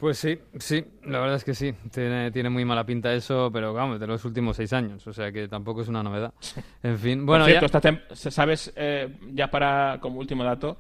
Pues 0.01 0.17
sí, 0.17 0.39
sí, 0.57 0.83
la 1.05 1.19
verdad 1.19 1.35
es 1.35 1.43
que 1.43 1.53
sí. 1.53 1.73
Tiene, 1.91 2.31
tiene 2.31 2.49
muy 2.49 2.65
mala 2.65 2.83
pinta 2.85 3.13
eso, 3.13 3.51
pero 3.53 3.71
vamos, 3.71 3.99
de 3.99 4.07
los 4.07 4.25
últimos 4.25 4.57
seis 4.57 4.73
años, 4.73 5.05
o 5.05 5.13
sea 5.13 5.31
que 5.31 5.47
tampoco 5.47 5.81
es 5.83 5.87
una 5.87 6.01
novedad. 6.01 6.33
En 6.81 6.97
fin, 6.97 7.23
bueno, 7.23 7.45
Por 7.45 7.51
cierto, 7.51 7.79
ya- 7.79 8.31
sabes, 8.31 8.73
eh, 8.75 9.15
ya 9.31 9.51
para 9.51 9.99
como 10.01 10.19
último 10.19 10.43
dato, 10.43 10.75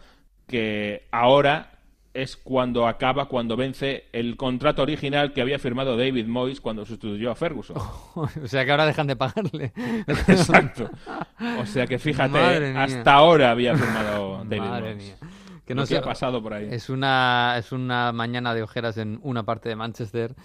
que 0.47 1.07
ahora 1.11 1.71
es 2.13 2.35
cuando 2.35 2.87
acaba, 2.87 3.27
cuando 3.29 3.55
vence 3.55 4.05
el 4.11 4.35
contrato 4.35 4.81
original 4.81 5.31
que 5.33 5.41
había 5.41 5.59
firmado 5.59 5.95
David 5.95 6.25
Moyes 6.25 6.59
cuando 6.59 6.83
sustituyó 6.83 7.29
a 7.31 7.35
Ferguson. 7.35 7.77
o 8.15 8.27
sea 8.47 8.65
que 8.65 8.71
ahora 8.71 8.85
dejan 8.87 9.05
de 9.07 9.15
pagarle. 9.15 9.71
Exacto. 10.07 10.89
O 11.59 11.65
sea 11.67 11.85
que 11.87 11.99
fíjate, 11.99 12.31
Madre 12.31 12.71
mía. 12.71 12.83
hasta 12.83 13.13
ahora 13.13 13.51
había 13.51 13.77
firmado 13.77 14.43
David 14.49 14.61
Madre 14.67 14.95
Moyes. 14.95 15.15
mía. 15.21 15.29
Que 15.71 15.81
no 15.81 15.85
sé- 15.85 15.97
ha 15.97 16.01
pasado 16.01 16.41
por 16.41 16.53
ahí. 16.53 16.67
Es 16.71 16.89
una, 16.89 17.55
es 17.57 17.71
una 17.71 18.11
mañana 18.11 18.53
de 18.53 18.63
ojeras 18.63 18.97
en 18.97 19.19
una 19.23 19.43
parte 19.43 19.69
de 19.69 19.75
Manchester 19.75 20.35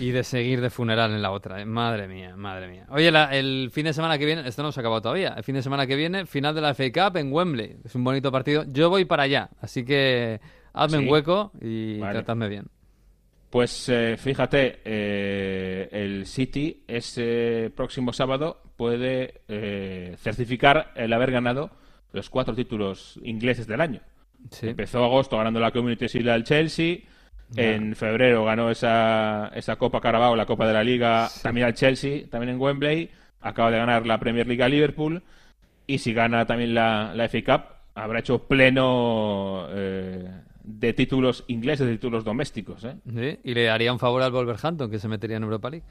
y 0.00 0.10
de 0.10 0.24
seguir 0.24 0.60
de 0.60 0.68
funeral 0.70 1.12
en 1.12 1.22
la 1.22 1.30
otra. 1.30 1.60
¿eh? 1.60 1.64
Madre 1.64 2.08
mía, 2.08 2.34
madre 2.36 2.68
mía. 2.68 2.86
Oye, 2.90 3.10
la- 3.12 3.34
el 3.36 3.70
fin 3.72 3.84
de 3.84 3.92
semana 3.92 4.18
que 4.18 4.26
viene, 4.26 4.46
esto 4.48 4.62
no 4.62 4.72
se 4.72 4.80
ha 4.80 4.82
acabado 4.82 5.00
todavía. 5.02 5.34
El 5.36 5.44
fin 5.44 5.54
de 5.54 5.62
semana 5.62 5.86
que 5.86 5.94
viene, 5.96 6.26
final 6.26 6.54
de 6.54 6.60
la 6.60 6.70
FA 6.74 6.90
Cup 6.92 7.16
en 7.18 7.32
Wembley. 7.32 7.76
Es 7.84 7.94
un 7.94 8.02
bonito 8.04 8.32
partido. 8.32 8.64
Yo 8.68 8.90
voy 8.90 9.04
para 9.04 9.22
allá, 9.24 9.48
así 9.60 9.84
que 9.84 10.40
hazme 10.72 10.98
¿Sí? 10.98 11.04
un 11.04 11.10
hueco 11.10 11.52
y 11.60 11.98
Vale. 12.00 12.14
tratadme 12.14 12.48
bien. 12.48 12.66
Pues 13.48 13.88
eh, 13.88 14.16
fíjate, 14.18 14.80
eh, 14.84 15.88
el 15.92 16.26
City 16.26 16.82
ese 16.88 17.70
próximo 17.76 18.12
sábado 18.12 18.60
puede 18.76 19.40
eh, 19.48 20.16
certificar 20.18 20.92
el 20.96 21.12
haber 21.12 21.30
ganado 21.30 21.70
los 22.12 22.28
cuatro 22.28 22.54
títulos 22.54 23.18
ingleses 23.22 23.66
del 23.66 23.80
año. 23.80 24.00
Sí. 24.50 24.68
Empezó 24.68 25.04
agosto 25.04 25.36
ganando 25.36 25.60
la 25.60 25.70
Community 25.70 26.06
Shield 26.06 26.28
al 26.28 26.44
Chelsea. 26.44 26.98
En 27.54 27.94
febrero 27.94 28.44
ganó 28.44 28.70
esa, 28.70 29.52
esa 29.54 29.76
Copa 29.76 30.00
Carabao, 30.00 30.34
la 30.34 30.46
Copa 30.46 30.66
de 30.66 30.72
la 30.72 30.82
Liga, 30.82 31.28
también 31.42 31.66
al 31.68 31.74
Chelsea, 31.74 32.22
también 32.28 32.54
en 32.54 32.60
Wembley. 32.60 33.08
Acaba 33.40 33.70
de 33.70 33.78
ganar 33.78 34.04
la 34.06 34.18
Premier 34.18 34.46
League 34.48 34.62
a 34.64 34.68
Liverpool. 34.68 35.22
Y 35.86 35.98
si 35.98 36.12
gana 36.12 36.44
también 36.46 36.74
la, 36.74 37.12
la 37.14 37.28
FA 37.28 37.38
Cup, 37.44 37.64
habrá 37.94 38.18
hecho 38.18 38.48
pleno 38.48 39.66
eh, 39.70 40.28
de 40.64 40.92
títulos 40.94 41.44
ingleses, 41.46 41.86
de 41.86 41.92
títulos 41.92 42.24
domésticos. 42.24 42.82
¿eh? 42.82 42.96
Sí, 43.14 43.38
Y 43.44 43.54
le 43.54 43.70
haría 43.70 43.92
un 43.92 44.00
favor 44.00 44.22
al 44.22 44.32
Wolverhampton, 44.32 44.90
que 44.90 44.98
se 44.98 45.06
metería 45.06 45.36
en 45.36 45.44
Europa 45.44 45.70
League. 45.70 45.86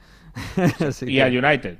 Y 1.03 1.13
que- 1.15 1.23
al 1.23 1.37
United. 1.45 1.77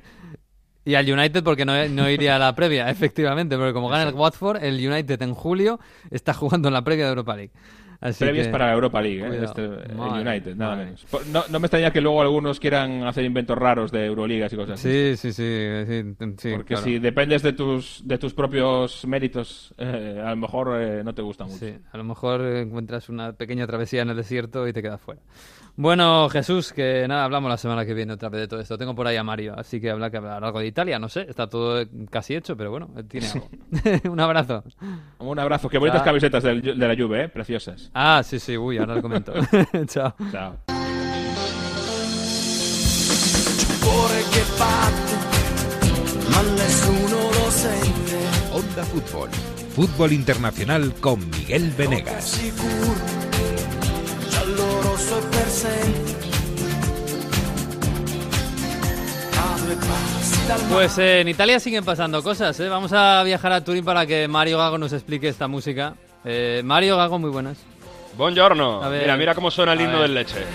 Y 0.86 0.94
al 0.96 1.12
United 1.12 1.44
porque 1.44 1.66
no, 1.66 1.74
no 1.90 2.10
iría 2.10 2.36
a 2.36 2.40
la 2.40 2.54
previa, 2.56 2.90
efectivamente, 2.92 3.58
porque 3.58 3.74
como 3.74 3.90
gana 3.90 4.08
el 4.10 4.14
Watford, 4.16 4.64
el 4.64 4.76
United 4.88 5.22
en 5.24 5.34
julio 5.34 5.80
está 6.12 6.34
jugando 6.34 6.68
en 6.70 6.74
la 6.76 6.84
previa 6.84 7.06
de 7.06 7.10
Europa 7.10 7.36
League. 7.36 7.52
Así 8.02 8.24
Previas 8.26 8.48
que- 8.48 8.52
para 8.52 8.68
la 8.68 8.74
Europa 8.74 9.02
League, 9.02 9.24
¿eh? 9.26 9.44
Este, 9.46 9.64
el 9.64 9.98
United, 9.98 10.56
nada 10.58 10.76
madre. 10.76 10.86
menos. 10.86 11.06
No, 11.32 11.44
no 11.50 11.60
me 11.60 11.66
extraña 11.66 11.92
que 11.92 12.02
luego 12.02 12.22
algunos 12.22 12.60
quieran 12.60 13.04
hacer 13.04 13.24
inventos 13.24 13.58
raros 13.58 13.90
de 13.92 14.06
Euroligas 14.06 14.52
y 14.52 14.56
cosas 14.58 14.80
así. 14.80 15.16
Sí, 15.16 15.18
sí, 15.18 15.34
sí, 15.34 15.86
sí, 15.88 16.16
sí, 16.38 16.52
Porque 16.52 16.74
claro. 16.76 16.84
si 16.84 17.00
dependes 17.00 17.42
de 17.42 17.54
tus, 17.54 18.02
de 18.06 18.18
tus 18.18 18.34
propios 18.34 19.06
méritos, 19.08 19.74
eh, 19.78 20.22
a 20.24 20.30
lo 20.32 20.36
mejor 20.36 20.80
eh, 20.80 21.04
no 21.04 21.16
te 21.16 21.22
gusta 21.22 21.46
mucho. 21.46 21.58
Sí, 21.58 21.74
a 21.92 21.98
lo 21.98 22.04
mejor 22.04 22.42
encuentras 22.42 23.08
una 23.10 23.32
pequeña 23.34 23.66
travesía 23.66 24.02
en 24.04 24.10
el 24.10 24.18
desierto 24.18 24.68
y 24.68 24.74
te 24.74 24.82
quedas 24.84 25.02
fuera. 25.02 25.22
Bueno, 25.78 26.30
Jesús, 26.30 26.72
que 26.72 27.06
nada, 27.08 27.26
hablamos 27.26 27.50
la 27.50 27.58
semana 27.58 27.86
que 27.86 27.94
viene 27.94 28.14
otra 28.14 28.30
vez 28.30 28.42
de 28.42 28.48
todo 28.48 28.62
esto. 28.62 28.78
Tengo 28.78 28.96
por 28.96 29.08
ahí 29.08 29.18
a 29.18 29.24
Mario, 29.24 29.56
así 29.58 29.82
que 29.82 29.92
habla 29.92 30.10
que 30.10 30.18
hablar 30.18 30.42
algo 30.44 30.60
de 30.60 30.68
Italia, 30.68 31.00
no 31.00 31.10
sé, 31.10 31.26
está 31.28 31.48
todo 31.48 31.86
casi 32.10 32.36
hecho, 32.36 32.56
pero 32.56 32.72
bueno, 32.72 32.90
tiene 33.10 33.28
algo. 33.28 33.50
Un 34.10 34.20
abrazo. 34.20 34.64
Un 35.20 35.38
abrazo. 35.38 35.68
Qué 35.68 35.78
bonitas 35.78 36.00
Chao. 36.00 36.06
camisetas 36.06 36.44
de 36.44 36.76
la 36.76 36.96
Juve, 36.96 37.24
¿eh? 37.24 37.30
Preciosas. 37.30 37.92
Ah, 37.94 38.22
sí, 38.24 38.40
sí, 38.40 38.58
uy, 38.58 38.78
ahora 38.78 38.96
lo 38.96 39.02
comento. 39.02 39.34
Chao. 39.88 40.16
Chao. 40.32 40.60
Onda 48.54 48.84
Fútbol. 48.86 49.30
Fútbol 49.76 50.14
Internacional 50.14 50.94
con 51.02 51.20
Miguel 51.30 51.72
Venegas. 51.78 52.40
E 54.36 54.42
Pues 60.72 60.98
eh, 61.00 61.22
en 61.22 61.28
Italia 61.28 61.60
siguen 61.60 61.84
pasando 61.84 62.22
cosas, 62.22 62.60
¿eh? 62.60 62.70
Vamos 62.70 62.94
a 62.94 63.24
viajar 63.24 63.52
a 63.52 63.64
Turín 63.64 63.84
para 63.84 64.06
que 64.06 64.28
Mario 64.28 64.58
Gago 64.60 64.78
nos 64.78 64.94
explique 64.94 65.28
esta 65.28 65.48
música. 65.48 65.96
Eh, 66.24 66.62
Mario 66.64 66.98
Gago, 66.98 67.18
muy 67.18 67.32
buenas. 67.32 67.58
Buongiorno. 68.16 68.84
A 68.84 68.90
ver. 68.90 69.02
Mira, 69.02 69.18
mira 69.18 69.36
cómo 69.36 69.50
suena 69.50 69.74
el 69.74 69.82
himno 69.82 70.02
del 70.02 70.14
leche. 70.14 70.46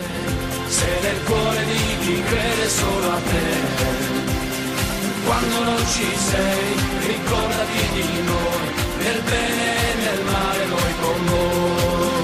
Quando 5.27 5.63
non 5.63 5.79
ci 5.87 6.05
sei, 6.17 6.75
ricordati 7.07 7.83
di 7.95 8.23
noi, 8.25 8.69
nel 8.99 9.21
bene 9.23 9.67
e 9.77 9.95
nel 10.03 10.25
male. 10.25 10.60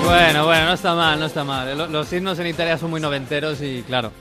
Bueno, 0.07 0.47
bueno, 0.47 0.67
no 0.67 0.73
está 0.75 0.95
mal, 0.95 1.19
no 1.19 1.27
está 1.27 1.45
mal. 1.45 1.77
Lo- 1.77 1.87
Los 1.89 2.13
himnos 2.13 2.39
en 2.39 2.47
Italia 2.47 2.79
son 2.79 2.91
muy 2.91 3.01
noventeros 3.01 3.61
y 3.61 3.83
claro, 3.83 4.13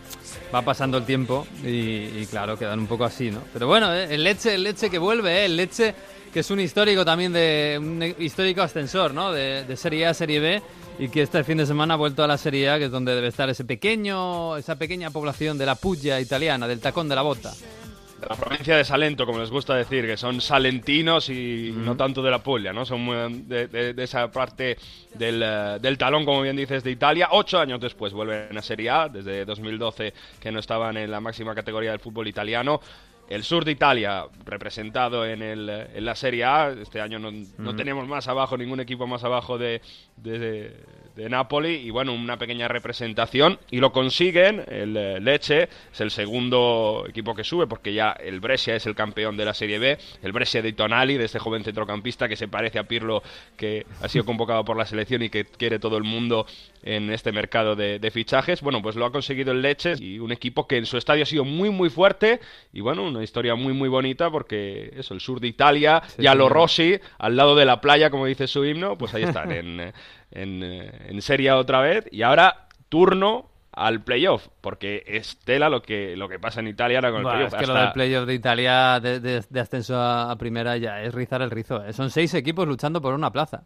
va 0.53 0.61
pasando 0.63 0.97
el 0.97 1.05
tiempo 1.05 1.45
y, 1.63 2.25
claro, 2.25 2.57
quedan 2.57 2.79
un 2.79 2.87
poco 2.87 3.05
así, 3.05 3.29
¿no? 3.31 3.41
Pero 3.53 3.67
bueno, 3.67 3.93
eh, 3.93 4.07
el 4.15 4.23
Leche, 4.23 4.55
el 4.55 4.63
Leche 4.63 4.89
que 4.89 4.97
vuelve, 4.97 5.41
eh, 5.41 5.45
el 5.45 5.55
Leche 5.55 5.93
que 6.33 6.39
es 6.41 6.51
un 6.51 6.59
histórico 6.59 7.05
también 7.05 7.31
de 7.31 7.77
un 7.79 8.03
histórico 8.19 8.61
ascensor, 8.61 9.13
¿no? 9.13 9.31
De, 9.31 9.63
de 9.63 9.77
Serie 9.77 10.05
A 10.07 10.09
a 10.09 10.13
Serie 10.13 10.39
B 10.39 10.61
y 10.99 11.07
que 11.09 11.21
este 11.21 11.43
fin 11.43 11.57
de 11.57 11.65
semana 11.65 11.93
ha 11.93 11.97
vuelto 11.97 12.23
a 12.23 12.27
la 12.27 12.37
Serie 12.37 12.69
A, 12.69 12.77
que 12.77 12.85
es 12.85 12.91
donde 12.91 13.13
debe 13.15 13.27
estar 13.27 13.49
ese 13.49 13.63
pequeño, 13.63 14.57
esa 14.57 14.75
pequeña 14.75 15.11
población 15.11 15.57
de 15.57 15.65
la 15.65 15.75
Puglia 15.75 16.19
italiana, 16.19 16.67
del 16.67 16.79
tacón 16.81 17.07
de 17.07 17.15
la 17.15 17.21
bota. 17.21 17.53
De 18.25 18.29
la 18.29 18.35
provincia 18.37 18.75
de 18.77 18.83
Salento, 18.83 19.25
como 19.27 19.37
les 19.39 19.51
gusta 19.51 19.75
decir, 19.75 20.05
que 20.07 20.17
son 20.17 20.41
salentinos 20.41 21.29
y 21.29 21.71
no 21.75 21.95
tanto 21.95 22.23
de 22.23 22.31
la 22.31 22.39
Puglia, 22.41 22.73
¿no? 22.73 22.83
Son 22.83 22.99
muy- 23.01 23.43
de, 23.43 23.67
de- 23.67 23.93
de 23.93 24.03
esa 24.03 24.31
parte 24.31 24.77
del, 25.13 25.43
eh, 25.43 25.77
del 25.79 25.95
talón, 25.97 26.25
como 26.25 26.41
bien 26.41 26.55
dices, 26.55 26.83
de 26.83 26.89
Italia. 26.89 27.27
Ocho 27.31 27.59
años 27.59 27.79
después 27.79 28.13
vuelven 28.13 28.57
a 28.57 28.61
Serie 28.63 28.89
A, 28.89 29.09
desde 29.09 29.45
2012 29.45 30.11
que 30.39 30.51
no 30.51 30.57
estaban 30.59 30.97
en 30.97 31.11
la 31.11 31.19
máxima 31.19 31.53
categoría 31.53 31.91
del 31.91 31.99
fútbol 31.99 32.27
italiano. 32.27 32.81
El 33.29 33.43
sur 33.43 33.63
de 33.63 33.71
Italia 33.71 34.25
representado 34.43 35.25
en, 35.25 35.41
el, 35.43 35.69
en 35.69 36.05
la 36.05 36.15
Serie 36.15 36.45
A. 36.45 36.69
Este 36.79 37.01
año 37.01 37.19
no, 37.19 37.31
no 37.59 37.75
tenemos 37.75 38.07
más 38.07 38.27
abajo, 38.27 38.57
ningún 38.57 38.79
equipo 38.79 39.05
más 39.07 39.23
abajo 39.23 39.57
de, 39.59 39.81
de, 40.17 40.75
de- 41.15 41.29
Napoli. 41.29 41.75
Y 41.75 41.89
bueno, 41.89 42.13
una 42.13 42.37
pequeña 42.37 42.67
representación. 42.67 43.59
Y 43.69 43.79
lo 43.79 43.91
consiguen. 43.91 44.63
El 44.67 44.95
eh, 44.97 45.19
Lecce 45.19 45.69
es 45.91 46.01
el 46.01 46.11
segundo 46.11 47.05
equipo 47.07 47.35
que 47.35 47.43
sube 47.43 47.67
porque 47.67 47.93
ya 47.93 48.11
el 48.11 48.39
Brescia 48.39 48.75
es 48.75 48.85
el 48.85 48.95
campeón 48.95 49.37
de 49.37 49.45
la 49.45 49.53
Serie 49.53 49.79
B. 49.79 49.97
El 50.23 50.31
Brescia 50.31 50.61
de 50.61 50.73
Tonali, 50.73 51.17
de 51.17 51.25
este 51.25 51.39
joven 51.39 51.63
centrocampista 51.63 52.27
que 52.27 52.35
se 52.35 52.47
parece 52.47 52.79
a 52.79 52.83
Pirlo, 52.83 53.21
que 53.57 53.85
ha 54.01 54.07
sido 54.07 54.25
convocado 54.25 54.65
por 54.65 54.77
la 54.77 54.85
selección 54.85 55.21
y 55.21 55.29
que 55.29 55.45
quiere 55.45 55.77
todo 55.79 55.97
el 55.97 56.03
mundo 56.03 56.45
en 56.83 57.11
este 57.11 57.31
mercado 57.31 57.75
de, 57.75 57.99
de 57.99 58.11
fichajes. 58.11 58.61
Bueno, 58.61 58.81
pues 58.81 58.95
lo 58.95 59.05
ha 59.05 59.11
conseguido 59.11 59.51
el 59.51 59.61
Lecce 59.61 59.93
y 59.99 60.19
un 60.19 60.31
equipo 60.31 60.67
que 60.67 60.77
en 60.77 60.85
su 60.85 60.97
estadio 60.97 61.23
ha 61.23 61.25
sido 61.27 61.43
muy, 61.45 61.69
muy 61.69 61.89
fuerte. 61.89 62.39
Y 62.73 62.81
bueno, 62.81 63.03
una 63.03 63.23
historia 63.23 63.55
muy, 63.55 63.73
muy 63.73 63.89
bonita 63.89 64.29
porque 64.31 64.91
eso, 64.95 65.13
el 65.13 65.19
sur 65.19 65.39
de 65.39 65.47
Italia, 65.47 66.01
Sí, 66.07 66.23
y 66.23 66.27
a 66.27 66.33
lo. 66.35 66.49
Rossi, 66.49 66.97
al 67.17 67.35
lado 67.35 67.55
de 67.55 67.65
la 67.65 67.81
playa, 67.81 68.09
como 68.09 68.27
dice 68.27 68.47
su 68.47 68.63
himno, 68.63 68.97
pues 68.97 69.13
ahí 69.13 69.23
están, 69.23 69.51
en, 69.51 69.79
eh, 69.79 69.93
en, 70.35 70.61
eh, 70.63 70.91
en 71.07 71.21
Serie 71.21 71.51
otra 71.51 71.81
vez. 71.81 72.07
Y 72.11 72.21
ahora, 72.21 72.67
turno 72.89 73.49
al 73.71 74.03
playoff, 74.03 74.47
porque 74.61 75.03
es 75.05 75.37
tela 75.39 75.67
lo 75.69 75.81
que, 75.81 76.15
lo 76.15 76.29
que 76.29 76.39
pasa 76.39 76.61
en 76.61 76.67
Italia 76.69 76.99
ahora 76.99 77.09
con 77.11 77.17
el 77.19 77.23
Buah, 77.23 77.33
playoff. 77.33 77.53
es 77.53 77.59
que 77.59 77.65
lo 77.67 77.73
Hasta- 77.73 77.83
del 77.85 77.93
playoff 77.93 78.25
de 78.27 78.33
Italia 78.33 78.99
de, 79.01 79.19
de- 79.19 79.43
de 79.49 79.59
ascenso 79.59 79.95
a, 79.99 80.31
a 80.31 80.35
primera 80.37 80.77
ya 80.77 81.01
es 81.01 81.13
rizar 81.13 81.41
el 81.41 81.51
rizo. 81.51 81.83
eh. 81.83 81.91
Son 81.91 82.09
seis 82.09 82.33
equipos 82.35 82.67
luchando 82.67 83.01
por 83.01 83.13
una 83.13 83.31
plaza. 83.31 83.63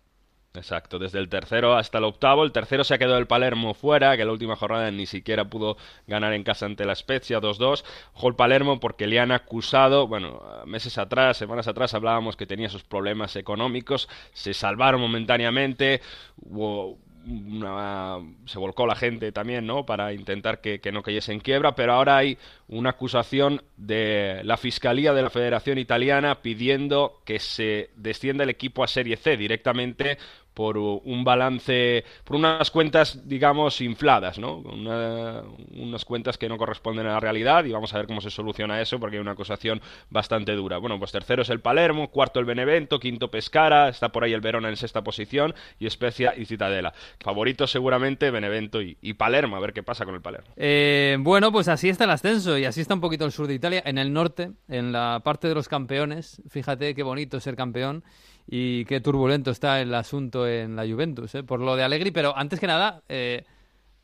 Exacto, 0.56 0.98
desde 0.98 1.20
el 1.20 1.30
tercero 1.30 1.76
hasta 1.76 2.00
el 2.00 2.06
octavo. 2.06 2.44
El 2.44 2.52
tercero 2.52 2.84
se 2.84 2.96
ha 2.96 2.98
quedado 2.98 3.20
el 3.20 3.28
Palermo 3.28 3.76
fuera, 3.76 4.18
que 4.18 4.26
la 4.26 4.32
última 4.32 4.56
jornada 4.56 4.90
ni 4.90 5.06
siquiera 5.06 5.46
pudo 5.46 5.78
ganar 6.08 6.34
en 6.34 6.44
casa 6.44 6.66
ante 6.66 6.86
la 6.86 6.96
Spezia 6.96 7.40
2-2. 7.40 7.84
Ojo 8.16 8.28
el 8.28 8.36
Palermo 8.36 8.80
porque 8.80 9.06
le 9.06 9.20
han 9.20 9.32
acusado, 9.32 10.08
bueno, 10.08 10.42
meses 10.66 10.98
atrás, 10.98 11.38
semanas 11.38 11.68
atrás 11.68 11.94
hablábamos 11.94 12.36
que 12.36 12.48
tenía 12.48 12.66
esos 12.66 12.84
problemas 12.84 13.36
económicos, 13.36 14.10
se 14.34 14.56
salvaron 14.56 15.00
momentáneamente, 15.02 16.02
hubo 16.38 16.98
una- 17.30 18.18
se 18.46 18.60
volcó 18.60 18.86
la 18.88 18.96
gente 18.96 19.32
también, 19.32 19.66
¿no? 19.66 19.86
Para 19.86 20.14
intentar 20.14 20.62
que, 20.62 20.80
que 20.80 20.92
no 20.92 21.04
cayese 21.04 21.32
en 21.34 21.40
quiebra, 21.40 21.76
pero 21.76 21.94
ahora 21.94 22.18
hay 22.18 22.38
una 22.68 22.92
acusación 22.92 23.62
de 23.78 24.42
la 24.44 24.58
Fiscalía 24.58 25.14
de 25.14 25.22
la 25.22 25.30
Federación 25.30 25.78
Italiana 25.78 26.42
pidiendo 26.42 27.22
que 27.26 27.40
se 27.40 27.90
descienda 27.96 28.44
el 28.44 28.50
equipo 28.50 28.84
a 28.84 28.88
Serie 28.88 29.18
C 29.18 29.38
directamente 29.38 30.18
por 30.60 30.78
un 30.78 31.24
balance, 31.24 32.04
por 32.26 32.36
unas 32.36 32.70
cuentas, 32.70 33.26
digamos, 33.30 33.80
infladas, 33.80 34.38
¿no? 34.40 34.58
Una- 34.58 35.42
unas 35.78 36.04
cuentas 36.04 36.38
que 36.38 36.50
no 36.50 36.58
corresponden 36.58 37.08
a 37.08 37.14
la 37.14 37.20
realidad 37.22 37.64
y 37.64 37.72
vamos 37.72 37.94
a 37.94 37.98
ver 37.98 38.08
cómo 38.08 38.20
se 38.20 38.30
soluciona 38.30 38.82
eso 38.82 39.00
porque 39.00 39.16
hay 39.16 39.22
una 39.22 39.32
acusación 39.32 39.80
bastante 40.10 40.52
dura. 40.56 40.78
Bueno, 40.78 41.00
pues 41.00 41.14
tercero 41.14 41.44
es 41.44 41.50
el 41.50 41.62
Palermo, 41.62 42.10
cuarto 42.10 42.42
el 42.42 42.46
Benevento, 42.46 43.00
quinto 43.00 43.32
Pescara, 43.32 43.88
está 43.88 44.10
por 44.10 44.26
ahí 44.26 44.34
el 44.34 44.42
Verona 44.42 44.68
en 44.68 44.76
sexta 44.76 45.02
posición 45.02 45.56
y 45.80 45.90
Spezia 45.90 46.34
y 46.36 46.44
Citadela. 46.44 46.94
Favoritos 47.22 47.72
seguramente 47.72 48.30
Benevento 48.30 48.82
y, 48.82 48.98
y 49.02 49.14
Palermo, 49.14 49.56
a 49.56 49.62
ver 49.62 49.72
qué 49.72 49.82
pasa 49.82 50.04
con 50.04 50.14
el 50.16 50.22
Palermo. 50.22 50.50
Eh, 50.58 51.16
bueno, 51.22 51.54
pues 51.54 51.70
así 51.70 51.88
está 51.88 52.04
el 52.04 52.10
ascenso 52.10 52.58
y 52.58 52.66
así 52.66 52.82
está 52.82 52.96
un 52.96 53.00
poquito 53.02 53.24
el 53.24 53.32
sur 53.32 53.48
de 53.48 53.54
Italia. 53.54 53.82
En 53.86 53.98
el 53.98 54.12
norte, 54.12 54.52
en 54.68 54.92
la 54.92 55.22
parte 55.24 55.48
de 55.48 55.56
los 55.56 55.70
campeones, 55.70 56.42
fíjate 56.50 56.94
qué 56.96 57.04
bonito 57.04 57.40
ser 57.40 57.56
campeón 57.56 58.04
y 58.52 58.86
qué 58.86 59.00
turbulento 59.00 59.52
está 59.52 59.80
el 59.80 59.94
asunto 59.94 60.48
en 60.48 60.76
la 60.76 60.84
Juventus, 60.88 61.36
eh, 61.36 61.44
por 61.44 61.60
lo 61.60 61.76
de 61.76 61.84
Allegri. 61.84 62.10
Pero 62.12 62.36
antes 62.36 62.60
que 62.60 62.66
nada, 62.68 63.04
eh, 63.08 63.46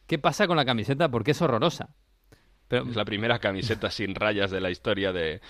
¿qué 0.08 0.20
pasa 0.20 0.46
con 0.48 0.56
la 0.58 0.66
camiseta? 0.66 1.10
Porque 1.10 1.32
es 1.32 1.42
horrorosa. 1.42 1.90
Pero, 2.68 2.88
Es 2.90 2.96
la 2.96 3.06
primera 3.06 3.40
camiseta 3.40 3.90
sin 3.92 4.14
rayas 4.16 4.52
de 4.52 4.62
la 4.62 4.70
historia 4.70 5.12
de, 5.14 5.42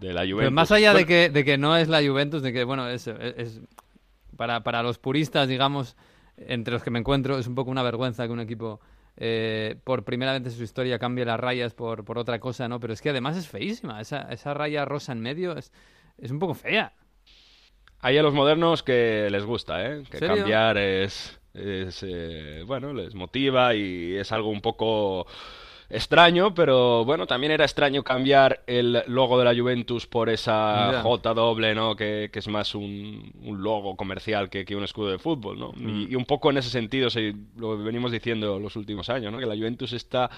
de 0.00 0.12
la 0.12 0.20
Juventus. 0.22 0.38
pero 0.38 0.50
más 0.50 0.72
allá 0.72 0.94
de 0.94 1.04
que, 1.06 1.30
de 1.30 1.44
que 1.44 1.58
no 1.58 1.76
es 1.76 1.88
la 1.88 2.00
Juventus, 2.02 2.42
de 2.42 2.52
que, 2.52 2.64
bueno, 2.64 2.88
es, 2.88 3.06
es- 3.06 3.34
es- 3.38 3.60
para, 4.36 4.62
para 4.62 4.82
los 4.82 4.98
puristas, 4.98 5.48
digamos, 5.48 5.96
entre 6.36 6.72
los 6.72 6.82
que 6.82 6.90
me 6.90 6.98
encuentro, 7.00 7.38
es 7.38 7.46
un 7.48 7.54
poco 7.54 7.70
una 7.70 7.82
vergüenza 7.82 8.26
que 8.26 8.32
un 8.32 8.40
equipo 8.40 8.80
eh, 9.16 9.76
por 9.82 10.04
primera 10.04 10.32
vez 10.32 10.44
en 10.44 10.52
su 10.52 10.62
historia 10.62 10.98
cambie 10.98 11.24
las 11.24 11.40
rayas 11.40 11.74
por, 11.74 12.04
por 12.04 12.18
otra 12.18 12.38
cosa, 12.38 12.68
¿no? 12.68 12.78
Pero 12.78 12.92
es 12.92 13.02
que 13.02 13.10
además 13.10 13.36
es 13.36 13.48
feísima. 13.48 14.00
Esa, 14.00 14.22
esa 14.30 14.54
raya 14.54 14.84
rosa 14.84 15.12
en 15.12 15.20
medio 15.20 15.56
es, 15.56 15.72
es 16.18 16.30
un 16.30 16.38
poco 16.38 16.54
fea. 16.54 16.92
Hay 18.00 18.16
a 18.16 18.22
los 18.22 18.34
modernos 18.34 18.82
que 18.82 19.28
les 19.30 19.44
gusta, 19.44 19.84
¿eh? 19.84 20.02
Que 20.10 20.18
¿Serio? 20.18 20.36
cambiar 20.36 20.78
es, 20.78 21.38
es, 21.54 22.04
eh, 22.06 22.62
bueno, 22.66 22.92
les 22.92 23.14
motiva 23.14 23.74
y 23.74 24.14
es 24.14 24.30
algo 24.30 24.50
un 24.50 24.60
poco 24.60 25.26
extraño, 25.90 26.54
pero 26.54 27.04
bueno, 27.04 27.26
también 27.26 27.50
era 27.50 27.64
extraño 27.64 28.04
cambiar 28.04 28.62
el 28.66 29.02
logo 29.06 29.38
de 29.38 29.44
la 29.44 29.58
Juventus 29.58 30.06
por 30.06 30.28
esa 30.28 30.92
Ya. 30.92 31.02
J 31.02 31.34
doble, 31.34 31.74
¿no? 31.74 31.96
Que, 31.96 32.28
que 32.32 32.38
es 32.38 32.48
más 32.48 32.74
un, 32.74 33.32
un 33.42 33.62
logo 33.62 33.96
comercial 33.96 34.50
que, 34.50 34.64
que 34.64 34.76
un 34.76 34.84
escudo 34.84 35.10
de 35.10 35.18
fútbol, 35.18 35.58
¿no? 35.58 35.72
Mm. 35.74 35.88
Y, 35.88 36.12
y 36.12 36.14
un 36.14 36.26
poco 36.26 36.50
en 36.50 36.58
ese 36.58 36.70
sentido, 36.70 37.08
se, 37.10 37.34
lo 37.56 37.78
venimos 37.78 38.12
diciendo 38.12 38.58
los 38.58 38.76
últimos 38.76 39.08
años, 39.08 39.32
¿no? 39.32 39.38
Que 39.38 39.46
la 39.46 39.56
Juventus 39.56 39.92
está 39.92 40.30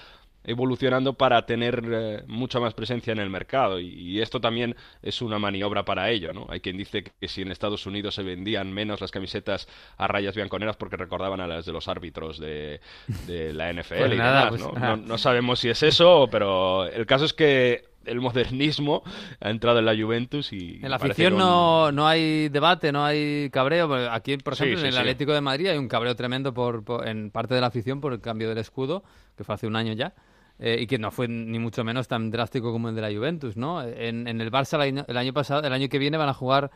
evolucionando 0.43 1.13
para 1.13 1.45
tener 1.45 1.83
eh, 1.91 2.23
mucha 2.27 2.59
más 2.59 2.73
presencia 2.73 3.11
en 3.13 3.19
el 3.19 3.29
mercado 3.29 3.79
y, 3.79 3.87
y 3.89 4.21
esto 4.21 4.41
también 4.41 4.75
es 5.01 5.21
una 5.21 5.39
maniobra 5.39 5.85
para 5.85 6.09
ello, 6.09 6.33
¿no? 6.33 6.47
Hay 6.49 6.61
quien 6.61 6.77
dice 6.77 7.03
que, 7.03 7.27
si 7.27 7.41
en 7.41 7.51
Estados 7.51 7.85
Unidos 7.85 8.15
se 8.15 8.23
vendían 8.23 8.71
menos 8.73 9.01
las 9.01 9.11
camisetas 9.11 9.67
a 9.97 10.07
rayas 10.07 10.35
bianconeras 10.35 10.77
porque 10.77 10.97
recordaban 10.97 11.41
a 11.41 11.47
las 11.47 11.65
de 11.65 11.71
los 11.73 11.87
árbitros 11.87 12.39
de, 12.39 12.81
de 13.21 13.53
la 13.53 13.69
NFL 13.69 13.93
Pues 13.97 14.13
y 14.13 14.17
nada, 14.17 14.21
demás, 14.21 14.49
pues 14.49 14.61
¿no? 14.61 14.71
No- 14.75 14.97
no 14.97 15.17
sabemos 15.17 15.59
si 15.59 15.69
es 15.69 15.83
eso, 15.83 16.27
pero 16.31 16.85
el 16.85 17.05
caso 17.05 17.25
es 17.25 17.33
que 17.33 17.85
el 18.05 18.19
modernismo 18.19 19.03
ha 19.39 19.49
entrado 19.51 19.79
en 19.79 19.85
la 19.85 19.95
Juventus 19.95 20.53
y 20.53 20.81
En 20.81 20.89
la 20.89 20.95
afición 20.95 21.37
no, 21.37 21.91
no 21.91 22.07
hay 22.07 22.49
debate, 22.49 22.91
no 22.91 23.05
hay 23.05 23.49
cabreo. 23.51 23.93
Aquí, 24.11 24.37
por 24.37 24.53
Sí, 24.53 24.63
ejemplo, 24.63 24.77
sí, 24.77 24.87
en 24.87 24.93
el 24.93 24.97
sí. 24.97 25.01
Atlético 25.01 25.31
de 25.33 25.41
Madrid 25.41 25.67
hay 25.67 25.77
un 25.77 25.87
cabreo 25.87 26.15
tremendo 26.15 26.53
por, 26.53 26.83
por- 26.83 27.07
en 27.07 27.29
parte 27.29 27.53
de 27.53 27.61
la 27.61 27.67
afición 27.67 28.01
por 28.01 28.13
el 28.13 28.19
cambio 28.21 28.49
del 28.49 28.57
escudo, 28.57 29.03
que 29.37 29.43
fue 29.43 29.53
hace 29.55 29.67
un 29.67 29.75
año 29.75 29.93
ya, 29.93 30.13
eh, 30.61 30.77
y 30.81 30.87
que 30.87 30.97
no 30.97 31.11
fue 31.11 31.27
ni 31.27 31.59
mucho 31.59 31.83
menos 31.83 32.07
tan 32.07 32.31
drástico 32.31 32.71
como 32.71 32.87
el 32.87 32.95
de 32.95 33.01
la 33.01 33.11
Juventus, 33.11 33.57
¿no? 33.57 33.83
En, 33.83 34.27
en 34.29 34.39
el 34.39 34.49
Barça 34.51 34.75
el 34.75 34.81
año, 34.81 35.05
el 35.09 35.17
año 35.17 35.33
pasado, 35.33 35.61
el 35.67 35.73
año 35.73 35.89
que 35.89 35.99
viene 35.99 36.15
van 36.17 36.29
a 36.29 36.33
jugar 36.33 36.71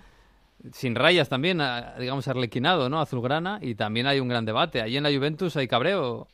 sin 0.73 0.95
rayas 0.95 1.29
también, 1.29 1.61
a- 1.61 1.93
digamos 1.99 2.27
arlequinado, 2.27 2.89
¿no? 2.89 2.99
Azulgrana, 2.99 3.59
y 3.61 3.75
también 3.75 4.07
hay 4.07 4.19
un 4.19 4.27
gran 4.27 4.45
debate. 4.45 4.81
Allí 4.81 4.97
en 4.97 5.03
la 5.03 5.11
Juventus 5.13 5.55
hay 5.55 5.67
cabreo. 5.67 6.27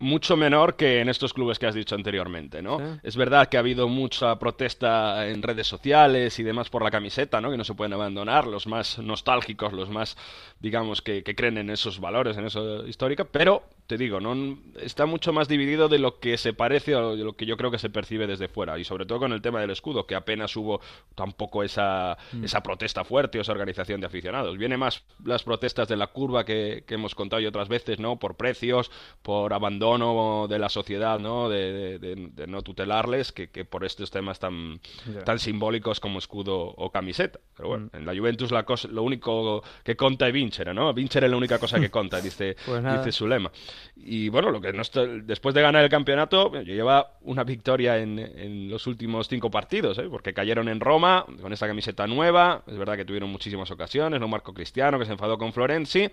mucho 0.00 0.36
menor 0.36 0.76
que 0.76 1.00
en 1.00 1.08
estos 1.08 1.32
clubes 1.32 1.58
que 1.58 1.66
has 1.66 1.74
dicho 1.74 1.94
anteriormente, 1.94 2.60
¿no? 2.60 2.78
Sí. 2.78 3.00
Es 3.04 3.16
verdad 3.16 3.48
que 3.48 3.56
ha 3.56 3.60
habido 3.60 3.88
mucha 3.88 4.38
protesta 4.38 5.26
en 5.28 5.40
redes 5.40 5.66
sociales 5.66 6.38
y 6.38 6.42
demás 6.42 6.68
por 6.68 6.82
la 6.82 6.90
camiseta, 6.90 7.40
¿no? 7.40 7.50
Que 7.50 7.56
no 7.56 7.64
se 7.64 7.74
pueden 7.74 7.92
abandonar, 7.94 8.46
los 8.46 8.66
más 8.66 8.98
nostálgicos, 8.98 9.72
los 9.72 9.88
más, 9.88 10.16
digamos, 10.60 11.00
que, 11.00 11.22
que 11.22 11.34
creen 11.34 11.58
en 11.58 11.70
esos 11.70 12.00
valores, 12.00 12.36
en 12.36 12.44
eso 12.46 12.86
histórica, 12.86 13.24
pero 13.24 13.62
te 13.86 13.98
digo, 13.98 14.18
no 14.18 14.56
está 14.80 15.04
mucho 15.04 15.32
más 15.32 15.46
dividido 15.46 15.88
de 15.88 15.98
lo 15.98 16.18
que 16.18 16.38
se 16.38 16.54
parece 16.54 16.94
o 16.96 17.16
de 17.16 17.22
lo 17.24 17.34
que 17.34 17.44
yo 17.44 17.56
creo 17.58 17.70
que 17.70 17.78
se 17.78 17.90
percibe 17.90 18.26
desde 18.26 18.48
fuera 18.48 18.78
y 18.78 18.84
sobre 18.84 19.04
todo 19.04 19.18
con 19.18 19.32
el 19.32 19.42
tema 19.42 19.60
del 19.60 19.70
escudo, 19.70 20.06
que 20.06 20.14
apenas 20.14 20.56
hubo 20.56 20.80
tampoco 21.14 21.62
esa, 21.62 22.16
esa 22.42 22.62
protesta 22.62 23.04
fuerte 23.04 23.38
o 23.38 23.42
esa 23.42 23.52
organización 23.52 24.00
de 24.00 24.06
aficionados. 24.06 24.56
Viene 24.56 24.76
más 24.78 25.04
las 25.24 25.42
protestas 25.42 25.86
de 25.88 25.96
la 25.96 26.06
curva 26.06 26.44
que, 26.44 26.84
que 26.86 26.94
hemos 26.94 27.14
contado 27.14 27.40
y 27.42 27.46
otras 27.46 27.68
veces, 27.68 27.98
¿no? 28.00 28.18
Por 28.18 28.36
precios, 28.36 28.90
por 29.22 29.52
abandono 29.52 30.46
de 30.48 30.58
la 30.58 30.68
sociedad, 30.68 31.18
¿no? 31.18 31.48
De, 31.48 31.72
de- 31.72 31.98
de- 31.98 32.14
de 32.34 32.46
no 32.46 32.62
tutelarles, 32.62 33.32
que, 33.32 33.50
que 33.50 33.64
por 33.64 33.84
estos 33.84 34.10
temas 34.10 34.38
tan, 34.38 34.80
tan 35.24 35.38
simbólicos 35.38 36.00
como 36.00 36.18
escudo 36.18 36.56
o 36.76 36.90
camiseta. 36.90 37.38
Pero 37.56 37.68
bueno, 37.68 37.90
en 37.92 38.06
la 38.06 38.14
Juventus 38.16 38.50
la 38.50 38.64
cosa, 38.64 38.88
lo 38.88 39.02
único 39.02 39.62
que 39.84 39.96
conta 39.96 40.26
es 40.26 40.32
Vincere, 40.32 40.72
¿no? 40.72 40.92
Vincere 40.94 41.26
es 41.26 41.30
la 41.30 41.36
única 41.36 41.58
cosa 41.58 41.78
que 41.78 41.90
conta, 41.90 42.20
dice, 42.20 42.56
Pues 42.64 42.82
dice 42.98 43.12
su 43.12 43.26
lema. 43.28 43.50
Y 43.96 44.28
bueno, 44.28 44.50
lo 44.50 44.60
que 44.60 44.72
no 44.72 44.82
está- 44.82 45.06
después 45.06 45.54
de 45.54 45.62
ganar 45.62 45.82
el 45.84 45.90
campeonato, 45.90 46.52
lleva 46.62 47.12
una 47.22 47.44
victoria 47.44 47.98
en, 47.98 48.18
en 48.18 48.70
los 48.70 48.86
últimos 48.86 49.28
cinco 49.28 49.50
partidos, 49.50 49.98
¿eh? 49.98 50.08
porque 50.10 50.34
cayeron 50.34 50.68
en 50.68 50.80
Roma 50.80 51.24
con 51.40 51.52
esa 51.52 51.66
camiseta 51.66 52.06
nueva. 52.06 52.62
Es 52.66 52.76
verdad 52.76 52.96
que 52.96 53.04
tuvieron 53.04 53.30
muchísimas 53.30 53.70
ocasiones, 53.70 54.20
no 54.20 54.28
Marco 54.28 54.52
Cristiano, 54.54 54.98
que 54.98 55.04
se 55.06 55.12
enfadó 55.12 55.38
con 55.38 55.52
Florenzi. 55.52 56.08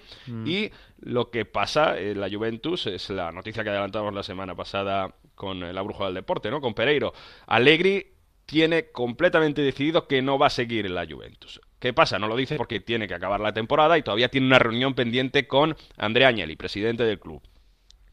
Y 0.46 0.72
lo 1.00 1.30
que 1.32 1.46
pasa 1.46 2.00
en 2.00 2.20
la 2.20 2.30
Juventus 2.30 2.88
es 2.88 3.10
la 3.10 3.32
noticia 3.32 3.64
que 3.64 3.70
adelantamos 3.70 4.14
la 4.14 4.24
semana 4.24 4.56
pasada 4.56 5.14
con 5.36 5.60
la 5.74 5.82
bruja 5.82 6.06
del 6.06 6.14
deporte, 6.16 6.52
¿no? 6.52 6.62
Con 6.62 6.74
Pereiro. 6.74 7.14
Allegri 7.48 8.08
tiene 8.46 8.92
completamente 8.92 9.62
decidido 9.62 10.08
que 10.08 10.22
no 10.22 10.38
va 10.38 10.48
a 10.48 10.50
seguir 10.52 10.86
en 10.86 10.96
la 10.96 11.06
Juventus. 11.08 11.62
¿Qué 11.80 11.94
pasa? 11.94 12.20
No 12.20 12.28
lo 12.28 12.36
dice 12.36 12.58
porque 12.58 12.80
tiene 12.80 13.08
que 13.08 13.14
acabar 13.16 13.40
la 13.40 13.54
temporada 13.54 13.98
y 13.98 14.04
todavía 14.04 14.30
tiene 14.30 14.48
una 14.48 14.60
reunión 14.60 14.94
pendiente 14.94 15.48
con 15.48 15.76
Andrea 15.98 16.28
Agnelli, 16.28 16.56
presidente 16.56 17.04
del 17.04 17.20
club. 17.20 17.42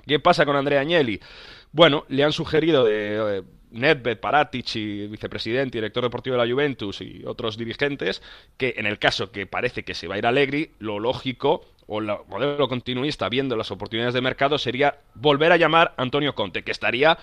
¿Qué 0.09 0.19
pasa 0.19 0.45
con 0.47 0.57
Andrea 0.57 0.81
Agnelli? 0.81 1.21
Bueno, 1.71 2.05
le 2.09 2.25
han 2.25 2.33
sugerido 2.33 2.85
de 2.85 3.39
eh, 3.39 3.43
Nedved, 3.71 4.19
vicepresidente 5.11 5.77
y 5.77 5.81
director 5.81 6.03
deportivo 6.03 6.37
de 6.37 6.47
la 6.47 6.53
Juventus 6.53 7.01
y 7.03 7.23
otros 7.27 7.59
dirigentes 7.59 8.23
que 8.57 8.75
en 8.79 8.87
el 8.87 8.99
caso 8.99 9.31
que 9.31 9.47
parece 9.47 9.85
que 9.85 9.95
se 9.95 10.09
va 10.09 10.15
a 10.15 10.19
ir 10.19 10.27
Allegri, 10.27 10.71
lo 10.79 10.99
lógico 10.99 11.67
o 11.87 12.01
el 12.01 12.07
modelo 12.29 12.69
continuista 12.69 13.29
viendo 13.29 13.57
las 13.57 13.71
oportunidades 13.71 14.15
de 14.15 14.21
mercado 14.21 14.59
sería 14.59 14.99
volver 15.15 15.53
a 15.53 15.57
llamar 15.57 15.95
a 15.97 16.03
Antonio 16.03 16.35
Conte, 16.35 16.63
que 16.63 16.73
estaría 16.73 17.19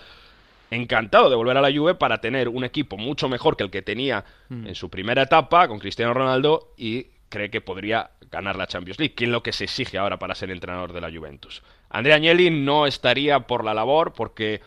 encantado 0.70 1.30
de 1.30 1.36
volver 1.36 1.56
a 1.56 1.60
la 1.60 1.76
Juve 1.76 1.94
para 1.94 2.20
tener 2.20 2.48
un 2.48 2.64
equipo 2.64 2.96
mucho 2.96 3.28
mejor 3.28 3.56
que 3.56 3.64
el 3.64 3.70
que 3.70 3.82
tenía 3.82 4.24
en 4.50 4.74
su 4.74 4.90
primera 4.90 5.22
etapa 5.22 5.68
con 5.68 5.78
Cristiano 5.78 6.14
Ronaldo 6.14 6.72
y 6.76 7.06
cree 7.28 7.50
que 7.50 7.60
podría 7.60 8.10
ganar 8.30 8.56
la 8.56 8.66
Champions 8.66 8.98
League, 8.98 9.14
que 9.14 9.24
es 9.24 9.30
lo 9.30 9.42
que 9.42 9.52
se 9.52 9.64
exige 9.64 9.98
ahora 9.98 10.18
para 10.18 10.34
ser 10.34 10.50
entrenador 10.50 10.92
de 10.92 11.00
la 11.00 11.10
Juventus. 11.10 11.62
Andrea 11.90 12.16
Agnelli 12.16 12.50
no 12.50 12.86
estaría 12.86 13.40
por 13.40 13.64
la 13.64 13.74
labor 13.74 14.12
porque 14.12 14.60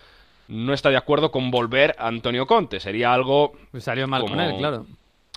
no 0.48 0.74
está 0.74 0.90
de 0.90 0.98
acuerdo 0.98 1.32
con 1.32 1.52
volver 1.52 1.96
a 2.00 2.08
Antonio 2.08 2.48
Conte, 2.48 2.80
sería 2.80 3.14
algo 3.14 3.54
Pues 3.72 3.84
salió 3.84 4.08
mal 4.08 4.26
con 4.26 4.40
él, 4.40 4.58
claro. 4.58 4.86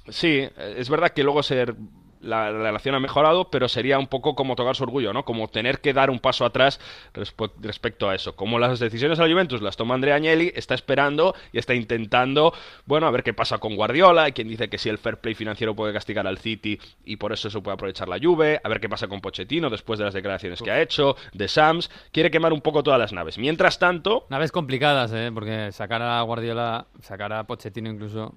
Sí, 0.08 0.48
es 0.56 0.88
verdad 0.88 1.10
que 1.10 1.22
luego 1.22 1.42
ser 1.42 1.74
la 2.22 2.50
relación 2.50 2.94
ha 2.94 3.00
mejorado, 3.00 3.50
pero 3.50 3.68
sería 3.68 3.98
un 3.98 4.06
poco 4.06 4.34
como 4.34 4.56
tocar 4.56 4.76
su 4.76 4.84
orgullo, 4.84 5.12
¿no? 5.12 5.24
Como 5.24 5.48
tener 5.48 5.80
que 5.80 5.92
dar 5.92 6.08
un 6.10 6.18
paso 6.20 6.44
atrás 6.44 6.80
respe- 7.14 7.50
respecto 7.60 8.08
a 8.08 8.14
eso. 8.14 8.34
Como 8.36 8.58
las 8.58 8.78
decisiones 8.80 9.18
de 9.18 9.24
la 9.26 9.32
Juventus 9.32 9.60
las 9.60 9.76
toma 9.76 9.94
Andrea 9.94 10.14
Agnelli, 10.16 10.52
está 10.54 10.74
esperando 10.74 11.34
y 11.52 11.58
está 11.58 11.74
intentando, 11.74 12.54
bueno, 12.86 13.06
a 13.06 13.10
ver 13.10 13.22
qué 13.22 13.34
pasa 13.34 13.58
con 13.58 13.76
Guardiola, 13.76 14.24
hay 14.24 14.32
quien 14.32 14.48
dice 14.48 14.68
que 14.68 14.78
si 14.78 14.88
el 14.88 14.98
fair 14.98 15.18
play 15.18 15.34
financiero 15.34 15.74
puede 15.74 15.92
castigar 15.92 16.26
al 16.26 16.38
City 16.38 16.78
y 17.04 17.16
por 17.16 17.32
eso 17.32 17.50
se 17.50 17.60
puede 17.60 17.74
aprovechar 17.74 18.08
la 18.08 18.18
Juve, 18.22 18.60
a 18.62 18.68
ver 18.68 18.80
qué 18.80 18.88
pasa 18.88 19.08
con 19.08 19.20
Pochettino 19.20 19.68
después 19.70 19.98
de 19.98 20.04
las 20.04 20.14
declaraciones 20.14 20.62
que 20.62 20.70
ha 20.70 20.80
hecho, 20.80 21.16
de 21.32 21.48
Sams, 21.48 21.90
quiere 22.12 22.30
quemar 22.30 22.52
un 22.52 22.60
poco 22.60 22.82
todas 22.82 22.98
las 23.00 23.12
naves. 23.12 23.38
Mientras 23.38 23.78
tanto, 23.78 24.26
Naves 24.30 24.52
complicadas, 24.52 25.12
¿eh? 25.12 25.30
Porque 25.34 25.72
sacar 25.72 26.02
a 26.02 26.20
Guardiola, 26.22 26.86
sacar 27.00 27.32
a 27.32 27.44
Pochettino 27.44 27.90
incluso, 27.90 28.34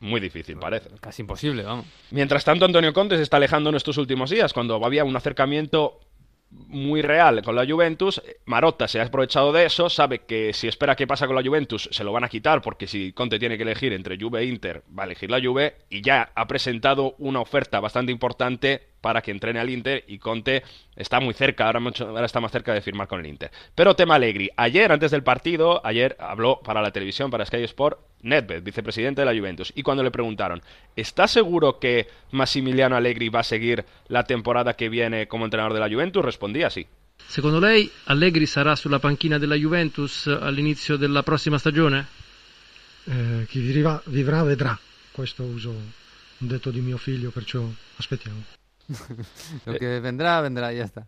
muy 0.00 0.20
difícil 0.20 0.56
parece. 0.58 0.90
casi 1.00 1.22
imposible, 1.22 1.62
vamos. 1.62 1.86
Mientras 2.10 2.44
tanto, 2.44 2.64
Antonio 2.64 2.92
Conte 2.92 3.16
se 3.16 3.22
está 3.28 3.36
alejando 3.36 3.68
en 3.68 3.76
estos 3.76 3.98
últimos 3.98 4.30
días, 4.30 4.54
cuando 4.54 4.82
había 4.84 5.04
un 5.04 5.14
acercamiento 5.14 6.00
muy 6.50 7.02
real 7.02 7.42
con 7.42 7.54
la 7.54 7.66
Juventus. 7.66 8.22
Marotta 8.46 8.88
se 8.88 8.98
ha 8.98 9.04
aprovechado 9.04 9.52
de 9.52 9.66
eso, 9.66 9.90
sabe 9.90 10.20
que 10.20 10.54
si 10.54 10.66
espera 10.66 10.96
qué 10.96 11.06
pasa 11.06 11.26
con 11.26 11.36
la 11.36 11.42
Juventus, 11.42 11.90
se 11.92 12.04
lo 12.04 12.12
van 12.12 12.24
a 12.24 12.30
quitar, 12.30 12.62
porque 12.62 12.86
si 12.86 13.12
Conte 13.12 13.38
tiene 13.38 13.58
que 13.58 13.64
elegir 13.64 13.92
entre 13.92 14.18
Juve 14.18 14.40
e 14.40 14.46
Inter, 14.46 14.82
va 14.98 15.02
a 15.02 15.06
elegir 15.06 15.30
la 15.30 15.42
Juve, 15.42 15.76
y 15.90 16.00
ya 16.00 16.32
ha 16.34 16.46
presentado 16.46 17.14
una 17.18 17.40
oferta 17.40 17.80
bastante 17.80 18.12
importante 18.12 18.88
para 19.00 19.22
que 19.22 19.30
entrene 19.30 19.60
al 19.60 19.70
Inter, 19.70 20.04
y 20.08 20.18
Conte 20.18 20.62
está 20.96 21.20
muy 21.20 21.34
cerca, 21.34 21.66
ahora, 21.66 21.80
mucho- 21.80 22.08
ahora 22.08 22.26
está 22.26 22.40
más 22.40 22.52
cerca 22.52 22.74
de 22.74 22.80
firmar 22.80 23.08
con 23.08 23.20
el 23.20 23.26
Inter. 23.26 23.50
Pero 23.74 23.94
tema 23.94 24.16
Allegri, 24.16 24.50
ayer, 24.56 24.90
antes 24.90 25.10
del 25.10 25.22
partido, 25.22 25.80
ayer 25.86 26.16
habló 26.18 26.60
para 26.62 26.82
la 26.82 26.90
televisión, 26.90 27.30
para 27.30 27.46
Sky 27.46 27.62
Sport, 27.64 28.00
Nedved, 28.22 28.62
vicepresidente 28.62 29.20
de 29.20 29.26
la 29.32 29.38
Juventus, 29.38 29.72
y 29.76 29.82
cuando 29.82 30.02
le 30.02 30.10
preguntaron, 30.10 30.60
¿está 30.96 31.28
seguro 31.28 31.78
que 31.78 32.08
Massimiliano 32.32 32.96
Allegri 32.96 33.28
va 33.28 33.40
a 33.40 33.44
seguir 33.44 33.84
la 34.08 34.24
temporada 34.24 34.74
que 34.74 34.88
viene 34.88 35.28
como 35.28 35.44
entrenador 35.44 35.74
de 35.74 35.80
la 35.80 35.88
Juventus? 35.88 36.24
Respondía 36.24 36.70
sí. 36.70 36.86
Secondo 37.26 37.60
lei 37.60 37.90
Allegri 38.06 38.46
sarà 38.46 38.74
sulla 38.74 39.00
panchina 39.00 39.38
della 39.38 39.56
Juventus 39.56 40.26
all'inizio 40.28 40.96
della 40.96 41.22
prossima 41.22 41.58
stagione? 41.58 42.06
Eh, 43.04 43.46
chi 43.48 43.60
vivrà, 43.60 44.00
vivrà 44.06 44.42
vedrà. 44.42 44.78
Questo 45.12 45.42
uso 45.42 45.70
un 45.70 46.46
detto 46.46 46.70
di 46.70 46.80
mio 46.80 46.96
figlio, 46.96 47.30
perciò 47.30 47.62
aspettiamo. 47.96 48.57
Lo 49.66 49.74
que 49.74 50.00
vendrá, 50.00 50.40
vendrá, 50.40 50.72
ya 50.72 50.84
está. 50.84 51.06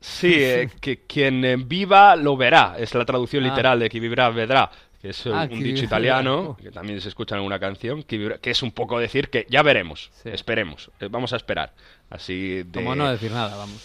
Sí, 0.00 0.32
eh, 0.34 0.68
que 0.80 1.00
quien 1.06 1.44
eh, 1.44 1.56
viva 1.56 2.16
lo 2.16 2.36
verá, 2.36 2.74
es 2.78 2.94
la 2.94 3.04
traducción 3.04 3.44
Ah. 3.44 3.48
literal 3.48 3.78
de 3.78 3.88
chi 3.88 4.00
vivrà 4.00 4.28
vedrà, 4.30 4.68
que 5.00 5.10
es 5.10 5.26
eh, 5.26 5.30
Ah, 5.32 5.42
un 5.50 5.58
chi 5.58 5.62
dicho 5.62 5.84
italiano, 5.84 6.56
que 6.60 6.70
también 6.70 7.00
se 7.00 7.08
escucha 7.08 7.34
en 7.34 7.38
alguna 7.38 7.58
canción, 7.58 8.02
chi 8.02 8.18
vivrà- 8.18 8.38
que 8.40 8.50
es 8.50 8.62
un 8.62 8.72
poco 8.72 8.98
decir 8.98 9.28
que 9.30 9.46
ya 9.48 9.62
veremos, 9.62 10.10
Sí. 10.22 10.30
esperemos, 10.30 10.90
eh, 11.00 11.08
vamos 11.10 11.32
a 11.32 11.36
esperar. 11.36 11.72
Así 12.10 12.62
de... 12.64 12.72
Como 12.72 12.94
no 12.94 13.10
decir 13.10 13.30
nada, 13.30 13.56
vamos. 13.56 13.80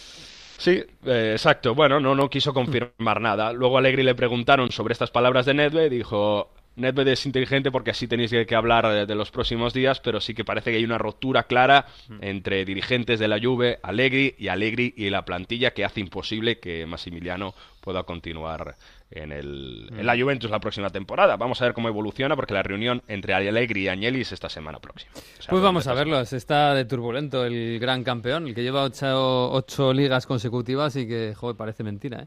Sí, 0.58 0.82
eh, 1.06 1.30
exacto. 1.34 1.74
Bueno, 1.76 2.00
no, 2.00 2.16
no 2.16 2.28
quiso 2.28 2.52
confirmar 2.52 3.20
nada. 3.20 3.52
Luego 3.52 3.76
a 3.76 3.80
Allegri 3.80 4.02
le 4.02 4.16
preguntaron 4.16 4.72
sobre 4.72 4.92
estas 4.92 5.10
palabras 5.12 5.46
de 5.46 5.54
Nedved 5.54 5.86
y 5.92 5.96
dijo, 5.98 6.52
Nedved 6.78 7.08
es 7.08 7.26
inteligente 7.26 7.70
porque 7.70 7.90
así 7.90 8.06
tenéis 8.08 8.30
que, 8.30 8.46
que 8.46 8.54
hablar 8.54 8.86
de, 8.88 9.06
de 9.06 9.14
los 9.14 9.30
próximos 9.30 9.74
días, 9.74 10.00
pero 10.00 10.20
sí 10.20 10.34
que 10.34 10.44
parece 10.44 10.70
que 10.70 10.78
hay 10.78 10.84
una 10.84 10.98
rotura 10.98 11.44
clara 11.44 11.86
entre 12.20 12.64
dirigentes 12.64 13.18
de 13.18 13.28
la 13.28 13.38
Juve, 13.40 13.78
Allegri 13.82 14.34
y 14.38 14.48
Allegri 14.48 14.94
y 14.96 15.10
la 15.10 15.24
plantilla 15.24 15.72
que 15.72 15.84
hace 15.84 16.00
imposible 16.00 16.58
que 16.58 16.86
Massimiliano 16.86 17.54
pueda 17.80 18.02
continuar 18.02 18.76
en, 19.10 19.32
el, 19.32 19.88
en 19.96 20.04
la 20.04 20.16
Juventus 20.16 20.50
la 20.50 20.60
próxima 20.60 20.90
temporada. 20.90 21.36
Vamos 21.36 21.60
a 21.62 21.64
ver 21.64 21.74
cómo 21.74 21.88
evoluciona 21.88 22.36
porque 22.36 22.54
la 22.54 22.62
reunión 22.62 23.02
entre 23.08 23.34
Allegri 23.34 23.84
y 23.84 23.88
Agnelli 23.88 24.20
es 24.20 24.32
esta 24.32 24.48
semana 24.48 24.78
próxima. 24.78 25.12
O 25.14 25.42
sea, 25.42 25.50
Pues 25.50 25.62
vamos 25.62 25.86
a 25.86 25.94
verlo, 25.94 26.20
está 26.20 26.74
de 26.74 26.84
turbulento 26.84 27.44
el 27.44 27.78
gran 27.78 28.04
campeón, 28.04 28.46
el 28.48 28.54
que 28.54 28.62
lleva 28.62 28.82
ocho, 28.84 29.50
ocho 29.52 29.92
ligas 29.92 30.26
consecutivas 30.26 30.96
y 30.96 31.06
que, 31.08 31.34
joder, 31.34 31.56
parece 31.56 31.82
mentira, 31.82 32.22
¿eh? 32.22 32.26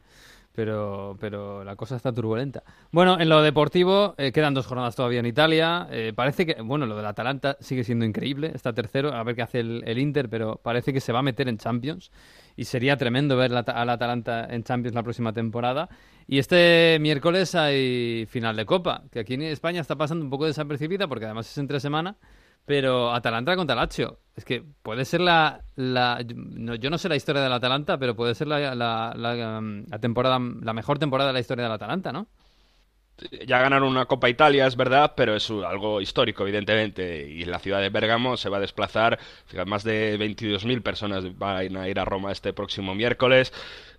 Pero, 0.53 1.17
pero 1.19 1.63
la 1.63 1.75
cosa 1.77 1.95
está 1.95 2.11
turbulenta. 2.11 2.63
Bueno, 2.91 3.19
en 3.19 3.29
lo 3.29 3.41
deportivo, 3.41 4.15
eh, 4.17 4.31
quedan 4.33 4.53
dos 4.53 4.67
jornadas 4.67 4.95
todavía 4.95 5.21
en 5.21 5.25
Italia. 5.25 5.87
Eh, 5.91 6.11
parece 6.13 6.45
que, 6.45 6.61
bueno, 6.61 6.85
lo 6.85 6.97
del 6.97 7.05
Atalanta 7.05 7.55
sigue 7.61 7.83
siendo 7.83 8.03
increíble. 8.03 8.51
Está 8.53 8.73
tercero, 8.73 9.13
a 9.13 9.23
ver 9.23 9.35
qué 9.35 9.43
hace 9.43 9.59
el, 9.61 9.97
Inter, 9.97 10.29
pero 10.29 10.59
parece 10.61 10.91
que 10.91 10.99
se 10.99 11.13
va 11.13 11.19
a 11.19 11.23
meter 11.23 11.47
en 11.47 11.57
Champions. 11.57 12.11
Y 12.57 12.65
sería 12.65 12.97
tremendo 12.97 13.37
ver 13.37 13.53
al 13.53 13.89
Atalanta 13.89 14.45
en 14.49 14.63
Champions 14.63 14.93
la 14.93 15.03
próxima 15.03 15.31
temporada. 15.31 15.87
Y 16.27 16.39
este 16.39 16.97
miércoles 16.99 17.55
hay 17.55 18.25
final 18.27 18.55
de 18.55 18.65
Copa, 18.65 19.03
que 19.11 19.19
aquí 19.19 19.35
en 19.35 19.43
España 19.43 19.81
está 19.81 19.95
pasando 19.95 20.23
un 20.23 20.29
poco 20.29 20.45
desapercibida 20.45 21.07
porque 21.07 21.25
además 21.25 21.49
es 21.49 21.57
entre 21.57 21.79
semana. 21.79 22.17
Pero 22.65 23.13
Atalanta 23.13 23.55
contra 23.55 23.75
Lazio. 23.75 24.19
Es 24.35 24.45
que 24.45 24.63
puede 24.81 25.05
ser 25.05 25.21
la. 25.21 25.61
la 25.75 26.23
no, 26.35 26.75
yo 26.75 26.89
no 26.89 26.97
sé 26.97 27.09
la 27.09 27.15
historia 27.15 27.41
del 27.41 27.51
Atalanta, 27.51 27.97
pero 27.97 28.15
puede 28.15 28.33
ser 28.33 28.47
la, 28.47 28.73
la, 28.75 29.57
um, 29.59 29.85
la 29.87 29.99
temporada, 29.99 30.39
la 30.39 30.73
mejor 30.73 30.99
temporada 30.99 31.29
de 31.29 31.33
la 31.33 31.39
historia 31.39 31.63
del 31.63 31.73
Atalanta, 31.73 32.11
¿no? 32.11 32.27
Ya 33.45 33.59
ganaron 33.59 33.89
una 33.89 34.05
Copa 34.05 34.29
Italia, 34.29 34.65
es 34.65 34.75
verdad, 34.75 35.13
pero 35.15 35.35
es 35.35 35.49
algo 35.49 36.01
histórico, 36.01 36.43
evidentemente. 36.43 37.27
Y 37.27 37.45
la 37.45 37.59
ciudad 37.59 37.81
de 37.81 37.89
Bérgamo 37.89 38.37
se 38.37 38.49
va 38.49 38.57
a 38.57 38.61
desplazar, 38.61 39.19
fíjate, 39.45 39.69
más 39.69 39.83
de 39.83 40.17
22.000 40.19 40.81
personas 40.81 41.37
van 41.37 41.77
a 41.77 41.87
ir 41.87 41.99
a 41.99 42.05
Roma 42.05 42.31
este 42.31 42.53
próximo 42.53 42.95
miércoles. 42.95 43.53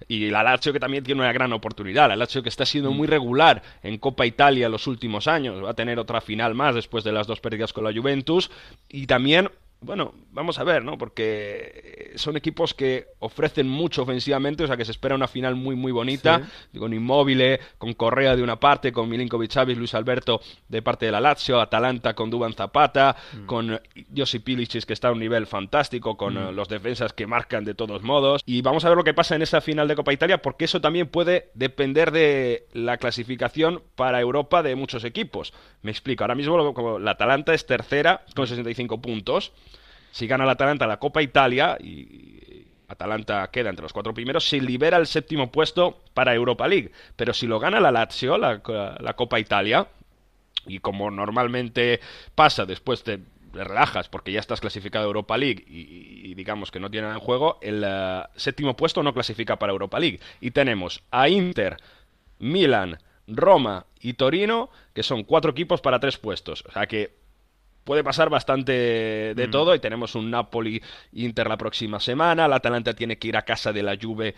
Y 0.09 0.31
la 0.31 0.43
Lazio 0.43 0.73
que 0.73 0.81
también 0.81 1.05
tiene 1.05 1.21
una 1.21 1.33
gran 1.33 1.53
oportunidad. 1.53 2.09
La 2.09 2.17
Lazio 2.17 2.43
que 2.43 2.49
está 2.49 2.67
siendo 2.67 2.91
muy 2.91 3.07
regular 3.07 3.63
en 3.83 3.99
Copa 3.99 4.27
Italia 4.27 4.69
los 4.69 4.87
últimos 4.87 5.29
años. 5.29 5.63
Va 5.65 5.71
a 5.71 5.75
tener 5.75 5.99
otra 5.99 6.21
final 6.21 6.55
más 6.55 6.75
después 6.75 7.05
de 7.05 7.13
las 7.13 7.27
dos 7.27 7.41
pérdidas 7.41 7.73
con 7.73 7.85
la 7.85 7.93
Juventus. 7.93 8.51
Y 8.89 9.07
también 9.07 9.49
bueno, 9.83 10.15
vamos 10.31 10.59
a 10.59 10.65
ver, 10.65 10.85
¿no? 10.85 10.97
Porque 10.97 12.13
son 12.17 12.37
equipos 12.37 12.75
que 12.75 13.07
ofrecen 13.19 13.69
mucho 13.69 14.03
ofensivamente, 14.03 14.65
o 14.65 14.67
sea 14.67 14.77
que 14.77 14.85
se 14.85 14.93
espera 14.93 15.15
una 15.15 15.29
final 15.29 15.57
muy, 15.57 15.77
muy 15.77 15.93
bonita, 15.93 16.49
con 16.79 16.93
Inmóvil, 16.93 17.59
con 17.79 17.93
Correa 17.95 18.37
de 18.37 18.43
una 18.43 18.59
parte, 18.59 18.93
con 18.93 19.09
Milinkovic 19.09 19.51
Savic, 19.51 19.77
Luis 19.77 19.95
Alberto 19.95 20.41
de 20.69 20.83
parte 20.83 21.07
de 21.07 21.13
la 21.13 21.21
Lazio, 21.21 21.61
Atalanta 21.61 22.15
con 22.15 22.31
Duban 22.31 22.53
Zapata, 22.55 23.17
con 23.47 23.81
Josip 24.15 24.49
Ilicic 24.49 24.85
que 24.85 24.93
está 24.93 25.09
a 25.09 25.13
un 25.13 25.19
nivel 25.19 25.47
fantástico, 25.47 26.17
con 26.17 26.37
eh, 26.37 26.53
los 26.53 26.69
defensas 26.69 27.13
que 27.13 27.27
marcan 27.27 27.65
de 27.65 27.75
todos 27.75 28.03
modos. 28.03 28.43
Y 28.47 28.63
vamos 28.63 28.85
a 28.85 28.89
ver 28.89 28.97
lo 28.97 29.05
que 29.05 29.15
pasa 29.15 29.37
en 29.37 29.43
esa 29.43 29.61
final 29.61 29.89
de 29.89 29.97
Copa 29.97 30.13
Italia, 30.13 30.41
porque 30.41 30.65
eso 30.65 30.81
también 30.81 31.09
puede 31.09 31.51
depender 31.55 32.11
de 32.11 32.67
la 32.73 32.97
clasificación 32.97 33.83
para 33.95 34.21
Europa 34.21 34.63
de 34.63 34.77
muchos 34.77 35.05
equipos. 35.05 35.53
Me 35.83 35.91
explico, 35.91 36.25
ahora 36.25 36.35
mismo 36.35 36.75
como 36.75 36.99
la 36.99 37.13
Atalanta 37.13 37.55
es 37.55 37.67
tercera 37.67 38.25
con 38.35 38.47
65 38.47 39.01
puntos. 39.01 39.53
Si 40.13 40.27
gana 40.27 40.45
la 40.45 40.53
Atalanta 40.53 40.87
la 40.87 40.99
Copa 40.99 41.23
Italia 41.23 41.77
y 41.81 42.67
Atalanta 42.87 43.51
queda 43.51 43.71
entre 43.71 43.83
los 43.83 43.93
cuatro 43.93 44.15
primeros, 44.15 44.49
se 44.49 44.61
libera 44.61 44.99
el 44.99 45.07
séptimo 45.07 45.51
puesto 45.51 46.03
para 46.15 46.35
Europa 46.35 46.69
League. 46.69 46.93
Pero 47.17 47.33
si 47.33 47.47
lo 47.47 47.59
gana 47.59 47.81
la 47.81 47.91
Lazio, 47.91 48.39
la, 48.39 48.61
Copa 49.17 49.41
Italia, 49.41 49.89
y 50.67 50.79
como 50.79 51.11
normalmente 51.11 52.01
pasa 52.35 52.67
después 52.67 53.05
de 53.05 53.21
relajas 53.53 54.09
porque 54.09 54.33
ya 54.33 54.41
estás 54.41 54.61
clasificado 54.61 55.05
a 55.05 55.09
Europa 55.09 55.37
League 55.37 55.63
y, 55.67 56.31
y 56.31 56.35
digamos 56.35 56.71
que 56.71 56.81
no 56.81 56.91
tiene 56.91 57.09
nada 57.09 57.19
en 57.19 57.25
juego, 57.25 57.59
el 57.61 57.83
eh, 57.85 58.23
séptimo 58.37 58.77
puesto 58.77 59.03
no 59.03 59.13
clasifica 59.13 59.59
para 59.59 59.73
Europa 59.73 59.99
League. 59.99 60.21
Y 60.41 60.53
tenemos 60.53 61.03
a 61.11 61.29
Inter, 61.29 61.79
Milan, 62.39 62.99
Roma 63.27 63.87
y 64.01 64.15
Torino, 64.15 64.71
que 64.95 65.03
son 65.03 65.25
cuatro 65.25 65.51
equipos 65.51 65.81
para 65.81 66.01
tres 66.01 66.19
puestos. 66.19 66.65
O 66.69 66.73
sea 66.73 66.87
que 66.87 67.22
puede 67.85 68.05
pasar 68.05 68.31
bastante 68.31 68.73
de 69.35 69.47
Mm. 69.49 69.51
todo 69.51 69.75
y 69.75 69.79
tenemos 69.81 70.15
un 70.15 70.31
Napoli 70.31 70.83
Inter 71.13 71.49
la 71.49 71.57
próxima 71.57 72.01
semana, 72.01 72.47
el 72.47 72.53
Atalanta 72.53 72.95
tiene 72.95 73.19
que 73.19 73.29
ir 73.29 73.37
a 73.37 73.43
casa 73.43 73.73
de 73.73 73.83
la 73.83 73.97
Juve 74.01 74.35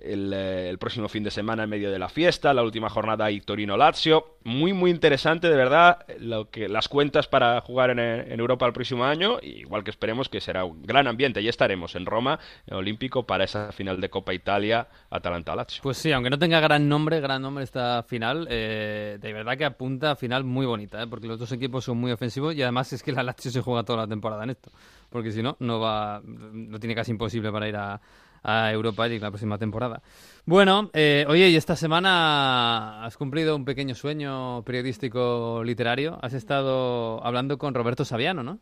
el, 0.00 0.32
eh, 0.32 0.68
el 0.68 0.78
próximo 0.78 1.08
fin 1.08 1.22
de 1.22 1.30
semana 1.30 1.64
en 1.64 1.70
medio 1.70 1.90
de 1.90 1.98
la 1.98 2.08
fiesta, 2.08 2.52
la 2.54 2.62
última 2.62 2.88
jornada 2.88 3.26
hay 3.26 3.40
Torino 3.40 3.76
Lazio, 3.76 4.36
muy 4.44 4.72
muy 4.72 4.90
interesante 4.90 5.48
de 5.48 5.56
verdad 5.56 6.04
lo 6.18 6.50
que 6.50 6.68
las 6.68 6.88
cuentas 6.88 7.28
para 7.28 7.60
jugar 7.60 7.90
en, 7.90 8.00
Europa 8.40 8.66
el 8.66 8.72
próximo 8.72 9.04
año, 9.04 9.38
igual 9.42 9.84
que 9.84 9.90
esperemos 9.90 10.28
que 10.28 10.40
será 10.40 10.64
un 10.64 10.82
gran 10.82 11.06
ambiente, 11.06 11.42
ya 11.42 11.50
estaremos 11.50 11.94
en 11.94 12.06
Roma, 12.06 12.38
en 12.66 12.76
Olímpico 12.76 13.24
para 13.26 13.44
esa 13.44 13.72
final 13.72 14.00
de 14.00 14.08
Copa 14.08 14.34
Italia 14.34 14.88
Atalanta 15.10 15.54
Lazio. 15.54 15.82
Pues 15.82 15.98
sí, 15.98 16.10
aunque 16.12 16.30
no 16.30 16.38
tenga 16.38 16.60
gran 16.60 16.88
nombre, 16.88 17.20
gran 17.20 17.42
nombre 17.42 17.64
esta 17.64 18.02
final, 18.02 18.46
eh, 18.50 19.18
de 19.20 19.32
verdad 19.32 19.56
que 19.56 19.64
apunta 19.64 20.12
a 20.12 20.16
final 20.16 20.44
muy 20.44 20.66
bonita, 20.66 21.02
¿eh? 21.02 21.06
porque 21.06 21.26
los 21.26 21.38
dos 21.38 21.52
equipos 21.52 21.84
son 21.84 21.98
muy 21.98 22.10
ofensivos 22.12 22.54
y 22.54 22.62
además 22.62 22.92
es 22.92 23.02
que 23.02 23.12
la 23.12 23.22
Lazio 23.22 23.50
se 23.50 23.60
juega 23.60 23.84
toda 23.84 23.98
la 23.98 24.08
temporada 24.08 24.42
en 24.44 24.50
esto, 24.50 24.70
porque 25.10 25.30
si 25.30 25.42
no, 25.42 25.56
no 25.60 25.78
va, 25.78 26.20
lo 26.24 26.80
tiene 26.80 26.94
casi 26.94 27.12
imposible 27.12 27.52
para 27.52 27.68
ir 27.68 27.76
a, 27.76 28.00
a 28.42 28.72
Europa 28.72 29.06
League 29.06 29.20
la 29.22 29.30
próxima 29.30 29.58
temporada. 29.58 30.02
Bueno, 30.44 30.90
eh, 30.94 31.24
oye, 31.28 31.48
y 31.48 31.56
esta 31.56 31.76
semana 31.76 33.04
has 33.04 33.16
cumplido 33.16 33.54
un 33.54 33.64
pequeño 33.64 33.94
sueño 33.94 34.62
periodístico 34.64 35.62
literario, 35.64 36.18
has 36.22 36.34
estado 36.34 37.24
hablando 37.24 37.58
con 37.58 37.74
Roberto 37.74 38.04
Saviano, 38.04 38.42
¿no? 38.42 38.58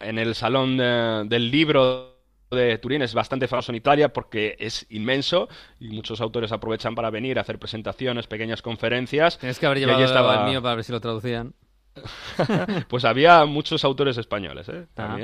en 0.00 0.18
el 0.18 0.34
salón 0.34 0.76
del 0.76 1.50
libro 1.50 2.18
de 2.50 2.78
Turín 2.78 3.02
es 3.02 3.14
bastante 3.14 3.46
famoso 3.46 3.72
en 3.72 3.76
Italia 3.76 4.12
porque 4.12 4.56
es 4.58 4.86
inmenso 4.90 5.48
y 5.80 5.88
muchos 5.88 6.20
autores 6.20 6.52
aprovechan 6.52 6.94
para 6.94 7.10
venir 7.10 7.38
a 7.38 7.42
hacer 7.42 7.58
presentaciones, 7.58 8.26
pequeñas 8.26 8.62
conferencias. 8.62 9.38
Tienes 9.38 9.58
que 9.58 9.66
haber 9.66 9.78
llevado 9.80 10.02
estaba- 10.04 10.44
el 10.44 10.50
mío 10.50 10.62
para 10.62 10.76
ver 10.76 10.84
si 10.84 10.92
lo 10.92 11.00
traducían. 11.00 11.54
pues 12.88 13.04
había 13.04 13.44
muchos 13.44 13.82
autores 13.84 14.16
españoles 14.18 14.68
¿eh? 14.68 14.86
Ah. 14.96 15.18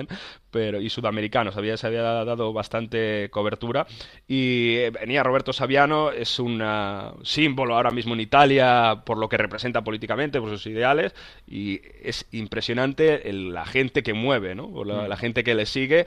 Pero 0.54 0.80
y 0.80 0.88
sudamericanos. 0.88 1.56
Había 1.56 1.76
se 1.76 1.88
había 1.88 2.02
dado 2.02 2.52
bastante 2.52 3.28
cobertura. 3.30 3.88
Y 4.28 4.76
eh, 4.76 4.90
venía 4.90 5.24
Roberto 5.24 5.52
Saviano 5.52 6.12
es 6.12 6.38
un 6.38 6.62
ah, 6.62 7.12
símbolo 7.24 7.74
ahora 7.74 7.90
mismo 7.90 8.14
en 8.14 8.20
Italia 8.20 9.02
por 9.04 9.18
lo 9.18 9.28
que 9.28 9.36
representa 9.36 9.82
políticamente 9.82 10.40
por 10.40 10.50
sus 10.50 10.64
ideales. 10.68 11.12
Y 11.48 11.80
es 12.04 12.26
impresionante 12.30 13.28
el- 13.28 13.52
la 13.52 13.66
gente 13.66 14.04
que 14.04 14.14
mueve 14.14 14.54
no 14.54 14.66
O 14.66 14.84
la, 14.84 15.02
Mm. 15.02 15.08
la 15.08 15.16
gente 15.16 15.42
que 15.42 15.56
le 15.56 15.66
sigue. 15.66 16.06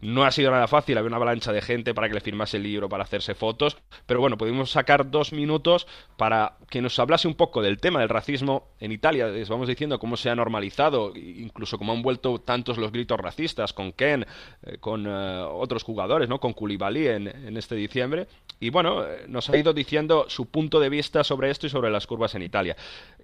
No 0.00 0.22
ha 0.24 0.30
sido 0.30 0.52
nada 0.52 0.68
fácil. 0.68 0.96
Había 0.96 1.08
una 1.08 1.16
avalancha 1.16 1.52
de 1.52 1.60
gente 1.60 1.92
para 1.92 2.06
que 2.08 2.14
le 2.14 2.20
firmase 2.20 2.58
el 2.58 2.62
libro 2.62 2.88
para 2.88 3.02
hacerse 3.02 3.34
fotos. 3.34 3.76
Pero 4.06 4.20
bueno 4.20 4.38
pudimos 4.38 4.70
sacar 4.70 5.10
dos 5.10 5.32
minutos 5.32 5.88
para 6.16 6.52
que 6.70 6.80
nos 6.80 6.96
hablase 7.00 7.26
un 7.26 7.34
poco 7.34 7.62
del 7.62 7.78
tema 7.80 7.98
del 7.98 8.08
racismo 8.08 8.68
en 8.78 8.92
Italia. 8.92 9.26
Les 9.26 9.48
vamos 9.48 9.66
diciendo 9.66 9.98
cómo 9.98 10.16
se 10.16 10.30
ha 10.30 10.36
normalizado 10.36 11.12
incluso 11.16 11.78
cómo 11.78 11.92
han 11.92 12.02
vuelto 12.02 12.38
tantos 12.38 12.78
los 12.78 12.92
gritos 12.92 13.18
racistas 13.18 13.72
con 13.72 13.87
Ken 13.92 14.26
eh, 14.62 14.78
con 14.78 15.06
eh, 15.06 15.44
otros 15.50 15.82
jugadores 15.82 16.28
no 16.28 16.40
con 16.40 16.52
Koulibaly 16.52 17.08
en, 17.08 17.28
en 17.28 17.56
este 17.56 17.74
diciembre. 17.74 18.26
Y 18.60 18.70
bueno 18.70 19.04
eh, 19.04 19.24
nos 19.28 19.48
ha 19.50 19.56
ido 19.56 19.72
diciendo 19.72 20.26
su 20.28 20.46
punto 20.46 20.80
de 20.80 20.88
vista 20.88 21.24
sobre 21.24 21.50
esto 21.50 21.66
y 21.66 21.70
sobre 21.70 21.90
las 21.90 22.06
curvas 22.06 22.34
en 22.34 22.42
Italia. 22.42 22.76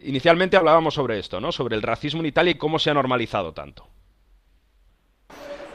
Inicialmente 0.02 0.56
hablábamos 0.56 0.94
sobre 0.94 1.18
esto 1.18 1.40
no 1.40 1.52
sobre 1.52 1.76
el 1.76 1.82
racismo 1.82 2.20
en 2.20 2.26
Italia 2.26 2.52
y 2.52 2.54
cómo 2.56 2.78
se 2.78 2.90
ha 2.90 2.94
normalizado 2.94 3.52
tanto. 3.52 3.86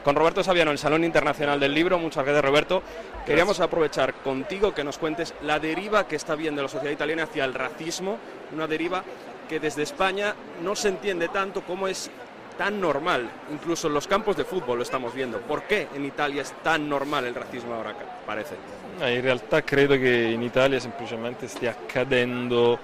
Con 0.04 0.16
Roberto 0.16 0.42
Saviano, 0.42 0.70
el 0.70 0.78
Salón 0.78 1.04
Internacional 1.04 1.60
del 1.60 1.74
Libro. 1.74 1.98
Muchas 1.98 2.24
gracias, 2.24 2.42
Roberto. 2.42 2.82
Queríamos 3.26 3.60
aprovechar 3.60 4.14
contigo 4.14 4.72
que 4.72 4.82
nos 4.82 4.96
cuentes 4.96 5.34
la 5.42 5.60
deriva 5.60 6.08
que 6.08 6.16
está 6.16 6.36
viendo 6.36 6.62
la 6.62 6.68
sociedad 6.68 6.92
italiana 6.92 7.24
hacia 7.24 7.44
el 7.44 7.52
racismo, 7.52 8.18
una 8.54 8.66
deriva 8.66 9.04
que 9.46 9.60
desde 9.60 9.82
España 9.82 10.34
no 10.62 10.74
se 10.74 10.88
entiende 10.88 11.28
tanto 11.28 11.62
cómo 11.62 11.86
es 11.86 12.10
tan 12.60 12.78
normal. 12.78 13.26
Incluso 13.50 13.88
en 13.88 13.94
los 13.94 14.06
campos 14.06 14.36
de 14.36 14.44
fútbol 14.44 14.76
lo 14.76 14.82
estamos 14.82 15.14
viendo. 15.14 15.40
¿Por 15.40 15.62
qué 15.62 15.88
en 15.94 16.04
Italia 16.04 16.42
es 16.42 16.52
tan 16.62 16.90
normal 16.90 17.24
el 17.24 17.34
razzismo 17.34 17.72
ahora, 17.72 17.94
parece? 18.26 18.54
Eh, 19.00 19.14
In 19.14 19.22
realtà 19.22 19.62
credo 19.62 19.96
che 19.96 20.28
in 20.30 20.42
Italia 20.42 20.78
semplicemente 20.78 21.48
stia 21.48 21.70
accadendo 21.70 22.78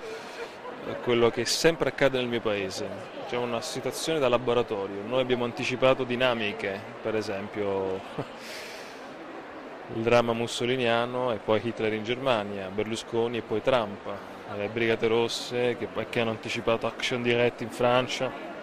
quello 1.04 1.28
che 1.28 1.44
sempre 1.44 1.90
accade 1.90 2.16
nel 2.16 2.26
mio 2.26 2.40
paese. 2.40 2.88
C'è 3.28 3.36
una 3.36 3.60
situazione 3.60 4.18
da 4.18 4.30
laboratorio. 4.30 5.02
Noi 5.06 5.20
abbiamo 5.20 5.44
anticipato 5.44 6.04
dinamiche, 6.04 6.80
per 7.02 7.14
esempio 7.14 8.00
il 9.94 10.00
dramma 10.00 10.32
mussoliniano 10.32 11.32
e 11.32 11.36
poi 11.36 11.60
Hitler 11.62 11.92
in 11.92 12.02
Germania, 12.02 12.70
Berlusconi 12.70 13.36
e 13.36 13.42
poi 13.42 13.60
Trump, 13.60 14.08
le 14.56 14.68
Brigate 14.68 15.06
Rosse 15.06 15.76
che, 15.76 15.86
che 16.08 16.20
hanno 16.20 16.30
anticipato 16.30 16.86
Action 16.86 17.22
Direct 17.22 17.60
in 17.60 17.70
Francia, 17.70 18.55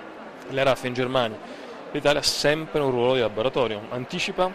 le 0.50 0.64
RAF 0.64 0.84
in 0.86 0.94
Germania. 0.94 1.38
L'Italia 1.92 2.20
ha 2.20 2.24
sempre 2.24 2.82
un 2.82 2.92
ruolo 2.92 3.14
di 3.16 3.20
laboratorio, 3.22 3.82
anticipa 3.90 4.52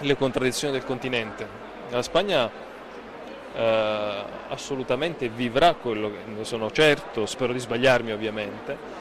le 0.00 0.16
contraddizioni 0.16 0.72
del 0.72 0.84
continente. 0.84 1.46
La 1.90 2.02
Spagna 2.02 2.50
eh, 3.54 4.24
assolutamente 4.48 5.28
vivrà 5.28 5.74
quello 5.74 6.10
che 6.10 6.18
ne 6.26 6.44
sono 6.44 6.70
certo, 6.70 7.26
spero 7.26 7.52
di 7.52 7.58
sbagliarmi 7.58 8.12
ovviamente. 8.12 8.96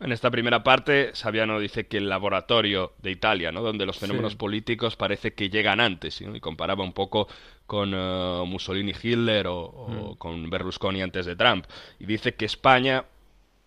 En 0.00 0.10
esta 0.12 0.28
primera 0.28 0.60
parte, 0.62 1.14
Saviano 1.14 1.58
dice 1.58 1.86
que 1.86 1.96
el 1.98 2.08
laboratorio 2.08 2.92
de 2.98 3.10
Italia, 3.12 3.50
¿no? 3.52 3.62
donde 3.62 3.86
los 3.86 3.96
fenómenos 3.98 4.32
Sí. 4.32 4.38
políticos 4.38 4.96
parece 4.96 5.32
que 5.34 5.48
llegan 5.48 5.80
antes, 5.80 6.20
¿no? 6.20 6.34
y 6.34 6.40
comparaba 6.40 6.82
un 6.82 6.92
poco 6.92 7.26
con 7.64 7.92
eh, 7.94 8.42
Mussolini 8.44 8.92
Hitler 9.00 9.46
o, 9.46 9.56
o 9.62 9.88
Mm. 9.88 10.14
con 10.18 10.50
Berlusconi 10.50 11.00
antes 11.00 11.24
de 11.26 11.36
Trump. 11.36 11.64
Y 11.98 12.06
dice 12.06 12.34
que 12.34 12.44
España 12.44 13.04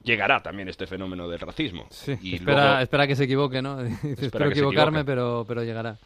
llegará 0.08 0.42
también 0.42 0.70
este 0.70 0.88
fenómeno 0.88 1.28
del 1.28 1.40
racismo. 1.40 1.88
y 2.22 2.36
espera, 2.36 2.66
luego- 2.68 2.80
espera 2.82 3.08
que 3.08 3.16
se 3.16 3.26
equivoque, 3.26 3.62
¿no? 3.62 3.82
Espero 4.18 4.50
equivocarme, 4.50 5.04
pero, 5.04 5.46
pero 5.48 5.64
llegará. 5.64 5.98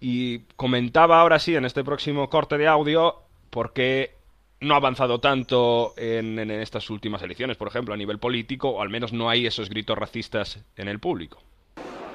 Y 0.00 0.40
comentaba 0.56 1.20
ahora 1.20 1.38
sí, 1.38 1.54
en 1.54 1.64
este 1.64 1.84
próximo 1.84 2.28
corte 2.28 2.58
de 2.58 2.66
audio, 2.66 3.14
por 3.50 3.72
qué 3.72 4.14
no 4.60 4.74
ha 4.74 4.78
avanzado 4.78 5.18
tanto 5.20 5.92
en, 5.96 6.38
en 6.38 6.50
estas 6.50 6.88
últimas 6.90 7.22
elecciones, 7.22 7.56
por 7.56 7.68
ejemplo, 7.68 7.94
a 7.94 7.96
nivel 7.96 8.18
político, 8.18 8.70
o 8.70 8.82
al 8.82 8.88
menos 8.88 9.12
no 9.12 9.28
hay 9.28 9.46
esos 9.46 9.68
gritos 9.68 9.96
racistas 9.98 10.58
en 10.76 10.88
el 10.88 10.98
público. 10.98 11.38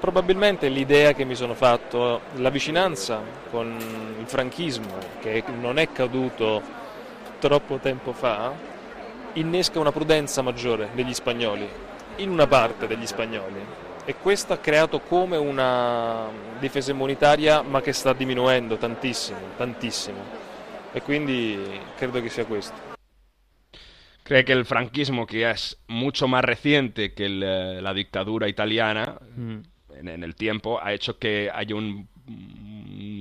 Probabilmente 0.00 0.68
l'idea 0.70 1.12
che 1.14 1.24
mi 1.24 1.34
sono 1.34 1.54
fatto, 1.54 2.20
la 2.36 2.50
vicinanza 2.50 3.20
con 3.50 3.76
il 4.20 4.26
franchismo, 4.26 4.96
che 5.20 5.42
non 5.60 5.78
è 5.78 5.90
caduto 5.92 6.62
troppo 7.40 7.78
tempo 7.78 8.12
fa, 8.12 8.52
innesca 9.34 9.78
una 9.78 9.92
prudenza 9.92 10.42
maggiore 10.42 10.90
degli 10.94 11.14
spagnoli, 11.14 11.68
in 12.16 12.30
una 12.30 12.46
parte 12.46 12.86
degli 12.86 13.06
spagnoli. 13.06 13.60
E 14.04 14.14
questo 14.14 14.54
ha 14.54 14.58
creato 14.58 15.00
come 15.00 15.36
una 15.36 16.28
difesa 16.58 16.90
immunitaria, 16.92 17.60
ma 17.62 17.80
che 17.82 17.92
sta 17.92 18.12
diminuendo 18.14 18.76
tantissimo, 18.78 19.38
tantissimo. 19.56 20.46
E 20.92 21.02
quindi 21.02 21.58
credo 21.96 22.20
che 22.22 22.30
sia 22.30 22.46
questo. 22.46 22.74
Cree 24.22 24.44
que 24.44 24.52
el 24.52 24.64
franquismo, 24.66 25.26
que 25.26 25.48
es 25.50 25.76
mucho 25.88 26.26
más 26.26 26.42
reciente 26.44 27.12
que 27.14 27.26
el, 27.26 27.82
la 27.82 27.92
dictadura 27.92 28.46
italiana 28.48 29.18
Mm. 29.36 29.60
en, 29.94 30.08
en 30.08 30.22
el 30.22 30.34
tiempo, 30.34 30.78
ha 30.82 30.92
hecho 30.92 31.18
que 31.18 31.50
haya 31.52 31.74
un- 31.74 32.06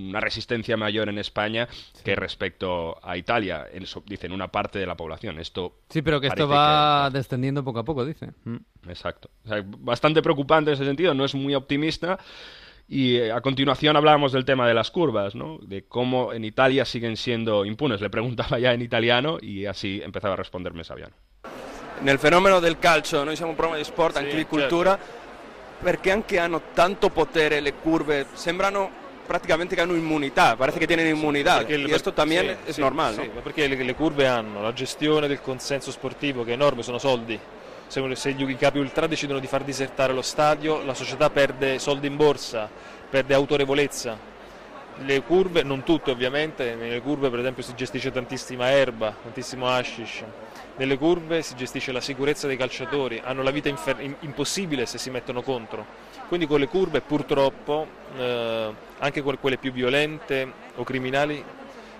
una 0.10 0.20
resistencia 0.20 0.78
mayor 0.78 1.10
en 1.10 1.18
España 1.18 1.68
que 2.04 2.16
respecto 2.16 2.98
a 3.02 3.18
Italia, 3.18 3.68
en, 3.72 3.86
so- 3.86 4.04
dicen 4.06 4.32
una 4.32 4.48
parte 4.50 4.80
de 4.80 4.86
la 4.86 4.96
población. 4.96 5.40
Esto 5.40 5.80
Sí, 5.90 6.02
pero 6.02 6.20
que 6.20 6.28
esto 6.28 6.48
va 6.48 7.10
descendiendo 7.12 7.64
poco 7.64 7.80
a 7.80 7.84
poco, 7.84 8.06
dice. 8.06 8.32
Mm. 8.44 8.58
Exacto. 8.90 9.30
O 9.46 9.48
sea, 9.50 9.64
bastante 9.66 10.22
preocupante 10.22 10.72
en 10.72 10.76
ese 10.76 10.86
sentido, 10.86 11.14
no 11.14 11.26
es 11.26 11.36
muy 11.36 11.56
optimista. 11.56 12.18
Y 12.90 13.18
eh, 13.18 13.34
a 13.34 13.42
continuación 13.42 13.98
hablábamos 13.98 14.32
del 14.32 14.46
tema 14.46 14.66
de 14.66 14.74
las 14.74 14.92
curvas, 14.92 15.36
¿no? 15.36 15.58
De 15.62 15.84
cómo 15.86 16.32
en 16.32 16.46
Italia 16.46 16.86
siguen 16.86 17.18
siendo 17.18 17.66
impunes. 17.66 18.00
Le 18.00 18.10
preguntaba 18.10 18.60
ya 18.60 18.72
en 18.74 18.82
italiano 18.82 19.38
y 19.42 19.66
así 19.66 20.02
empezaba 20.02 20.36
a 20.36 20.38
responderme 20.38 20.84
Saviano. 20.86 21.14
Nel 22.04 22.20
fenomeno 22.20 22.62
del 22.62 22.78
calcio, 22.78 23.26
noi 23.26 23.36
siamo 23.36 23.52
un 23.52 23.58
programma 23.58 23.78
di 23.78 23.84
sport, 23.84 24.18
anche 24.18 24.36
di 24.36 24.46
cultura, 24.46 24.98
perché 25.82 26.12
anche 26.12 26.38
hanno 26.38 26.62
tanto 26.74 27.10
potere 27.10 27.60
le 27.60 27.74
curve, 27.74 28.28
sembrano 28.34 28.90
praticamente 29.28 29.76
che 29.76 29.82
hanno 29.82 29.94
immunità, 29.94 30.56
parece 30.56 30.80
che 30.80 30.88
tienen 30.88 31.06
immunità, 31.08 31.58
Perché 31.58 31.74
il- 31.76 31.88
y 31.88 31.94
esto 31.94 32.14
también 32.14 32.46
sì, 32.64 32.70
es 32.70 32.76
sì, 32.76 32.82
normal, 32.82 33.16
¿no? 33.16 33.42
perché 33.44 33.68
le, 33.68 33.76
le 33.76 33.94
curve 33.94 34.26
hanno 34.26 34.62
la 34.62 34.74
gestione 34.74 35.28
del 35.28 35.42
consenso 35.42 35.92
sportivo 35.92 36.44
che 36.44 36.52
è 36.52 36.54
enorme, 36.54 36.82
sono 36.82 36.98
soldi. 36.98 37.38
Se, 37.88 38.16
se 38.16 38.32
gli 38.34 38.50
i 38.50 38.56
capi 38.58 38.80
ultra 38.80 39.06
decidono 39.08 39.40
di 39.40 39.48
far 39.48 39.64
disertare 39.64 40.14
lo 40.14 40.22
stadio, 40.22 40.84
la 40.84 40.94
società 40.94 41.30
perde 41.30 41.78
soldi 41.80 42.08
in 42.08 42.16
borsa, 42.16 42.70
perde 43.10 43.34
autorevolezza. 43.34 44.36
Le 45.00 45.22
curve, 45.22 45.62
non 45.62 45.84
tutte 45.84 46.10
ovviamente, 46.10 46.74
nelle 46.74 47.02
curve 47.02 47.30
per 47.30 47.40
esempio 47.40 47.62
si 47.62 47.76
gestisce 47.76 48.12
tantissima 48.12 48.72
erba, 48.72 49.14
tantissimo 49.22 49.68
hashish. 49.70 50.24
nelle 50.78 50.98
curve 50.98 51.42
si 51.44 51.56
gestisce 51.56 51.92
la 51.92 52.02
sicurezza 52.02 52.48
dei 52.48 52.58
calciatori, 52.58 53.22
hanno 53.24 53.44
la 53.44 53.52
vita 53.52 53.70
impossibile 54.22 54.86
se 54.86 54.98
si 54.98 55.10
mettono 55.10 55.42
contro. 55.42 55.86
Quindi 56.28 56.46
con 56.46 56.60
le 56.60 56.68
curve 56.68 57.02
purtroppo, 57.02 57.88
eh, 58.18 58.74
anche 59.00 59.22
que- 59.22 59.38
quelle 59.38 59.58
più 59.58 59.72
violente 59.72 60.52
o 60.76 60.84
criminali, 60.84 61.44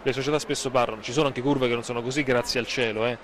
le 0.04 0.14
società 0.14 0.40
spesso 0.40 0.70
parlano. 0.70 1.02
Ci 1.02 1.14
sono 1.14 1.28
anche 1.28 1.42
curve 1.42 1.68
che 1.68 1.74
non 1.74 1.84
sono 1.84 2.02
così, 2.02 2.24
grazie 2.24 2.60
al 2.60 2.68
cielo. 2.68 3.06
Eh. 3.06 3.18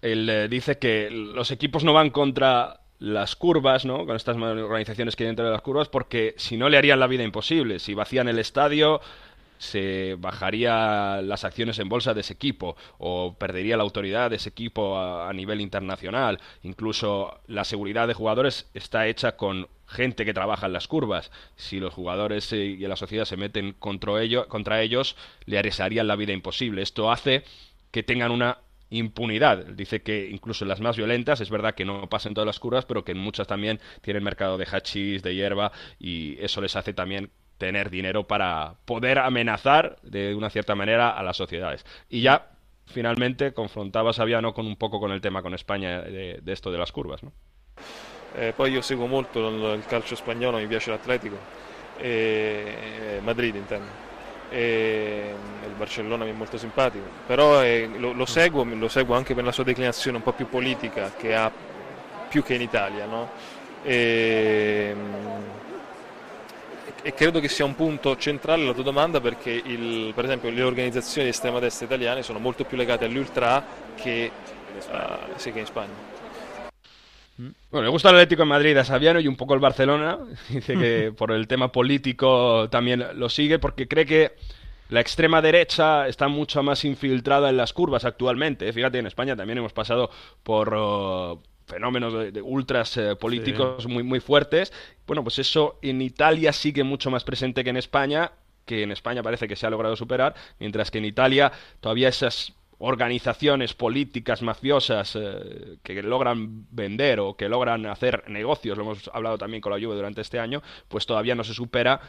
Él 0.00 0.28
eh, 0.28 0.48
dice 0.48 0.78
que 0.78 1.08
los 1.10 1.50
equipos 1.50 1.84
no 1.84 1.92
van 1.92 2.10
contra 2.10 2.80
las 2.98 3.34
curvas, 3.34 3.84
¿no? 3.84 4.04
Con 4.04 4.14
estas 4.14 4.36
organizaciones 4.36 5.16
que 5.16 5.24
hay 5.24 5.28
dentro 5.28 5.46
de 5.46 5.52
las 5.52 5.62
curvas, 5.62 5.88
porque 5.88 6.34
si 6.36 6.56
no 6.56 6.68
le 6.68 6.76
harían 6.76 7.00
la 7.00 7.06
vida 7.06 7.22
imposible. 7.22 7.78
Si 7.78 7.94
vacían 7.94 8.28
el 8.28 8.38
estadio, 8.38 9.00
se 9.60 10.16
bajaría 10.18 11.20
las 11.22 11.44
acciones 11.44 11.78
en 11.78 11.90
bolsa 11.90 12.14
de 12.14 12.22
ese 12.22 12.32
equipo 12.32 12.76
o 12.96 13.34
perdería 13.38 13.76
la 13.76 13.82
autoridad 13.82 14.30
de 14.30 14.36
ese 14.36 14.48
equipo 14.48 14.98
a, 14.98 15.30
nivel 15.34 15.60
internacional. 15.60 16.40
Incluso 16.62 17.40
la 17.46 17.64
seguridad 17.64 18.08
de 18.08 18.14
jugadores 18.14 18.70
está 18.72 19.06
hecha 19.06 19.36
con 19.36 19.68
gente 19.86 20.24
que 20.24 20.32
trabaja 20.32 20.66
en 20.66 20.72
las 20.72 20.88
curvas. 20.88 21.30
Si 21.56 21.78
los 21.78 21.92
jugadores 21.92 22.50
eh, 22.54 22.64
y 22.64 22.78
la 22.78 22.96
sociedad 22.96 23.26
se 23.26 23.36
meten 23.36 23.74
contra, 23.74 24.14
contra 24.48 24.80
ellos, 24.80 25.14
le 25.44 25.58
harían 25.58 26.06
la 26.06 26.16
vida 26.16 26.32
imposible. 26.32 26.80
Esto 26.80 27.12
hace 27.12 27.44
que 27.90 28.02
tengan 28.02 28.30
una 28.30 28.58
impunidad. 28.88 29.66
Dice 29.66 30.00
que 30.00 30.30
incluso 30.30 30.64
las 30.64 30.80
más 30.80 30.96
violentas, 30.96 31.42
es 31.42 31.50
verdad 31.50 31.74
que 31.74 31.84
no 31.84 32.08
pasan 32.08 32.32
todas 32.32 32.46
las 32.46 32.60
curvas, 32.60 32.86
pero 32.86 33.04
que 33.04 33.12
en 33.12 33.18
muchas 33.18 33.46
también 33.46 33.78
tienen 34.00 34.24
mercado 34.24 34.56
de 34.56 34.64
hachís, 34.64 35.22
de 35.22 35.34
hierba, 35.34 35.70
y 35.98 36.38
eso 36.42 36.62
les 36.62 36.76
hace 36.76 36.94
también 36.94 37.30
tener 37.60 37.90
dinero 37.90 38.26
para 38.26 38.74
poder 38.86 39.18
amenazar 39.18 39.96
de 40.02 40.34
una 40.34 40.50
cierta 40.50 40.74
manera 40.74 41.10
a 41.10 41.22
las 41.22 41.36
sociedades. 41.36 41.84
Y 42.08 42.22
ya 42.22 42.50
finalmente 42.86 43.52
confrontaba 43.52 44.12
Saviano 44.12 44.52
con 44.54 44.66
un 44.66 44.76
poco 44.76 44.98
con 44.98 45.12
el 45.12 45.20
tema 45.20 45.42
con 45.42 45.54
España 45.54 46.00
de, 46.00 46.40
de 46.42 46.52
esto 46.52 46.72
de 46.72 46.78
las 46.78 46.90
curvas. 46.90 47.22
¿no? 47.22 47.32
Eh, 48.34 48.52
poi 48.56 48.72
io 48.72 48.80
seguo 48.80 49.06
molto 49.06 49.46
il, 49.48 49.78
il 49.78 49.84
calcio 49.86 50.16
spagnolo, 50.16 50.56
mi 50.56 50.66
piace 50.66 50.90
l'Atletico, 50.90 51.36
e, 51.98 52.76
eh, 53.16 53.20
Madrid 53.20 53.54
intendo. 53.54 54.08
E, 54.50 55.34
il 55.66 55.74
Barcellona 55.76 56.24
mi 56.24 56.30
è 56.30 56.34
molto 56.34 56.56
simpatico, 56.56 57.04
però 57.26 57.62
eh, 57.62 57.88
lo, 57.98 58.12
lo, 58.12 58.26
seguo, 58.26 58.64
lo 58.64 58.88
seguo 58.88 59.14
anche 59.14 59.34
per 59.34 59.44
la 59.44 59.52
sua 59.52 59.64
declinazione 59.64 60.16
un 60.16 60.22
po' 60.22 60.32
più 60.32 60.48
politica 60.48 61.12
che 61.16 61.34
ha 61.34 61.52
più 62.28 62.42
che 62.42 62.54
in 62.54 62.62
Italia. 62.62 63.04
No? 63.04 63.30
E, 63.82 64.94
e 67.02 67.14
credo 67.14 67.40
che 67.40 67.48
sia 67.48 67.64
un 67.64 67.74
punto 67.74 68.16
centrale 68.16 68.64
la 68.64 68.72
tua 68.72 68.82
domanda 68.82 69.20
perché 69.20 69.50
il, 69.50 70.12
per 70.14 70.24
esempio 70.24 70.50
le 70.50 70.62
organizzazioni 70.62 71.26
di 71.26 71.32
estrema 71.32 71.58
destra 71.58 71.86
italiane 71.86 72.22
sono 72.22 72.38
molto 72.38 72.64
più 72.64 72.76
legate 72.76 73.06
agli 73.06 73.16
ultra 73.16 73.64
che, 73.94 74.30
uh, 74.90 75.36
sì, 75.36 75.52
che 75.52 75.60
in 75.60 75.66
Spagna. 75.66 76.18
Bueno, 77.70 77.86
le 77.86 77.90
gusta 77.90 78.10
el 78.10 78.16
Atlético 78.16 78.42
de 78.42 78.48
Madrid 78.48 78.76
a 78.76 78.84
Saviano 78.84 79.18
y 79.18 79.26
un 79.26 79.36
poco 79.36 79.54
el 79.54 79.60
Barcelona. 79.60 80.18
Dice 80.48 80.74
que 80.74 81.12
por 81.16 81.32
el 81.32 81.46
tema 81.46 81.72
político 81.72 82.68
también 82.68 83.06
lo 83.14 83.28
sigue 83.28 83.58
porque 83.58 83.88
cree 83.88 84.04
que 84.04 84.36
la 84.90 85.00
extrema 85.00 85.40
derecha 85.40 86.06
está 86.08 86.28
mucho 86.28 86.62
más 86.62 86.84
infiltrada 86.84 87.48
en 87.48 87.56
las 87.56 87.72
curvas 87.72 88.04
actualmente. 88.04 88.70
Fíjate, 88.72 88.98
en 88.98 89.06
España 89.06 89.36
también 89.36 89.58
hemos 89.58 89.72
pasado 89.72 90.10
por 90.42 90.74
uh, 90.74 91.40
fenómenos 91.70 92.12
de, 92.12 92.32
de 92.32 92.42
ultras 92.42 92.96
eh, 92.96 93.16
políticos 93.16 93.84
sí. 93.84 93.88
muy, 93.88 94.02
muy 94.02 94.20
fuertes. 94.20 94.72
Bueno, 95.06 95.22
pues 95.22 95.38
eso 95.38 95.78
en 95.82 96.02
Italia 96.02 96.52
sigue 96.52 96.84
mucho 96.84 97.10
más 97.10 97.24
presente 97.24 97.64
que 97.64 97.70
en 97.70 97.76
España, 97.76 98.32
que 98.66 98.82
en 98.82 98.92
España 98.92 99.22
parece 99.22 99.48
que 99.48 99.56
se 99.56 99.66
ha 99.66 99.70
logrado 99.70 99.96
superar, 99.96 100.34
mientras 100.58 100.90
que 100.90 100.98
en 100.98 101.06
Italia 101.06 101.50
todavía 101.80 102.08
esas 102.08 102.52
organizaciones 102.82 103.74
políticas 103.74 104.40
mafiosas 104.40 105.14
eh, 105.14 105.76
que 105.82 106.02
logran 106.02 106.66
vender 106.70 107.20
o 107.20 107.34
que 107.34 107.48
logran 107.48 107.84
hacer 107.86 108.24
negocios, 108.28 108.76
lo 108.78 108.84
hemos 108.84 109.10
hablado 109.12 109.36
también 109.36 109.60
con 109.60 109.70
la 109.70 109.78
Juve 109.78 109.94
durante 109.94 110.22
este 110.22 110.38
año, 110.38 110.62
pues 110.88 111.04
todavía 111.04 111.34
no 111.34 111.44
se 111.44 111.52
supera 111.52 112.00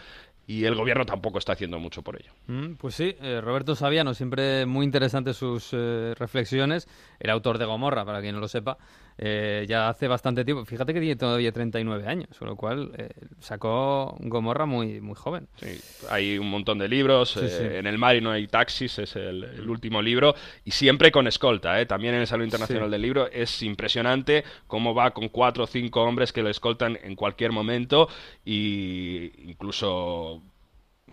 y 0.47 0.65
el 0.65 0.75
gobierno 0.75 1.05
tampoco 1.05 1.37
está 1.37 1.53
haciendo 1.53 1.79
mucho 1.79 2.01
por 2.01 2.19
ello. 2.19 2.31
Mm, 2.47 2.73
pues 2.75 2.95
sí, 2.95 3.15
eh, 3.21 3.41
Roberto 3.41 3.75
Saviano, 3.75 4.13
siempre 4.13 4.65
muy 4.65 4.85
interesantes 4.85 5.37
sus 5.37 5.69
eh, 5.73 6.13
reflexiones, 6.17 6.87
el 7.19 7.29
autor 7.29 7.57
de 7.57 7.65
Gomorra, 7.65 8.05
para 8.05 8.21
quien 8.21 8.35
no 8.35 8.41
lo 8.41 8.47
sepa, 8.47 8.77
eh, 9.17 9.65
ya 9.67 9.89
hace 9.89 10.07
bastante 10.07 10.43
tiempo, 10.45 10.65
fíjate 10.65 10.93
que 10.93 10.99
tiene 10.99 11.15
todavía 11.15 11.51
39 11.51 12.07
años, 12.07 12.29
con 12.37 12.47
lo 12.47 12.55
cual 12.55 12.91
eh, 12.97 13.09
sacó 13.39 14.15
Gomorra 14.19 14.65
muy, 14.65 15.01
muy 15.01 15.15
joven. 15.15 15.47
Sí, 15.57 15.79
hay 16.09 16.37
un 16.37 16.49
montón 16.49 16.77
de 16.79 16.87
libros, 16.87 17.31
Sí, 17.31 17.47
sí. 17.47 17.63
en 17.63 17.87
el 17.87 17.97
mar 17.97 18.15
y 18.15 18.21
no 18.21 18.31
hay 18.31 18.47
taxis, 18.47 18.99
es 18.99 19.15
el, 19.15 19.43
el 19.43 19.69
último 19.69 20.01
libro, 20.01 20.35
y 20.65 20.71
siempre 20.71 21.11
con 21.11 21.27
escolta, 21.27 21.79
¿eh? 21.79 21.85
también 21.85 22.15
en 22.15 22.21
el 22.21 22.27
Salón 22.27 22.45
Internacional 22.45 22.89
del 22.89 23.01
Libro, 23.01 23.27
es 23.31 23.61
impresionante 23.61 24.43
cómo 24.67 24.93
va 24.95 25.11
con 25.11 25.29
cuatro 25.29 25.65
o 25.65 25.67
cinco 25.67 26.01
hombres 26.03 26.33
que 26.33 26.41
lo 26.41 26.49
escoltan 26.49 26.97
en 27.03 27.15
cualquier 27.15 27.51
momento, 27.51 28.07
y 28.45 29.31
incluso 29.49 30.41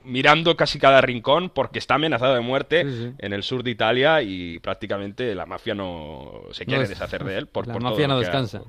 mirando 0.09 0.57
casi 0.57 0.79
cada 0.79 1.01
rincón 1.01 1.51
porque 1.51 1.79
está 1.79 1.95
amenazado 1.95 2.35
de 2.35 2.41
muerte 2.41 2.85
Sí, 2.85 2.91
sí. 2.99 3.13
en 3.19 3.33
el 3.33 3.43
sur 3.43 3.63
de 3.63 3.71
Italia 3.71 4.23
y 4.23 4.59
prácticamente 4.59 5.35
la 5.35 5.47
mafia 5.47 5.75
no 5.75 6.43
se 6.53 6.67
quiere 6.67 6.83
es- 6.85 6.89
deshacer 6.89 7.25
de 7.25 7.39
él 7.39 7.47
por, 7.53 7.67
la 7.67 7.75
por 7.75 7.83
mafia 7.83 8.07
todo 8.07 8.09
no 8.09 8.15
ha- 8.15 8.21
descansa. 8.21 8.63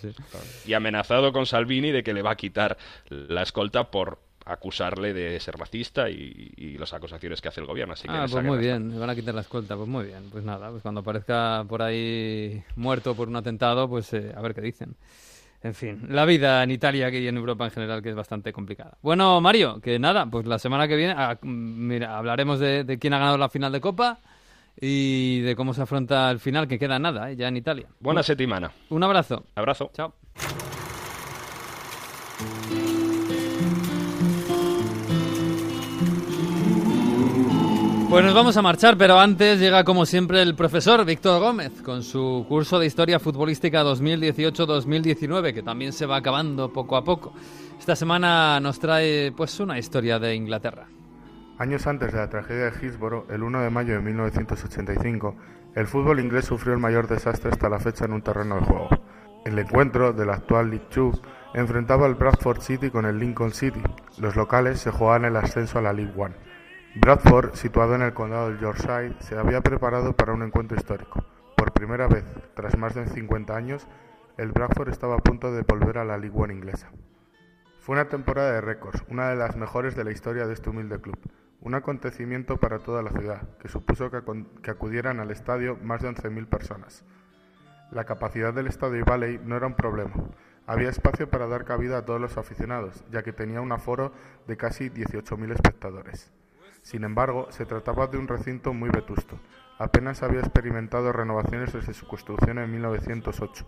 Sí, 0.00 0.08
y 0.66 0.72
amenazado 0.74 1.32
con 1.32 1.46
Salvini 1.46 1.92
de 1.92 2.02
que 2.02 2.12
le 2.14 2.22
va 2.22 2.32
a 2.32 2.36
quitar 2.36 2.76
la 3.10 3.42
escolta 3.42 3.90
por 3.90 4.18
acusarle 4.48 5.12
de 5.12 5.40
ser 5.40 5.56
racista 5.56 6.08
y, 6.08 6.52
y 6.56 6.78
las 6.78 6.92
acusaciones 6.94 7.40
que 7.40 7.48
hace 7.48 7.60
el 7.60 7.66
gobierno 7.66 7.94
así 7.94 8.06
que 8.06 8.14
Ah, 8.14 8.26
pues 8.30 8.44
muy 8.44 8.58
bien, 8.58 8.88
me 8.88 8.98
van 8.98 9.10
a 9.10 9.14
quitar 9.16 9.34
la 9.34 9.40
escolta, 9.40 9.76
pues 9.76 9.88
muy 9.88 10.04
bien, 10.04 10.30
pues 10.30 10.44
nada, 10.44 10.70
pues 10.70 10.82
cuando 10.82 11.00
aparezca 11.00 11.64
por 11.68 11.82
ahí 11.82 12.62
muerto 12.76 13.16
por 13.16 13.26
un 13.28 13.34
atentado, 13.36 13.88
pues 13.88 14.12
eh, 14.12 14.32
a 14.36 14.40
ver 14.40 14.54
qué 14.54 14.60
dicen. 14.60 14.94
En 15.66 15.74
fin, 15.74 16.06
la 16.10 16.24
vida 16.24 16.62
en 16.62 16.70
Italia 16.70 17.10
y 17.10 17.26
en 17.26 17.36
Europa 17.36 17.64
en 17.64 17.72
general 17.72 18.00
que 18.00 18.10
es 18.10 18.14
bastante 18.14 18.52
complicada. 18.52 18.98
Bueno, 19.02 19.40
Mario, 19.40 19.80
que 19.80 19.98
nada, 19.98 20.24
pues 20.26 20.46
la 20.46 20.60
semana 20.60 20.86
que 20.86 20.94
viene 20.94 21.12
ah, 21.16 21.36
mira, 21.42 22.16
hablaremos 22.16 22.60
de, 22.60 22.84
de 22.84 22.98
quién 23.00 23.14
ha 23.14 23.18
ganado 23.18 23.36
la 23.36 23.48
final 23.48 23.72
de 23.72 23.80
Copa 23.80 24.20
y 24.80 25.40
de 25.40 25.56
cómo 25.56 25.74
se 25.74 25.82
afronta 25.82 26.30
el 26.30 26.38
final, 26.38 26.68
que 26.68 26.78
queda 26.78 27.00
nada, 27.00 27.32
eh, 27.32 27.36
ya 27.36 27.48
en 27.48 27.56
Italia. 27.56 27.88
Buena 27.98 28.22
settimana. 28.22 28.70
Un 28.90 29.02
abrazo. 29.02 29.44
Abrazo. 29.56 29.90
Chao. 29.92 30.14
Pues 38.16 38.24
nos 38.24 38.34
vamos 38.34 38.56
a 38.56 38.62
marchar, 38.62 38.96
pero 38.96 39.20
antes 39.20 39.60
llega 39.60 39.84
como 39.84 40.06
siempre 40.06 40.40
el 40.40 40.54
profesor 40.54 41.04
Víctor 41.04 41.38
Gómez 41.38 41.82
con 41.82 42.02
su 42.02 42.46
curso 42.48 42.78
de 42.78 42.86
Historia 42.86 43.20
Futbolística 43.20 43.84
2018-2019, 43.84 45.52
que 45.52 45.62
también 45.62 45.92
se 45.92 46.06
va 46.06 46.16
acabando 46.16 46.72
poco 46.72 46.96
a 46.96 47.04
poco. 47.04 47.34
Esta 47.78 47.94
semana 47.94 48.58
nos 48.58 48.78
trae 48.78 49.32
pues 49.36 49.60
una 49.60 49.78
historia 49.78 50.18
de 50.18 50.34
Inglaterra. 50.34 50.86
Años 51.58 51.86
antes 51.86 52.10
de 52.10 52.16
la 52.16 52.30
tragedia 52.30 52.70
de 52.70 52.72
Hillsborough, 52.80 53.30
el 53.30 53.42
1 53.42 53.60
de 53.60 53.68
mayo 53.68 53.92
de 53.92 54.00
1985, 54.00 55.36
el 55.74 55.86
fútbol 55.86 56.18
inglés 56.18 56.46
sufrió 56.46 56.72
el 56.72 56.80
mayor 56.80 57.08
desastre 57.08 57.50
hasta 57.50 57.68
la 57.68 57.80
fecha 57.80 58.06
en 58.06 58.14
un 58.14 58.22
terreno 58.22 58.54
de 58.54 58.62
juego. 58.62 58.88
El 59.44 59.58
encuentro 59.58 60.14
del 60.14 60.30
actual 60.30 60.70
League 60.70 60.86
Two 60.88 61.12
enfrentaba 61.52 62.06
al 62.06 62.14
Bradford 62.14 62.62
City 62.62 62.88
con 62.88 63.04
el 63.04 63.18
Lincoln 63.18 63.52
City. 63.52 63.82
Los 64.16 64.36
locales 64.36 64.80
se 64.80 64.90
jugaban 64.90 65.26
el 65.26 65.36
ascenso 65.36 65.80
a 65.80 65.82
la 65.82 65.92
League 65.92 66.14
One. 66.16 66.45
Bradford, 66.98 67.54
situado 67.56 67.94
en 67.94 68.00
el 68.00 68.14
condado 68.14 68.48
del 68.48 68.58
Yorkshire, 68.58 69.14
se 69.20 69.36
había 69.36 69.60
preparado 69.60 70.14
para 70.16 70.32
un 70.32 70.42
encuentro 70.42 70.78
histórico. 70.78 71.22
Por 71.54 71.72
primera 71.72 72.08
vez, 72.08 72.24
tras 72.54 72.78
más 72.78 72.94
de 72.94 73.06
50 73.06 73.54
años, 73.54 73.86
el 74.38 74.50
Bradford 74.50 74.88
estaba 74.88 75.16
a 75.16 75.18
punto 75.18 75.52
de 75.52 75.60
volver 75.60 75.98
a 75.98 76.06
la 76.06 76.16
League 76.16 76.34
One 76.34 76.54
inglesa. 76.54 76.90
Fue 77.80 77.92
una 77.92 78.08
temporada 78.08 78.52
de 78.52 78.62
récords, 78.62 79.04
una 79.08 79.28
de 79.28 79.36
las 79.36 79.56
mejores 79.56 79.94
de 79.94 80.04
la 80.04 80.10
historia 80.10 80.46
de 80.46 80.54
este 80.54 80.70
humilde 80.70 80.98
club. 80.98 81.18
Un 81.60 81.74
acontecimiento 81.74 82.56
para 82.56 82.78
toda 82.78 83.02
la 83.02 83.10
ciudad, 83.10 83.42
que 83.58 83.68
supuso 83.68 84.10
que 84.10 84.70
acudieran 84.70 85.20
al 85.20 85.30
estadio 85.30 85.76
más 85.82 86.00
de 86.00 86.08
11.000 86.08 86.46
personas. 86.46 87.04
La 87.90 88.04
capacidad 88.04 88.54
del 88.54 88.68
estadio 88.68 89.04
Valley 89.04 89.38
no 89.44 89.54
era 89.56 89.66
un 89.66 89.74
problema. 89.74 90.14
Había 90.66 90.88
espacio 90.88 91.28
para 91.28 91.46
dar 91.46 91.66
cabida 91.66 91.98
a 91.98 92.04
todos 92.06 92.22
los 92.22 92.38
aficionados, 92.38 93.04
ya 93.12 93.22
que 93.22 93.34
tenía 93.34 93.60
un 93.60 93.70
aforo 93.70 94.12
de 94.46 94.56
casi 94.56 94.88
18.000 94.88 95.52
espectadores. 95.52 96.32
Sin 96.86 97.02
embargo, 97.02 97.48
se 97.50 97.66
trataba 97.66 98.06
de 98.06 98.16
un 98.16 98.28
recinto 98.28 98.72
muy 98.72 98.90
vetusto. 98.90 99.40
Apenas 99.76 100.22
había 100.22 100.38
experimentado 100.38 101.10
renovaciones 101.10 101.72
desde 101.72 101.92
su 101.94 102.06
construcción 102.06 102.60
en 102.60 102.70
1908. 102.70 103.66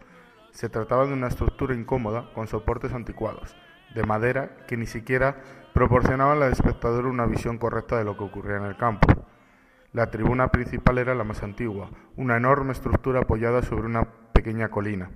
Se 0.53 0.69
trataba 0.69 1.05
de 1.05 1.15
una 1.15 1.27
estructura 1.27 1.75
incómoda 1.75 2.33
con 2.33 2.47
soportes 2.47 2.93
anticuados, 2.93 3.57
de 3.93 4.05
madera 4.05 4.59
que 4.69 4.77
ni 4.77 4.87
siquiera 4.87 5.35
proporcionaban 5.75 6.41
al 6.41 6.53
espectador 6.53 7.07
una 7.07 7.27
visión 7.27 7.59
correcta 7.59 7.99
de 7.99 8.05
lo 8.05 8.17
que 8.17 8.23
ocurría 8.23 8.59
en 8.59 8.67
el 8.67 8.77
campo. 8.77 9.09
La 9.93 10.13
tribuna 10.13 10.53
principal 10.53 10.99
era 10.99 11.17
la 11.17 11.25
más 11.25 11.43
antigua, 11.43 11.91
una 12.15 12.37
enorme 12.37 12.71
estructura 12.71 13.23
apoyada 13.23 13.63
sobre 13.63 13.87
una 13.87 14.05
pequeña 14.33 14.69
colina, 14.69 15.11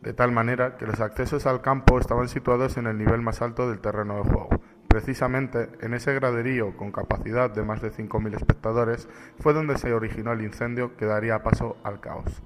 de 0.00 0.12
tal 0.12 0.32
manera 0.32 0.76
que 0.76 0.86
los 0.86 0.98
accesos 0.98 1.46
al 1.46 1.60
campo 1.60 2.00
estaban 2.00 2.28
situados 2.28 2.76
en 2.78 2.88
el 2.88 2.98
nivel 2.98 3.22
más 3.22 3.42
alto 3.42 3.70
del 3.70 3.78
terreno 3.78 4.16
de 4.16 4.22
juego, 4.28 4.48
precisamente 4.92 5.70
en 5.80 5.94
ese 5.94 6.12
graderío 6.12 6.76
con 6.76 6.92
capacidad 6.92 7.48
de 7.48 7.62
más 7.62 7.80
de 7.80 7.90
5.000 7.90 8.36
espectadores 8.36 9.08
fue 9.38 9.54
donde 9.54 9.78
se 9.78 9.94
originó 9.94 10.32
el 10.32 10.42
incendio 10.42 10.98
que 10.98 11.06
daría 11.06 11.42
paso 11.42 11.78
al 11.82 12.00
caos. 12.00 12.42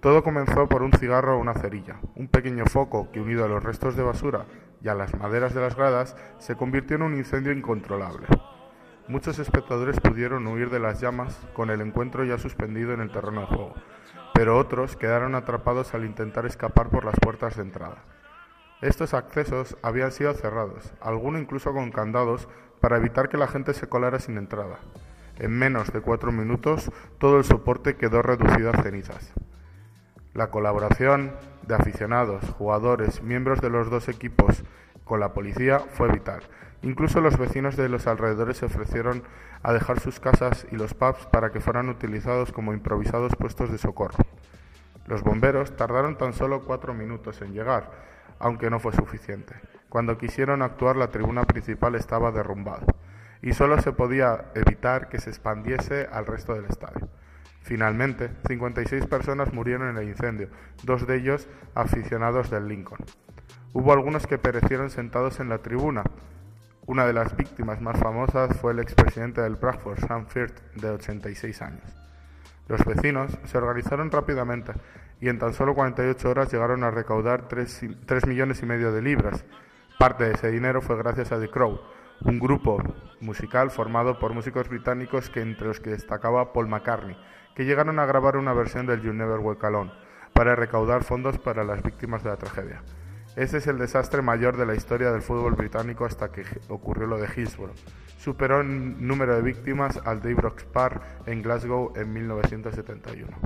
Todo 0.00 0.24
comenzó 0.24 0.68
por 0.68 0.82
un 0.82 0.90
cigarro 0.90 1.36
o 1.36 1.40
una 1.40 1.54
cerilla, 1.54 2.00
un 2.16 2.26
pequeño 2.26 2.66
foco 2.66 3.12
que 3.12 3.20
unido 3.20 3.44
a 3.44 3.48
los 3.48 3.62
restos 3.62 3.94
de 3.94 4.02
basura 4.02 4.46
y 4.82 4.88
a 4.88 4.94
las 4.94 5.14
maderas 5.14 5.54
de 5.54 5.60
las 5.60 5.76
gradas 5.76 6.16
se 6.38 6.56
convirtió 6.56 6.96
en 6.96 7.02
un 7.02 7.14
incendio 7.14 7.52
incontrolable. 7.52 8.26
Muchos 9.06 9.38
espectadores 9.38 10.00
pudieron 10.00 10.48
huir 10.48 10.68
de 10.68 10.80
las 10.80 11.00
llamas 11.00 11.38
con 11.54 11.70
el 11.70 11.80
encuentro 11.80 12.24
ya 12.24 12.38
suspendido 12.38 12.92
en 12.92 13.00
el 13.00 13.12
terreno 13.12 13.42
de 13.42 13.46
juego, 13.46 13.74
pero 14.34 14.58
otros 14.58 14.96
quedaron 14.96 15.36
atrapados 15.36 15.94
al 15.94 16.04
intentar 16.04 16.44
escapar 16.44 16.88
por 16.88 17.04
las 17.04 17.14
puertas 17.20 17.54
de 17.54 17.62
entrada. 17.62 18.02
Estos 18.82 19.14
accesos 19.14 19.74
habían 19.80 20.12
sido 20.12 20.34
cerrados, 20.34 20.92
algunos 21.00 21.40
incluso 21.40 21.72
con 21.72 21.90
candados, 21.90 22.46
para 22.80 22.98
evitar 22.98 23.30
que 23.30 23.38
la 23.38 23.48
gente 23.48 23.72
se 23.72 23.88
colara 23.88 24.18
sin 24.18 24.36
entrada. 24.36 24.76
En 25.38 25.50
menos 25.50 25.92
de 25.94 26.02
cuatro 26.02 26.30
minutos 26.30 26.90
todo 27.18 27.38
el 27.38 27.44
soporte 27.44 27.96
quedó 27.96 28.20
reducido 28.20 28.70
a 28.70 28.82
cenizas. 28.82 29.32
La 30.34 30.50
colaboración 30.50 31.32
de 31.66 31.74
aficionados, 31.74 32.44
jugadores, 32.58 33.22
miembros 33.22 33.62
de 33.62 33.70
los 33.70 33.88
dos 33.88 34.10
equipos 34.10 34.62
con 35.04 35.20
la 35.20 35.32
policía 35.32 35.78
fue 35.78 36.12
vital. 36.12 36.42
Incluso 36.82 37.22
los 37.22 37.38
vecinos 37.38 37.76
de 37.76 37.88
los 37.88 38.06
alrededores 38.06 38.58
se 38.58 38.66
ofrecieron 38.66 39.22
a 39.62 39.72
dejar 39.72 40.00
sus 40.00 40.20
casas 40.20 40.66
y 40.70 40.76
los 40.76 40.92
pubs 40.92 41.24
para 41.26 41.50
que 41.50 41.60
fueran 41.60 41.88
utilizados 41.88 42.52
como 42.52 42.74
improvisados 42.74 43.34
puestos 43.36 43.72
de 43.72 43.78
socorro. 43.78 44.18
Los 45.06 45.22
bomberos 45.22 45.74
tardaron 45.76 46.18
tan 46.18 46.34
solo 46.34 46.64
cuatro 46.64 46.92
minutos 46.92 47.40
en 47.40 47.54
llegar, 47.54 47.90
aunque 48.38 48.70
no 48.70 48.80
fue 48.80 48.92
suficiente. 48.92 49.54
Cuando 49.88 50.18
quisieron 50.18 50.62
actuar 50.62 50.96
la 50.96 51.10
tribuna 51.10 51.44
principal 51.44 51.94
estaba 51.94 52.32
derrumbada 52.32 52.84
y 53.42 53.52
solo 53.52 53.80
se 53.80 53.92
podía 53.92 54.46
evitar 54.54 55.08
que 55.08 55.20
se 55.20 55.30
expandiese 55.30 56.08
al 56.10 56.26
resto 56.26 56.54
del 56.54 56.66
estadio. 56.66 57.08
Finalmente, 57.62 58.30
56 58.46 59.06
personas 59.06 59.52
murieron 59.52 59.88
en 59.90 59.96
el 59.96 60.08
incendio, 60.08 60.48
dos 60.84 61.06
de 61.06 61.16
ellos 61.16 61.48
aficionados 61.74 62.50
del 62.50 62.68
Lincoln. 62.68 63.04
Hubo 63.72 63.92
algunos 63.92 64.26
que 64.26 64.38
perecieron 64.38 64.88
sentados 64.88 65.40
en 65.40 65.48
la 65.48 65.58
tribuna. 65.58 66.04
Una 66.86 67.04
de 67.04 67.12
las 67.12 67.36
víctimas 67.36 67.80
más 67.80 67.98
famosas 67.98 68.56
fue 68.56 68.72
el 68.72 68.78
expresidente 68.78 69.40
del 69.40 69.56
Bradford, 69.56 69.98
Sam 69.98 70.26
Firth, 70.26 70.60
de 70.76 70.90
86 70.90 71.60
años. 71.62 71.96
Los 72.68 72.84
vecinos 72.84 73.36
se 73.44 73.58
organizaron 73.58 74.10
rápidamente 74.10 74.72
y 75.20 75.28
en 75.28 75.38
tan 75.38 75.54
solo 75.54 75.74
48 75.74 76.28
horas 76.28 76.52
llegaron 76.52 76.84
a 76.84 76.90
recaudar 76.90 77.48
3, 77.48 78.26
millones 78.26 78.62
y 78.62 78.66
medio 78.66 78.92
de 78.92 79.02
libras. 79.02 79.44
Parte 79.98 80.24
de 80.24 80.34
ese 80.34 80.50
dinero 80.50 80.82
fue 80.82 80.96
gracias 80.96 81.32
a 81.32 81.40
The 81.40 81.48
Crow, 81.48 81.80
un 82.22 82.38
grupo 82.38 82.82
musical 83.20 83.70
formado 83.70 84.18
por 84.18 84.34
músicos 84.34 84.68
británicos 84.68 85.30
que 85.30 85.40
entre 85.40 85.68
los 85.68 85.80
que 85.80 85.90
destacaba 85.90 86.52
Paul 86.52 86.68
McCartney, 86.68 87.16
que 87.54 87.64
llegaron 87.64 87.98
a 87.98 88.06
grabar 88.06 88.36
una 88.36 88.52
versión 88.52 88.86
del 88.86 89.02
You 89.02 89.12
Never 89.12 89.38
Walk 89.38 89.64
Alone 89.64 89.92
para 90.32 90.54
recaudar 90.54 91.02
fondos 91.02 91.38
para 91.38 91.64
las 91.64 91.82
víctimas 91.82 92.22
de 92.22 92.30
la 92.30 92.36
tragedia. 92.36 92.82
Ese 93.36 93.58
es 93.58 93.66
el 93.66 93.78
desastre 93.78 94.22
mayor 94.22 94.56
de 94.56 94.64
la 94.64 94.74
historia 94.74 95.10
del 95.12 95.20
fútbol 95.20 95.54
británico 95.54 96.06
hasta 96.06 96.32
que 96.32 96.42
ocurrió 96.68 97.06
lo 97.06 97.18
de 97.18 97.28
Hillsborough. 97.34 97.76
Superó 98.18 98.62
en 98.62 99.06
número 99.06 99.34
de 99.34 99.42
víctimas 99.42 100.00
al 100.06 100.26
Ibrox 100.26 100.64
Park 100.64 101.02
en 101.26 101.42
Glasgow 101.42 101.92
en 101.96 102.12
1971. 102.12 103.36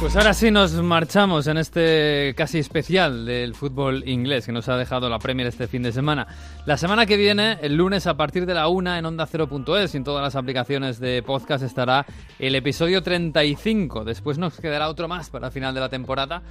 Pues 0.00 0.14
ahora 0.14 0.32
sí 0.32 0.52
nos 0.52 0.74
marchamos 0.74 1.48
en 1.48 1.58
este 1.58 2.32
casi 2.36 2.60
especial 2.60 3.26
del 3.26 3.56
fútbol 3.56 4.08
inglés 4.08 4.46
que 4.46 4.52
nos 4.52 4.68
ha 4.68 4.76
dejado 4.76 5.10
la 5.10 5.18
Premier 5.18 5.48
este 5.48 5.66
fin 5.66 5.82
de 5.82 5.90
semana. 5.90 6.28
La 6.66 6.76
semana 6.76 7.04
que 7.04 7.16
viene, 7.16 7.58
el 7.62 7.74
lunes 7.74 8.06
a 8.06 8.16
partir 8.16 8.46
de 8.46 8.54
la 8.54 8.68
una 8.68 8.96
en 9.00 9.06
onda 9.06 9.26
0.es 9.26 9.94
y 9.94 9.96
en 9.96 10.04
todas 10.04 10.22
las 10.22 10.36
aplicaciones 10.36 11.00
de 11.00 11.20
podcast 11.24 11.64
estará 11.64 12.06
el 12.38 12.54
episodio 12.54 13.02
35. 13.02 14.04
Después 14.04 14.38
nos 14.38 14.60
quedará 14.60 14.88
otro 14.88 15.08
más 15.08 15.30
para 15.30 15.48
el 15.48 15.52
final 15.52 15.74
de 15.74 15.80
la 15.80 15.88
temporada 15.88 16.42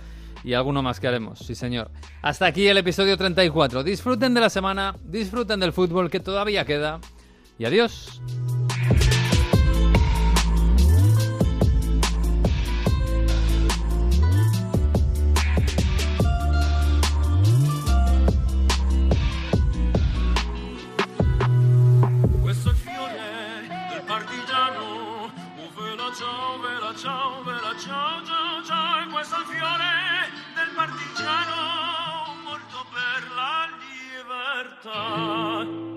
y 0.44 0.54
alguno 0.54 0.84
más 0.84 1.00
que 1.00 1.08
haremos, 1.08 1.40
sí 1.40 1.56
señor. 1.56 1.90
Hasta 2.22 2.48
aquí 2.48 2.68
el 2.68 2.78
episodio 2.78 3.16
34. 3.18 3.82
Disfruten 3.82 4.34
de 4.34 4.42
la 4.42 4.50
semana, 4.50 4.94
disfruten 5.06 5.62
del 5.62 5.72
fútbol 5.72 6.10
que 6.10 6.20
todavía 6.20 6.66
queda 6.66 7.00
y 7.58 7.64
adiós. 7.64 8.22
ciao, 26.98 27.44
bella 27.44 27.78
ciao, 27.78 28.26
ciao, 28.26 28.64
ciao, 28.64 29.04
e 29.04 29.08
questo 29.12 29.38
il 29.38 29.46
fiore 29.46 30.32
del 30.56 30.70
partigiano 30.76 32.34
morto 32.44 32.86
per 32.92 33.32
la 33.36 33.70
libertà. 33.86 35.97